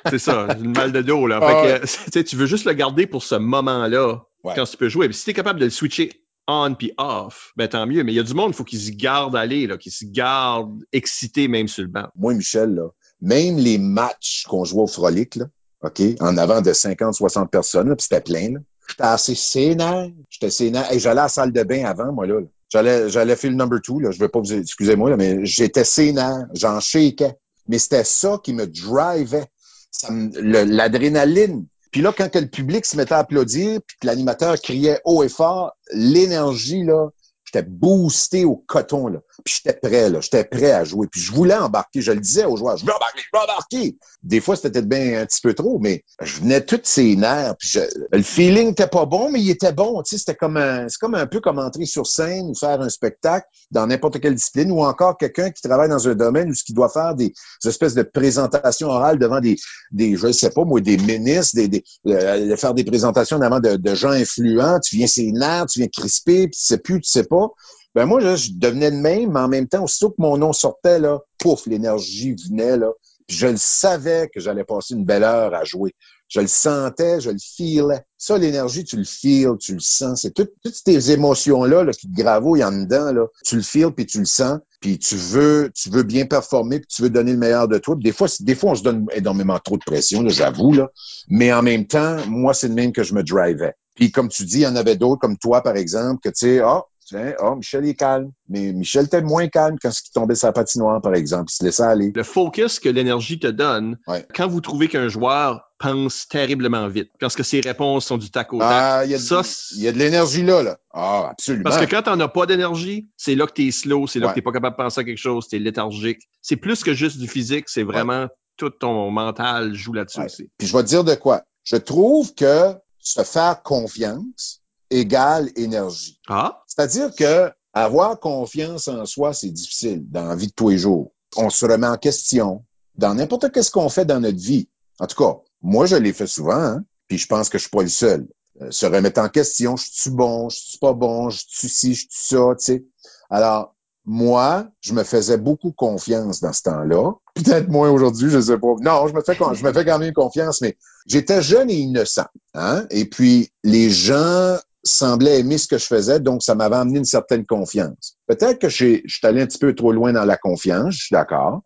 c'est 0.09 0.19
ça, 0.19 0.47
j'ai 0.57 0.65
une 0.65 0.73
mal 0.73 0.91
de 0.91 1.01
dos, 1.01 1.27
là. 1.27 1.39
Ah 1.41 1.47
Fait 1.63 1.79
que, 1.79 1.85
tu 1.85 2.11
sais, 2.11 2.23
tu 2.23 2.35
veux 2.35 2.45
juste 2.45 2.65
le 2.65 2.73
garder 2.73 3.07
pour 3.07 3.23
ce 3.23 3.35
moment-là, 3.35 4.21
Ouais. 4.43 4.53
quand 4.55 4.65
tu 4.65 4.77
peux 4.77 4.87
jouer. 4.89 5.07
Puis 5.09 5.17
si 5.17 5.25
t'es 5.25 5.33
capable 5.33 5.59
de 5.59 5.65
le 5.65 5.71
switcher 5.71 6.09
on 6.49 6.73
puis 6.75 6.93
off, 6.97 7.51
ben 7.57 7.67
tant 7.67 7.85
mieux. 7.85 8.03
Mais 8.05 8.13
il 8.13 8.15
y 8.15 8.19
a 8.19 8.23
du 8.23 8.33
monde, 8.33 8.51
il 8.51 8.55
faut 8.55 8.63
qu'ils 8.63 8.79
se 8.79 8.91
gardent 8.91 9.35
aller, 9.35 9.67
là, 9.67 9.77
qu'ils 9.77 9.91
se 9.91 10.05
gardent 10.05 10.81
excités 10.93 11.49
même 11.49 11.67
sur 11.67 11.83
le 11.83 11.89
banc. 11.89 12.07
Moi, 12.15 12.33
Michel, 12.35 12.73
là, 12.75 12.87
même 13.21 13.57
les 13.57 13.77
matchs 13.77 14.45
qu'on 14.47 14.63
jouait 14.63 14.83
au 14.83 14.87
Frolic, 14.87 15.35
là, 15.35 15.45
OK, 15.83 16.01
en 16.19 16.37
avant 16.37 16.61
de 16.61 16.73
50, 16.73 17.13
60 17.13 17.51
personnes, 17.51 17.95
puis 17.95 18.03
c'était 18.09 18.21
plein. 18.21 18.53
J'étais 18.87 19.03
assez 19.03 19.35
sénère. 19.35 20.07
J'étais 20.29 20.49
sénère. 20.49 20.91
Hey, 20.91 20.99
j'allais 20.99 21.19
à 21.21 21.23
la 21.23 21.29
salle 21.29 21.51
de 21.51 21.63
bain 21.63 21.85
avant, 21.85 22.11
moi, 22.11 22.25
là. 22.25 22.39
J'allais, 22.69 23.09
j'allais 23.09 23.35
faire 23.35 23.51
le 23.51 23.57
number 23.57 23.79
two, 23.81 23.99
là. 23.99 24.11
Je 24.11 24.19
veux 24.19 24.27
pas 24.27 24.39
vous, 24.39 24.53
excusez-moi, 24.53 25.09
là, 25.09 25.17
mais 25.17 25.45
j'étais 25.45 25.83
sénère. 25.83 26.45
J'en 26.53 26.79
shakeais. 26.79 27.35
Mais 27.67 27.79
c'était 27.79 28.03
ça 28.03 28.39
qui 28.43 28.53
me 28.53 28.65
drivait. 28.65 29.45
Ça 29.91 30.11
me- 30.11 30.31
l'adrénaline. 30.63 31.65
Puis 31.91 32.01
là, 32.01 32.13
quand 32.17 32.29
que 32.29 32.39
le 32.39 32.47
public 32.47 32.85
se 32.85 32.97
mettait 32.97 33.13
à 33.13 33.19
applaudir, 33.19 33.79
puis 33.85 33.97
que 34.01 34.07
l'animateur 34.07 34.59
criait 34.59 34.99
haut 35.05 35.23
et 35.23 35.29
fort, 35.29 35.73
l'énergie, 35.93 36.83
là, 36.83 37.09
j'étais 37.45 37.63
boosté 37.63 38.45
au 38.45 38.55
coton, 38.55 39.07
là. 39.07 39.19
Puis 39.43 39.55
j'étais 39.63 39.77
prêt, 39.77 40.09
là. 40.09 40.19
J'étais 40.21 40.43
prêt 40.43 40.71
à 40.71 40.83
jouer. 40.83 41.07
Puis 41.11 41.21
je 41.21 41.31
voulais 41.31 41.55
embarquer. 41.55 42.01
Je 42.01 42.11
le 42.11 42.19
disais 42.19 42.45
aux 42.45 42.57
joueurs, 42.57 42.77
je 42.77 42.85
veux 42.85 42.93
embarquer, 42.93 43.21
je 43.21 43.37
veux 43.37 43.43
embarquer. 43.43 43.97
Des 44.23 44.41
fois, 44.41 44.55
c'était 44.55 44.71
peut-être 44.71 44.89
bien 44.89 45.21
un 45.21 45.25
petit 45.25 45.41
peu 45.41 45.53
trop, 45.53 45.79
mais 45.79 46.03
je 46.21 46.39
venais 46.41 46.61
toutes 46.65 46.85
ces 46.85 47.15
nerfs. 47.15 47.55
Puis 47.57 47.69
je- 47.69 47.79
le 48.11 48.21
feeling 48.23 48.69
était 48.71 48.87
pas 48.87 49.05
bon, 49.05 49.31
mais 49.31 49.39
il 49.41 49.49
était 49.49 49.71
bon. 49.73 50.01
Tu 50.03 50.11
sais, 50.11 50.17
c'était 50.19 50.35
comme 50.35 50.57
un, 50.57 50.89
c'est 50.89 50.97
comme 50.99 51.15
un 51.15 51.27
peu 51.27 51.39
comme 51.39 51.59
entrer 51.59 51.85
sur 51.85 52.07
scène 52.07 52.49
ou 52.49 52.55
faire 52.55 52.81
un 52.81 52.89
spectacle 52.89 53.47
dans 53.71 53.87
n'importe 53.87 54.19
quelle 54.19 54.35
discipline 54.35 54.71
ou 54.71 54.83
encore 54.83 55.17
quelqu'un 55.17 55.51
qui 55.51 55.61
travaille 55.61 55.89
dans 55.89 56.07
un 56.07 56.15
domaine 56.15 56.49
où 56.49 56.53
ce 56.53 56.63
qui 56.63 56.73
doit 56.73 56.89
faire 56.89 57.15
des 57.15 57.33
espèces 57.65 57.93
de 57.93 58.03
présentations 58.03 58.87
orales 58.87 59.19
devant 59.19 59.39
des, 59.39 59.57
des, 59.91 60.15
je 60.15 60.31
sais 60.31 60.49
pas 60.49 60.63
moi, 60.63 60.81
des 60.81 60.97
ministres, 60.97 61.55
des, 61.55 61.67
des 61.67 61.83
euh, 62.07 62.55
faire 62.57 62.73
des 62.73 62.83
présentations 62.83 63.39
devant 63.39 63.59
de, 63.59 63.95
gens 63.95 64.09
influents. 64.11 64.79
Tu 64.79 64.97
viens 64.97 65.07
ses 65.07 65.31
nerfs, 65.31 65.67
tu 65.67 65.79
viens 65.79 65.87
crisper, 65.87 66.47
puis 66.47 66.57
tu 66.59 66.65
sais 66.65 66.77
plus, 66.77 67.01
tu 67.01 67.09
sais 67.09 67.23
pas. 67.23 67.49
Ben 67.97 68.05
moi, 68.05 68.19
je 68.35 68.51
devenais 68.53 68.91
de 68.91 68.97
même, 68.97 69.31
mais 69.31 69.39
en 69.39 69.47
même 69.47 69.67
temps, 69.67 69.83
aussitôt 69.83 70.11
que 70.11 70.17
mon 70.19 70.37
nom 70.37 70.53
sortait, 70.53 70.99
là, 70.99 71.19
pouf, 71.39 71.65
l'énergie 71.65 72.35
venait, 72.47 72.77
là. 72.77 72.91
Puis 73.25 73.37
je 73.37 73.47
le 73.47 73.57
savais 73.57 74.29
que 74.31 74.39
j'allais 74.39 74.63
passer 74.65 74.93
une 74.93 75.03
belle 75.03 75.23
heure 75.23 75.55
à 75.55 75.63
jouer. 75.63 75.95
Je 76.27 76.39
le 76.39 76.45
sentais, 76.45 77.19
je 77.21 77.31
le 77.31 77.39
feelais. 77.39 78.03
Ça, 78.19 78.37
l'énergie, 78.37 78.83
tu 78.83 78.97
le 78.97 79.03
feels, 79.03 79.57
tu 79.59 79.73
le 79.73 79.79
sens. 79.79 80.21
C'est 80.21 80.31
tout- 80.35 80.47
toutes 80.63 80.75
ces 80.75 81.09
émotions-là 81.09 81.85
là, 81.85 81.91
qui 81.91 82.07
te 82.07 82.21
gravouillent 82.21 82.63
en 82.63 82.71
dedans. 82.71 83.11
Là. 83.11 83.25
Tu 83.43 83.55
le 83.55 83.63
feels, 83.63 83.91
puis 83.91 84.05
tu 84.05 84.19
le 84.19 84.25
sens, 84.25 84.59
puis 84.79 84.99
tu 84.99 85.15
veux, 85.15 85.71
tu 85.73 85.89
veux 85.89 86.03
bien 86.03 86.27
performer, 86.27 86.81
puis 86.81 86.87
tu 86.95 87.01
veux 87.01 87.09
donner 87.09 87.31
le 87.31 87.39
meilleur 87.39 87.67
de 87.67 87.79
toi. 87.79 87.95
Des 87.97 88.11
fois, 88.11 88.27
des 88.41 88.53
fois, 88.53 88.73
on 88.73 88.75
se 88.75 88.83
donne 88.83 89.07
énormément 89.11 89.57
trop 89.57 89.77
de 89.77 89.83
pression, 89.83 90.21
j'avoue. 90.29 90.71
Là. 90.71 90.91
Mais 91.29 91.51
en 91.51 91.63
même 91.63 91.87
temps, 91.87 92.17
moi, 92.27 92.53
c'est 92.53 92.67
le 92.67 92.75
même 92.75 92.91
que 92.91 93.01
je 93.01 93.15
me 93.15 93.23
drivais. 93.23 93.73
Puis 93.95 94.11
comme 94.11 94.29
tu 94.29 94.45
dis, 94.45 94.57
il 94.57 94.61
y 94.61 94.67
en 94.67 94.75
avait 94.75 94.97
d'autres, 94.97 95.19
comme 95.19 95.39
toi, 95.39 95.63
par 95.63 95.75
exemple, 95.75 96.19
que 96.21 96.29
tu 96.29 96.45
sais, 96.45 96.59
ah, 96.59 96.83
ah, 97.15 97.55
Michel 97.55 97.85
est 97.85 97.95
calme. 97.95 98.31
Mais 98.49 98.73
Michel 98.73 99.05
était 99.05 99.21
moins 99.21 99.47
calme 99.47 99.77
quand 99.81 99.89
il 99.91 100.11
tombait 100.13 100.35
sa 100.35 100.51
patinoire, 100.51 101.01
par 101.01 101.13
exemple. 101.15 101.51
Il 101.51 101.55
se 101.55 101.63
laissait 101.63 101.83
aller. 101.83 102.11
Le 102.15 102.23
focus 102.23 102.79
que 102.79 102.89
l'énergie 102.89 103.39
te 103.39 103.47
donne, 103.47 103.97
Ouais. 104.07 104.25
quand 104.35 104.47
vous 104.47 104.61
trouvez 104.61 104.87
qu'un 104.87 105.07
joueur 105.07 105.63
pense 105.79 106.27
terriblement 106.27 106.87
vite, 106.87 107.11
parce 107.19 107.35
que 107.35 107.43
ses 107.43 107.61
réponses 107.61 108.05
sont 108.07 108.17
du 108.17 108.31
tac 108.31 108.51
au 108.51 108.59
tac, 108.59 108.67
Ah, 108.71 109.01
il 109.05 109.11
y 109.11 109.13
a, 109.13 109.17
de- 109.17 109.21
ça, 109.21 109.41
il 109.75 109.81
y 109.83 109.87
a 109.87 109.91
de 109.91 109.97
l'énergie 109.99 110.43
là, 110.43 110.63
là. 110.63 110.77
Ah, 110.91 111.27
absolument. 111.31 111.63
Parce 111.65 111.77
que 111.77 111.85
quand 111.89 112.01
t'en 112.03 112.19
as 112.19 112.27
pas 112.27 112.45
d'énergie, 112.47 113.07
c'est 113.15 113.35
là 113.35 113.45
que 113.45 113.53
t'es 113.53 113.69
slow, 113.71 114.07
c'est 114.07 114.19
là 114.19 114.27
Ouais. 114.27 114.31
que 114.33 114.35
t'es 114.39 114.41
pas 114.43 114.51
capable 114.51 114.75
de 114.75 114.83
penser 114.83 115.01
à 115.01 115.03
quelque 115.03 115.17
chose, 115.19 115.47
t'es 115.47 115.59
léthargique. 115.59 116.21
C'est 116.41 116.55
plus 116.55 116.83
que 116.83 116.93
juste 116.93 117.19
du 117.19 117.27
physique, 117.27 117.65
c'est 117.69 117.83
vraiment 117.83 118.27
tout 118.57 118.71
ton 118.71 119.11
mental 119.11 119.75
joue 119.75 119.93
là-dessus 119.93 120.21
aussi. 120.21 120.49
Puis 120.57 120.67
je 120.67 120.75
vais 120.75 120.81
te 120.83 120.87
dire 120.87 121.03
de 121.03 121.13
quoi. 121.13 121.43
Je 121.63 121.75
trouve 121.75 122.33
que 122.33 122.73
se 122.99 123.21
faire 123.23 123.61
confiance 123.61 124.61
égale 124.89 125.49
énergie. 125.55 126.19
Ah, 126.27 126.63
C'est-à-dire 126.67 127.13
que 127.15 127.51
avoir 127.73 128.19
confiance 128.19 128.87
en 128.87 129.05
soi, 129.05 129.33
c'est 129.33 129.51
difficile 129.51 130.03
dans 130.09 130.25
la 130.25 130.35
vie 130.35 130.47
de 130.47 130.53
tous 130.53 130.69
les 130.69 130.77
jours. 130.77 131.11
On 131.35 131.49
se 131.49 131.65
remet 131.65 131.87
en 131.87 131.97
question 131.97 132.63
dans 132.95 133.13
n'importe 133.13 133.51
qu'est-ce 133.51 133.71
qu'on 133.71 133.89
fait 133.89 134.05
dans 134.05 134.19
notre 134.19 134.39
vie. 134.39 134.69
En 134.99 135.07
tout 135.07 135.21
cas, 135.21 135.37
moi, 135.61 135.85
je 135.85 135.95
l'ai 135.95 136.13
fait 136.13 136.27
souvent, 136.27 136.55
hein, 136.55 136.83
puis 137.07 137.17
je 137.17 137.27
pense 137.27 137.49
que 137.49 137.57
je 137.57 137.63
suis 137.63 137.69
pas 137.69 137.83
le 137.83 137.89
seul. 137.89 138.27
Euh, 138.61 138.71
se 138.71 138.85
remettre 138.85 139.21
en 139.21 139.29
question, 139.29 139.75
je 139.75 139.85
suis 139.91 140.09
bon, 140.09 140.49
je 140.49 140.57
suis 140.57 140.79
pas 140.79 140.93
bon, 140.93 141.29
je 141.29 141.43
suis 141.47 141.69
ci, 141.69 141.93
je 141.93 142.01
suis 142.01 142.09
ça, 142.11 142.55
tu 142.57 142.65
sais. 142.65 142.85
Alors, 143.29 143.75
moi, 144.05 144.69
je 144.79 144.93
me 144.93 145.03
faisais 145.03 145.37
beaucoup 145.37 145.71
confiance 145.71 146.39
dans 146.39 146.53
ce 146.53 146.63
temps-là. 146.63 147.11
Peut-être 147.35 147.69
moins 147.69 147.91
aujourd'hui, 147.91 148.29
je 148.29 148.39
sais 148.39 148.57
pas. 148.57 148.73
Non, 148.81 149.07
je 149.07 149.13
me 149.13 149.21
fais, 149.21 149.35
je 149.35 149.63
me 149.63 149.73
fais 149.73 149.85
quand 149.85 149.99
même 149.99 150.13
confiance, 150.13 150.61
mais 150.61 150.77
j'étais 151.05 151.41
jeune 151.41 151.69
et 151.69 151.75
innocent, 151.75 152.25
hein. 152.55 152.85
Et 152.89 153.05
puis, 153.05 153.51
les 153.63 153.91
gens 153.91 154.57
semblaient 154.87 155.39
aimer 155.39 155.57
ce 155.57 155.67
que 155.67 155.77
je 155.77 155.85
faisais, 155.85 156.19
donc 156.19 156.43
ça 156.43 156.55
m'avait 156.55 156.75
amené 156.75 156.99
une 156.99 157.05
certaine 157.05 157.45
confiance. 157.45 158.17
Peut-être 158.27 158.59
que 158.59 158.69
je 158.69 159.01
suis 159.05 159.19
allé 159.23 159.41
un 159.41 159.47
petit 159.47 159.59
peu 159.59 159.75
trop 159.75 159.91
loin 159.91 160.13
dans 160.13 160.25
la 160.25 160.37
confiance, 160.37 160.95
je 160.95 161.05
suis 161.05 161.13
d'accord. 161.13 161.61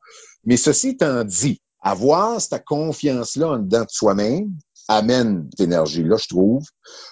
Mais 0.45 0.57
ceci 0.57 0.89
étant 0.89 1.24
dit, 1.24 1.61
avoir 1.82 2.39
cette 2.41 2.63
confiance-là 2.65 3.51
en 3.51 3.57
dedans 3.59 3.82
de 3.82 3.89
soi-même 3.89 4.51
amène 4.88 5.47
cette 5.51 5.67
énergie-là, 5.67 6.17
je 6.17 6.28
trouve. 6.28 6.63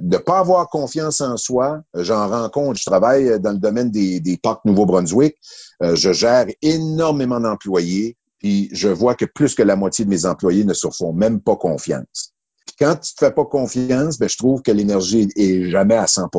De 0.02 0.18
pas 0.18 0.40
avoir 0.40 0.68
confiance 0.70 1.22
en 1.22 1.38
soi, 1.38 1.82
j'en 1.94 2.28
rencontre, 2.28 2.80
je 2.80 2.86
travaille 2.86 3.40
dans 3.40 3.52
le 3.52 3.60
domaine 3.60 3.92
des, 3.92 4.20
des 4.20 4.38
parcs 4.38 4.66
Nouveau-Brunswick, 4.66 5.36
euh, 5.84 5.96
je 5.96 6.12
gère 6.12 6.48
énormément 6.62 7.40
d'employés, 7.40 8.18
puis 8.40 8.70
je 8.72 8.90
vois 8.90 9.16
que 9.16 9.26
plus 9.26 9.56
que 9.56 9.64
la 9.64 9.76
moitié 9.76 10.06
de 10.06 10.10
mes 10.10 10.26
employés 10.26 10.66
ne 10.66 10.74
se 10.74 10.88
font 10.90 11.14
même 11.14 11.42
pas 11.42 11.56
confiance. 11.56 12.34
Quand 12.80 12.96
tu 12.96 13.14
te 13.14 13.26
fais 13.26 13.32
pas 13.32 13.46
confiance, 13.46 14.18
ben, 14.18 14.30
je 14.30 14.38
trouve 14.38 14.62
que 14.62 14.72
l'énergie 14.72 15.30
est, 15.36 15.70
jamais 15.70 15.96
à 15.96 16.08
100 16.08 16.30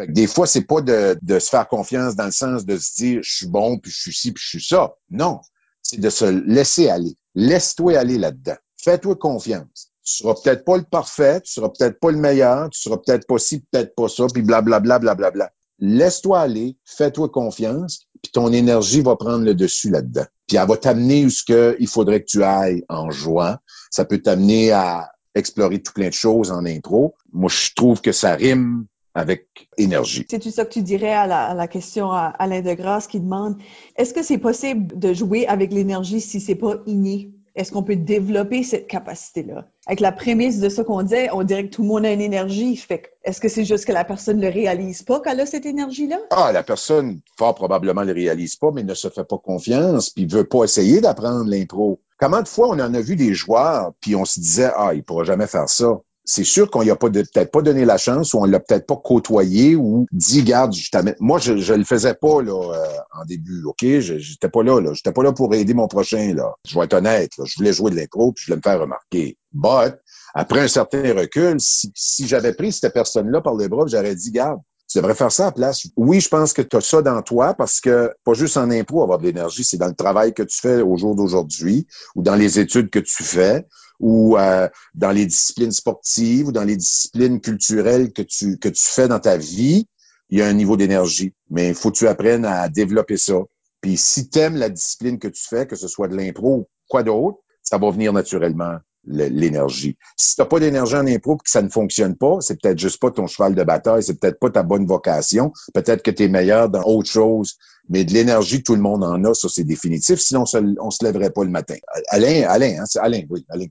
fait 0.00 0.06
que 0.06 0.12
des 0.12 0.26
fois, 0.26 0.46
c'est 0.46 0.62
pas 0.64 0.80
de, 0.80 1.18
de 1.20 1.38
se 1.38 1.50
faire 1.50 1.68
confiance 1.68 2.16
dans 2.16 2.24
le 2.24 2.30
sens 2.30 2.64
de 2.64 2.78
se 2.78 2.94
dire 2.94 3.20
je 3.22 3.30
suis 3.30 3.46
bon, 3.46 3.76
puis 3.76 3.90
je 3.90 4.00
suis 4.00 4.14
ci, 4.14 4.32
puis 4.32 4.42
je 4.42 4.48
suis 4.48 4.66
ça. 4.66 4.94
Non. 5.10 5.40
C'est 5.82 6.00
de 6.00 6.08
se 6.08 6.24
laisser 6.24 6.88
aller. 6.88 7.18
Laisse-toi 7.34 7.98
aller 7.98 8.16
là-dedans. 8.16 8.56
Fais-toi 8.82 9.16
confiance. 9.16 9.92
Tu 10.02 10.22
seras 10.22 10.34
peut-être 10.42 10.64
pas 10.64 10.78
le 10.78 10.84
parfait, 10.84 11.42
tu 11.42 11.52
seras 11.52 11.68
peut-être 11.68 12.00
pas 12.00 12.10
le 12.10 12.16
meilleur, 12.16 12.70
tu 12.70 12.80
seras 12.80 12.96
peut-être 12.96 13.26
pas 13.26 13.38
ci, 13.38 13.60
peut-être 13.70 13.94
pas 13.94 14.08
ça, 14.08 14.24
puis 14.32 14.40
blablabla, 14.42 15.00
blablabla. 15.00 15.50
Laisse-toi 15.78 16.40
aller, 16.40 16.78
fais-toi 16.86 17.28
confiance, 17.28 18.06
puis 18.22 18.32
ton 18.32 18.52
énergie 18.52 19.02
va 19.02 19.16
prendre 19.16 19.44
le 19.44 19.54
dessus 19.54 19.90
là-dedans. 19.90 20.24
Puis 20.46 20.56
elle 20.56 20.66
va 20.66 20.78
t'amener 20.78 21.26
où 21.26 21.30
ce 21.30 21.44
que 21.44 21.76
il 21.78 21.88
faudrait 21.88 22.20
que 22.22 22.26
tu 22.26 22.42
ailles 22.42 22.84
en 22.88 23.10
jouant. 23.10 23.56
Ça 23.90 24.06
peut 24.06 24.22
t'amener 24.22 24.72
à 24.72 25.10
explorer 25.34 25.80
tout 25.82 25.92
plein 25.92 26.08
de 26.08 26.14
choses 26.14 26.50
en 26.50 26.64
impro. 26.64 27.14
Moi, 27.32 27.50
je 27.50 27.72
trouve 27.74 28.00
que 28.00 28.12
ça 28.12 28.34
rime 28.34 28.86
avec 29.14 29.68
énergie. 29.76 30.24
C'est 30.30 30.38
tout 30.38 30.50
ça 30.50 30.64
que 30.64 30.72
tu 30.72 30.82
dirais 30.82 31.12
à 31.12 31.26
la, 31.26 31.46
à 31.46 31.54
la 31.54 31.68
question 31.68 32.12
à 32.12 32.26
Alain 32.26 32.62
Degrasse 32.62 33.06
qui 33.06 33.20
demande 33.20 33.56
est-ce 33.96 34.14
que 34.14 34.22
c'est 34.22 34.38
possible 34.38 34.98
de 34.98 35.12
jouer 35.12 35.46
avec 35.46 35.72
l'énergie 35.72 36.20
si 36.20 36.40
c'est 36.40 36.54
pas 36.54 36.76
inné? 36.86 37.32
Est-ce 37.54 37.72
qu'on 37.72 37.82
peut 37.82 37.96
développer 37.96 38.62
cette 38.62 38.86
capacité-là? 38.86 39.66
Avec 39.86 40.00
la 40.00 40.12
prémisse 40.12 40.60
de 40.60 40.68
ce 40.68 40.82
qu'on 40.82 41.02
disait, 41.02 41.28
on 41.32 41.42
dirait 41.42 41.68
que 41.68 41.74
tout 41.74 41.82
le 41.82 41.88
monde 41.88 42.06
a 42.06 42.12
une 42.12 42.20
énergie. 42.20 42.76
Fait 42.76 43.10
est-ce 43.24 43.40
que 43.40 43.48
c'est 43.48 43.64
juste 43.64 43.84
que 43.84 43.92
la 43.92 44.04
personne 44.04 44.38
ne 44.38 44.50
réalise 44.50 45.02
pas 45.02 45.20
qu'elle 45.20 45.40
a 45.40 45.46
cette 45.46 45.66
énergie-là? 45.66 46.18
Ah, 46.30 46.52
la 46.52 46.62
personne, 46.62 47.20
fort 47.36 47.54
probablement, 47.54 48.02
le 48.02 48.12
réalise 48.12 48.56
pas, 48.56 48.70
mais 48.72 48.82
ne 48.82 48.94
se 48.94 49.08
fait 49.08 49.24
pas 49.24 49.38
confiance, 49.38 50.10
puis 50.10 50.26
veut 50.26 50.44
pas 50.44 50.64
essayer 50.64 51.00
d'apprendre 51.00 51.50
l'impro. 51.50 52.00
Comment 52.18 52.42
de 52.42 52.48
fois 52.48 52.68
on 52.68 52.78
en 52.78 52.94
a 52.94 53.00
vu 53.00 53.16
des 53.16 53.34
joueurs, 53.34 53.92
puis 54.00 54.14
on 54.14 54.24
se 54.24 54.40
disait, 54.40 54.70
ah, 54.76 54.92
il 54.94 55.02
pourra 55.02 55.24
jamais 55.24 55.46
faire 55.46 55.68
ça. 55.68 56.00
C'est 56.24 56.44
sûr 56.44 56.70
qu'on 56.70 56.82
y 56.82 56.90
a 56.90 56.96
peut-être 56.96 57.50
pas 57.50 57.62
donné 57.62 57.84
la 57.84 57.98
chance, 57.98 58.34
ou 58.34 58.38
on 58.38 58.44
l'a 58.44 58.60
peut-être 58.60 58.86
pas 58.86 58.96
côtoyé, 58.96 59.74
ou 59.76 60.06
dit, 60.12 60.42
garde, 60.42 60.72
je. 60.72 60.88
Moi, 61.18 61.38
je, 61.38 61.56
je 61.56 61.74
le 61.74 61.84
faisais 61.84 62.14
pas, 62.14 62.42
là, 62.42 62.74
euh, 62.74 63.20
en 63.20 63.24
début, 63.24 63.64
OK? 63.64 63.84
J'étais 63.84 64.48
pas 64.48 64.62
là, 64.62 64.80
là. 64.80 64.92
J'étais 64.94 65.12
pas 65.12 65.22
là 65.22 65.32
pour 65.32 65.54
aider 65.54 65.74
mon 65.74 65.88
prochain, 65.88 66.34
là. 66.34 66.54
Je 66.68 66.78
vais 66.78 66.84
être 66.84 66.94
honnête, 66.94 67.30
là. 67.38 67.44
Je 67.46 67.56
voulais 67.56 67.72
jouer 67.72 67.90
de 67.90 67.96
l'impro, 67.96 68.32
puis 68.32 68.44
je 68.44 68.52
voulais 68.52 68.58
me 68.58 68.62
faire 68.62 68.80
remarquer. 68.80 69.38
But, 69.52 69.98
après 70.34 70.60
un 70.60 70.68
certain 70.68 71.14
recul, 71.14 71.60
si, 71.60 71.90
si 71.94 72.28
j'avais 72.28 72.52
pris 72.52 72.72
cette 72.72 72.92
personne-là 72.92 73.40
par 73.40 73.56
les 73.56 73.68
bras, 73.68 73.86
j'aurais 73.86 74.14
dit, 74.14 74.30
garde, 74.30 74.60
tu 74.90 74.98
devrais 74.98 75.14
faire 75.14 75.30
ça 75.30 75.44
à 75.44 75.46
la 75.46 75.52
place. 75.52 75.86
Oui, 75.96 76.20
je 76.20 76.28
pense 76.28 76.52
que 76.52 76.62
tu 76.62 76.76
as 76.76 76.80
ça 76.80 77.00
dans 77.00 77.22
toi 77.22 77.54
parce 77.54 77.80
que 77.80 78.12
pas 78.24 78.34
juste 78.34 78.56
en 78.56 78.70
impro 78.70 79.04
avoir 79.04 79.18
de 79.18 79.24
l'énergie, 79.24 79.62
c'est 79.62 79.76
dans 79.76 79.86
le 79.86 79.94
travail 79.94 80.34
que 80.34 80.42
tu 80.42 80.58
fais 80.58 80.82
au 80.82 80.96
jour 80.96 81.14
d'aujourd'hui 81.14 81.86
ou 82.16 82.22
dans 82.22 82.34
les 82.34 82.58
études 82.58 82.90
que 82.90 82.98
tu 82.98 83.22
fais 83.22 83.66
ou 84.00 84.36
euh, 84.36 84.68
dans 84.94 85.12
les 85.12 85.26
disciplines 85.26 85.70
sportives 85.70 86.48
ou 86.48 86.52
dans 86.52 86.64
les 86.64 86.76
disciplines 86.76 87.40
culturelles 87.40 88.12
que 88.12 88.22
tu 88.22 88.58
que 88.58 88.68
tu 88.68 88.82
fais 88.82 89.06
dans 89.06 89.20
ta 89.20 89.36
vie, 89.36 89.86
il 90.30 90.38
y 90.40 90.42
a 90.42 90.46
un 90.48 90.54
niveau 90.54 90.76
d'énergie, 90.76 91.34
mais 91.50 91.68
il 91.68 91.74
faut 91.74 91.92
que 91.92 91.98
tu 91.98 92.08
apprennes 92.08 92.44
à 92.44 92.68
développer 92.68 93.16
ça. 93.16 93.34
Puis 93.80 93.96
si 93.96 94.28
tu 94.28 94.40
aimes 94.40 94.56
la 94.56 94.70
discipline 94.70 95.20
que 95.20 95.28
tu 95.28 95.42
fais, 95.48 95.68
que 95.68 95.76
ce 95.76 95.86
soit 95.86 96.08
de 96.08 96.16
l'impro 96.16 96.56
ou 96.56 96.68
quoi 96.88 97.04
d'autre, 97.04 97.38
ça 97.62 97.78
va 97.78 97.90
venir 97.90 98.12
naturellement 98.12 98.78
le- 99.04 99.28
l'énergie. 99.28 99.96
Si 100.16 100.36
t'as 100.36 100.44
pas 100.44 100.60
d'énergie 100.60 100.96
en 100.96 101.06
impro 101.06 101.36
que 101.36 101.48
ça 101.48 101.62
ne 101.62 101.68
fonctionne 101.68 102.16
pas, 102.16 102.38
c'est 102.40 102.60
peut-être 102.60 102.78
juste 102.78 103.00
pas 103.00 103.10
ton 103.10 103.26
cheval 103.26 103.54
de 103.54 103.62
bataille, 103.64 104.02
c'est 104.02 104.18
peut-être 104.20 104.38
pas 104.38 104.50
ta 104.50 104.62
bonne 104.62 104.86
vocation, 104.86 105.52
peut-être 105.74 106.02
que 106.02 106.10
tu 106.10 106.24
es 106.24 106.28
meilleur 106.28 106.68
dans 106.68 106.82
autre 106.84 107.08
chose, 107.08 107.56
mais 107.88 108.04
de 108.04 108.12
l'énergie, 108.12 108.62
tout 108.62 108.74
le 108.74 108.82
monde 108.82 109.02
en 109.02 109.24
a, 109.24 109.34
ça 109.34 109.48
c'est 109.48 109.64
définitif, 109.64 110.20
sinon 110.20 110.42
on 110.42 110.46
se, 110.46 110.58
se 110.58 111.04
lèverait 111.04 111.30
pas 111.30 111.44
le 111.44 111.50
matin. 111.50 111.76
Alain, 112.08 112.42
Alain, 112.46 112.80
hein, 112.80 112.84
c'est 112.86 113.00
Alain, 113.00 113.22
oui, 113.30 113.44
Alain 113.48 113.66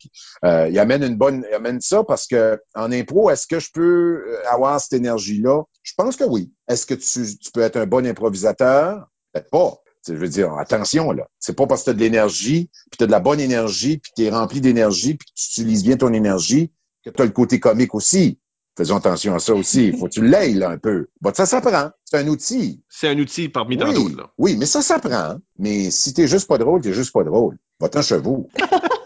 euh, 0.46 0.68
il 0.70 0.78
amène 0.80 1.04
une 1.04 1.16
bonne, 1.16 1.46
il 1.50 1.54
amène 1.54 1.80
ça 1.80 2.04
parce 2.04 2.28
que 2.28 2.60
en 2.76 2.92
impro, 2.92 3.30
est-ce 3.30 3.48
que 3.48 3.60
je 3.60 3.70
peux 3.72 4.24
avoir 4.50 4.82
cette 4.82 4.94
énergie-là? 4.94 5.64
Je 5.84 5.94
pense 5.96 6.16
que 6.16 6.24
oui. 6.24 6.52
Est-ce 6.68 6.86
que 6.86 6.96
tu, 6.96 7.38
tu 7.38 7.52
peux 7.52 7.62
être 7.62 7.78
un 7.78 7.86
bon 7.86 8.06
improvisateur? 8.06 9.08
Peut-être 9.32 9.50
pas. 9.50 9.78
Je 10.16 10.20
veux 10.20 10.28
dire, 10.30 10.54
attention, 10.54 11.12
là. 11.12 11.28
C'est 11.40 11.56
pas 11.56 11.68
parce 11.68 11.82
que 11.82 11.86
tu 11.86 11.90
as 11.92 11.94
de 11.94 12.00
l'énergie, 12.00 12.70
puis 12.92 12.98
tu 12.98 13.04
as 13.04 13.08
de 13.08 13.12
la 13.12 13.20
bonne 13.20 13.40
énergie, 13.40 13.98
puis 13.98 14.12
tu 14.16 14.24
es 14.24 14.30
rempli 14.30 14.62
d'énergie, 14.62 15.16
puis 15.16 15.28
que 15.28 15.34
tu 15.36 15.50
utilises 15.62 15.84
bien 15.84 15.98
ton 15.98 16.14
énergie, 16.14 16.72
que 17.04 17.10
tu 17.10 17.22
as 17.22 17.26
le 17.26 17.32
côté 17.32 17.60
comique 17.60 17.96
aussi. 17.96 18.40
Faisons 18.78 18.96
attention 18.98 19.36
à 19.36 19.40
ça 19.40 19.54
aussi. 19.54 19.88
Il 19.88 19.98
faut 20.00 20.06
que 20.06 20.12
tu 20.12 20.26
l'aies, 20.26 20.54
là, 20.54 20.70
un 20.70 20.78
peu. 20.78 21.08
Bon, 21.22 21.34
ça 21.34 21.46
s'apprend. 21.46 21.90
C'est 22.06 22.18
un 22.18 22.28
outil. 22.28 22.82
C'est 22.90 23.10
un 23.10 23.18
outil 23.20 23.50
parmi 23.50 23.76
Oui, 23.82 23.94
d'autres. 23.94 24.16
là. 24.18 24.32
oui, 24.38 24.56
mais 24.58 24.66
ça 24.66 24.82
s'apprend. 24.82 25.38
Mais 25.58 25.92
si 25.92 26.14
t'es 26.14 26.28
juste 26.28 26.48
pas 26.48 26.58
drôle, 26.58 26.82
t'es 26.82 26.94
juste 26.94 27.12
pas 27.12 27.24
drôle. 27.24 27.58
Va-t'en 27.80 28.02
chevaux. 28.02 28.50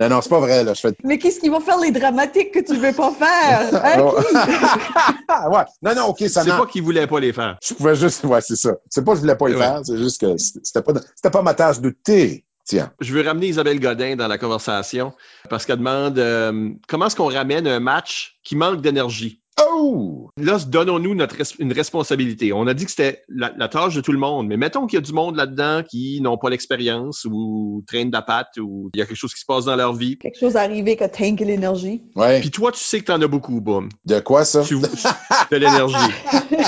Non, 0.00 0.08
non, 0.08 0.20
c'est 0.22 0.30
pas 0.30 0.40
vrai, 0.40 0.64
là. 0.64 0.72
Je 0.74 0.80
fais... 0.80 0.94
Mais 1.04 1.18
qu'est-ce 1.18 1.40
qu'ils 1.40 1.50
vont 1.50 1.60
faire 1.60 1.78
les 1.78 1.90
dramatiques 1.90 2.52
que 2.52 2.60
tu 2.60 2.76
veux 2.76 2.92
pas 2.92 3.12
faire? 3.12 3.70
Hein, 3.84 4.12
qui? 4.22 4.34
ouais. 5.50 5.64
Non, 5.82 5.94
non, 5.94 6.04
OK, 6.08 6.20
ça 6.28 6.42
C'est 6.42 6.50
pas 6.50 6.66
qu'ils 6.66 6.82
voulaient 6.82 7.06
pas 7.06 7.20
les 7.20 7.32
faire. 7.32 7.58
Je 7.62 7.74
pouvais 7.74 7.94
juste, 7.94 8.24
ouais, 8.24 8.40
c'est 8.40 8.56
ça. 8.56 8.72
C'est 8.88 9.04
pas 9.04 9.12
que 9.12 9.16
je 9.16 9.20
voulais 9.22 9.34
pas 9.36 9.48
le 9.48 9.54
Ouais. 9.56 9.60
faire, 9.60 9.80
c'est 9.84 9.98
juste 9.98 10.20
que 10.20 10.36
c'était 10.38 10.82
pas, 10.82 10.92
c'était 11.14 11.30
pas 11.30 11.42
ma 11.42 11.54
tâche 11.54 11.80
de 11.80 11.90
thé. 11.90 12.44
Tiens. 12.64 12.92
Je 13.00 13.12
veux 13.12 13.22
ramener 13.26 13.48
Isabelle 13.48 13.80
Godin 13.80 14.16
dans 14.16 14.28
la 14.28 14.38
conversation 14.38 15.12
parce 15.48 15.66
qu'elle 15.66 15.78
demande 15.78 16.18
euh, 16.18 16.70
comment 16.88 17.06
est-ce 17.06 17.16
qu'on 17.16 17.28
ramène 17.30 17.66
un 17.66 17.80
match 17.80 18.38
qui 18.44 18.54
manque 18.54 18.80
d'énergie? 18.80 19.40
Oh! 19.68 20.30
Là, 20.36 20.58
donnons-nous 20.66 21.14
notre 21.14 21.36
res- 21.36 21.56
une 21.58 21.72
responsabilité. 21.72 22.52
On 22.52 22.66
a 22.66 22.74
dit 22.74 22.84
que 22.84 22.90
c'était 22.90 23.22
la, 23.28 23.52
la 23.56 23.68
tâche 23.68 23.94
de 23.94 24.00
tout 24.00 24.12
le 24.12 24.18
monde, 24.18 24.46
mais 24.46 24.56
mettons 24.56 24.86
qu'il 24.86 24.96
y 24.96 25.02
a 25.02 25.04
du 25.04 25.12
monde 25.12 25.36
là-dedans 25.36 25.82
qui 25.88 26.20
n'ont 26.20 26.38
pas 26.38 26.50
l'expérience 26.50 27.26
ou 27.30 27.82
traînent 27.86 28.10
de 28.10 28.16
la 28.16 28.22
patte 28.22 28.56
ou 28.58 28.90
il 28.94 28.98
y 28.98 29.02
a 29.02 29.06
quelque 29.06 29.16
chose 29.16 29.34
qui 29.34 29.40
se 29.40 29.46
passe 29.46 29.64
dans 29.64 29.76
leur 29.76 29.92
vie. 29.94 30.18
Quelque 30.18 30.38
chose 30.38 30.56
arrivé 30.56 30.96
qui 30.96 31.04
a 31.04 31.08
tanké 31.08 31.44
l'énergie. 31.44 32.02
Ouais. 32.16 32.40
Puis 32.40 32.50
toi, 32.50 32.72
tu 32.72 32.80
sais 32.80 33.00
que 33.00 33.06
t'en 33.06 33.20
as 33.20 33.26
beaucoup, 33.28 33.60
boum. 33.60 33.88
De 34.06 34.20
quoi, 34.20 34.44
ça? 34.44 34.62
Tu, 34.62 34.76
de 34.78 35.56
l'énergie. 35.56 35.96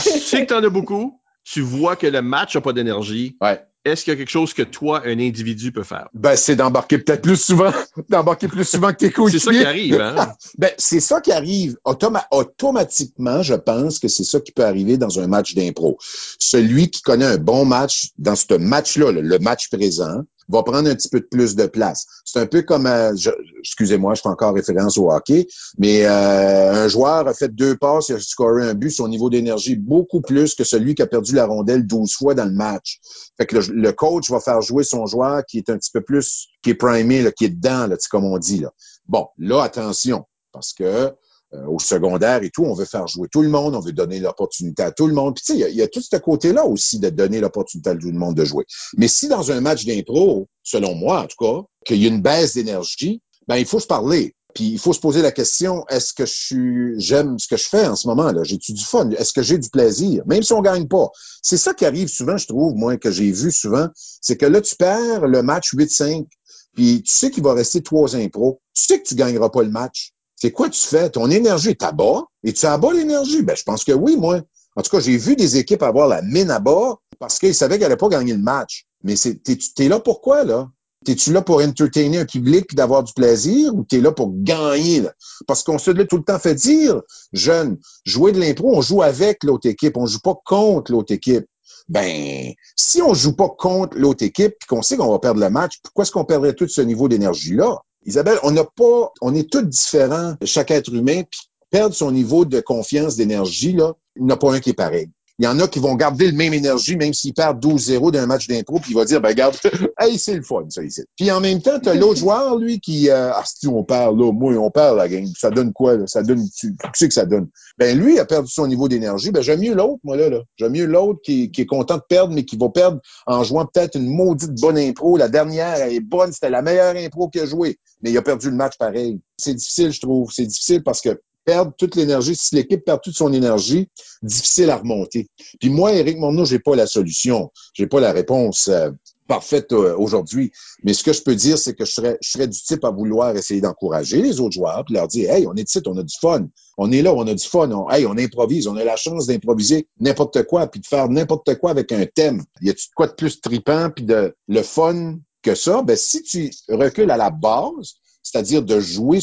tu 0.02 0.18
sais 0.18 0.46
que 0.46 0.52
t'en 0.52 0.62
as 0.62 0.68
beaucoup. 0.70 1.20
Tu 1.44 1.60
vois 1.60 1.96
que 1.96 2.06
le 2.06 2.22
match 2.22 2.54
n'a 2.54 2.60
pas 2.60 2.72
d'énergie. 2.72 3.36
Ouais. 3.40 3.60
Est-ce 3.84 4.04
qu'il 4.04 4.12
y 4.12 4.14
a 4.14 4.18
quelque 4.18 4.30
chose 4.30 4.54
que 4.54 4.62
toi, 4.62 5.02
un 5.04 5.18
individu, 5.18 5.72
peut 5.72 5.82
faire? 5.82 6.08
Ben, 6.14 6.36
c'est 6.36 6.54
d'embarquer 6.54 6.98
peut-être 6.98 7.22
plus 7.22 7.36
souvent, 7.40 7.72
d'embarquer 8.08 8.46
plus 8.48 8.64
souvent 8.64 8.90
que 8.92 8.96
tes 8.98 9.06
C'est 9.06 9.12
coéquipiers. 9.12 9.40
ça 9.40 9.50
qui 9.52 9.64
arrive, 9.64 10.00
hein? 10.00 10.32
Ben, 10.58 10.70
c'est 10.78 11.00
ça 11.00 11.20
qui 11.20 11.32
arrive. 11.32 11.76
Automa- 11.84 12.26
automatiquement, 12.30 13.42
je 13.42 13.54
pense 13.54 13.98
que 13.98 14.08
c'est 14.08 14.24
ça 14.24 14.40
qui 14.40 14.52
peut 14.52 14.64
arriver 14.64 14.96
dans 14.98 15.18
un 15.20 15.26
match 15.26 15.54
d'impro. 15.54 15.98
Celui 16.38 16.90
qui 16.90 17.02
connaît 17.02 17.24
un 17.26 17.38
bon 17.38 17.64
match 17.64 18.10
dans 18.18 18.36
ce 18.36 18.54
match-là, 18.54 19.12
le 19.12 19.38
match 19.38 19.68
présent, 19.68 20.22
va 20.52 20.62
prendre 20.62 20.88
un 20.88 20.94
petit 20.94 21.08
peu 21.08 21.20
de 21.20 21.26
plus 21.26 21.56
de 21.56 21.66
place. 21.66 22.06
C'est 22.24 22.40
un 22.40 22.46
peu 22.46 22.62
comme, 22.62 22.86
euh, 22.86 23.14
excusez-moi, 23.60 24.14
je 24.14 24.22
fais 24.22 24.28
encore 24.28 24.54
référence 24.54 24.98
au 24.98 25.10
hockey, 25.10 25.46
mais 25.78 26.04
euh, 26.04 26.84
un 26.84 26.88
joueur 26.88 27.26
a 27.26 27.34
fait 27.34 27.48
deux 27.48 27.76
passes, 27.76 28.08
il 28.10 28.16
a 28.16 28.20
scoré 28.20 28.68
un 28.68 28.74
but, 28.74 28.90
son 28.90 29.08
niveau 29.08 29.30
d'énergie 29.30 29.76
beaucoup 29.76 30.20
plus 30.20 30.54
que 30.54 30.64
celui 30.64 30.94
qui 30.94 31.02
a 31.02 31.06
perdu 31.06 31.34
la 31.34 31.46
rondelle 31.46 31.86
12 31.86 32.14
fois 32.14 32.34
dans 32.34 32.44
le 32.44 32.52
match. 32.52 33.00
Fait 33.36 33.46
que 33.46 33.56
le, 33.56 33.62
le 33.72 33.92
coach 33.92 34.30
va 34.30 34.40
faire 34.40 34.60
jouer 34.60 34.84
son 34.84 35.06
joueur 35.06 35.42
qui 35.46 35.58
est 35.58 35.70
un 35.70 35.78
petit 35.78 35.90
peu 35.90 36.02
plus, 36.02 36.48
qui 36.62 36.70
est 36.70 36.74
primé, 36.74 37.22
là, 37.22 37.32
qui 37.32 37.46
est 37.46 37.50
dedans, 37.50 37.86
là, 37.86 37.96
comme 38.10 38.24
on 38.24 38.38
dit. 38.38 38.60
Là. 38.60 38.72
Bon, 39.08 39.28
là, 39.38 39.62
attention, 39.62 40.24
parce 40.52 40.72
que 40.72 41.12
euh, 41.54 41.66
au 41.66 41.78
secondaire 41.78 42.42
et 42.42 42.50
tout, 42.50 42.64
on 42.64 42.74
veut 42.74 42.84
faire 42.84 43.06
jouer 43.06 43.28
tout 43.30 43.42
le 43.42 43.48
monde, 43.48 43.74
on 43.74 43.80
veut 43.80 43.92
donner 43.92 44.20
l'opportunité 44.20 44.82
à 44.82 44.90
tout 44.90 45.06
le 45.06 45.14
monde. 45.14 45.34
Puis 45.36 45.44
tu 45.44 45.60
sais, 45.60 45.70
il 45.70 45.76
y 45.76 45.82
a- 45.82 45.88
tout 45.88 46.00
ce 46.00 46.16
côté-là 46.16 46.64
aussi 46.66 46.98
de 46.98 47.10
donner 47.10 47.40
l'opportunité 47.40 47.90
à 47.90 47.94
tout 47.94 48.06
le 48.10 48.18
monde 48.18 48.34
de 48.36 48.44
jouer. 48.44 48.64
Mais 48.96 49.08
si 49.08 49.28
dans 49.28 49.50
un 49.52 49.60
match 49.60 49.84
d'impro, 49.84 50.48
selon 50.62 50.94
moi 50.94 51.22
en 51.22 51.26
tout 51.26 51.36
cas, 51.38 51.62
qu'il 51.84 52.02
y 52.02 52.06
a 52.06 52.08
une 52.08 52.22
baisse 52.22 52.54
d'énergie, 52.54 53.20
ben 53.48 53.56
il 53.56 53.66
faut 53.66 53.80
se 53.80 53.86
parler. 53.86 54.34
Puis 54.54 54.64
il 54.68 54.78
faut 54.78 54.92
se 54.92 55.00
poser 55.00 55.22
la 55.22 55.32
question 55.32 55.84
est-ce 55.88 56.12
que 56.12 56.26
je 56.26 56.94
j'aime 56.98 57.38
ce 57.38 57.48
que 57.48 57.56
je 57.56 57.66
fais 57.68 57.86
en 57.86 57.96
ce 57.96 58.06
moment 58.06 58.30
là 58.32 58.44
J'ai-tu 58.44 58.72
du 58.74 58.84
fun? 58.84 59.08
Est-ce 59.10 59.32
que 59.32 59.42
j'ai 59.42 59.56
du 59.58 59.70
plaisir? 59.70 60.22
Même 60.26 60.42
si 60.42 60.52
on 60.52 60.60
gagne 60.60 60.86
pas. 60.88 61.08
C'est 61.42 61.56
ça 61.56 61.72
qui 61.74 61.86
arrive 61.86 62.08
souvent, 62.08 62.36
je 62.36 62.46
trouve, 62.46 62.74
moi, 62.74 62.96
que 62.98 63.10
j'ai 63.10 63.32
vu 63.32 63.50
souvent, 63.50 63.88
c'est 64.20 64.36
que 64.36 64.44
là, 64.46 64.60
tu 64.60 64.76
perds 64.76 65.26
le 65.26 65.42
match 65.42 65.72
8-5, 65.74 66.26
puis 66.74 67.02
tu 67.02 67.12
sais 67.12 67.30
qu'il 67.30 67.42
va 67.42 67.54
rester 67.54 67.82
trois 67.82 68.14
impros. 68.14 68.60
Tu 68.74 68.84
sais 68.84 69.00
que 69.00 69.08
tu 69.08 69.14
gagneras 69.14 69.48
pas 69.48 69.62
le 69.62 69.70
match. 69.70 70.11
C'est 70.42 70.50
quoi 70.50 70.68
tu 70.68 70.82
fais? 70.82 71.08
Ton 71.08 71.30
énergie 71.30 71.68
est 71.68 71.84
à 71.84 71.92
bas? 71.92 72.24
Et 72.42 72.52
tu 72.52 72.66
à 72.66 72.76
bas 72.76 72.92
l'énergie? 72.92 73.42
Ben, 73.42 73.54
je 73.54 73.62
pense 73.62 73.84
que 73.84 73.92
oui, 73.92 74.16
moi. 74.16 74.40
En 74.74 74.82
tout 74.82 74.90
cas, 74.90 74.98
j'ai 74.98 75.16
vu 75.16 75.36
des 75.36 75.56
équipes 75.56 75.84
avoir 75.84 76.08
la 76.08 76.20
mine 76.20 76.50
à 76.50 76.58
bas 76.58 76.96
parce 77.20 77.38
qu'ils 77.38 77.54
savaient 77.54 77.74
qu'elles 77.78 77.82
n'allaient 77.82 77.96
pas 77.96 78.08
gagner 78.08 78.32
le 78.32 78.42
match. 78.42 78.86
Mais 79.04 79.14
t'es, 79.14 79.88
là 79.88 80.00
pourquoi, 80.00 80.42
là? 80.42 80.68
T'es-tu 81.04 81.32
là 81.32 81.42
pour 81.42 81.62
entertainer 81.62 82.18
un 82.18 82.24
public 82.24 82.74
d'avoir 82.74 83.04
du 83.04 83.12
plaisir 83.12 83.72
ou 83.72 83.84
t'es 83.84 84.00
là 84.00 84.10
pour 84.10 84.32
gagner, 84.34 85.02
là? 85.02 85.12
Parce 85.46 85.62
qu'on 85.62 85.78
se 85.78 85.92
l'a 85.92 86.06
tout 86.06 86.16
le 86.16 86.24
temps 86.24 86.40
fait 86.40 86.56
dire, 86.56 87.02
jeune, 87.32 87.78
jouer 88.04 88.32
de 88.32 88.40
l'impro, 88.40 88.76
on 88.76 88.80
joue 88.80 89.02
avec 89.02 89.44
l'autre 89.44 89.68
équipe, 89.68 89.96
on 89.96 90.06
joue 90.06 90.18
pas 90.18 90.34
contre 90.44 90.90
l'autre 90.90 91.14
équipe. 91.14 91.46
Ben, 91.88 92.52
si 92.74 93.00
on 93.00 93.14
joue 93.14 93.36
pas 93.36 93.48
contre 93.48 93.96
l'autre 93.96 94.24
équipe 94.24 94.56
puis 94.58 94.66
qu'on 94.66 94.82
sait 94.82 94.96
qu'on 94.96 95.12
va 95.12 95.20
perdre 95.20 95.38
le 95.40 95.50
match, 95.50 95.78
pourquoi 95.84 96.02
est-ce 96.02 96.10
qu'on 96.10 96.24
perdrait 96.24 96.54
tout 96.54 96.66
ce 96.66 96.80
niveau 96.80 97.06
d'énergie-là? 97.06 97.78
Isabelle, 98.04 98.38
on 98.42 98.50
n'a 98.50 98.64
pas, 98.64 99.12
on 99.20 99.34
est 99.34 99.50
tous 99.50 99.62
différents, 99.62 100.34
chaque 100.44 100.70
être 100.70 100.92
humain, 100.92 101.22
puis 101.30 101.40
perdre 101.70 101.94
son 101.94 102.10
niveau 102.10 102.44
de 102.44 102.60
confiance, 102.60 103.16
d'énergie, 103.16 103.72
là, 103.72 103.94
il 104.16 104.24
n'y 104.24 104.32
en 104.32 104.34
a 104.34 104.38
pas 104.38 104.52
un 104.52 104.60
qui 104.60 104.70
est 104.70 104.74
pareil. 104.74 105.10
Il 105.42 105.46
y 105.46 105.48
en 105.48 105.58
a 105.58 105.66
qui 105.66 105.80
vont 105.80 105.96
garder 105.96 106.30
le 106.30 106.36
même 106.36 106.54
énergie, 106.54 106.94
même 106.94 107.12
s'ils 107.12 107.34
perdent 107.34 107.60
12-0 107.60 108.12
d'un 108.12 108.26
match 108.26 108.46
d'impro, 108.46 108.78
puis 108.78 108.92
il 108.92 108.94
va 108.94 109.04
dire, 109.04 109.20
ben, 109.20 109.30
regarde, 109.30 109.56
hey, 109.98 110.16
c'est 110.16 110.36
le 110.36 110.42
fun, 110.42 110.66
ça, 110.68 110.84
ici. 110.84 111.02
Puis 111.16 111.32
en 111.32 111.40
même 111.40 111.60
temps, 111.60 111.80
t'as 111.82 111.94
l'autre 111.94 112.20
joueur, 112.20 112.58
lui, 112.58 112.78
qui, 112.78 113.10
euh, 113.10 113.32
ah, 113.32 113.42
si 113.44 113.66
on 113.66 113.82
perd, 113.82 114.16
là, 114.16 114.30
moi, 114.30 114.52
on 114.54 114.70
perd 114.70 114.96
la 114.96 115.08
game. 115.08 115.26
Ça 115.36 115.50
donne 115.50 115.72
quoi, 115.72 115.96
là? 115.96 116.06
Ça 116.06 116.22
donne, 116.22 116.48
tu, 116.56 116.76
tu 116.76 116.90
sais 116.94 117.08
que 117.08 117.14
ça 117.14 117.26
donne. 117.26 117.48
Ben, 117.76 117.98
lui, 117.98 118.20
a 118.20 118.24
perdu 118.24 118.52
son 118.52 118.68
niveau 118.68 118.86
d'énergie. 118.86 119.32
Ben, 119.32 119.42
j'aime 119.42 119.58
mieux 119.58 119.74
l'autre, 119.74 119.98
moi, 120.04 120.16
là, 120.16 120.28
là. 120.28 120.42
J'aime 120.58 120.74
mieux 120.74 120.86
l'autre 120.86 121.18
qui, 121.24 121.50
qui 121.50 121.62
est 121.62 121.66
content 121.66 121.96
de 121.96 122.04
perdre, 122.08 122.32
mais 122.32 122.44
qui 122.44 122.56
va 122.56 122.68
perdre 122.68 123.00
en 123.26 123.42
jouant 123.42 123.66
peut-être 123.66 123.96
une 123.96 124.14
maudite 124.14 124.60
bonne 124.60 124.78
impro. 124.78 125.16
La 125.16 125.28
dernière, 125.28 125.74
elle 125.74 125.92
est 125.92 126.00
bonne, 126.00 126.30
c'était 126.30 126.50
la 126.50 126.62
meilleure 126.62 126.94
impro 126.94 127.28
qu'il 127.28 127.40
a 127.40 127.46
joué. 127.46 127.80
Mais 128.00 128.12
il 128.12 128.16
a 128.16 128.22
perdu 128.22 128.48
le 128.48 128.54
match 128.54 128.78
pareil. 128.78 129.18
C'est 129.36 129.54
difficile, 129.54 129.90
je 129.90 130.00
trouve. 130.02 130.30
C'est 130.32 130.46
difficile 130.46 130.84
parce 130.84 131.00
que 131.00 131.20
perdre 131.44 131.72
toute 131.76 131.96
l'énergie, 131.96 132.36
si 132.36 132.54
l'équipe 132.54 132.84
perd 132.84 133.00
toute 133.02 133.16
son 133.16 133.32
énergie, 133.32 133.88
difficile 134.22 134.70
à 134.70 134.76
remonter. 134.76 135.28
Puis 135.60 135.70
moi, 135.70 135.92
Éric 135.92 136.18
Morneau, 136.18 136.44
j'ai 136.44 136.58
pas 136.58 136.76
la 136.76 136.86
solution. 136.86 137.50
J'ai 137.74 137.86
pas 137.86 138.00
la 138.00 138.12
réponse 138.12 138.68
euh, 138.68 138.90
parfaite 139.28 139.72
euh, 139.72 139.96
aujourd'hui. 139.96 140.52
Mais 140.84 140.92
ce 140.94 141.02
que 141.02 141.12
je 141.12 141.22
peux 141.22 141.34
dire, 141.34 141.58
c'est 141.58 141.74
que 141.74 141.84
je 141.84 141.92
serais, 141.92 142.18
je 142.22 142.30
serais 142.30 142.48
du 142.48 142.58
type 142.60 142.84
à 142.84 142.90
vouloir 142.90 143.36
essayer 143.36 143.60
d'encourager 143.60 144.20
les 144.20 144.40
autres 144.40 144.54
joueurs, 144.54 144.84
puis 144.84 144.94
leur 144.94 145.08
dire, 145.08 145.30
hey, 145.30 145.46
on 145.46 145.54
est 145.54 145.68
ici, 145.68 145.80
on 145.86 145.96
a 145.96 146.02
du 146.02 146.14
fun. 146.20 146.46
On 146.78 146.90
est 146.92 147.02
là, 147.02 147.14
on 147.14 147.26
a 147.26 147.34
du 147.34 147.46
fun. 147.46 147.70
Hey, 147.90 148.06
on 148.06 148.16
improvise. 148.18 148.66
On 148.66 148.76
a 148.76 148.84
la 148.84 148.96
chance 148.96 149.26
d'improviser 149.26 149.88
n'importe 150.00 150.42
quoi, 150.44 150.66
puis 150.66 150.80
de 150.80 150.86
faire 150.86 151.08
n'importe 151.08 151.54
quoi 151.56 151.70
avec 151.70 151.92
un 151.92 152.04
thème. 152.06 152.42
Y 152.60 152.70
a-tu 152.70 152.88
de 152.88 152.92
quoi 152.94 153.06
de 153.06 153.14
plus 153.14 153.40
tripant, 153.40 153.90
puis 153.94 154.04
de 154.04 154.34
le 154.48 154.62
fun 154.62 155.16
que 155.42 155.54
ça? 155.54 155.82
Ben, 155.82 155.96
si 155.96 156.22
tu 156.22 156.50
recules 156.68 157.10
à 157.10 157.16
la 157.16 157.30
base, 157.30 157.94
c'est-à-dire 158.22 158.62
de 158.62 158.80
jouer 158.80 159.18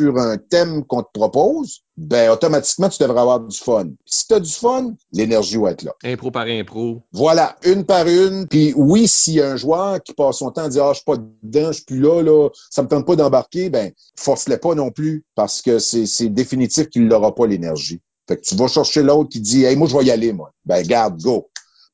sur 0.00 0.16
un 0.16 0.38
thème 0.38 0.84
qu'on 0.84 1.02
te 1.02 1.10
propose, 1.12 1.82
ben 1.98 2.30
automatiquement, 2.30 2.88
tu 2.88 3.02
devrais 3.02 3.20
avoir 3.20 3.40
du 3.40 3.56
fun. 3.56 3.88
Si 4.06 4.26
tu 4.26 4.32
as 4.32 4.40
du 4.40 4.50
fun, 4.50 4.94
l'énergie 5.12 5.58
va 5.58 5.72
être 5.72 5.82
là. 5.82 5.92
Impro 6.02 6.30
par 6.30 6.46
impro. 6.46 7.02
Voilà, 7.12 7.56
une 7.64 7.84
par 7.84 8.08
une. 8.08 8.46
Puis 8.48 8.72
oui, 8.74 9.06
s'il 9.06 9.34
y 9.34 9.42
a 9.42 9.50
un 9.50 9.56
joueur 9.56 10.02
qui 10.02 10.14
passe 10.14 10.38
son 10.38 10.50
temps 10.52 10.62
à 10.62 10.68
dire 10.70 10.84
Ah, 10.84 10.92
je 10.92 11.00
suis 11.00 11.04
pas 11.04 11.18
dedans, 11.42 11.68
je 11.68 11.76
suis 11.76 11.84
plus 11.84 12.00
là, 12.00 12.22
là, 12.22 12.48
ça 12.70 12.82
me 12.82 12.88
tente 12.88 13.06
pas 13.06 13.16
d'embarquer, 13.16 13.68
ben, 13.68 13.92
force-les 14.16 14.56
pas 14.56 14.74
non 14.74 14.90
plus, 14.90 15.24
parce 15.34 15.60
que 15.60 15.78
c'est 15.78 16.06
c'est 16.06 16.30
définitif 16.30 16.88
qu'il 16.88 17.06
n'aura 17.06 17.34
pas 17.34 17.46
l'énergie. 17.46 18.00
Fait 18.26 18.36
que 18.36 18.42
tu 18.42 18.54
vas 18.54 18.68
chercher 18.68 19.02
l'autre 19.02 19.28
qui 19.28 19.40
dit 19.40 19.64
Hey, 19.64 19.76
moi, 19.76 19.86
je 19.86 19.96
vais 19.98 20.04
y 20.04 20.10
aller, 20.10 20.32
moi. 20.32 20.52
Ben, 20.64 20.86
garde, 20.86 21.20
go. 21.20 21.49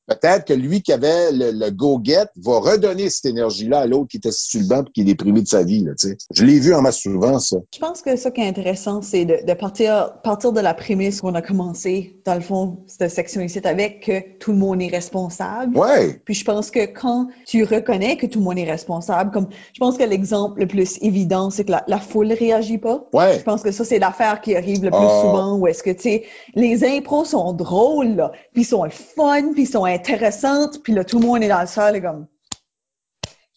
Peut-être 0.07 0.45
que 0.45 0.53
lui 0.53 0.81
qui 0.81 0.93
avait 0.93 1.31
le, 1.31 1.51
le 1.51 1.69
go-get 1.69 2.27
va 2.37 2.59
redonner 2.59 3.09
cette 3.09 3.25
énergie-là 3.25 3.79
à 3.79 3.85
l'autre 3.87 4.07
qui 4.09 4.17
était 4.17 4.31
sur 4.31 4.61
le 4.61 4.67
banc 4.67 4.83
et 4.83 4.91
qui 4.93 5.01
est 5.01 5.05
déprimé 5.05 5.41
de 5.41 5.47
sa 5.47 5.63
vie. 5.63 5.83
Là, 5.83 5.91
je 6.31 6.45
l'ai 6.45 6.59
vu 6.59 6.73
en 6.73 6.81
masse 6.81 6.99
souvent, 6.99 7.39
ça. 7.39 7.57
Je 7.73 7.79
pense 7.79 8.01
que 8.01 8.15
ce 8.15 8.29
qui 8.29 8.41
est 8.41 8.47
intéressant, 8.47 9.01
c'est 9.01 9.25
de, 9.25 9.45
de 9.45 9.53
partir, 9.53 10.13
partir 10.23 10.51
de 10.53 10.61
la 10.61 10.73
prémisse 10.73 11.21
qu'on 11.21 11.35
a 11.35 11.41
commencé, 11.41 12.19
dans 12.25 12.35
le 12.35 12.41
fond, 12.41 12.79
cette 12.87 13.11
section 13.11 13.41
ici, 13.41 13.59
avec 13.63 14.05
que 14.05 14.37
tout 14.39 14.51
le 14.51 14.57
monde 14.57 14.81
est 14.81 14.87
responsable. 14.87 15.77
Ouais. 15.77 16.21
Puis 16.25 16.35
je 16.35 16.45
pense 16.45 16.71
que 16.71 16.85
quand 16.85 17.27
tu 17.45 17.63
reconnais 17.63 18.17
que 18.17 18.25
tout 18.27 18.39
le 18.39 18.45
monde 18.45 18.57
est 18.59 18.69
responsable, 18.69 19.31
comme 19.31 19.47
je 19.73 19.79
pense 19.79 19.97
que 19.97 20.03
l'exemple 20.03 20.59
le 20.61 20.67
plus 20.67 20.97
évident, 21.01 21.49
c'est 21.49 21.65
que 21.65 21.71
la, 21.71 21.83
la 21.87 21.99
foule 21.99 22.31
réagit 22.31 22.77
pas. 22.77 23.07
Ouais. 23.13 23.37
Je 23.39 23.43
pense 23.43 23.61
que 23.61 23.71
ça, 23.71 23.83
c'est 23.83 23.99
l'affaire 23.99 24.41
qui 24.41 24.55
arrive 24.55 24.83
le 24.83 24.89
plus 24.91 24.99
Ah. 25.01 25.21
souvent, 25.21 25.57
où 25.57 25.67
est-ce 25.67 25.83
que, 25.83 25.89
tu 25.91 26.01
sais, 26.01 26.23
les 26.55 26.83
impros 26.85 27.25
sont 27.25 27.53
drôles, 27.53 28.15
là, 28.15 28.31
puis 28.53 28.61
ils 28.61 28.65
sont 28.65 28.87
fun, 28.89 29.51
puis 29.53 29.63
ils 29.63 29.67
sont 29.67 29.85
intéressantes, 29.97 30.81
puis 30.83 30.93
là, 30.93 31.03
tout 31.03 31.19
le 31.19 31.25
monde 31.25 31.43
est 31.43 31.47
dans 31.47 31.61
le 31.61 31.67
salle, 31.67 31.95
et 31.95 32.01
comme... 32.01 32.27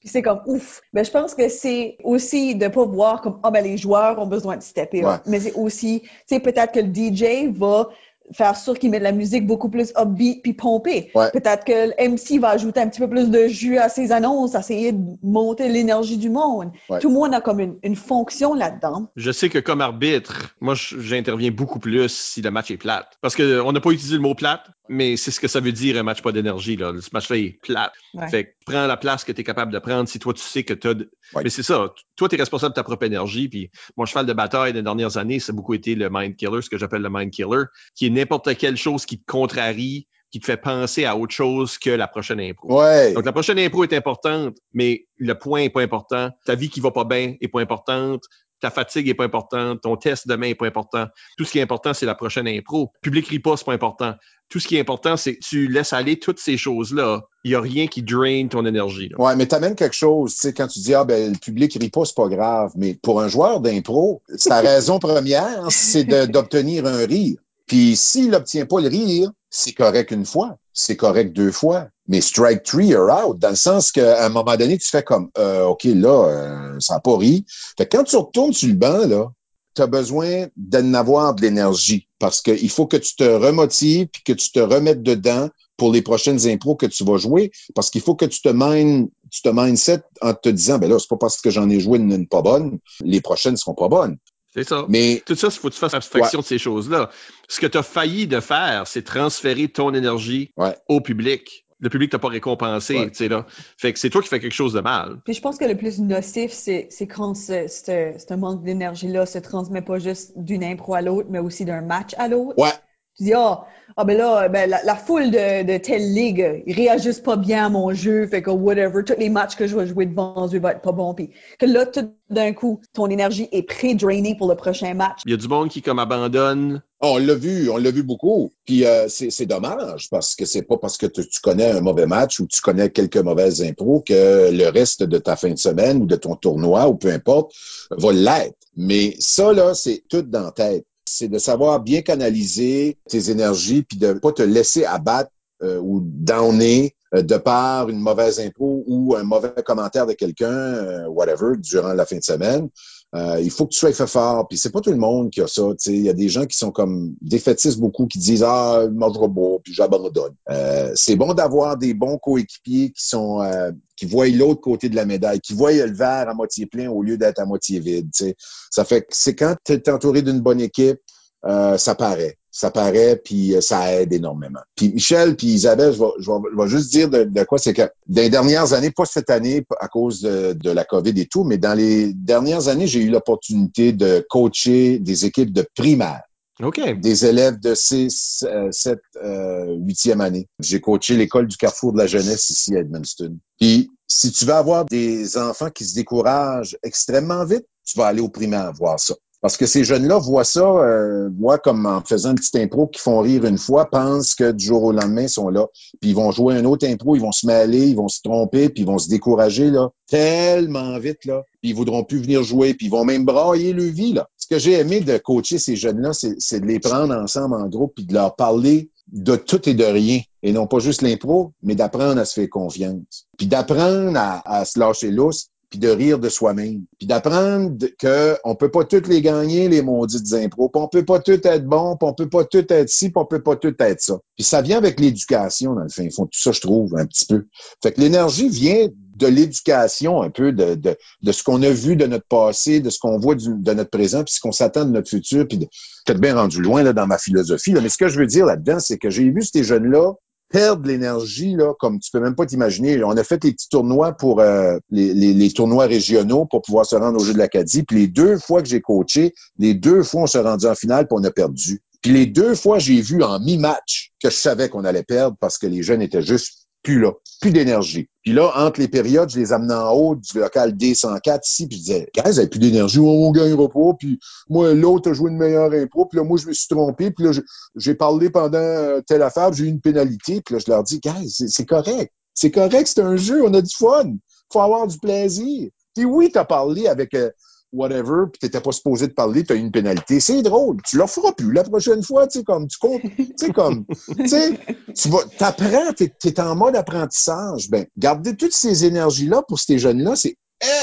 Puis 0.01 0.09
c'est 0.09 0.23
comme 0.23 0.41
ouf. 0.47 0.81
Ben, 0.95 1.05
je 1.05 1.11
pense 1.11 1.35
que 1.35 1.51
c'est 1.51 1.99
aussi 2.05 2.55
de 2.55 2.69
pas 2.69 2.85
voir 2.87 3.21
comme 3.21 3.39
ah 3.43 3.51
ben 3.51 3.63
les 3.63 3.77
joueurs 3.77 4.19
ont 4.19 4.27
besoin 4.27 4.57
de 4.57 4.63
stepper. 4.63 5.05
Ouais. 5.05 5.17
Mais 5.27 5.41
c'est 5.41 5.53
aussi, 5.53 6.01
tu 6.01 6.09
sais, 6.27 6.41
peut-être 6.41 6.73
que 6.73 6.81
le 6.81 6.91
DJ 6.91 7.55
va 7.55 7.91
faire 8.33 8.57
sûr 8.57 8.79
qu'il 8.79 8.91
met 8.91 8.99
de 8.99 9.05
la 9.05 9.13
musique 9.13 9.47
beaucoup 9.47 9.69
plus 9.69 9.93
upbeat 9.99 10.43
puis 10.43 10.53
pompée. 10.53 11.11
Ouais. 11.15 11.31
Peut-être 11.33 11.65
que 11.65 11.89
le 11.89 12.11
MC 12.11 12.41
va 12.41 12.51
ajouter 12.51 12.81
un 12.81 12.89
petit 12.89 13.01
peu 13.01 13.09
plus 13.09 13.31
de 13.31 13.49
jus 13.49 13.79
à 13.79 13.89
ses 13.89 14.13
annonces, 14.13 14.55
essayer 14.55 14.93
de 14.93 15.17
monter 15.23 15.69
l'énergie 15.69 16.17
du 16.17 16.31
monde. 16.31 16.71
Ouais. 16.89 16.99
Tout 17.01 17.09
le 17.09 17.15
monde 17.15 17.35
a 17.35 17.41
comme 17.41 17.61
une, 17.61 17.77
une 17.83 17.97
fonction 17.97 18.55
là-dedans. 18.55 19.09
Je 19.17 19.31
sais 19.33 19.49
que 19.49 19.59
comme 19.59 19.81
arbitre, 19.81 20.55
moi, 20.61 20.75
j'interviens 20.75 21.51
beaucoup 21.51 21.79
plus 21.79 22.09
si 22.09 22.41
le 22.43 22.51
match 22.51 22.71
est 22.71 22.77
plate. 22.77 23.19
Parce 23.21 23.37
qu'on 23.37 23.73
n'a 23.73 23.81
pas 23.81 23.91
utilisé 23.91 24.15
le 24.15 24.23
mot 24.23 24.35
plate, 24.35 24.67
mais 24.93 25.17
c'est 25.17 25.31
ce 25.31 25.39
que 25.39 25.47
ça 25.47 25.61
veut 25.61 25.71
dire 25.71 25.97
un 25.97 26.03
match 26.03 26.21
pas 26.21 26.33
d'énergie. 26.33 26.77
Là. 26.77 26.93
Ce 27.01 27.11
match-là 27.13 27.37
est. 27.37 27.59
Ouais. 27.69 28.29
Fait 28.29 28.45
que 28.45 28.51
prends 28.67 28.87
la 28.89 28.97
place 28.97 29.23
que 29.25 29.31
tu 29.31 29.41
es 29.41 29.45
capable 29.45 29.73
de 29.73 29.79
prendre 29.79 30.09
si 30.09 30.19
toi, 30.19 30.35
tu 30.35 30.43
sais 30.43 30.65
que 30.65 30.75
tu 30.75 30.89
as... 30.89 30.95
de- 30.95 31.11
Ouais. 31.33 31.43
Mais 31.45 31.51
c'est 31.51 31.63
ça. 31.63 31.95
Toi, 32.17 32.29
tu 32.29 32.35
es 32.35 32.39
responsable 32.39 32.73
de 32.73 32.75
ta 32.75 32.83
propre 32.83 33.05
énergie. 33.05 33.49
Puis 33.49 33.71
mon 33.97 34.05
cheval 34.05 34.27
de 34.27 34.33
bataille 34.33 34.73
des 34.73 34.83
dernières 34.83 35.17
années, 35.17 35.39
ça 35.39 35.53
a 35.53 35.55
beaucoup 35.55 35.75
été 35.75 35.95
le 35.95 36.09
mind 36.11 36.35
killer, 36.35 36.61
ce 36.61 36.69
que 36.69 36.77
j'appelle 36.77 37.03
le 37.03 37.09
mind 37.11 37.31
killer, 37.31 37.65
qui 37.95 38.07
est 38.07 38.11
n'importe 38.11 38.57
quelle 38.57 38.77
chose 38.77 39.07
qui 39.07 39.19
te 39.21 39.25
contrarie 39.31 40.09
qui 40.33 40.39
te 40.39 40.47
fait 40.47 40.57
penser 40.57 41.05
à 41.05 41.17
autre 41.17 41.35
chose 41.35 41.77
que 41.77 41.91
la 41.91 42.07
prochaine 42.07 42.39
impro. 42.41 42.81
Ouais. 42.81 43.13
Donc, 43.15 43.25
la 43.25 43.33
prochaine 43.33 43.59
impro 43.59 43.83
est 43.83 43.93
importante, 43.93 44.57
mais 44.73 45.07
le 45.19 45.35
point 45.37 45.63
est 45.63 45.71
pas 45.71 45.83
important. 45.83 46.31
Ta 46.45 46.55
vie 46.55 46.69
qui 46.69 46.79
va 46.79 46.93
pas 46.93 47.03
bien 47.05 47.35
est 47.41 47.49
pas 47.49 47.61
importante. 47.61 48.23
Ta 48.61 48.71
fatigue 48.71 49.09
est 49.09 49.15
pas 49.15 49.25
importante. 49.25 49.81
Ton 49.83 49.97
test 49.97 50.29
demain 50.29 50.49
est 50.49 50.55
pas 50.55 50.67
important. 50.67 51.07
Tout 51.37 51.45
ce 51.45 51.53
qui 51.53 51.59
est 51.59 51.63
important, 51.63 51.95
c'est 51.95 52.07
la 52.07 52.15
prochaine 52.15 52.47
impro. 52.47 52.93
Public 53.03 53.29
riposte, 53.29 53.65
pas 53.65 53.73
important. 53.73 54.15
Tout 54.49 54.59
ce 54.59 54.67
qui 54.67 54.77
est 54.77 54.81
important, 54.81 55.17
c'est 55.17 55.37
que 55.37 55.41
tu 55.41 55.69
laisses 55.69 55.93
aller 55.93 56.19
toutes 56.19 56.41
ces 56.41 56.57
choses-là. 56.57 57.23
Il 57.45 57.53
y 57.53 57.55
a 57.55 57.61
rien 57.61 57.87
qui 57.87 58.03
draine 58.03 58.49
ton 58.49 58.67
énergie. 58.67 59.09
là. 59.09 59.21
Ouais, 59.21 59.37
mais 59.37 59.47
t'amènes 59.47 59.77
quelque 59.77 59.95
chose, 59.95 60.35
tu 60.35 60.41
sais, 60.41 60.53
quand 60.53 60.67
tu 60.67 60.81
dis, 60.81 60.93
ah, 60.93 61.05
ben, 61.05 61.33
le 61.33 61.39
public 61.39 61.77
rit 61.81 61.89
pas, 61.89 62.05
c'est 62.05 62.17
pas 62.17 62.29
grave. 62.29 62.73
Mais 62.75 62.95
pour 62.95 63.21
un 63.21 63.29
joueur 63.29 63.61
d'impro, 63.61 64.23
sa 64.37 64.61
raison 64.61 64.99
première, 64.99 65.71
c'est 65.71 66.05
d'obtenir 66.27 66.87
un 66.87 67.07
rire. 67.07 67.39
Puis 67.71 67.95
s'il 67.95 68.31
n'obtient 68.31 68.67
pas 68.67 68.81
le 68.81 68.89
rire, 68.89 69.31
c'est 69.49 69.75
correct 69.75 70.11
une 70.11 70.27
fois, 70.27 70.57
c'est 70.73 70.97
correct 70.97 71.33
deux 71.33 71.53
fois. 71.53 71.87
Mais 72.09 72.21
strike 72.21 72.65
three, 72.65 72.89
you're 72.89 73.09
out. 73.09 73.39
Dans 73.39 73.51
le 73.51 73.55
sens 73.55 73.93
qu'à 73.93 74.27
un 74.27 74.29
moment 74.29 74.57
donné, 74.57 74.77
tu 74.77 74.89
fais 74.89 75.05
comme, 75.05 75.31
euh, 75.39 75.67
OK, 75.67 75.85
là, 75.85 76.25
euh, 76.25 76.81
ça 76.81 76.95
n'a 76.95 77.01
pas 77.01 77.17
ri. 77.17 77.45
Fait 77.79 77.87
que 77.87 77.97
quand 77.97 78.03
tu 78.03 78.17
retournes 78.17 78.53
sur 78.53 78.67
le 78.67 78.75
banc, 78.75 79.07
là, 79.07 79.31
tu 79.77 79.83
as 79.83 79.87
besoin 79.87 80.49
d'en 80.57 80.95
avoir 80.95 81.37
de 81.37 81.43
l'énergie 81.43 82.09
parce 82.19 82.43
qu'il 82.43 82.71
faut 82.71 82.89
que 82.89 82.97
tu 82.97 83.15
te 83.15 83.23
remotives 83.23 84.09
puis 84.09 84.25
que 84.25 84.33
tu 84.33 84.51
te 84.51 84.59
remettes 84.59 85.05
dedans 85.05 85.49
pour 85.77 85.93
les 85.93 86.03
prochaines 86.03 86.49
impros 86.49 86.75
que 86.75 86.87
tu 86.87 87.05
vas 87.05 87.19
jouer 87.19 87.53
parce 87.77 87.91
qu'il 87.91 88.01
faut 88.01 88.17
que 88.17 88.25
tu 88.25 88.43
te 88.43 88.49
mines, 88.49 89.11
tu 89.31 89.49
mindset 89.53 90.03
en 90.23 90.35
te 90.35 90.49
disant, 90.49 90.79
ben 90.79 90.91
là, 90.91 90.99
c'est 90.99 91.09
pas 91.09 91.19
parce 91.19 91.41
que 91.41 91.51
j'en 91.51 91.71
ai 91.71 91.79
joué 91.79 92.01
une, 92.01 92.11
une 92.11 92.27
pas 92.27 92.43
bonne, 92.43 92.81
les 93.05 93.21
prochaines 93.21 93.57
seront 93.57 93.75
pas 93.75 93.87
bonnes. 93.87 94.17
C'est 94.55 94.65
ça. 94.69 94.85
Mais 94.89 95.23
Tout 95.25 95.35
ça, 95.37 95.49
il 95.49 95.53
faut 95.59 95.69
que 95.69 95.75
tu 95.75 95.81
fasses 95.81 95.95
abstraction 95.95 96.41
de 96.41 96.45
ces 96.45 96.59
choses-là. 96.59 97.11
Ce 97.49 97.61
que 97.61 97.67
tu 97.67 97.79
as 97.79 97.83
failli 97.83 98.27
de 98.27 98.41
faire, 98.41 98.87
c'est 98.87 99.03
transférer 99.03 99.69
ton 99.69 99.95
énergie 99.95 100.53
Ouais. 100.57 100.77
au 100.89 101.01
public. 101.01 101.67
Le 101.83 101.89
public 101.89 102.11
t'a 102.11 102.19
pas 102.19 102.29
récompensé, 102.29 102.95
Ouais. 102.99 103.09
tu 103.11 103.17
sais, 103.17 103.29
là. 103.29 103.47
Fait 103.79 103.93
que 103.95 103.99
c'est 103.99 104.11
toi 104.11 104.21
qui 104.21 104.29
fais 104.29 104.39
quelque 104.41 104.53
chose 104.53 104.75
de 104.75 104.81
mal. 104.81 105.21
Puis 105.25 105.33
je 105.35 105.41
pense 105.41 105.57
que 105.57 105.65
le 105.65 105.77
plus 105.77 105.99
nocif, 105.99 106.53
c'est 106.53 106.89
c'est 106.91 107.07
quand 107.07 107.35
ce, 107.35 107.69
ce, 107.69 108.13
ce 108.19 108.35
manque 108.35 108.63
d'énergie-là 108.65 109.25
se 109.25 109.39
transmet 109.39 109.81
pas 109.81 109.99
juste 109.99 110.33
d'une 110.37 110.63
impro 110.63 110.93
à 110.95 111.01
l'autre, 111.01 111.29
mais 111.31 111.39
aussi 111.39 111.65
d'un 111.65 111.81
match 111.81 112.11
à 112.19 112.29
l'autre. 112.29 112.59
ouais, 112.59 112.73
Tu 113.21 113.25
dis, 113.25 113.35
ah, 113.35 113.67
ah 113.99 114.05
ben 114.05 114.17
là, 114.17 114.49
ben, 114.49 114.71
la, 114.71 114.83
la 114.83 114.95
foule 114.95 115.31
de, 115.31 115.63
de 115.63 115.77
telle 115.77 116.15
ligue, 116.15 116.63
ils 116.67 116.75
réagissent 116.75 117.21
pas 117.21 117.37
bien 117.37 117.67
à 117.67 117.69
mon 117.69 117.93
jeu, 117.93 118.27
fait 118.27 118.41
que 118.41 118.49
whatever, 118.49 119.05
tous 119.05 119.19
les 119.19 119.29
matchs 119.29 119.57
que 119.57 119.67
je 119.67 119.77
vais 119.77 119.87
jouer 119.87 120.07
devant 120.07 120.49
eux 120.51 120.59
vont 120.59 120.69
être 120.71 120.81
pas 120.81 120.93
bons. 120.93 121.13
Puis 121.13 121.29
que 121.59 121.67
là, 121.67 121.85
tout 121.85 122.11
d'un 122.31 122.55
coup, 122.55 122.81
ton 122.95 123.09
énergie 123.09 123.47
est 123.53 123.63
pré-drainée 123.63 124.37
pour 124.39 124.49
le 124.49 124.55
prochain 124.55 124.95
match. 124.95 125.21
Il 125.27 125.33
y 125.33 125.35
a 125.35 125.37
du 125.37 125.49
monde 125.49 125.69
qui, 125.69 125.83
comme, 125.83 125.99
abandonne. 125.99 126.83
on 127.03 127.19
l'a 127.19 127.35
vu, 127.35 127.69
on 127.69 127.77
l'a 127.77 127.91
vu 127.91 128.03
beaucoup. 128.03 128.55
Puis 128.65 128.87
euh, 128.87 129.07
c'est 129.09 129.29
c'est 129.29 129.45
dommage 129.45 130.09
parce 130.09 130.35
que 130.35 130.47
c'est 130.47 130.63
pas 130.63 130.79
parce 130.79 130.97
que 130.97 131.05
tu, 131.05 131.29
tu 131.29 131.41
connais 131.43 131.71
un 131.71 131.83
mauvais 131.83 132.07
match 132.07 132.41
ou 132.41 132.47
tu 132.47 132.63
connais 132.63 132.89
quelques 132.89 133.19
mauvaises 133.19 133.61
impros 133.63 134.01
que 134.01 134.51
le 134.51 134.69
reste 134.69 135.03
de 135.03 135.19
ta 135.19 135.37
fin 135.37 135.51
de 135.51 135.59
semaine 135.59 136.01
ou 136.01 136.07
de 136.07 136.17
ton 136.17 136.37
tournoi 136.37 136.89
ou 136.89 136.95
peu 136.95 137.13
importe 137.13 137.53
va 137.91 138.13
l'être. 138.13 138.57
Mais 138.77 139.15
ça 139.19 139.53
là, 139.53 139.75
c'est 139.75 140.05
tout 140.09 140.23
dans 140.23 140.45
la 140.45 140.53
tête. 140.53 140.87
C'est 141.13 141.29
de 141.29 141.39
savoir 141.39 141.81
bien 141.81 142.03
canaliser 142.03 142.99
tes 143.09 143.31
énergies 143.31 143.83
puis 143.83 143.99
de 143.99 144.13
pas 144.13 144.31
te 144.31 144.43
laisser 144.43 144.85
abattre 144.85 145.33
euh, 145.63 145.79
ou 145.79 146.01
downer 146.03 146.95
euh, 147.15 147.23
de 147.23 147.37
par 147.37 147.89
une 147.89 147.99
mauvaise 147.99 148.39
impro 148.39 148.85
ou 148.87 149.17
un 149.17 149.25
mauvais 149.25 149.53
commentaire 149.65 150.07
de 150.07 150.13
quelqu'un, 150.13 150.53
euh, 150.53 151.09
whatever, 151.09 151.57
durant 151.59 151.93
la 151.95 152.07
fin 152.07 152.17
de 152.17 152.23
semaine. 152.23 152.69
Euh, 153.15 153.41
il 153.41 153.51
faut 153.51 153.67
que 153.67 153.73
tu 153.73 153.79
sois 153.79 153.93
fait 153.93 154.07
fort. 154.07 154.47
Puis 154.49 154.59
c'est 154.59 154.71
pas 154.71 154.81
tout 154.81 154.91
le 154.91 154.97
monde 154.97 155.31
qui 155.31 155.41
a 155.41 155.47
ça. 155.47 155.63
Il 155.87 156.03
y 156.03 156.09
a 156.09 156.13
des 156.13 156.29
gens 156.29 156.47
qui 156.47 156.57
sont 156.57 156.71
comme 156.71 157.15
défaitistes 157.21 157.79
beaucoup, 157.79 158.07
qui 158.07 158.19
disent 158.19 158.45
Ah, 158.47 158.87
mange 158.93 159.19
beau, 159.29 159.61
puis 159.65 159.75
j'abandonne. 159.75 160.35
Euh, 160.49 160.93
c'est 160.95 161.17
bon 161.17 161.35
d'avoir 161.35 161.77
des 161.77 161.95
bons 161.95 162.19
coéquipiers 162.19 162.91
qui 162.91 163.07
sont 163.07 163.43
euh, 163.43 163.73
qui 163.97 164.07
voient 164.07 164.29
l'autre 164.29 164.61
côté 164.61 164.89
de 164.89 164.97
la 164.97 165.05
médaille, 165.05 165.41
qui 165.41 165.55
voient 165.55 165.73
le 165.73 165.93
verre 165.93 166.29
à 166.29 166.35
moitié 166.35 166.67
plein 166.67 166.89
au 166.89 167.03
lieu 167.03 167.19
d'être 167.19 167.41
à 167.41 167.47
moitié 167.47 167.81
vide. 167.81 168.11
tu 168.15 168.27
sais. 168.27 168.37
Ça 168.71 168.85
fait 168.85 169.03
que 169.03 169.09
c'est 169.11 169.35
quand 169.35 169.57
tu 169.65 169.73
es 169.73 169.91
entouré 169.91 170.23
d'une 170.23 170.41
bonne 170.41 170.61
équipe, 170.61 170.99
euh, 171.45 171.79
ça 171.79 171.95
paraît. 171.95 172.37
Ça 172.51 172.71
paraît, 172.71 173.17
puis 173.17 173.55
euh, 173.55 173.61
ça 173.61 173.95
aide 173.95 174.13
énormément. 174.13 174.61
Puis 174.75 174.93
Michel, 174.93 175.37
puis 175.37 175.49
Isabelle, 175.49 175.93
je 175.93 175.99
vais, 175.99 176.11
je 176.19 176.31
vais, 176.31 176.37
je 176.53 176.63
vais 176.63 176.69
juste 176.69 176.91
dire 176.91 177.09
de, 177.09 177.25
de 177.25 177.43
quoi, 177.45 177.59
c'est 177.59 177.73
que 177.73 177.89
dans 178.07 178.23
les 178.23 178.31
dernières 178.31 178.73
années, 178.73 178.91
pas 178.91 179.05
cette 179.05 179.31
année 179.31 179.65
à 179.79 179.89
cause 179.89 180.21
de, 180.21 180.53
de 180.53 180.71
la 180.71 180.85
COVID 180.85 181.19
et 181.19 181.27
tout, 181.27 181.45
mais 181.45 181.59
dans 181.59 181.75
les 181.75 182.13
dernières 182.13 182.69
années, 182.69 182.87
j'ai 182.87 183.01
eu 183.01 183.11
l'opportunité 183.11 183.93
de 183.93 184.25
coacher 184.29 184.99
des 184.99 185.25
équipes 185.25 185.53
de 185.53 185.65
primaire 185.77 186.23
OK. 186.63 186.81
des 187.01 187.25
élèves 187.25 187.59
de 187.61 187.75
6, 187.75 188.45
7, 188.71 188.99
8e 189.23 190.21
année. 190.21 190.47
J'ai 190.59 190.81
coaché 190.81 191.17
l'école 191.17 191.47
du 191.47 191.57
Carrefour 191.57 191.93
de 191.93 191.99
la 191.99 192.07
jeunesse 192.07 192.51
ici 192.51 192.77
à 192.77 192.81
Edmundston. 192.81 193.39
Puis, 193.59 193.91
si 194.07 194.33
tu 194.33 194.45
veux 194.45 194.55
avoir 194.55 194.85
des 194.85 195.39
enfants 195.39 195.71
qui 195.71 195.85
se 195.85 195.95
découragent 195.95 196.77
extrêmement 196.83 197.45
vite, 197.45 197.65
tu 197.85 197.97
vas 197.97 198.07
aller 198.07 198.21
au 198.21 198.29
primaire 198.29 198.73
voir 198.75 198.99
ça. 199.01 199.15
Parce 199.41 199.57
que 199.57 199.65
ces 199.67 199.85
jeunes-là 199.85 200.19
voient 200.19 200.45
ça, 200.45 200.61
euh, 200.61 201.31
voient 201.39 201.59
comme 201.59 201.87
en 201.87 202.03
faisant 202.03 202.31
une 202.31 202.37
petite 202.37 202.57
impro 202.57 202.87
qui 202.89 203.01
font 203.01 203.21
rire 203.21 203.47
une 203.47 203.57
fois, 203.57 203.89
pensent 203.89 204.35
que 204.35 204.53
du 204.53 204.67
jour 204.67 204.83
au 204.83 204.93
lendemain, 204.93 205.23
ils 205.23 205.31
sont 205.31 205.49
là. 205.49 205.67
Puis 206.01 206.11
ils 206.11 206.15
vont 206.17 206.31
jouer 206.31 206.57
un 206.57 206.65
autre 206.67 206.87
impro, 206.87 207.17
ils 207.17 207.23
vont 207.23 207.33
se 207.33 207.47
mêler, 207.47 207.87
ils 207.87 207.97
vont 207.97 208.09
se 208.09 208.21
tromper, 208.23 208.69
puis 208.69 208.83
ils 208.83 208.87
vont 208.87 208.99
se 208.99 209.09
décourager 209.09 209.71
là, 209.71 209.89
tellement 210.09 210.99
vite 210.99 211.25
là. 211.25 211.43
Puis 211.63 211.71
ils 211.71 211.75
voudront 211.75 212.05
plus 212.05 212.19
venir 212.19 212.43
jouer, 212.43 212.75
puis 212.75 212.87
ils 212.87 212.91
vont 212.91 213.05
même 213.05 213.25
brailler 213.25 213.73
le 213.73 213.85
vie 213.85 214.13
là. 214.13 214.29
Ce 214.37 214.47
que 214.47 214.59
j'ai 214.59 214.75
aimé 214.75 215.01
de 215.01 215.17
coacher 215.17 215.59
ces 215.59 215.77
jeunes-là, 215.77 216.13
c'est 216.13 216.61
de 216.61 216.67
les 216.67 216.79
prendre 216.79 217.15
ensemble 217.15 217.55
en 217.55 217.67
groupe, 217.67 217.95
puis 217.97 218.05
de 218.05 218.13
leur 218.13 218.37
parler 218.37 218.91
de 219.11 219.37
tout 219.37 219.69
et 219.69 219.75
de 219.75 219.85
rien. 219.85 220.21
Et 220.43 220.53
non 220.53 220.67
pas 220.67 220.79
juste 220.79 221.03
l'impro, 221.03 221.53
mais 221.63 221.75
d'apprendre 221.75 222.21
à 222.21 222.25
se 222.25 222.35
faire 222.35 222.49
confiance. 222.49 223.27
Puis 223.39 223.47
d'apprendre 223.47 224.17
à, 224.17 224.43
à 224.45 224.65
se 224.65 224.79
lâcher 224.79 225.11
lousse, 225.11 225.49
puis 225.71 225.79
de 225.79 225.89
rire 225.89 226.19
de 226.19 226.29
soi-même. 226.29 226.85
Puis 226.99 227.07
d'apprendre 227.07 227.71
de- 227.71 227.93
que 227.99 228.37
on 228.45 228.55
peut 228.57 228.71
pas 228.71 228.85
toutes 228.85 229.09
les 229.09 229.23
gagner, 229.23 229.69
les 229.69 229.83
maudites 229.83 230.33
impros. 230.35 230.69
Puis 230.69 230.83
on 230.83 230.89
peut 230.89 231.05
pas 231.05 231.21
tout 231.21 231.41
être 231.47 231.65
bon, 231.65 231.97
puis 231.97 232.09
on 232.09 232.13
peut 232.15 232.29
pas 232.29 232.45
tout 232.45 232.65
être 232.73 232.89
ci, 232.89 233.07
puis 233.11 233.21
on 233.21 233.25
peut 233.25 233.43
pas 233.43 233.57
tout 233.57 233.75
être 233.79 234.01
ça. 234.01 234.19
Puis 234.37 234.45
ça 234.45 234.63
vient 234.63 234.79
avec 234.79 234.99
l'éducation, 235.01 235.75
dans 235.75 235.83
le 235.83 235.89
fin 235.89 236.09
fond. 236.11 236.25
Tout 236.27 236.41
ça, 236.41 236.53
je 236.53 236.61
trouve, 236.61 236.97
un 236.97 237.07
petit 237.07 237.25
peu. 237.27 237.47
Fait 237.83 237.93
que 237.93 238.01
l'énergie 238.01 238.49
vient 238.49 238.89
de 239.17 239.27
l'éducation, 239.27 240.23
un 240.23 240.31
peu 240.31 240.53
de, 240.53 240.75
de, 240.75 240.97
de 241.23 241.33
ce 241.33 241.43
qu'on 241.43 241.63
a 241.63 241.71
vu 241.71 241.95
de 241.95 242.07
notre 242.07 242.27
passé, 242.27 242.81
de 242.81 242.89
ce 242.91 242.99
qu'on 242.99 243.19
voit 243.19 243.35
de 243.35 243.73
notre 243.75 243.91
présent, 243.91 244.25
puis 244.25 244.35
ce 244.35 244.41
qu'on 244.41 244.53
s'attend 244.53 244.87
de 244.87 244.91
notre 244.91 245.11
futur, 245.11 245.47
puis 245.47 245.59
peut-être 245.59 246.21
bien 246.21 246.35
rendu 246.35 246.61
loin 246.63 246.83
là, 246.83 246.93
dans 246.93 247.07
ma 247.07 247.19
philosophie. 247.19 247.73
Là. 247.73 247.81
Mais 247.83 247.91
ce 247.91 247.99
que 247.99 248.09
je 248.09 248.19
veux 248.19 248.27
dire 248.27 248.47
là-dedans, 248.47 248.81
c'est 248.81 248.99
que 248.99 249.11
j'ai 249.11 249.31
vu 249.31 249.43
ces 249.43 249.63
jeunes-là 249.63 250.15
perdre 250.51 250.87
l'énergie 250.87 251.55
là, 251.55 251.73
comme 251.79 251.99
tu 252.01 252.11
peux 252.11 252.21
même 252.21 252.35
pas 252.35 252.45
t'imaginer. 252.45 253.03
On 253.05 253.17
a 253.17 253.25
fait 253.25 253.43
les 253.45 253.53
petits 253.53 253.69
tournois 253.69 254.13
pour 254.13 254.41
euh, 254.41 254.79
les, 254.91 255.15
les, 255.15 255.33
les 255.33 255.51
tournois 255.53 255.87
régionaux 255.87 256.45
pour 256.45 256.63
pouvoir 256.63 256.85
se 256.85 256.97
rendre 256.97 257.21
au 257.21 257.25
jeu 257.25 257.33
de 257.33 257.39
l'Acadie. 257.39 257.85
Puis 257.85 257.97
les 257.97 258.09
deux 258.09 258.37
fois 258.39 258.61
que 258.63 258.69
j'ai 258.69 258.81
coaché, 258.81 259.33
les 259.59 259.75
deux 259.75 260.03
fois 260.03 260.23
on 260.23 260.27
s'est 260.27 260.41
rendu 260.41 260.67
en 260.67 260.75
finale 260.75 261.07
puis 261.07 261.17
on 261.19 261.25
a 261.25 261.31
perdu. 261.31 261.81
Puis 262.03 262.13
les 262.13 262.27
deux 262.27 262.55
fois 262.55 262.79
j'ai 262.79 263.01
vu 263.01 263.23
en 263.23 263.41
mi-match 263.41 264.13
que 264.23 264.29
je 264.29 264.37
savais 264.37 264.69
qu'on 264.69 264.85
allait 264.85 265.05
perdre 265.05 265.37
parce 265.41 265.57
que 265.57 265.67
les 265.67 265.83
jeunes 265.83 266.03
étaient 266.03 266.23
juste 266.23 266.67
plus 266.83 267.01
là, 267.01 267.13
plus 267.41 267.51
d'énergie. 267.51 268.09
Puis 268.23 268.33
là, 268.33 268.53
entre 268.57 268.81
les 268.81 268.89
périodes, 268.89 269.31
je 269.31 269.39
les 269.39 269.53
amenais 269.53 269.75
en 269.75 269.93
haut 269.93 270.15
du 270.15 270.39
local 270.39 270.73
D104 270.73 271.41
ici, 271.45 271.67
puis 271.67 271.79
je 271.79 271.83
disais, 271.83 272.11
gars, 272.15 272.31
vous 272.31 272.49
plus 272.49 272.59
d'énergie, 272.59 272.99
on, 272.99 273.31
gagnera 273.31 273.69
pas, 273.69 273.95
puis 273.99 274.19
moi, 274.49 274.73
l'autre 274.75 275.11
a 275.11 275.15
joué 275.15 275.31
une 275.31 275.39
meilleure 275.39 275.73
impro, 275.73 276.07
puis 276.07 276.19
là, 276.19 276.25
moi, 276.25 276.39
je 276.39 276.47
me 276.47 276.53
suis 276.53 276.69
trompé, 276.69 277.11
puis 277.11 277.25
là, 277.25 277.33
j'ai 277.77 277.95
parlé 277.95 278.31
pendant 278.31 278.59
euh, 278.59 279.01
telle 279.07 279.23
affaire, 279.23 279.53
j'ai 279.53 279.65
eu 279.65 279.69
une 279.69 279.81
pénalité, 279.81 280.41
puis 280.41 280.55
là, 280.55 280.63
je 280.65 280.71
leur 280.71 280.83
dis, 280.83 281.01
c'est 281.29 281.49
c'est 281.49 281.67
correct, 281.67 282.13
c'est 282.35 282.51
correct, 282.51 282.87
c'est 282.87 283.01
un 283.01 283.17
jeu, 283.17 283.43
on 283.45 283.55
a 283.55 283.63
du 283.63 283.75
fun, 283.75 284.15
faut 284.53 284.61
avoir 284.61 284.87
du 284.87 284.99
plaisir. 284.99 285.71
Puis 285.95 286.05
oui, 286.05 286.31
t'as 286.33 286.45
parlé 286.45 286.87
avec 286.87 287.15
euh, 287.15 287.31
whatever, 287.73 288.25
puis 288.33 288.41
t'étais 288.41 288.61
pas 288.61 288.73
supposé 288.73 289.07
de 289.09 289.13
parler, 289.13 289.45
t'as 289.45 289.55
eu 289.55 289.59
une 289.59 289.71
pénalité, 289.71 290.21
c'est 290.21 290.43
drôle, 290.43 290.77
tu 290.85 290.97
le 290.97 291.07
feras 291.07 291.33
plus 291.33 291.53
la 291.53 291.65
prochaine 291.65 292.03
fois, 292.03 292.27
tu 292.27 292.39
sais, 292.39 292.45
comme, 292.45 292.67
tu 292.67 292.79
comptes, 292.79 293.03
tu 293.03 293.33
sais, 293.37 293.53
comme, 293.53 293.85
tu 294.17 294.29
sais, 294.29 294.59
tu 294.95 295.09
vas, 295.09 295.21
t'apprends, 295.39 295.93
t'es, 295.97 296.09
t'es 296.09 296.41
en 296.41 296.57
mode 296.57 296.77
apprentissage. 296.77 297.71
Ben, 297.71 297.87
garder 297.97 298.37
toutes 298.37 298.53
ces 298.53 298.85
énergies-là 298.85 299.43
pour 299.47 299.59
ces 299.59 299.79
jeunes-là, 299.79 300.17
c'est 300.17 300.37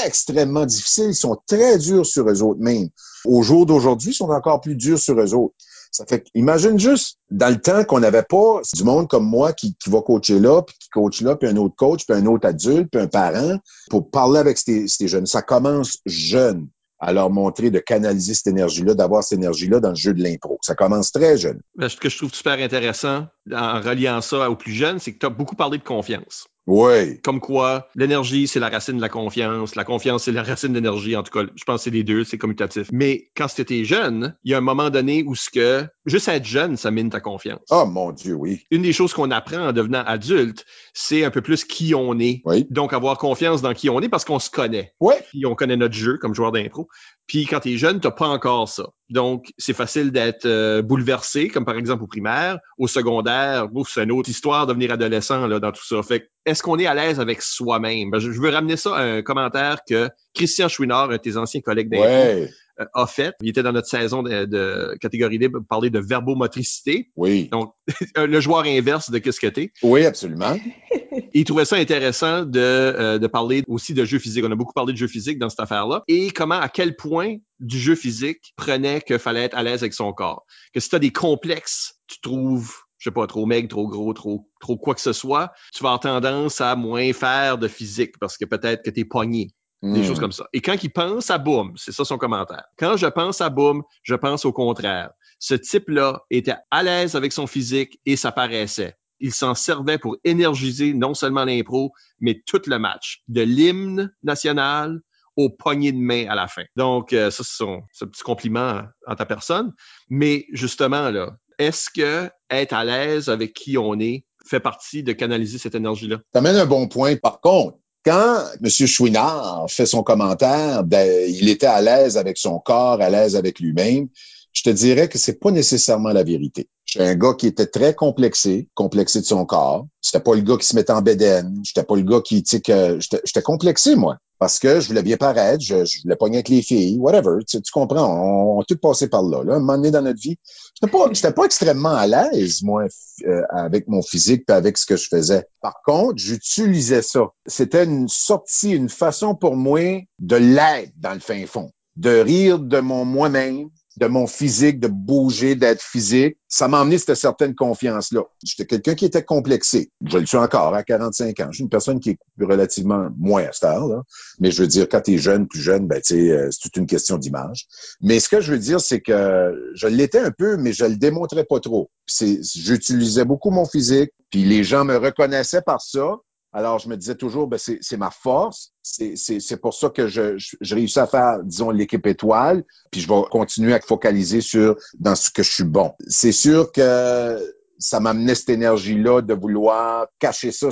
extrêmement 0.04 0.66
difficile. 0.66 1.10
Ils 1.10 1.14
sont 1.14 1.38
très 1.46 1.78
durs 1.78 2.06
sur 2.06 2.28
eux 2.28 2.42
autres 2.42 2.60
même. 2.60 2.88
Au 3.24 3.42
jour 3.42 3.66
d'aujourd'hui, 3.66 4.10
ils 4.10 4.14
sont 4.14 4.30
encore 4.30 4.60
plus 4.60 4.76
durs 4.76 4.98
sur 4.98 5.20
eux 5.20 5.34
autres. 5.34 5.54
Ça 5.90 6.04
fait 6.06 6.26
imagine 6.34 6.78
juste, 6.78 7.18
dans 7.30 7.48
le 7.48 7.60
temps 7.60 7.84
qu'on 7.84 8.00
n'avait 8.00 8.22
pas 8.22 8.60
du 8.74 8.84
monde 8.84 9.08
comme 9.08 9.24
moi 9.24 9.52
qui, 9.52 9.74
qui 9.76 9.88
va 9.88 10.02
coacher 10.02 10.38
là, 10.38 10.62
puis 10.62 10.76
qui 10.78 10.88
coach 10.90 11.22
là, 11.22 11.34
puis 11.34 11.48
un 11.48 11.56
autre 11.56 11.76
coach, 11.76 12.04
puis 12.06 12.16
un 12.16 12.26
autre 12.26 12.46
adulte, 12.46 12.88
puis 12.90 13.00
un 13.00 13.06
parent, 13.06 13.58
pour 13.88 14.10
parler 14.10 14.38
avec 14.38 14.58
ces, 14.58 14.86
ces 14.86 15.08
jeunes. 15.08 15.26
Ça 15.26 15.40
commence 15.42 15.98
jeune 16.04 16.68
à 17.00 17.12
leur 17.12 17.30
montrer 17.30 17.70
de 17.70 17.78
canaliser 17.78 18.34
cette 18.34 18.48
énergie-là, 18.48 18.94
d'avoir 18.94 19.22
cette 19.22 19.38
énergie-là 19.38 19.80
dans 19.80 19.90
le 19.90 19.94
jeu 19.94 20.14
de 20.14 20.22
l'impro. 20.22 20.58
Ça 20.62 20.74
commence 20.74 21.12
très 21.12 21.36
jeune. 21.36 21.60
Ben, 21.76 21.88
ce 21.88 21.96
que 21.96 22.08
je 22.08 22.16
trouve 22.16 22.34
super 22.34 22.58
intéressant 22.58 23.26
en 23.52 23.80
reliant 23.80 24.20
ça 24.20 24.50
aux 24.50 24.56
plus 24.56 24.72
jeunes, 24.72 24.98
c'est 24.98 25.12
que 25.12 25.18
tu 25.18 25.26
as 25.26 25.30
beaucoup 25.30 25.56
parlé 25.56 25.78
de 25.78 25.84
confiance. 25.84 26.48
Oui. 26.68 27.18
Comme 27.22 27.40
quoi, 27.40 27.88
l'énergie, 27.94 28.46
c'est 28.46 28.60
la 28.60 28.68
racine 28.68 28.98
de 28.98 29.00
la 29.00 29.08
confiance. 29.08 29.74
La 29.74 29.84
confiance, 29.84 30.24
c'est 30.24 30.32
la 30.32 30.42
racine 30.42 30.68
de 30.68 30.74
l'énergie. 30.74 31.16
En 31.16 31.22
tout 31.22 31.32
cas, 31.32 31.50
je 31.56 31.64
pense 31.64 31.80
que 31.80 31.84
c'est 31.84 31.90
les 31.90 32.04
deux, 32.04 32.24
c'est 32.24 32.36
commutatif. 32.36 32.88
Mais 32.92 33.30
quand 33.34 33.48
c'était 33.48 33.84
jeune, 33.84 34.36
il 34.44 34.50
y 34.50 34.54
a 34.54 34.58
un 34.58 34.62
moment 34.62 34.90
donné 34.90 35.24
où 35.26 35.34
ce 35.34 35.48
que, 35.48 35.86
juste 36.04 36.28
être 36.28 36.44
jeune, 36.44 36.76
ça 36.76 36.90
mine 36.90 37.08
ta 37.08 37.20
confiance. 37.20 37.62
Oh 37.70 37.86
mon 37.86 38.12
Dieu, 38.12 38.34
oui. 38.34 38.66
Une 38.70 38.82
des 38.82 38.92
choses 38.92 39.14
qu'on 39.14 39.30
apprend 39.30 39.68
en 39.68 39.72
devenant 39.72 40.04
adulte, 40.04 40.66
c'est 40.92 41.24
un 41.24 41.30
peu 41.30 41.40
plus 41.40 41.64
qui 41.64 41.94
on 41.94 42.18
est. 42.18 42.42
Oui. 42.44 42.66
Donc, 42.68 42.92
avoir 42.92 43.16
confiance 43.16 43.62
dans 43.62 43.72
qui 43.72 43.88
on 43.88 44.00
est 44.00 44.10
parce 44.10 44.26
qu'on 44.26 44.38
se 44.38 44.50
connaît. 44.50 44.92
Oui. 45.00 45.14
Puis 45.30 45.46
on 45.46 45.54
connaît 45.54 45.76
notre 45.76 45.94
jeu 45.94 46.18
comme 46.18 46.34
joueur 46.34 46.52
d'impro. 46.52 46.88
Puis 47.28 47.46
quand 47.46 47.60
t'es 47.60 47.76
jeune, 47.76 48.00
t'as 48.00 48.10
pas 48.10 48.26
encore 48.26 48.68
ça. 48.68 48.86
Donc, 49.10 49.52
c'est 49.58 49.74
facile 49.74 50.10
d'être 50.10 50.46
euh, 50.46 50.82
bouleversé, 50.82 51.48
comme 51.48 51.64
par 51.64 51.76
exemple 51.76 52.02
au 52.02 52.06
primaire, 52.06 52.58
au 52.78 52.88
secondaire. 52.88 53.68
Ouf, 53.74 53.90
c'est 53.92 54.02
une 54.02 54.12
autre 54.12 54.30
histoire 54.30 54.66
de 54.66 54.72
devenir 54.72 54.92
adolescent 54.92 55.46
là, 55.46 55.60
dans 55.60 55.70
tout 55.70 55.86
ça. 55.86 56.02
Fait 56.02 56.30
est-ce 56.46 56.62
qu'on 56.62 56.78
est 56.78 56.86
à 56.86 56.94
l'aise 56.94 57.20
avec 57.20 57.42
soi-même? 57.42 58.10
Ben, 58.10 58.18
je, 58.18 58.32
je 58.32 58.40
veux 58.40 58.48
ramener 58.48 58.76
ça 58.76 58.96
à 58.96 59.02
un 59.02 59.22
commentaire 59.22 59.80
que 59.88 60.08
Christian 60.34 60.68
Chouinard, 60.68 61.10
un 61.10 61.12
de 61.12 61.16
tes 61.18 61.36
anciens 61.36 61.60
collègues 61.60 61.90
d'impro, 61.90 62.06
Ouais. 62.06 62.48
Euh, 62.80 62.84
a 62.94 63.06
fait. 63.06 63.34
Il 63.42 63.48
était 63.48 63.62
dans 63.62 63.72
notre 63.72 63.88
saison 63.88 64.22
de, 64.22 64.44
de 64.44 64.96
catégorie 65.00 65.38
libre, 65.38 65.60
parler 65.68 65.90
de 65.90 65.98
verbomotricité. 65.98 67.10
Oui. 67.16 67.48
Donc, 67.50 67.74
le 68.16 68.40
joueur 68.40 68.64
inverse 68.64 69.10
de 69.10 69.18
qu'est-ce 69.18 69.40
que 69.40 69.46
t'es. 69.46 69.72
Oui, 69.82 70.04
absolument. 70.04 70.56
Il 71.34 71.44
trouvait 71.44 71.64
ça 71.64 71.76
intéressant 71.76 72.44
de, 72.44 72.60
euh, 72.60 73.18
de 73.18 73.26
parler 73.26 73.62
aussi 73.68 73.94
de 73.94 74.04
jeu 74.04 74.18
physique. 74.18 74.44
On 74.46 74.52
a 74.52 74.56
beaucoup 74.56 74.72
parlé 74.72 74.92
de 74.92 74.98
jeu 74.98 75.08
physique 75.08 75.38
dans 75.38 75.48
cette 75.48 75.60
affaire-là. 75.60 76.02
Et 76.08 76.30
comment, 76.30 76.58
à 76.58 76.68
quel 76.68 76.96
point 76.96 77.36
du 77.60 77.78
jeu 77.78 77.94
physique 77.94 78.52
prenait 78.56 79.00
qu'il 79.00 79.18
fallait 79.18 79.44
être 79.44 79.56
à 79.56 79.62
l'aise 79.62 79.82
avec 79.82 79.94
son 79.94 80.12
corps? 80.12 80.44
Que 80.72 80.80
si 80.80 80.88
tu 80.88 80.96
as 80.96 81.00
des 81.00 81.12
complexes, 81.12 82.00
tu 82.06 82.20
trouves, 82.20 82.74
je 82.98 83.04
sais 83.04 83.14
pas, 83.14 83.26
trop 83.26 83.46
maigre, 83.46 83.68
trop 83.68 83.88
gros, 83.88 84.12
trop, 84.12 84.48
trop 84.60 84.76
quoi 84.76 84.94
que 84.94 85.00
ce 85.00 85.12
soit, 85.12 85.52
tu 85.74 85.82
vas 85.82 85.90
avoir 85.90 86.00
tendance 86.00 86.60
à 86.60 86.76
moins 86.76 87.12
faire 87.12 87.58
de 87.58 87.68
physique 87.68 88.18
parce 88.18 88.36
que 88.36 88.44
peut-être 88.44 88.82
que 88.82 88.90
tu 88.90 89.00
es 89.00 89.04
pogné. 89.04 89.50
Des 89.82 90.00
Hmm. 90.00 90.04
choses 90.04 90.18
comme 90.18 90.32
ça. 90.32 90.46
Et 90.52 90.60
quand 90.60 90.82
il 90.82 90.90
pense 90.90 91.30
à 91.30 91.38
Boom, 91.38 91.72
c'est 91.76 91.92
ça 91.92 92.04
son 92.04 92.18
commentaire. 92.18 92.64
Quand 92.78 92.96
je 92.96 93.06
pense 93.06 93.40
à 93.40 93.48
Boom, 93.48 93.82
je 94.02 94.14
pense 94.16 94.44
au 94.44 94.52
contraire. 94.52 95.10
Ce 95.38 95.54
type-là 95.54 96.22
était 96.30 96.56
à 96.72 96.82
l'aise 96.82 97.14
avec 97.14 97.32
son 97.32 97.46
physique 97.46 98.00
et 98.04 98.16
ça 98.16 98.32
paraissait. 98.32 98.94
Il 99.20 99.32
s'en 99.32 99.54
servait 99.54 99.98
pour 99.98 100.16
énergiser 100.24 100.94
non 100.94 101.14
seulement 101.14 101.44
l'impro, 101.44 101.92
mais 102.20 102.42
tout 102.46 102.62
le 102.66 102.78
match. 102.78 103.22
De 103.28 103.42
l'hymne 103.42 104.12
national 104.24 105.00
au 105.36 105.50
poignet 105.50 105.92
de 105.92 105.98
main 105.98 106.26
à 106.28 106.34
la 106.34 106.48
fin. 106.48 106.64
Donc, 106.74 107.12
euh, 107.12 107.30
ça, 107.30 107.44
c'est 107.44 107.64
ce 107.92 108.04
petit 108.04 108.22
compliment 108.24 108.82
en 109.06 109.14
ta 109.14 109.26
personne. 109.26 109.72
Mais 110.08 110.46
justement, 110.52 111.10
là, 111.10 111.36
est-ce 111.58 111.88
que 111.94 112.28
être 112.50 112.72
à 112.72 112.84
l'aise 112.84 113.28
avec 113.28 113.52
qui 113.54 113.78
on 113.78 113.98
est 114.00 114.24
fait 114.44 114.60
partie 114.60 115.04
de 115.04 115.12
canaliser 115.12 115.58
cette 115.58 115.76
énergie-là? 115.76 116.18
T'amènes 116.32 116.56
un 116.56 116.66
bon 116.66 116.88
point. 116.88 117.14
Par 117.16 117.40
contre, 117.40 117.76
quand 118.04 118.44
M. 118.62 118.68
Chouinard 118.68 119.66
fait 119.68 119.86
son 119.86 120.02
commentaire, 120.02 120.84
ben, 120.84 121.28
il 121.28 121.48
était 121.48 121.66
à 121.66 121.80
l'aise 121.80 122.16
avec 122.16 122.38
son 122.38 122.58
corps, 122.58 123.00
à 123.00 123.10
l'aise 123.10 123.36
avec 123.36 123.60
lui-même. 123.60 124.08
Je 124.52 124.62
te 124.62 124.70
dirais 124.70 125.08
que 125.08 125.18
c'est 125.18 125.38
pas 125.38 125.50
nécessairement 125.50 126.10
la 126.10 126.22
vérité. 126.24 126.68
J'étais 126.84 127.04
un 127.04 127.14
gars 127.14 127.34
qui 127.34 127.46
était 127.46 127.66
très 127.66 127.94
complexé, 127.94 128.68
complexé 128.74 129.20
de 129.20 129.26
son 129.26 129.44
corps. 129.44 129.86
J'étais 130.02 130.20
pas 130.20 130.34
le 130.34 130.40
gars 130.40 130.56
qui 130.56 130.66
se 130.66 130.74
mettait 130.74 130.92
en 130.92 131.02
bédaine. 131.02 131.60
J'étais 131.62 131.82
pas 131.82 131.96
le 131.96 132.02
gars 132.02 132.22
qui, 132.22 132.42
tu 132.42 132.60
que 132.60 132.98
j'étais 133.00 133.42
complexé, 133.42 133.94
moi. 133.94 134.16
Parce 134.38 134.58
que 134.58 134.80
je 134.80 134.88
voulais 134.88 135.02
bien 135.02 135.16
paraître, 135.16 135.62
je, 135.62 135.84
je 135.84 136.02
voulais 136.02 136.16
pogner 136.16 136.36
avec 136.36 136.48
les 136.48 136.62
filles, 136.62 136.96
whatever. 136.98 137.44
Tu, 137.46 137.60
tu 137.60 137.72
comprends, 137.72 138.06
on, 138.06 138.60
on 138.60 138.62
tout 138.62 138.78
passé 138.78 139.08
par 139.08 139.22
là, 139.22 139.42
là. 139.44 139.54
Un 139.54 139.58
moment 139.58 139.76
donné 139.76 139.90
dans 139.90 140.02
notre 140.02 140.20
vie. 140.20 140.38
J'étais 140.80 140.90
pas, 140.90 141.08
j'étais 141.12 141.32
pas 141.32 141.44
extrêmement 141.44 141.94
à 141.94 142.06
l'aise, 142.06 142.62
moi, 142.62 142.84
euh, 143.26 143.42
avec 143.50 143.88
mon 143.88 144.00
physique 144.00 144.48
avec 144.48 144.78
ce 144.78 144.86
que 144.86 144.96
je 144.96 145.08
faisais. 145.08 145.44
Par 145.60 145.82
contre, 145.84 146.18
j'utilisais 146.18 147.02
ça. 147.02 147.26
C'était 147.46 147.84
une 147.84 148.08
sortie, 148.08 148.70
une 148.70 148.88
façon 148.88 149.34
pour 149.34 149.56
moi 149.56 150.00
de 150.20 150.36
l'être 150.36 150.92
dans 150.96 151.14
le 151.14 151.20
fin 151.20 151.44
fond. 151.46 151.70
De 151.96 152.20
rire 152.20 152.60
de 152.60 152.78
mon 152.78 153.04
moi-même, 153.04 153.68
de 153.98 154.06
mon 154.06 154.26
physique, 154.26 154.78
de 154.78 154.88
bouger, 154.88 155.56
d'être 155.56 155.82
physique. 155.82 156.36
Ça 156.48 156.68
m'a 156.68 156.80
amené 156.80 156.98
cette 156.98 157.14
certaine 157.16 157.54
confiance-là. 157.54 158.22
J'étais 158.44 158.66
quelqu'un 158.66 158.94
qui 158.94 159.04
était 159.04 159.24
complexé. 159.24 159.90
Je 160.06 160.18
le 160.18 160.26
suis 160.26 160.36
encore 160.36 160.74
à 160.74 160.82
45 160.84 161.40
ans. 161.40 161.48
Je 161.50 161.56
suis 161.56 161.64
une 161.64 161.68
personne 161.68 161.98
qui 161.98 162.10
est 162.10 162.18
relativement 162.40 163.08
moins 163.18 163.44
à 163.44 163.52
cette 163.52 163.64
heure, 163.64 164.04
Mais 164.40 164.50
je 164.50 164.62
veux 164.62 164.68
dire, 164.68 164.88
quand 164.88 165.00
tu 165.00 165.14
es 165.14 165.18
jeune, 165.18 165.48
plus 165.48 165.60
jeune, 165.60 165.86
ben, 165.86 166.00
euh, 166.12 166.48
c'est 166.50 166.60
toute 166.60 166.76
une 166.76 166.86
question 166.86 167.18
d'image. 167.18 167.66
Mais 168.00 168.20
ce 168.20 168.28
que 168.28 168.40
je 168.40 168.52
veux 168.52 168.58
dire, 168.58 168.80
c'est 168.80 169.00
que 169.00 169.72
je 169.74 169.88
l'étais 169.88 170.20
un 170.20 170.30
peu, 170.30 170.56
mais 170.56 170.72
je 170.72 170.84
le 170.84 170.96
démontrais 170.96 171.44
pas 171.44 171.60
trop. 171.60 171.90
J'utilisais 172.06 173.24
beaucoup 173.24 173.50
mon 173.50 173.66
physique, 173.66 174.10
puis 174.30 174.44
les 174.44 174.62
gens 174.62 174.84
me 174.84 174.96
reconnaissaient 174.96 175.62
par 175.62 175.82
ça. 175.82 176.16
Alors, 176.52 176.78
je 176.78 176.88
me 176.88 176.96
disais 176.96 177.14
toujours, 177.14 177.46
ben, 177.46 177.58
c'est, 177.58 177.96
ma 177.96 178.10
force. 178.10 178.72
C'est, 178.82 179.60
pour 179.60 179.74
ça 179.74 179.90
que 179.90 180.08
je, 180.08 180.38
je, 180.38 180.56
je 180.60 180.74
réussis 180.74 180.98
à 180.98 181.06
faire, 181.06 181.42
disons, 181.44 181.70
l'équipe 181.70 182.06
étoile. 182.06 182.64
Puis 182.90 183.00
je 183.02 183.08
vais 183.08 183.20
continuer 183.30 183.74
à 183.74 183.80
focaliser 183.80 184.40
sur 184.40 184.76
dans 184.98 185.14
ce 185.14 185.30
que 185.30 185.42
je 185.42 185.50
suis 185.50 185.64
bon. 185.64 185.92
C'est 186.06 186.32
sûr 186.32 186.72
que 186.72 187.38
ça 187.78 188.00
m'amenait 188.00 188.34
cette 188.34 188.50
énergie-là 188.50 189.22
de 189.22 189.34
vouloir 189.34 190.06
cacher 190.18 190.52
ça, 190.52 190.68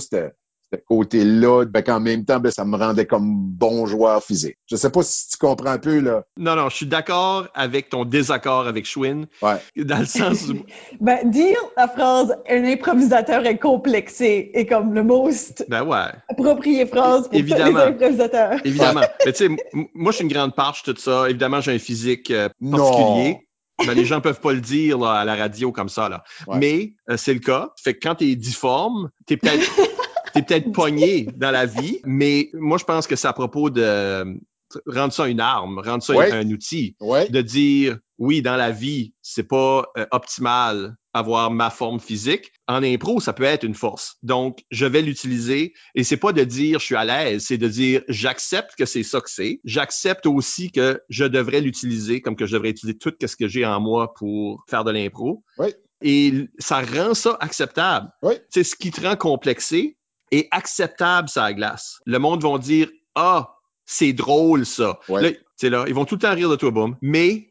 ce 0.76 0.84
côté-là, 0.86 1.64
ben, 1.66 1.82
qu'en 1.82 2.00
même 2.00 2.24
temps, 2.24 2.40
ben, 2.40 2.50
ça 2.50 2.64
me 2.64 2.76
rendait 2.76 3.06
comme 3.06 3.34
bon 3.34 3.86
joueur 3.86 4.22
physique. 4.22 4.56
Je 4.66 4.76
sais 4.76 4.90
pas 4.90 5.02
si 5.02 5.28
tu 5.28 5.36
comprends 5.38 5.70
un 5.70 5.78
peu, 5.78 6.00
là. 6.00 6.24
Non, 6.36 6.56
non, 6.56 6.68
je 6.68 6.76
suis 6.76 6.86
d'accord 6.86 7.46
avec 7.54 7.88
ton 7.88 8.04
désaccord 8.04 8.66
avec 8.66 8.86
Schwinn. 8.86 9.26
Ouais. 9.42 9.56
Dans 9.76 9.98
le 9.98 10.06
sens 10.06 10.48
où, 10.48 10.54
Ben, 11.00 11.30
dire 11.30 11.56
la 11.76 11.88
phrase 11.88 12.34
un 12.48 12.64
improvisateur 12.64 13.44
est 13.46 13.58
complexé 13.58 14.50
est 14.54 14.66
comme 14.66 14.94
le 14.94 15.02
most 15.02 15.64
ben 15.68 15.82
ouais, 15.84 15.98
approprié 16.28 16.86
phrase 16.86 17.24
pour 17.28 17.34
Évidemment. 17.34 17.70
tous 17.70 17.76
les 17.76 17.82
improvisateurs. 17.94 18.60
évidemment. 18.64 19.00
Mais 19.24 19.32
tu 19.32 19.46
sais, 19.48 19.56
moi, 19.94 20.12
je 20.12 20.16
suis 20.16 20.24
une 20.24 20.32
grande 20.32 20.54
parche, 20.54 20.82
tout 20.82 20.94
ça. 20.96 21.28
Évidemment, 21.28 21.60
j'ai 21.60 21.74
un 21.74 21.78
physique 21.78 22.30
euh, 22.30 22.48
Non. 22.60 22.78
particulier. 22.78 23.40
Ben, 23.86 23.92
les 23.94 24.06
gens 24.06 24.22
peuvent 24.22 24.40
pas 24.40 24.52
le 24.54 24.60
dire 24.62 24.98
là, 24.98 25.12
à 25.12 25.24
la 25.26 25.34
radio 25.36 25.70
comme 25.70 25.90
ça. 25.90 26.08
Là. 26.08 26.24
Ouais. 26.46 26.56
Mais 26.58 26.92
euh, 27.10 27.16
c'est 27.18 27.34
le 27.34 27.40
cas. 27.40 27.72
Fait 27.82 27.92
que 27.94 27.98
quand 28.02 28.14
tu 28.14 28.24
es 28.30 28.34
difforme, 28.34 29.10
tu 29.26 29.34
es 29.34 29.36
peut-être 29.36 29.60
t'es 30.36 30.60
peut-être 30.60 30.72
pogné 30.72 31.28
dans 31.36 31.50
la 31.50 31.66
vie, 31.66 32.00
mais 32.04 32.50
moi, 32.54 32.78
je 32.78 32.84
pense 32.84 33.06
que 33.06 33.16
c'est 33.16 33.28
à 33.28 33.32
propos 33.32 33.70
de 33.70 34.38
rendre 34.86 35.12
ça 35.12 35.28
une 35.28 35.40
arme, 35.40 35.78
rendre 35.78 36.02
ça 36.02 36.14
Ouais. 36.14 36.32
un 36.32 36.50
outil. 36.50 36.96
Ouais. 37.00 37.28
de 37.28 37.40
dire 37.40 37.98
oui 38.18 38.40
dans 38.42 38.56
la 38.56 38.70
vie 38.70 39.12
c'est 39.22 39.46
pas 39.46 39.84
euh, 39.98 40.06
optimal 40.10 40.96
avoir 41.12 41.50
ma 41.50 41.68
forme 41.70 42.00
physique 42.00 42.50
en 42.66 42.82
impro 42.82 43.20
ça 43.20 43.34
peut 43.34 43.44
être 43.44 43.62
une 43.62 43.74
force 43.74 44.16
donc 44.22 44.64
je 44.70 44.86
vais 44.86 45.02
l'utiliser 45.02 45.74
et 45.94 46.02
c'est 46.02 46.16
pas 46.16 46.32
de 46.32 46.42
dire 46.42 46.78
je 46.80 46.84
suis 46.86 46.96
à 46.96 47.04
l'aise 47.04 47.44
c'est 47.46 47.58
de 47.58 47.68
dire 47.68 48.02
j'accepte 48.08 48.70
que 48.78 48.86
c'est 48.86 49.02
ça 49.02 49.20
que 49.20 49.28
c'est 49.30 49.60
j'accepte 49.64 50.24
aussi 50.26 50.72
que 50.72 51.00
je 51.10 51.24
devrais 51.26 51.60
l'utiliser 51.60 52.22
comme 52.22 52.36
que 52.36 52.46
je 52.46 52.54
devrais 52.54 52.70
utiliser 52.70 52.96
tout 52.98 53.12
ce 53.24 53.36
que 53.36 53.46
j'ai 53.48 53.66
en 53.66 53.80
moi 53.80 54.14
pour 54.14 54.64
faire 54.68 54.82
de 54.84 54.90
l'impro 54.92 55.44
Oui. 55.58 55.68
et 56.02 56.48
ça 56.58 56.80
rend 56.80 57.12
ça 57.14 57.36
acceptable 57.40 58.08
c'est 58.50 58.64
ce 58.64 58.74
qui 58.76 58.90
te 58.90 59.00
rend 59.06 59.16
complexé 59.16 59.98
et 60.32 60.48
acceptable 60.50 61.28
ça 61.28 61.52
glace 61.52 62.00
le 62.06 62.18
monde 62.18 62.42
vont 62.42 62.58
dire 62.58 62.88
ah 63.14 63.54
c'est 63.84 64.12
drôle 64.12 64.66
ça 64.66 64.98
Ouais. 65.08 65.22
Là, 65.22 65.30
tu 65.30 65.38
sais, 65.56 65.70
là, 65.70 65.84
ils 65.88 65.94
vont 65.94 66.04
tout 66.04 66.16
le 66.16 66.20
temps 66.20 66.34
rire 66.34 66.50
de 66.50 66.56
toi, 66.56 66.70
Boom. 66.70 66.96
Mais, 67.00 67.48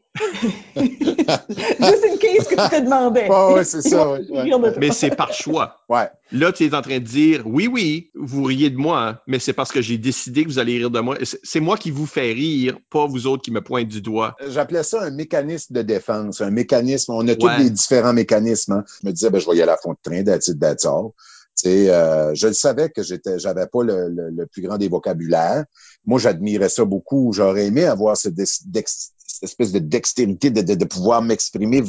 Juste 0.76 2.04
une 2.06 2.18
case 2.18 2.46
que 2.48 2.54
tu 2.54 2.76
te 2.76 2.84
demandais. 2.84 3.28
Ouais, 3.28 3.64
c'est 3.64 3.82
ça, 3.82 4.10
ouais, 4.12 4.20
ouais. 4.30 4.72
Mais 4.78 4.90
c'est 4.90 5.14
par 5.14 5.32
choix. 5.32 5.78
Ouais. 5.88 6.08
Là, 6.32 6.52
tu 6.52 6.64
es 6.64 6.74
en 6.74 6.82
train 6.82 6.98
de 6.98 7.04
dire, 7.04 7.42
oui, 7.46 7.66
oui, 7.66 8.10
vous 8.14 8.44
riez 8.44 8.70
de 8.70 8.76
moi, 8.76 9.08
hein, 9.08 9.18
mais 9.26 9.38
c'est 9.38 9.52
parce 9.52 9.72
que 9.72 9.80
j'ai 9.80 9.98
décidé 9.98 10.44
que 10.44 10.48
vous 10.48 10.58
allez 10.58 10.78
rire 10.78 10.90
de 10.90 11.00
moi. 11.00 11.16
C'est 11.22 11.60
moi 11.60 11.76
qui 11.76 11.90
vous 11.90 12.06
fais 12.06 12.32
rire, 12.32 12.76
pas 12.90 13.06
vous 13.06 13.26
autres 13.26 13.42
qui 13.42 13.50
me 13.50 13.60
pointent 13.60 13.88
du 13.88 14.00
doigt. 14.00 14.36
J'appelais 14.48 14.82
ça 14.82 15.02
un 15.02 15.10
mécanisme 15.10 15.74
de 15.74 15.82
défense, 15.82 16.40
un 16.40 16.50
mécanisme. 16.50 17.12
On 17.12 17.26
a 17.28 17.34
tous 17.34 17.50
des 17.58 17.70
différents 17.70 18.12
mécanismes. 18.12 18.72
hein. 18.72 18.84
Je 19.02 19.08
me 19.08 19.12
disais, 19.12 19.30
ben, 19.30 19.38
je 19.38 19.48
vais 19.50 19.56
y 19.56 19.62
aller 19.62 19.72
à 19.72 19.76
fond 19.76 19.92
de 19.92 19.98
train, 20.02 20.24
that's 20.24 20.48
it, 20.48 20.58
euh, 21.66 22.34
je 22.34 22.48
le 22.48 22.52
savais 22.52 22.90
que 22.90 23.02
j'étais, 23.02 23.38
j'avais 23.38 23.66
pas 23.66 23.82
le, 23.82 24.08
le- 24.08 24.30
le 24.30 24.46
plus 24.46 24.62
grand 24.62 24.76
des 24.78 24.88
vocabulaires. 24.88 25.64
Moi, 26.04 26.18
j'admirais 26.18 26.68
ça 26.68 26.84
beaucoup. 26.84 27.32
J'aurais 27.32 27.66
aimé 27.66 27.84
avoir 27.84 28.16
cette, 28.16 28.38
espèce 28.38 29.72
de 29.72 29.78
dextérité 29.78 30.50
de, 30.50 30.60
de, 30.62 30.74
de 30.74 30.84
pouvoir 30.84 31.22
m'exprimer, 31.22 31.82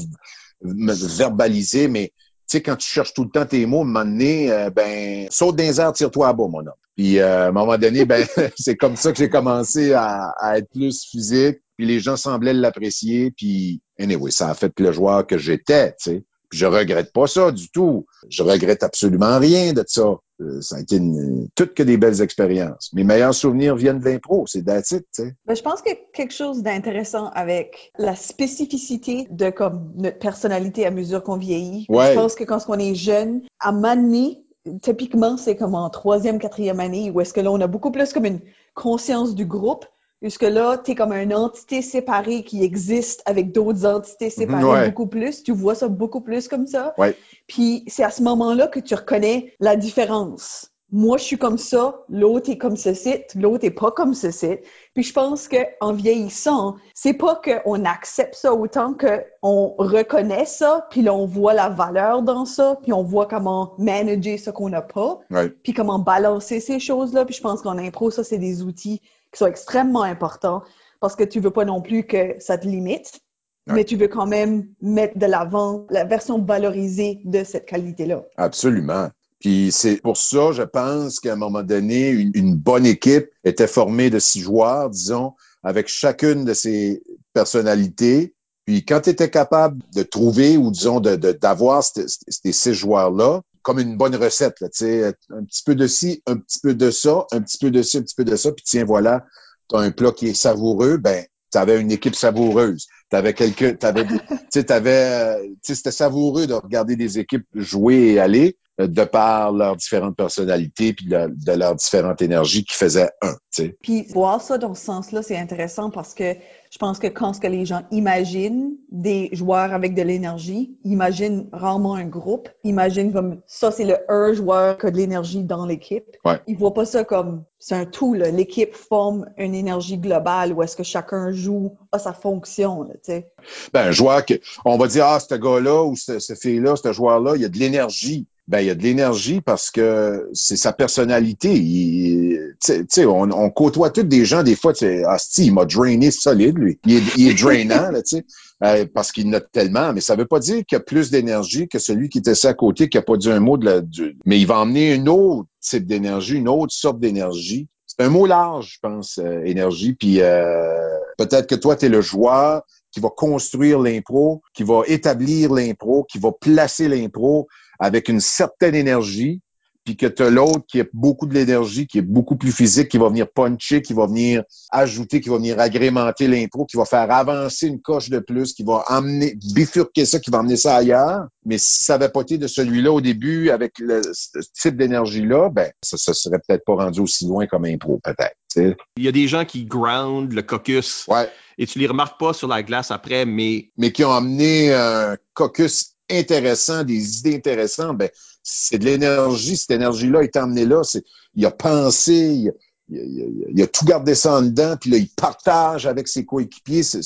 me 0.64 0.94
verbaliser, 0.94 1.88
mais 1.88 2.14
tu 2.50 2.58
sais, 2.58 2.62
quand 2.62 2.78
tu 2.78 2.88
cherches 2.88 3.14
tout 3.14 3.26
le 3.26 3.30
temps 3.30 3.46
tes 3.46 3.66
mots, 3.66 3.80
à 3.80 3.82
un 3.82 3.86
moment 3.86 4.06
donné, 4.06 4.50
euh, 4.52 4.70
ben, 4.70 5.28
saute 5.30 5.58
les 5.60 5.82
airs, 5.82 5.92
tire-toi 5.92 6.30
à 6.30 6.34
bas, 6.34 6.48
mon 6.48 6.60
homme. 6.60 6.72
Puis, 6.96 7.20
euh, 7.20 7.46
à 7.46 7.48
un 7.48 7.52
moment 7.52 7.78
donné, 7.78 8.06
ben, 8.06 8.26
c'est 8.58 8.78
comme 8.78 8.96
ça 8.96 9.12
que 9.12 9.18
j'ai 9.18 9.30
commencé 9.30 9.92
à, 9.92 10.30
à 10.40 10.58
être 10.58 10.70
plus 10.72 11.04
physique. 11.04 11.58
Puis 11.78 11.86
les 11.86 12.00
gens 12.00 12.16
semblaient 12.16 12.54
l'apprécier. 12.54 13.32
Puis, 13.32 13.82
anyway, 14.00 14.32
ça 14.32 14.50
a 14.50 14.54
fait 14.54 14.72
le 14.80 14.94
joueur 14.94 15.28
que 15.28 15.38
j'étais, 15.38 15.90
tu 16.02 16.12
sais. 16.12 16.24
Puis 16.50 16.60
je 16.60 16.66
regrette 16.66 17.12
pas 17.12 17.28
ça 17.28 17.52
du 17.52 17.70
tout. 17.70 18.06
Je 18.30 18.44
regrette 18.44 18.84
absolument 18.84 19.40
rien 19.40 19.74
de 19.74 19.84
ça. 19.86 20.18
Euh, 20.40 20.62
ça 20.62 20.76
a 20.76 20.80
été 20.80 20.98
une, 20.98 21.48
toutes 21.56 21.74
que 21.74 21.84
des 21.84 21.98
belles 21.98 22.22
expériences. 22.22 22.92
Mes 22.94 23.04
meilleurs 23.04 23.34
souvenirs 23.34 23.76
viennent 23.76 24.00
de 24.00 24.06
l'impro. 24.06 24.46
C'est 24.48 24.64
sais. 24.84 25.04
Ben, 25.46 25.56
je 25.56 25.62
pense 25.62 25.82
que 25.82 25.90
quelque 26.14 26.34
chose 26.34 26.62
d'intéressant 26.62 27.30
avec 27.34 27.92
la 27.98 28.16
spécificité 28.16 29.28
de 29.32 29.50
comme 29.50 29.92
notre 29.96 30.20
personnalité 30.20 30.86
à 30.86 30.92
mesure 30.92 31.24
qu'on 31.24 31.38
vieillit. 31.38 31.86
Ouais. 31.90 32.12
Je 32.12 32.14
pense 32.14 32.36
que 32.36 32.44
quand 32.44 32.60
on 32.68 32.78
est 32.78 32.96
jeune, 32.96 33.42
à 33.60 33.72
m'amener, 33.72 34.44
typiquement, 34.82 35.38
c'est 35.38 35.56
comme 35.56 35.76
en 35.76 35.90
troisième, 35.90 36.40
quatrième 36.40 36.80
année, 36.80 37.12
où 37.12 37.22
est-ce 37.22 37.34
que 37.34 37.42
là, 37.42 37.52
on 37.52 37.62
a 37.62 37.68
beaucoup 37.68 37.92
plus 37.92 38.14
comme 38.14 38.26
une 38.26 38.42
conscience 38.74 39.36
du 39.36 39.46
groupe, 39.46 39.86
puisque 40.22 40.44
là, 40.44 40.78
tu 40.78 40.92
es 40.92 40.96
comme 40.96 41.14
une 41.14 41.34
entité 41.34 41.82
séparée 41.82 42.44
qui 42.44 42.64
existe 42.64 43.22
avec 43.26 43.52
d'autres 43.52 43.86
entités 43.86 44.30
séparées 44.30 44.64
ouais. 44.64 44.90
beaucoup 44.90 45.08
plus. 45.08 45.44
Tu 45.44 45.52
vois 45.52 45.76
ça 45.76 45.88
beaucoup 45.88 46.22
plus 46.22 46.48
comme 46.48 46.68
ça. 46.68 46.94
Ouais. 46.98 47.16
Puis 47.48 47.84
c'est 47.88 48.04
à 48.04 48.10
ce 48.10 48.24
moment-là 48.24 48.68
que 48.68 48.80
tu 48.80 48.96
reconnais 48.96 49.54
la 49.60 49.76
différence. 49.76 50.72
Moi, 50.90 51.18
je 51.18 51.24
suis 51.24 51.38
comme 51.38 51.58
ça, 51.58 52.06
l'autre 52.08 52.50
est 52.50 52.58
comme 52.58 52.78
ceci, 52.78 53.16
l'autre 53.36 53.66
est 53.66 53.72
pas 53.72 53.92
comme 53.92 54.14
ceci. 54.14 54.56
Puis 54.94 55.04
je 55.04 55.12
pense 55.12 55.50
que 55.50 55.58
en 55.82 55.92
vieillissant, 55.92 56.78
c'est 56.94 57.14
pas 57.14 57.42
qu'on 57.44 57.84
accepte 57.84 58.36
ça 58.36 58.54
autant 58.54 58.94
qu'on 58.94 59.76
reconnaît 59.78 60.46
ça, 60.46 60.88
puis 60.90 61.02
là 61.02 61.14
on 61.14 61.26
voit 61.26 61.54
la 61.54 61.68
valeur 61.68 62.22
dans 62.22 62.46
ça, 62.46 62.80
puis 62.82 62.94
on 62.94 63.04
voit 63.04 63.26
comment 63.26 63.74
manager 63.78 64.40
ce 64.40 64.50
qu'on 64.50 64.70
n'a 64.70 64.82
pas, 64.82 65.20
Ouais. 65.30 65.50
puis 65.50 65.74
comment 65.74 66.00
balancer 66.00 66.62
ces 66.62 66.80
choses-là. 66.80 67.26
Puis 67.26 67.36
je 67.36 67.42
pense 67.42 67.62
qu'en 67.62 67.78
impro, 67.78 68.10
ça 68.10 68.24
c'est 68.24 68.40
des 68.40 68.64
outils 68.64 69.02
qui 69.38 69.44
sont 69.44 69.48
extrêmement 69.48 70.02
importants 70.04 70.64
parce 71.00 71.16
que 71.16 71.24
tu 71.24 71.40
veux 71.40 71.52
pas 71.52 71.64
non 71.66 71.82
plus 71.82 72.04
que 72.06 72.36
ça 72.40 72.58
te 72.58 72.68
limite, 72.68 73.20
Ouais. 73.68 73.76
mais 73.76 73.84
tu 73.84 73.98
veux 73.98 74.08
quand 74.08 74.26
même 74.26 74.66
mettre 74.82 75.18
de 75.20 75.26
l'avant 75.26 75.86
la 75.90 76.06
version 76.06 76.42
valorisée 76.42 77.20
de 77.26 77.44
cette 77.44 77.66
qualité-là. 77.66 78.24
Absolument. 78.38 79.10
Puis 79.40 79.72
c'est 79.74 79.98
pour 79.98 80.16
ça, 80.18 80.54
je 80.54 80.64
pense 80.64 81.20
qu'à 81.20 81.34
un 81.34 81.36
moment 81.36 81.64
donné, 81.64 82.10
une, 82.10 82.32
une 82.34 82.56
bonne 82.56 82.86
équipe 82.86 83.28
était 83.44 83.68
formée 83.68 84.10
de 84.10 84.20
six 84.20 84.40
joueurs, 84.40 84.90
disons, 84.90 85.34
avec 85.64 85.90
chacune 85.90 86.46
de 86.46 86.54
ces 86.54 87.04
personnalités. 87.34 88.34
Puis 88.66 88.84
quand 88.86 89.02
tu 89.02 89.10
étais 89.10 89.30
capable 89.30 89.82
de 89.96 90.04
trouver 90.04 90.58
ou 90.58 90.72
disons 90.72 91.00
de 91.00 91.16
de- 91.16 91.32
d'avoir 91.32 91.84
ces 91.84 92.06
ces 92.08 92.52
six 92.52 92.74
joueurs-là, 92.74 93.42
comme 93.68 93.80
une 93.80 93.98
bonne 93.98 94.16
recette, 94.16 94.62
là, 94.62 94.70
sais, 94.72 95.04
un 95.30 95.44
petit 95.44 95.62
peu 95.66 95.76
de 95.76 95.88
ci, 95.88 96.24
un 96.26 96.38
petit 96.38 96.62
peu 96.62 96.74
de 96.74 96.90
ça, 96.90 97.26
un 97.34 97.42
petit 97.42 97.58
peu 97.58 97.70
de 97.70 97.82
ci, 97.82 97.98
un 97.98 98.02
petit 98.02 98.16
peu 98.16 98.24
de 98.24 98.38
ça, 98.38 98.54
puis 98.54 98.64
tiens, 98.66 98.86
voilà, 98.86 99.26
tu 99.70 99.76
un 99.76 99.92
plat 99.92 100.14
qui 100.14 100.28
est 100.28 100.34
savoureux, 100.34 100.96
ben, 100.96 101.26
tu 101.52 101.60
une 101.78 101.92
équipe 101.92 102.16
savoureuse. 102.16 102.88
Tu 103.10 103.16
avais 103.16 103.34
quelqu'un, 103.34 103.74
t'avais, 103.74 104.06
tu 104.52 104.66
t'avais, 104.66 104.90
euh, 104.92 105.48
c'était 105.62 105.92
savoureux 105.92 106.48
de 106.48 106.54
regarder 106.54 106.96
des 106.96 107.20
équipes 107.20 107.46
jouer 107.56 108.14
et 108.14 108.20
aller 108.20 108.58
euh, 108.80 108.88
de 108.88 109.04
par 109.06 109.52
leurs 109.54 109.76
différentes 109.76 110.16
personnalités 110.16 110.94
puis 110.94 111.08
de, 111.08 111.34
de 111.34 111.52
leurs 111.54 111.76
différentes 111.76 112.22
énergies 112.22 112.64
qui 112.64 112.76
faisaient 112.76 113.10
un, 113.22 113.34
tu 113.34 113.40
sais. 113.52 113.78
Puis 113.82 114.08
voir 114.14 114.42
ça 114.42 114.58
dans 114.58 114.76
ce 114.76 114.84
sens-là, 114.86 115.24
c'est 115.24 115.38
intéressant 115.38 115.90
parce 115.90 116.14
que 116.14 116.36
je 116.70 116.78
pense 116.78 117.00
que 117.00 117.08
quand 117.08 117.34
ce 117.34 117.40
que 117.40 117.48
les 117.48 117.66
gens 117.66 117.84
imaginent 117.92 118.76
des 118.92 119.30
joueurs 119.32 119.74
avec 119.74 119.96
de 119.96 120.02
l'énergie, 120.02 120.78
imaginent 120.84 121.48
rarement 121.54 121.96
un 121.96 122.06
groupe, 122.06 122.50
imaginent 122.64 123.14
comme 123.14 123.42
ça, 123.48 123.72
c'est 123.72 123.86
le 123.86 123.98
un 124.10 124.34
joueur 124.34 124.78
qui 124.78 124.86
a 124.86 124.92
de 124.92 124.98
l'énergie 124.98 125.44
dans 125.44 125.66
l'équipe. 125.66 126.06
Ouais. 126.26 126.40
Ils 126.46 126.58
voient 126.58 126.74
pas 126.74 126.86
ça 126.86 127.04
comme 127.04 127.46
c'est 127.60 127.76
un 127.76 127.86
tout, 127.86 128.14
là. 128.14 128.30
L'équipe 128.30 128.76
forme 128.76 129.26
une 129.38 129.56
énergie 129.56 129.98
globale 129.98 130.54
où 130.54 130.62
est-ce 130.62 130.76
que 130.76 130.84
chacun 130.84 131.32
joue 131.32 131.78
à 131.92 132.00
sa 132.00 132.14
fonction, 132.14 132.84
là, 132.84 132.94
tu 132.96 133.12
sais. 133.12 133.28
Ben, 133.74 133.88
un 133.88 133.92
joueur 133.92 134.26
que, 134.26 134.36
on 134.66 134.78
va 134.78 134.88
dire, 134.88 135.06
ah, 135.06 135.20
ce 135.20 135.36
gars-là 135.36 135.84
ou 135.84 135.96
ce, 135.96 136.20
fille-là, 136.36 136.76
ce 136.76 136.92
joueur-là, 136.94 137.34
il 137.36 137.42
y 137.42 137.46
a 137.46 137.50
de 137.50 137.58
l'énergie. 137.58 138.26
Ben, 138.48 138.62
il 138.62 138.68
y 138.68 138.70
a 138.70 138.76
de 138.76 138.84
l'énergie 138.84 139.42
parce 139.42 139.72
que 139.72 140.30
c'est 140.34 140.56
sa 140.56 140.72
personnalité. 140.74 141.54
Il- 141.54 142.56
Tu 142.62 142.74
sais- 142.74 142.80
tu 142.80 142.86
sais, 142.90 143.06
on, 143.06 143.24
on 143.32 143.50
côtoie 143.50 143.90
tous 143.90 144.04
des 144.04 144.24
gens, 144.26 144.42
des 144.44 144.56
fois, 144.56 144.74
tu 144.74 144.80
sais, 144.80 145.04
ah, 145.06 145.18
il 145.38 145.54
m'a 145.54 145.66
drainé 145.66 146.12
solide, 146.12 146.58
lui. 146.58 146.80
Il 146.86 146.96
est, 146.98 147.02
il 147.18 147.28
est 147.30 147.34
drainant, 147.34 147.92
là, 147.92 148.02
tu 148.02 148.18
sais, 148.18 148.26
euh, 148.64 148.86
parce 148.94 149.12
qu'il 149.12 149.30
note 149.30 149.48
tellement. 149.52 149.92
Mais 149.94 150.02
ça 150.02 150.16
veut 150.16 150.26
pas 150.26 150.40
dire 150.40 150.66
qu'il 150.66 150.78
a 150.78 150.80
plus 150.80 151.12
d'énergie 151.12 151.68
que 151.68 151.78
celui 151.78 152.08
qui 152.10 152.20
était 152.20 152.46
à 152.46 152.54
côté, 152.54 152.88
qui 152.90 152.98
a 152.98 153.02
pas 153.02 153.18
dit 153.18 153.30
un 153.30 153.40
mot 153.42 153.58
de 153.58 153.66
la, 153.66 153.82
mais 154.26 154.40
il 154.40 154.48
va 154.48 154.60
emmener 154.60 154.94
une 154.96 155.10
autre 155.10 155.48
type 155.60 155.86
d'énergie, 155.86 156.36
une 156.36 156.48
autre 156.50 156.74
sorte 156.74 157.00
d'énergie. 157.00 157.68
Un 158.00 158.10
mot 158.10 158.28
large, 158.28 158.74
je 158.76 158.80
pense, 158.80 159.18
euh, 159.18 159.42
énergie. 159.44 159.94
Puis 159.94 160.22
euh, 160.22 160.98
peut-être 161.18 161.48
que 161.48 161.56
toi, 161.56 161.76
tu 161.76 161.86
es 161.86 161.90
le 161.90 162.02
joueur 162.02 162.64
qui 162.92 163.00
va 163.00 163.10
construire 163.10 163.80
l'impro, 163.80 164.42
qui 164.54 164.64
va 164.64 164.84
établir 164.88 165.54
l'impro, 165.54 166.04
qui 166.04 166.20
va 166.20 166.32
placer 166.32 166.88
l'impro 166.88 167.48
avec 167.80 168.08
une 168.08 168.20
certaine 168.20 168.76
énergie, 168.76 169.42
puis 169.88 169.96
que 169.96 170.06
tu 170.06 170.22
as 170.22 170.30
l'autre 170.30 170.66
qui 170.68 170.82
a 170.82 170.84
beaucoup 170.92 171.26
de 171.28 171.34
l'énergie, 171.34 171.88
qui 171.88 172.00
est 172.00 172.02
beaucoup 172.02 172.36
plus 172.36 172.52
physique, 172.52 172.90
qui 172.90 172.98
va 172.98 173.08
venir 173.08 173.26
puncher, 173.34 173.82
qui 173.82 173.94
va 173.94 174.06
venir 174.06 174.44
ajouter, 174.70 175.22
qui 175.22 175.30
va 175.30 175.38
venir 175.38 175.62
agrémenter 175.62 176.28
l'impro, 176.28 176.66
qui 176.66 176.76
va 176.76 176.84
faire 176.84 177.10
avancer 177.10 177.68
une 177.68 177.80
coche 177.80 178.10
de 178.10 178.20
plus, 178.20 178.52
qui 178.52 178.64
va 178.64 178.84
emmener, 178.90 179.38
bifurquer 179.56 180.04
ça, 180.06 180.20
qui 180.20 180.30
va 180.30 180.40
emmener 180.40 180.58
ça 180.58 180.76
ailleurs. 180.76 181.28
Mais 181.46 181.58
si 181.58 181.86
ça 181.86 181.94
avait 181.94 182.10
pas 182.10 182.20
été 182.20 182.38
de 182.38 182.48
celui-là 182.48 182.92
au 182.92 183.00
début, 183.00 183.50
avec 183.50 183.80
le, 183.80 184.02
ce 184.12 184.40
type 184.62 184.76
d'énergie-là, 184.76 185.52
ben, 185.52 185.72
ça, 185.82 185.96
ça 185.96 186.14
serait 186.14 186.40
peut-être 186.46 186.66
pas 186.66 186.76
rendu 186.76 187.00
aussi 187.00 187.26
loin 187.26 187.48
comme 187.48 187.64
impro, 187.64 188.02
peut-être. 188.04 188.36
Il 188.58 189.06
y 189.06 189.08
a 189.08 189.14
des 189.14 189.30
gens 189.30 189.46
qui 189.46 189.64
ground 189.64 190.34
le 190.34 190.42
caucus 190.42 191.06
Ouais. 191.08 191.30
et 191.58 191.66
tu 191.66 191.80
les 191.80 191.88
remarques 191.88 192.20
pas 192.20 192.34
sur 192.34 192.50
la 192.50 192.62
glace 192.62 192.92
après, 192.92 193.26
mais 193.26 193.70
mais 193.78 193.94
qui 193.94 194.04
ont 194.04 194.12
amené 194.12 194.74
un 194.74 195.16
caucus 195.34 195.94
intéressant, 196.10 196.84
des 196.84 197.20
idées 197.20 197.36
intéressantes, 197.36 197.98
ben, 197.98 198.10
c'est 198.50 198.78
de 198.78 198.86
l'énergie. 198.86 199.58
Cette 199.58 199.72
énergie-là 199.72 200.22
est 200.24 200.38
emmenée 200.38 200.66
là. 200.66 200.82
C'est, 200.84 201.04
il 201.36 201.46
a 201.46 201.52
pensé, 201.52 202.14
il 202.14 202.54
il 202.90 202.98
il 202.98 203.46
il 203.50 203.62
a 203.62 203.68
tout 203.68 203.84
gardé 203.84 204.16
ça 204.16 204.36
en 204.36 204.42
dedans, 204.42 204.76
puis 204.80 204.90
là, 204.90 204.98
il 204.98 205.10
partage 205.10 205.86
avec 205.86 206.08
ses 206.08 206.26
coéquipiers. 206.26 206.84
C'est, 206.84 207.02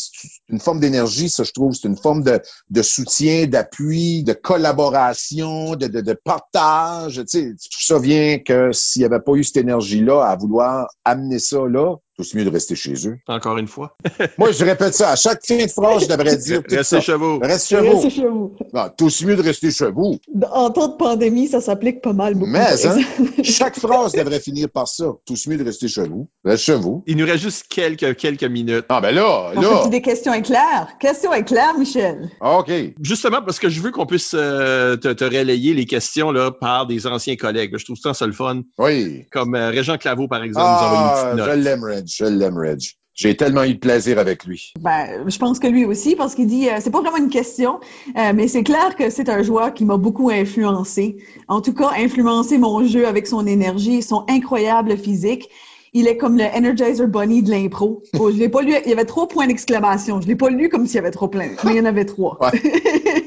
une 0.49 0.59
forme 0.59 0.79
d'énergie, 0.79 1.29
ça, 1.29 1.43
je 1.43 1.51
trouve. 1.51 1.73
C'est 1.73 1.87
une 1.87 1.97
forme 1.97 2.21
de, 2.21 2.39
de 2.69 2.81
soutien, 2.83 3.47
d'appui, 3.47 4.23
de 4.23 4.33
collaboration, 4.33 5.75
de, 5.75 5.87
de, 5.87 6.13
partage. 6.13 7.15
Tu 7.15 7.25
sais, 7.27 7.49
tout 7.53 7.81
ça 7.81 7.99
que 8.45 8.71
s'il 8.71 9.01
n'y 9.01 9.05
avait 9.07 9.19
pas 9.19 9.33
eu 9.33 9.43
cette 9.43 9.57
énergie-là 9.57 10.23
à 10.23 10.35
vouloir 10.35 10.87
amener 11.03 11.39
ça 11.39 11.65
là, 11.67 11.95
tout 12.17 12.23
c'est 12.23 12.37
mieux 12.37 12.45
de 12.45 12.49
rester 12.49 12.75
chez 12.75 12.93
eux. 13.07 13.17
encore 13.27 13.57
une 13.57 13.67
fois, 13.67 13.95
Moi, 14.37 14.51
je 14.51 14.63
répète 14.65 14.93
ça. 14.93 15.11
À 15.11 15.15
chaque 15.15 15.45
fin 15.45 15.57
de 15.57 15.69
phrase, 15.69 16.03
je 16.03 16.07
devrais 16.07 16.35
dire 16.37 16.61
tout 16.63 16.75
restez 16.75 16.95
ça. 16.97 17.01
chez 17.01 17.13
vous. 17.15 17.39
Reste 17.39 17.67
chez 17.69 17.79
vous. 17.79 17.93
Restez 18.01 18.09
chez 18.09 18.27
vous. 18.27 18.55
Non, 18.73 18.83
tout 18.97 19.05
aussi 19.05 19.25
mieux 19.25 19.35
de 19.35 19.41
rester 19.41 19.71
chez 19.71 19.89
vous. 19.91 20.17
En 20.51 20.69
temps 20.69 20.87
de 20.89 20.95
pandémie, 20.97 21.47
ça 21.47 21.61
s'applique 21.61 22.01
pas 22.01 22.13
mal 22.13 22.33
beaucoup. 22.35 22.51
Mais, 22.51 22.85
hein, 22.85 22.97
chaque 23.43 23.77
phrase 23.79 24.11
devrait 24.13 24.39
finir 24.39 24.69
par 24.69 24.87
ça. 24.87 25.05
Tout 25.25 25.33
aussi 25.33 25.49
mieux 25.49 25.57
de 25.57 25.63
rester 25.63 25.87
chez 25.87 26.03
vous. 26.07 26.27
Reste 26.43 26.63
chez 26.63 26.75
vous. 26.75 27.03
Il 27.07 27.17
nous 27.17 27.25
reste 27.25 27.43
juste 27.43 27.65
quelques, 27.69 28.15
quelques 28.17 28.43
minutes. 28.43 28.85
Ah, 28.89 29.01
ben 29.01 29.11
là, 29.11 29.51
On 29.55 29.61
là. 29.61 29.87
des 29.87 30.01
questions 30.01 30.33
éclairs? 30.33 30.89
Questions 30.99 31.33
éclairs, 31.33 31.77
Michel. 31.77 32.29
OK. 32.41 32.71
Justement, 33.01 33.41
parce 33.41 33.59
que 33.59 33.69
je 33.69 33.81
veux 33.81 33.91
qu'on 33.91 34.05
puisse 34.05 34.33
euh, 34.35 34.95
te, 34.97 35.07
te 35.09 35.23
relayer 35.23 35.73
les 35.73 35.85
questions 35.85 36.31
là, 36.31 36.51
par 36.51 36.87
des 36.87 37.07
anciens 37.07 37.35
collègues. 37.35 37.75
Je 37.77 37.85
trouve 37.85 37.97
ça, 37.97 38.13
ça 38.13 38.27
le 38.27 38.33
fun. 38.33 38.61
Oui. 38.77 39.25
Comme 39.31 39.55
euh, 39.55 39.69
Régent 39.69 39.97
Claveau, 39.97 40.27
par 40.27 40.43
exemple, 40.43 40.65
nous 40.65 40.71
envoie 40.87 41.13
Ah, 41.15 41.31
une 41.33 41.37
je 41.39 41.43
petite 41.43 41.55
note. 41.55 41.63
l'aime, 41.63 42.00
Je 42.05 42.25
l'aime, 42.25 42.57
Reg. 42.57 42.81
J'ai 43.13 43.35
tellement 43.35 43.63
eu 43.63 43.73
de 43.73 43.79
plaisir 43.79 44.19
avec 44.19 44.45
lui. 44.45 44.73
Ben, 44.79 45.27
je 45.27 45.37
pense 45.37 45.59
que 45.59 45.67
lui 45.67 45.85
aussi, 45.85 46.15
parce 46.15 46.33
qu'il 46.33 46.47
dit, 46.47 46.69
euh, 46.69 46.77
c'est 46.79 46.91
pas 46.91 47.01
vraiment 47.01 47.17
une 47.17 47.29
question, 47.29 47.79
euh, 48.17 48.31
mais 48.33 48.47
c'est 48.47 48.63
clair 48.63 48.95
que 48.95 49.09
c'est 49.09 49.27
un 49.29 49.43
joueur 49.43 49.73
qui 49.73 49.83
m'a 49.83 49.97
beaucoup 49.97 50.29
influencé. 50.29 51.17
En 51.49 51.61
tout 51.61 51.73
cas, 51.73 51.91
influencé 51.97 52.57
mon 52.57 52.85
jeu 52.85 53.05
avec 53.05 53.27
son 53.27 53.45
énergie, 53.45 54.01
son 54.01 54.23
incroyable 54.29 54.97
physique. 54.97 55.49
Il 55.93 56.07
est 56.07 56.15
comme 56.15 56.37
le 56.37 56.45
Energizer 56.45 57.05
Bunny 57.05 57.43
de 57.43 57.51
l'impro. 57.51 58.01
Oh, 58.17 58.31
je 58.31 58.37
l'ai 58.37 58.47
pas 58.47 58.61
lu, 58.61 58.73
il 58.85 58.89
y 58.89 58.93
avait 58.93 59.03
trois 59.03 59.27
points 59.27 59.45
d'exclamation. 59.45 60.21
Je 60.21 60.27
l'ai 60.27 60.37
pas 60.37 60.49
lu 60.49 60.69
comme 60.69 60.85
s'il 60.85 60.95
y 60.95 60.99
avait 60.99 61.11
trop 61.11 61.27
plein, 61.27 61.49
mais 61.65 61.71
il 61.71 61.77
y 61.77 61.81
en 61.81 61.85
avait 61.85 62.05
trois. 62.05 62.39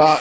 Ah, 0.00 0.20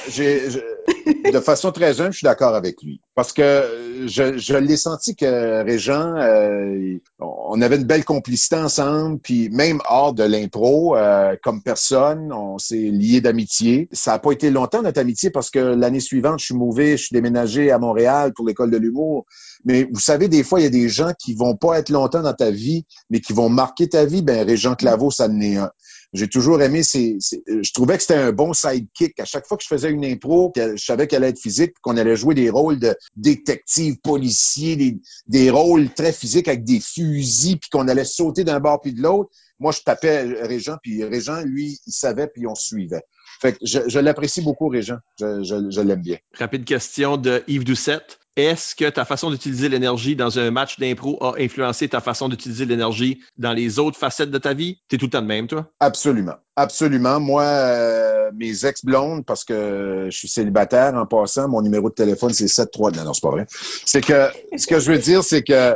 de 1.31 1.39
façon 1.39 1.71
très 1.71 2.01
humble, 2.01 2.11
je 2.11 2.17
suis 2.17 2.25
d'accord 2.25 2.55
avec 2.55 2.81
lui. 2.81 2.99
Parce 3.13 3.31
que 3.31 4.05
je, 4.07 4.35
je 4.35 4.55
l'ai 4.55 4.75
senti 4.75 5.15
que 5.15 5.63
Régent, 5.63 6.15
euh, 6.15 6.97
on 7.19 7.61
avait 7.61 7.75
une 7.75 7.83
belle 7.83 8.03
complicité 8.03 8.55
ensemble, 8.55 9.19
puis 9.19 9.49
même 9.49 9.79
hors 9.87 10.15
de 10.15 10.23
l'impro, 10.23 10.97
euh, 10.97 11.35
comme 11.43 11.61
personne, 11.61 12.33
on 12.33 12.57
s'est 12.57 12.75
liés 12.75 13.21
d'amitié. 13.21 13.87
Ça 13.91 14.13
n'a 14.13 14.19
pas 14.19 14.31
été 14.31 14.49
longtemps 14.49 14.81
notre 14.81 14.99
amitié 14.99 15.29
parce 15.29 15.51
que 15.51 15.59
l'année 15.59 15.99
suivante, 15.99 16.39
je 16.39 16.45
suis 16.45 16.55
mauvais, 16.55 16.97
je 16.97 17.03
suis 17.03 17.13
déménagé 17.13 17.69
à 17.69 17.77
Montréal 17.77 18.33
pour 18.33 18.47
l'école 18.47 18.71
de 18.71 18.77
l'humour. 18.77 19.27
Mais 19.63 19.87
vous 19.93 19.99
savez, 19.99 20.27
des 20.27 20.43
fois, 20.43 20.59
il 20.59 20.63
y 20.63 20.67
a 20.67 20.71
des 20.71 20.89
gens 20.89 21.11
qui 21.19 21.35
vont 21.35 21.55
pas 21.55 21.77
être 21.77 21.89
longtemps 21.89 22.23
dans 22.23 22.33
ta 22.33 22.49
vie, 22.49 22.87
mais 23.11 23.19
qui 23.19 23.31
vont 23.31 23.49
marquer 23.49 23.87
ta 23.87 24.05
vie. 24.05 24.23
Ben, 24.23 24.43
Régent 24.43 24.73
Claveau, 24.73 25.11
ça 25.11 25.27
en 25.27 25.39
est 25.39 25.57
un. 25.57 25.69
J'ai 26.13 26.27
toujours 26.27 26.61
aimé 26.61 26.83
ces, 26.83 27.17
ces- 27.19 27.43
je 27.47 27.71
trouvais 27.73 27.95
que 27.97 28.01
c'était 28.01 28.15
un 28.15 28.31
bon 28.31 28.53
sidekick. 28.53 29.19
À 29.19 29.25
chaque 29.25 29.45
fois 29.45 29.57
que 29.57 29.63
je 29.63 29.67
faisais 29.67 29.89
une 29.91 30.05
impro, 30.05 30.53
je 30.55 30.75
savais 30.77 31.05
qu'elle 31.07 31.23
allait 31.23 31.31
être 31.31 31.39
physique, 31.39 31.73
qu'on 31.81 31.97
allait 31.97 32.15
jouer 32.15 32.33
des 32.33 32.49
rôles 32.49 32.79
de 32.79 32.95
détective, 33.15 33.97
policier, 34.01 34.75
des, 34.75 34.97
des 35.27 35.49
rôles 35.49 35.89
très 35.93 36.13
physiques 36.13 36.47
avec 36.47 36.63
des 36.63 36.79
fusils, 36.79 37.57
puis 37.59 37.69
qu'on 37.69 37.87
allait 37.87 38.05
sauter 38.05 38.43
d'un 38.43 38.59
bord 38.59 38.79
puis 38.81 38.93
de 38.93 39.01
l'autre. 39.01 39.29
Moi, 39.59 39.71
je 39.71 39.81
tapais 39.81 40.21
Régent, 40.21 40.77
puis 40.81 41.03
Régent, 41.03 41.41
lui, 41.41 41.79
il 41.87 41.91
savait, 41.91 42.27
puis 42.27 42.45
on 42.47 42.55
suivait. 42.55 43.01
Fait 43.41 43.53
que 43.53 43.57
je, 43.63 43.79
je 43.87 43.99
l'apprécie 43.99 44.41
beaucoup, 44.41 44.67
Régent. 44.69 44.97
Je, 45.19 45.43
je, 45.43 45.69
je 45.69 45.81
l'aime 45.81 46.01
bien. 46.01 46.17
Rapide 46.33 46.63
question 46.63 47.17
de 47.17 47.43
Yves 47.47 47.63
Doucette. 47.63 48.19
Est-ce 48.37 48.75
que 48.75 48.87
ta 48.87 49.03
façon 49.03 49.31
d'utiliser 49.31 49.67
l'énergie 49.67 50.15
dans 50.15 50.37
un 50.37 50.51
match 50.51 50.77
d'impro 50.77 51.17
a 51.23 51.33
influencé 51.39 51.89
ta 51.89 52.01
façon 52.01 52.29
d'utiliser 52.29 52.65
l'énergie 52.65 53.19
dans 53.39 53.51
les 53.51 53.79
autres 53.79 53.97
facettes 53.97 54.29
de 54.29 54.37
ta 54.37 54.53
vie? 54.53 54.77
T'es 54.87 54.97
tout 54.97 55.05
le 55.05 55.09
temps 55.09 55.23
de 55.23 55.27
même, 55.27 55.47
toi? 55.47 55.65
Absolument. 55.79 56.35
Absolument. 56.55 57.19
Moi, 57.19 57.41
euh, 57.41 58.31
mes 58.35 58.63
ex-blondes, 58.63 59.25
parce 59.25 59.43
que 59.43 60.07
je 60.11 60.15
suis 60.15 60.27
célibataire 60.27 60.93
en 60.93 61.07
passant, 61.07 61.47
mon 61.47 61.63
numéro 61.63 61.89
de 61.89 61.95
téléphone, 61.95 62.31
c'est 62.31 62.47
73. 62.47 62.95
Non, 62.97 63.05
non, 63.05 63.13
c'est 63.13 63.21
pas 63.21 63.31
vrai. 63.31 63.47
C'est 63.85 64.01
que, 64.01 64.29
ce 64.55 64.67
que 64.67 64.79
je 64.79 64.91
veux 64.91 64.99
dire, 64.99 65.23
c'est 65.23 65.41
que 65.41 65.75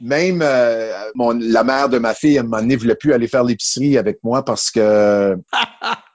même 0.00 0.42
euh, 0.42 0.92
mon, 1.16 1.36
la 1.36 1.64
mère 1.64 1.88
de 1.88 1.98
ma 1.98 2.14
fille, 2.14 2.38
moment 2.38 2.58
donné, 2.58 2.76
voulait 2.76 2.94
plus 2.94 3.14
aller 3.14 3.26
faire 3.26 3.42
l'épicerie 3.42 3.98
avec 3.98 4.18
moi 4.22 4.44
parce 4.44 4.70
que 4.70 5.36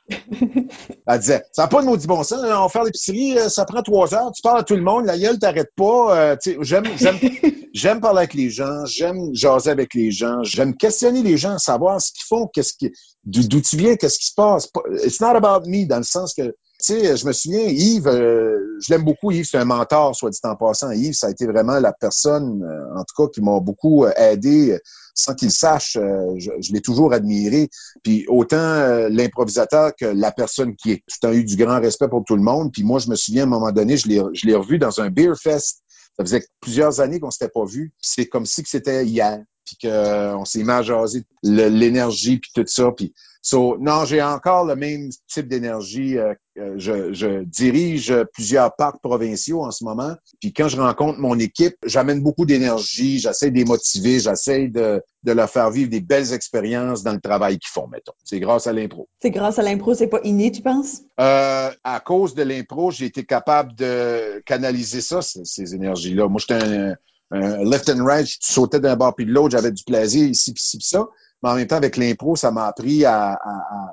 Elle 1.08 1.20
disait, 1.20 1.44
ça 1.52 1.64
n'a 1.64 1.68
pas 1.68 1.82
de 1.82 1.88
maudit 1.88 2.08
bon 2.08 2.24
sens, 2.24 2.40
on 2.44 2.48
va 2.48 2.70
faire 2.70 2.84
l'épicerie, 2.84 3.38
euh, 3.38 3.50
ça 3.50 3.66
prend 3.66 3.82
trois 3.82 4.14
heures, 4.14 4.32
tu 4.32 4.42
parles 4.42 4.60
à 4.60 4.64
tout 4.64 4.76
le 4.76 4.82
monde, 4.82 5.06
la 5.06 5.18
gueule 5.18 5.40
t'arrête 5.40 5.72
pas. 5.76 6.18
Euh, 6.18 6.36
j'aime, 6.62 6.86
j'aime, 6.98 7.18
j'aime 7.74 8.00
parler 8.00 8.20
avec 8.20 8.34
les 8.34 8.50
gens, 8.50 8.86
j'aime 8.86 9.30
jaser 9.34 9.72
avec 9.72 9.94
les 9.94 10.12
gens, 10.12 10.44
j'aime 10.44 10.76
questionner 10.76 11.22
les 11.22 11.38
gens, 11.38 11.58
savoir 11.58 12.02
ce 12.02 12.12
qu'ils 12.12 12.26
font, 12.28 12.48
qu'est-ce 12.48 12.74
qui, 12.74 12.92
d'où 13.26 13.62
tu 13.62 13.78
viens, 13.78 13.96
qu'est-ce 13.96 14.20
qui 14.20 14.28
se 14.28 14.36
passe. 14.36 14.70
It's 15.04 15.20
not 15.22 15.36
about 15.36 15.68
me, 15.68 15.86
dans 15.86 15.98
le 15.98 16.04
sens 16.04 16.34
que, 16.34 16.44
tu 16.44 16.54
sais, 16.80 17.18
je 17.18 17.26
me 17.28 17.32
souviens, 17.32 17.66
Yves, 17.66 18.08
euh, 18.08 18.58
je 18.82 18.94
l'aime 18.94 19.04
beaucoup, 19.04 19.32
Yves, 19.32 19.48
c'est 19.50 19.58
un 19.58 19.66
mentor, 19.66 20.16
soit 20.16 20.30
dit 20.30 20.40
en 20.44 20.56
passant. 20.56 20.92
Yves, 20.92 21.14
ça 21.14 21.28
a 21.28 21.30
été 21.32 21.46
vraiment 21.46 21.80
la 21.80 21.94
personne, 21.94 22.64
en 22.96 23.04
tout 23.04 23.24
cas, 23.24 23.30
qui 23.32 23.42
m'a 23.42 23.60
beaucoup 23.60 24.06
aidé 24.16 24.80
sans 25.14 25.36
qu'il 25.36 25.52
sache, 25.52 25.98
euh, 25.98 26.36
je, 26.38 26.74
l'ai 26.74 26.82
toujours 26.82 27.14
admiré. 27.14 27.70
Puis 28.04 28.26
autant 28.28 28.58
euh, 28.58 29.10
l'improvisateur 29.10 29.92
que 29.96 30.06
la 30.06 30.32
personne 30.32 30.76
qui 30.76 30.92
est. 30.92 31.04
Tout 31.22 31.30
eu 31.30 31.44
du 31.44 31.56
grand 31.56 31.80
respect 31.80 32.08
pour 32.08 32.24
tout 32.26 32.36
le 32.36 32.42
monde. 32.42 32.72
Puis 32.72 32.84
moi, 32.84 33.00
je 33.00 33.10
me 33.10 33.16
souviens, 33.16 33.44
à 33.44 33.46
un 33.46 33.50
moment 33.50 33.72
donné, 33.72 33.98
je 33.98 34.08
l'ai 34.08 34.56
revu 34.56 34.80
dans 34.80 35.02
un 35.02 35.10
beer 35.10 35.34
fest. 35.42 35.82
Ça 36.18 36.26
faisait 36.26 36.44
plusieurs 36.60 37.00
années 37.00 37.20
qu'on 37.20 37.32
s'était 37.32 37.52
pas 37.54 37.66
vu. 37.66 37.94
C'est 38.02 38.26
comme 38.26 38.46
si 38.46 38.64
c'était 38.66 39.06
hier. 39.06 39.40
Puis 39.66 39.78
qu'on 39.84 40.46
s'est 40.46 40.64
mis 40.64 40.72
à 40.72 40.82
jaser 40.82 41.24
l'énergie, 41.44 42.40
puis 42.40 42.52
tout 42.54 42.66
ça. 42.68 42.92
Puis 42.92 43.14
So, 43.42 43.78
non, 43.80 44.06
j'ai 44.06 44.22
encore 44.22 44.66
le 44.66 44.76
même 44.76 45.10
type 45.28 45.48
d'énergie. 45.48 46.18
Euh, 46.18 46.34
euh, 46.60 46.76
je, 46.78 47.12
je, 47.14 47.44
dirige 47.44 48.14
plusieurs 48.34 48.76
parcs 48.76 49.02
provinciaux 49.02 49.64
en 49.64 49.72
ce 49.72 49.84
moment. 49.84 50.16
Puis 50.40 50.54
quand 50.54 50.68
je 50.68 50.80
rencontre 50.80 51.18
mon 51.20 51.40
équipe, 51.40 51.76
j'amène 51.86 52.22
beaucoup 52.22 52.46
d'énergie, 52.46 53.20
j'essaie 53.20 53.50
de 53.50 53.56
les 53.56 53.66
motiver, 53.66 54.20
j'essaie 54.20 54.68
de, 54.68 55.02
de 55.24 55.32
leur 55.32 55.50
faire 55.50 55.72
vivre 55.72 55.90
des 55.90 56.02
belles 56.02 56.34
expériences 56.34 57.04
dans 57.04 57.14
le 57.14 57.22
travail 57.22 57.58
qu'ils 57.58 57.72
font, 57.72 57.88
mettons. 57.88 58.14
C'est 58.24 58.40
grâce 58.40 58.68
à 58.68 58.74
l'impro. 58.74 59.08
C'est 59.22 59.32
grâce 59.32 59.58
à 59.58 59.64
l'impro, 59.64 59.96
c'est 59.96 60.08
pas 60.08 60.20
inné, 60.24 60.52
tu 60.52 60.62
penses? 60.62 61.02
Euh, 61.20 61.72
à 61.84 62.00
cause 62.00 62.36
de 62.36 62.44
l'impro, 62.44 62.92
j'ai 62.92 63.06
été 63.06 63.24
capable 63.24 63.74
de 63.76 64.42
canaliser 64.46 65.02
ça, 65.02 65.22
ces, 65.22 65.74
énergies-là. 65.74 66.28
Moi, 66.28 66.40
j'étais 66.40 66.64
un, 66.64 66.96
un, 67.32 67.64
left 67.64 67.90
and 67.90 68.04
right, 68.04 68.28
je 68.28 68.38
sautais 68.42 68.80
d'un 68.80 68.96
bord 68.96 69.16
puis 69.16 69.26
de 69.26 69.32
l'autre, 69.32 69.52
j'avais 69.52 69.72
du 69.72 69.84
plaisir 69.84 70.28
ici 70.28 70.54
puis 70.54 70.64
ci 70.64 70.78
ça. 70.82 71.08
Mais 71.44 71.50
en 71.50 71.56
même 71.56 71.68
temps, 71.68 71.78
avec 71.78 71.98
l'impro, 71.98 72.36
ça 72.36 72.52
m'a 72.52 72.68
appris 72.68 73.04
à, 73.06 73.40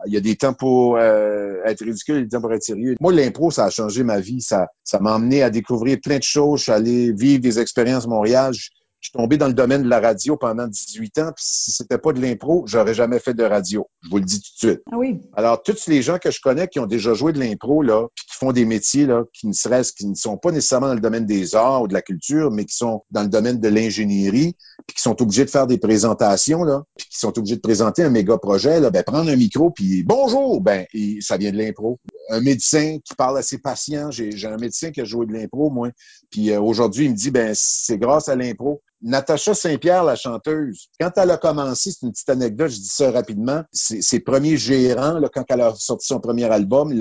Il 0.07 0.13
y 0.13 0.17
a 0.17 0.21
des 0.21 0.37
temps 0.37 0.53
pour 0.53 0.97
euh, 0.97 1.57
être 1.65 1.85
ridicule 1.85 2.23
des 2.23 2.29
temps 2.29 2.41
pour 2.41 2.53
être 2.53 2.63
sérieux. 2.63 2.97
Moi, 3.01 3.13
l'impro, 3.13 3.51
ça 3.51 3.65
a 3.65 3.71
changé 3.71 4.03
ma 4.05 4.21
vie. 4.21 4.41
Ça 4.41 4.69
ça 4.85 4.99
m'a 5.01 5.15
amené 5.15 5.43
à 5.43 5.51
découvrir 5.51 5.99
plein 6.03 6.19
de 6.19 6.23
choses. 6.23 6.61
Je 6.61 6.65
suis 6.65 6.73
allé 6.73 7.13
vivre 7.13 7.41
des 7.41 7.59
expériences 7.59 8.05
à 8.05 8.09
Montréal. 8.09 8.53
Suis 9.01 9.13
tombé 9.13 9.37
dans 9.37 9.47
le 9.47 9.55
domaine 9.55 9.83
de 9.83 9.89
la 9.89 10.01
radio 10.01 10.37
pendant 10.37 10.67
18 10.67 11.19
ans, 11.19 11.33
puis 11.35 11.45
si 11.47 11.73
c'était 11.73 11.99
pas 11.99 12.13
de 12.13 12.21
l'impro, 12.21 12.65
j'aurais 12.67 12.95
jamais 12.95 13.19
fait 13.19 13.35
de 13.35 13.45
radio. 13.45 13.89
Je 14.03 14.11
vous 14.11 14.19
le 14.19 14.25
dis 14.25 14.41
tout 14.41 14.67
de 14.67 14.71
suite. 14.71 14.83
Ah 14.91 14.97
oui. 14.99 15.21
Alors, 15.35 15.63
tous 15.63 15.87
les 15.87 16.03
gens 16.03 16.19
que 16.19 16.31
je 16.31 16.41
connais 16.41 16.69
qui 16.69 16.81
ont 16.81 16.87
déjà 16.87 17.15
joué 17.15 17.33
de 17.33 17.39
l'impro, 17.39 17.83
là, 17.83 18.07
puis 18.15 18.25
qui 18.27 18.37
font 18.37 18.53
des 18.53 18.65
métiers, 18.65 19.07
là, 19.07 19.25
qui 19.33 19.47
ne 19.47 19.53
seraient, 19.53 19.83
qui 19.97 20.07
ne 20.07 20.15
sont 20.15 20.37
pas 20.37 20.51
nécessairement 20.51 20.89
dans 20.89 20.95
le 20.95 21.01
domaine 21.01 21.27
des 21.27 21.55
arts 21.55 21.83
ou 21.83 21.89
de 21.89 21.95
la 21.95 22.03
culture, 22.03 22.51
mais 22.51 22.65
qui 22.65 22.77
sont 22.77 23.03
dans 23.11 23.23
le 23.23 23.29
domaine 23.29 23.61
de 23.61 23.69
l'ingénierie, 23.69 24.57
puis 24.87 24.97
qui 24.97 25.03
sont 25.03 25.21
obligés 25.23 25.45
de 25.45 25.51
faire 25.51 25.67
des 25.67 25.79
présentations, 25.79 26.65
là, 26.65 26.83
puis 26.97 27.07
qui 27.11 27.19
sont 27.19 27.37
obligés 27.39 27.57
de 27.57 27.61
présenter 27.61 28.03
un 28.03 28.11
méga 28.11 28.37
projet, 28.39 28.81
là, 28.81 28.91
ben, 28.91 29.03
prendre 29.03 29.31
un 29.31 29.37
micro, 29.37 29.71
puis 29.71 30.03
bonjour, 30.03 30.61
ben, 30.61 30.85
ça 31.21 31.37
vient 31.37 31.53
de 31.53 31.59
l'impro. 31.59 32.01
Un 32.31 32.41
médecin 32.41 32.99
qui 33.05 33.15
parle 33.15 33.39
à 33.39 33.43
ses 33.43 33.59
patients, 33.59 34.11
j'ai 34.11 34.47
un 34.47 34.57
médecin 34.57 34.91
qui 34.91 35.01
a 35.01 35.05
joué 35.05 35.27
de 35.27 35.33
l'impro, 35.33 35.71
moi, 35.71 35.91
puis 36.31 36.51
euh, 36.51 36.61
aujourd'hui, 36.61 37.07
il 37.07 37.13
me 37.13 37.17
dit, 37.17 37.31
ben, 37.31 37.53
c'est 37.55 37.99
grâce 37.99 38.29
à 38.29 38.37
l'impro 38.37 38.83
Natacha 39.01 39.55
Saint-Pierre, 39.55 40.03
la 40.03 40.17
chanteuse, 40.17 40.89
quand 41.01 41.11
elle 41.17 41.31
a 41.31 41.37
commencé, 41.37 41.93
c'est 41.93 42.05
une 42.05 42.13
petite 42.13 42.31
anecdote, 42.31 42.71
je 42.71 42.77
dis 42.77 42.89
ça 42.89 43.11
rapidement, 43.11 43.63
ses, 43.73 44.21
premiers 44.21 44.57
gérants, 44.57 45.19
là, 45.19 45.29
quand 45.33 45.45
elle 45.49 45.61
a 45.61 45.75
sorti 45.77 46.07
son 46.07 46.19
premier 46.19 46.45
album, 46.45 46.93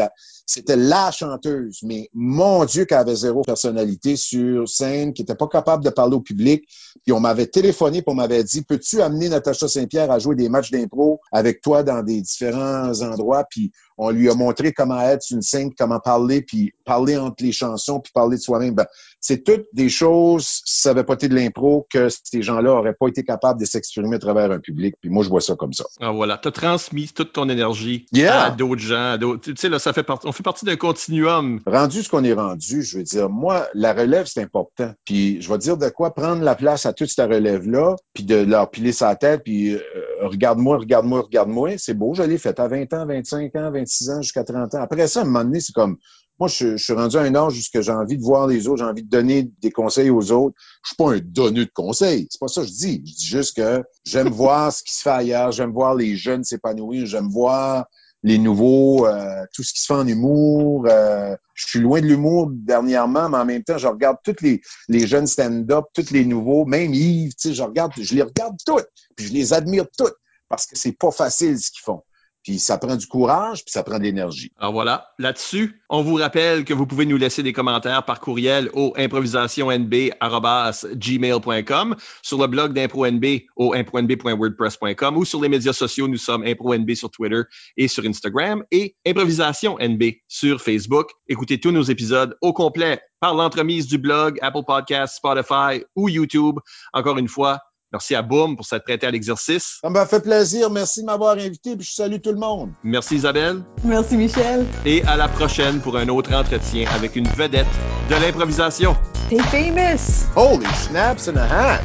c'était 0.46 0.76
la 0.76 1.12
chanteuse, 1.12 1.80
mais 1.84 2.10
mon 2.14 2.66
Dieu 2.66 2.86
qu'elle 2.86 3.00
avait 3.00 3.16
zéro 3.16 3.42
personnalité 3.42 4.16
sur 4.16 4.70
scène, 4.70 5.14
qui 5.14 5.24
était 5.24 5.36
pas 5.36 5.48
capable 5.48 5.84
de 5.84 5.90
parler 5.90 6.16
au 6.16 6.22
public. 6.22 6.64
Puis 7.04 7.12
on 7.12 7.20
m'avait 7.20 7.48
téléphoné, 7.48 8.02
pour 8.02 8.14
on 8.14 8.16
m'avait 8.16 8.44
dit, 8.44 8.62
peux-tu 8.62 9.02
amener 9.02 9.30
Natacha 9.30 9.68
Saint-Pierre 9.68 10.12
à 10.12 10.20
jouer 10.20 10.36
des 10.36 10.50
matchs 10.50 10.72
d'impro 10.72 11.20
avec 11.32 11.62
toi 11.62 11.84
dans 11.84 12.04
des 12.04 12.22
différents 12.22 13.02
endroits? 13.02 13.44
Puis 13.50 13.72
on 13.98 14.12
lui 14.12 14.30
a 14.30 14.36
montré 14.36 14.74
comment 14.74 15.02
être 15.02 15.26
une 15.32 15.42
scène, 15.42 15.72
comment 15.78 16.00
parler, 16.00 16.42
puis 16.42 16.74
parler 16.86 17.18
entre 17.18 17.44
les 17.44 17.52
chansons, 17.52 18.00
puis 18.00 18.12
parler 18.14 18.38
de 18.38 18.42
soi-même. 18.42 18.76
Ben, 18.76 18.86
c'est 19.20 19.44
toutes 19.44 19.66
des 19.74 19.90
choses, 19.90 20.62
ça 20.66 20.90
n'avait 20.90 21.04
pas 21.04 21.16
été 21.16 21.28
de 21.28 21.36
l'impro, 21.36 21.88
que 21.90 22.08
ces 22.24 22.42
gens-là 22.42 22.72
auraient 22.72 22.96
pas 22.98 23.08
été 23.08 23.24
capables 23.24 23.60
de 23.60 23.66
s'exprimer 23.66 24.16
à 24.16 24.20
travers 24.20 24.52
un 24.52 24.60
public. 24.60 24.96
Puis 25.02 25.10
moi, 25.10 25.24
je 25.24 25.30
vois 25.30 25.42
ça 25.42 25.56
comme 25.56 25.74
ça. 25.74 25.86
Ah 26.00 26.12
voilà, 26.12 26.38
tu 26.38 26.48
as 26.48 26.52
transmis 26.52 27.10
toute 27.14 27.34
ton 27.34 27.50
énergie 27.50 28.06
à 28.28 28.52
d'autres 28.52 28.82
gens. 28.82 29.18
tu 29.42 29.54
sais, 29.56 29.70
là, 29.70 29.80
ça 29.80 29.94
fait 29.94 30.04
partie, 30.04 30.28
on 30.28 30.32
fait 30.32 30.44
partie 30.44 30.66
d'un 30.66 30.76
continuum. 30.76 31.60
Rendu 31.66 32.04
ce 32.04 32.10
qu'on 32.10 32.24
est 32.24 32.34
rendu, 32.34 32.84
je 32.84 32.98
veux 32.98 33.04
dire, 33.04 33.30
moi, 33.30 33.68
la 33.74 33.94
relève, 33.94 34.28
c'est 34.28 34.42
important. 34.42 34.94
Puis 35.04 35.42
je 35.42 35.50
vais 35.52 35.58
dire 35.58 35.78
de 35.78 35.90
quoi? 35.90 36.14
Prendre 36.14 36.44
la 36.44 36.56
place 36.56 36.86
à 36.86 36.94
toute 36.94 37.10
cette 37.10 37.30
relève-là, 37.30 37.96
puis 38.14 38.24
de 38.24 38.36
leur 38.36 38.70
piler 38.70 38.92
sa 38.92 39.16
tête, 39.16 39.44
puis 39.44 39.74
euh, 39.74 39.80
regarde-moi, 40.22 40.78
regarde-moi, 40.78 41.22
regarde-moi. 41.22 41.78
C'est 41.78 41.94
beau, 41.94 42.14
je 42.14 42.24
l'ai 42.24 42.38
fait 42.38 42.60
à 42.60 42.68
20 42.68 42.94
ans, 42.94 43.06
25 43.06 43.56
ans, 43.56 43.72
26 43.88 44.10
ans, 44.10 44.22
jusqu'à 44.22 44.44
30 44.44 44.76
ans. 44.76 44.82
Après 44.82 45.08
ça, 45.08 45.22
à 45.22 45.24
un 45.24 45.26
moment 45.26 45.44
donné, 45.44 45.60
c'est 45.60 45.74
comme, 45.74 45.98
moi, 46.40 46.48
je, 46.48 46.78
suis 46.78 46.94
rendu 46.94 47.18
à 47.18 47.22
un 47.22 47.34
âge 47.34 47.58
où 47.58 47.82
j'ai 47.82 47.92
envie 47.92 48.18
de 48.18 48.24
voir 48.24 48.48
les 48.48 48.68
autres, 48.68 48.84
j'ai 48.84 48.90
envie 48.90 49.04
de 49.04 49.10
donner 49.10 49.50
des 49.62 49.72
conseils 49.72 50.12
aux 50.12 50.32
autres. 50.32 50.56
Je 50.84 50.90
suis 50.90 50.96
pas 50.96 51.14
un 51.14 51.20
donneur 51.20 51.66
de 51.66 51.72
conseils. 51.74 52.28
C'est 52.30 52.40
pas 52.40 52.48
ça 52.48 52.62
que 52.62 52.68
je 52.68 52.74
dis. 52.74 53.04
Je 53.06 53.16
dis 53.16 53.26
juste 53.26 53.56
que 53.56 53.84
j'aime 54.06 54.30
voir 54.32 54.72
ce 54.72 54.84
qui 54.84 54.94
se 54.94 55.02
fait 55.02 55.10
ailleurs, 55.10 55.52
j'aime 55.52 55.72
voir 55.72 55.96
les 55.96 56.16
jeunes 56.16 56.44
s'épanouir, 56.44 57.08
j'aime 57.08 57.30
voir 57.30 57.86
les 58.24 58.38
nouveaux, 58.38 59.08
euh, 59.08 59.46
tout 59.54 59.64
ce 59.64 59.74
qui 59.74 59.82
se 59.82 59.88
fait 59.88 60.00
en 60.00 60.08
humour. 60.08 60.86
Euh, 60.88 61.36
je 61.54 61.68
suis 61.68 61.80
loin 61.80 62.02
de 62.02 62.06
l'humour 62.06 62.52
dernièrement, 62.52 63.30
mais 63.30 63.38
en 63.38 63.46
même 63.46 63.64
temps, 63.64 63.78
je 63.78 63.88
regarde 63.88 64.18
tous 64.24 64.36
les, 64.42 64.62
les 64.90 65.08
jeunes 65.08 65.28
stand-up, 65.28 65.86
tous 65.94 66.12
les 66.12 66.26
nouveaux, 66.26 66.66
même 66.66 66.94
Yves, 66.94 67.34
tu 67.36 67.50
sais, 67.50 67.54
je 67.54 67.64
regarde, 67.64 67.94
je 67.98 68.16
les 68.16 68.24
regarde 68.24 68.56
tous, 68.66 68.84
puis 69.16 69.28
je 69.28 69.34
les 69.34 69.54
admire 69.54 69.86
tous, 69.98 70.12
parce 70.50 70.66
que 70.66 70.78
c'est 70.78 70.92
pas 70.92 71.12
facile 71.12 71.60
ce 71.60 71.72
qu'ils 71.72 71.84
font. 71.84 72.02
Puis 72.48 72.60
ça 72.60 72.78
prend 72.78 72.96
du 72.96 73.08
courage, 73.08 73.66
puis 73.66 73.74
ça 73.74 73.84
prend 73.84 73.98
de 73.98 74.04
l'énergie. 74.04 74.54
Alors 74.58 74.72
voilà, 74.72 75.10
là-dessus, 75.20 75.82
on 75.90 76.02
vous 76.02 76.16
rappelle 76.16 76.64
que 76.64 76.74
vous 76.74 76.88
pouvez 76.88 77.06
nous 77.06 77.18
laisser 77.18 77.44
des 77.44 77.52
commentaires 77.52 78.06
par 78.06 78.22
courriel 78.22 78.70
au 78.72 78.94
improvisationnb.gmail.com, 78.96 81.96
sur 82.22 82.40
le 82.40 82.48
blog 82.48 82.72
d'ImproNB 82.72 83.26
au 83.58 83.74
impronb.wordpress.com 83.74 85.18
ou 85.18 85.26
sur 85.26 85.42
les 85.42 85.50
médias 85.50 85.74
sociaux, 85.74 86.08
nous 86.08 86.16
sommes 86.16 86.48
ImproNB 86.48 86.94
sur 86.94 87.12
Twitter 87.12 87.42
et 87.76 87.90
sur 87.90 88.06
Instagram 88.06 88.64
et 88.72 88.96
Improvisation 89.06 89.78
NB 89.82 90.04
sur 90.30 90.62
Facebook. 90.62 91.10
Écoutez 91.28 91.60
tous 91.60 91.72
nos 91.72 91.84
épisodes 91.84 92.38
au 92.40 92.54
complet 92.54 93.02
par 93.20 93.34
l'entremise 93.34 93.88
du 93.88 93.98
blog, 93.98 94.40
Apple 94.42 94.64
Podcasts, 94.66 95.18
Spotify 95.18 95.84
ou 95.98 96.08
YouTube. 96.08 96.60
Encore 96.94 97.18
une 97.18 97.28
fois, 97.28 97.60
Merci 97.94 98.16
à 98.16 98.22
Boom 98.22 98.58
pour 98.58 98.66
s'être 98.66 98.84
prêté 98.84 99.08
à 99.08 99.12
l'exercice. 99.12 99.78
Ça 99.82 99.90
m'a 99.90 100.06
fait 100.06 100.20
plaisir. 100.20 100.70
Merci 100.70 101.02
de 101.02 101.06
m'avoir 101.06 101.38
invité. 101.38 101.76
Puis 101.78 101.86
je 101.86 101.96
salue 101.96 102.20
tout 102.22 102.32
le 102.32 102.38
monde. 102.38 102.72
Merci 102.84 103.16
Isabelle. 103.16 103.64
Merci 103.84 104.18
Michel. 104.18 104.66
Et 104.86 105.04
à 105.04 105.16
la 105.16 105.30
prochaine 105.30 105.80
pour 105.80 105.96
un 105.96 106.08
autre 106.10 106.34
entretien 106.34 106.86
avec 106.94 107.16
une 107.16 107.28
vedette 107.30 107.66
de 108.10 108.16
l'improvisation. 108.16 108.96
T'es 109.30 109.40
famous. 109.40 110.26
Holy 110.36 110.68
snaps 110.76 111.30
in 111.30 111.38
a 111.38 111.46
hat. 111.46 111.82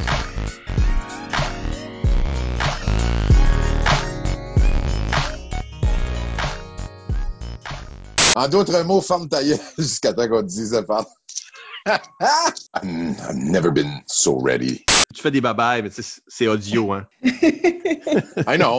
En 8.35 8.47
d'autres 8.49 8.83
mots, 8.83 8.99
ferme 8.99 9.29
ta 9.29 9.41
jusqu'à 9.77 10.11
temps 10.11 10.27
qu'on 10.27 10.41
te 10.41 10.47
dise 10.47 10.71
ça. 10.71 11.05
I've 11.85 13.35
never 13.35 13.71
been 13.71 14.03
so 14.07 14.39
ready. 14.39 14.85
Tu 15.13 15.21
fais 15.21 15.31
des 15.31 15.41
babayes, 15.41 15.81
mais 15.83 15.89
c'est 16.27 16.47
audio, 16.47 16.93
hein. 16.93 17.07
I 17.23 18.57
know. 18.57 18.71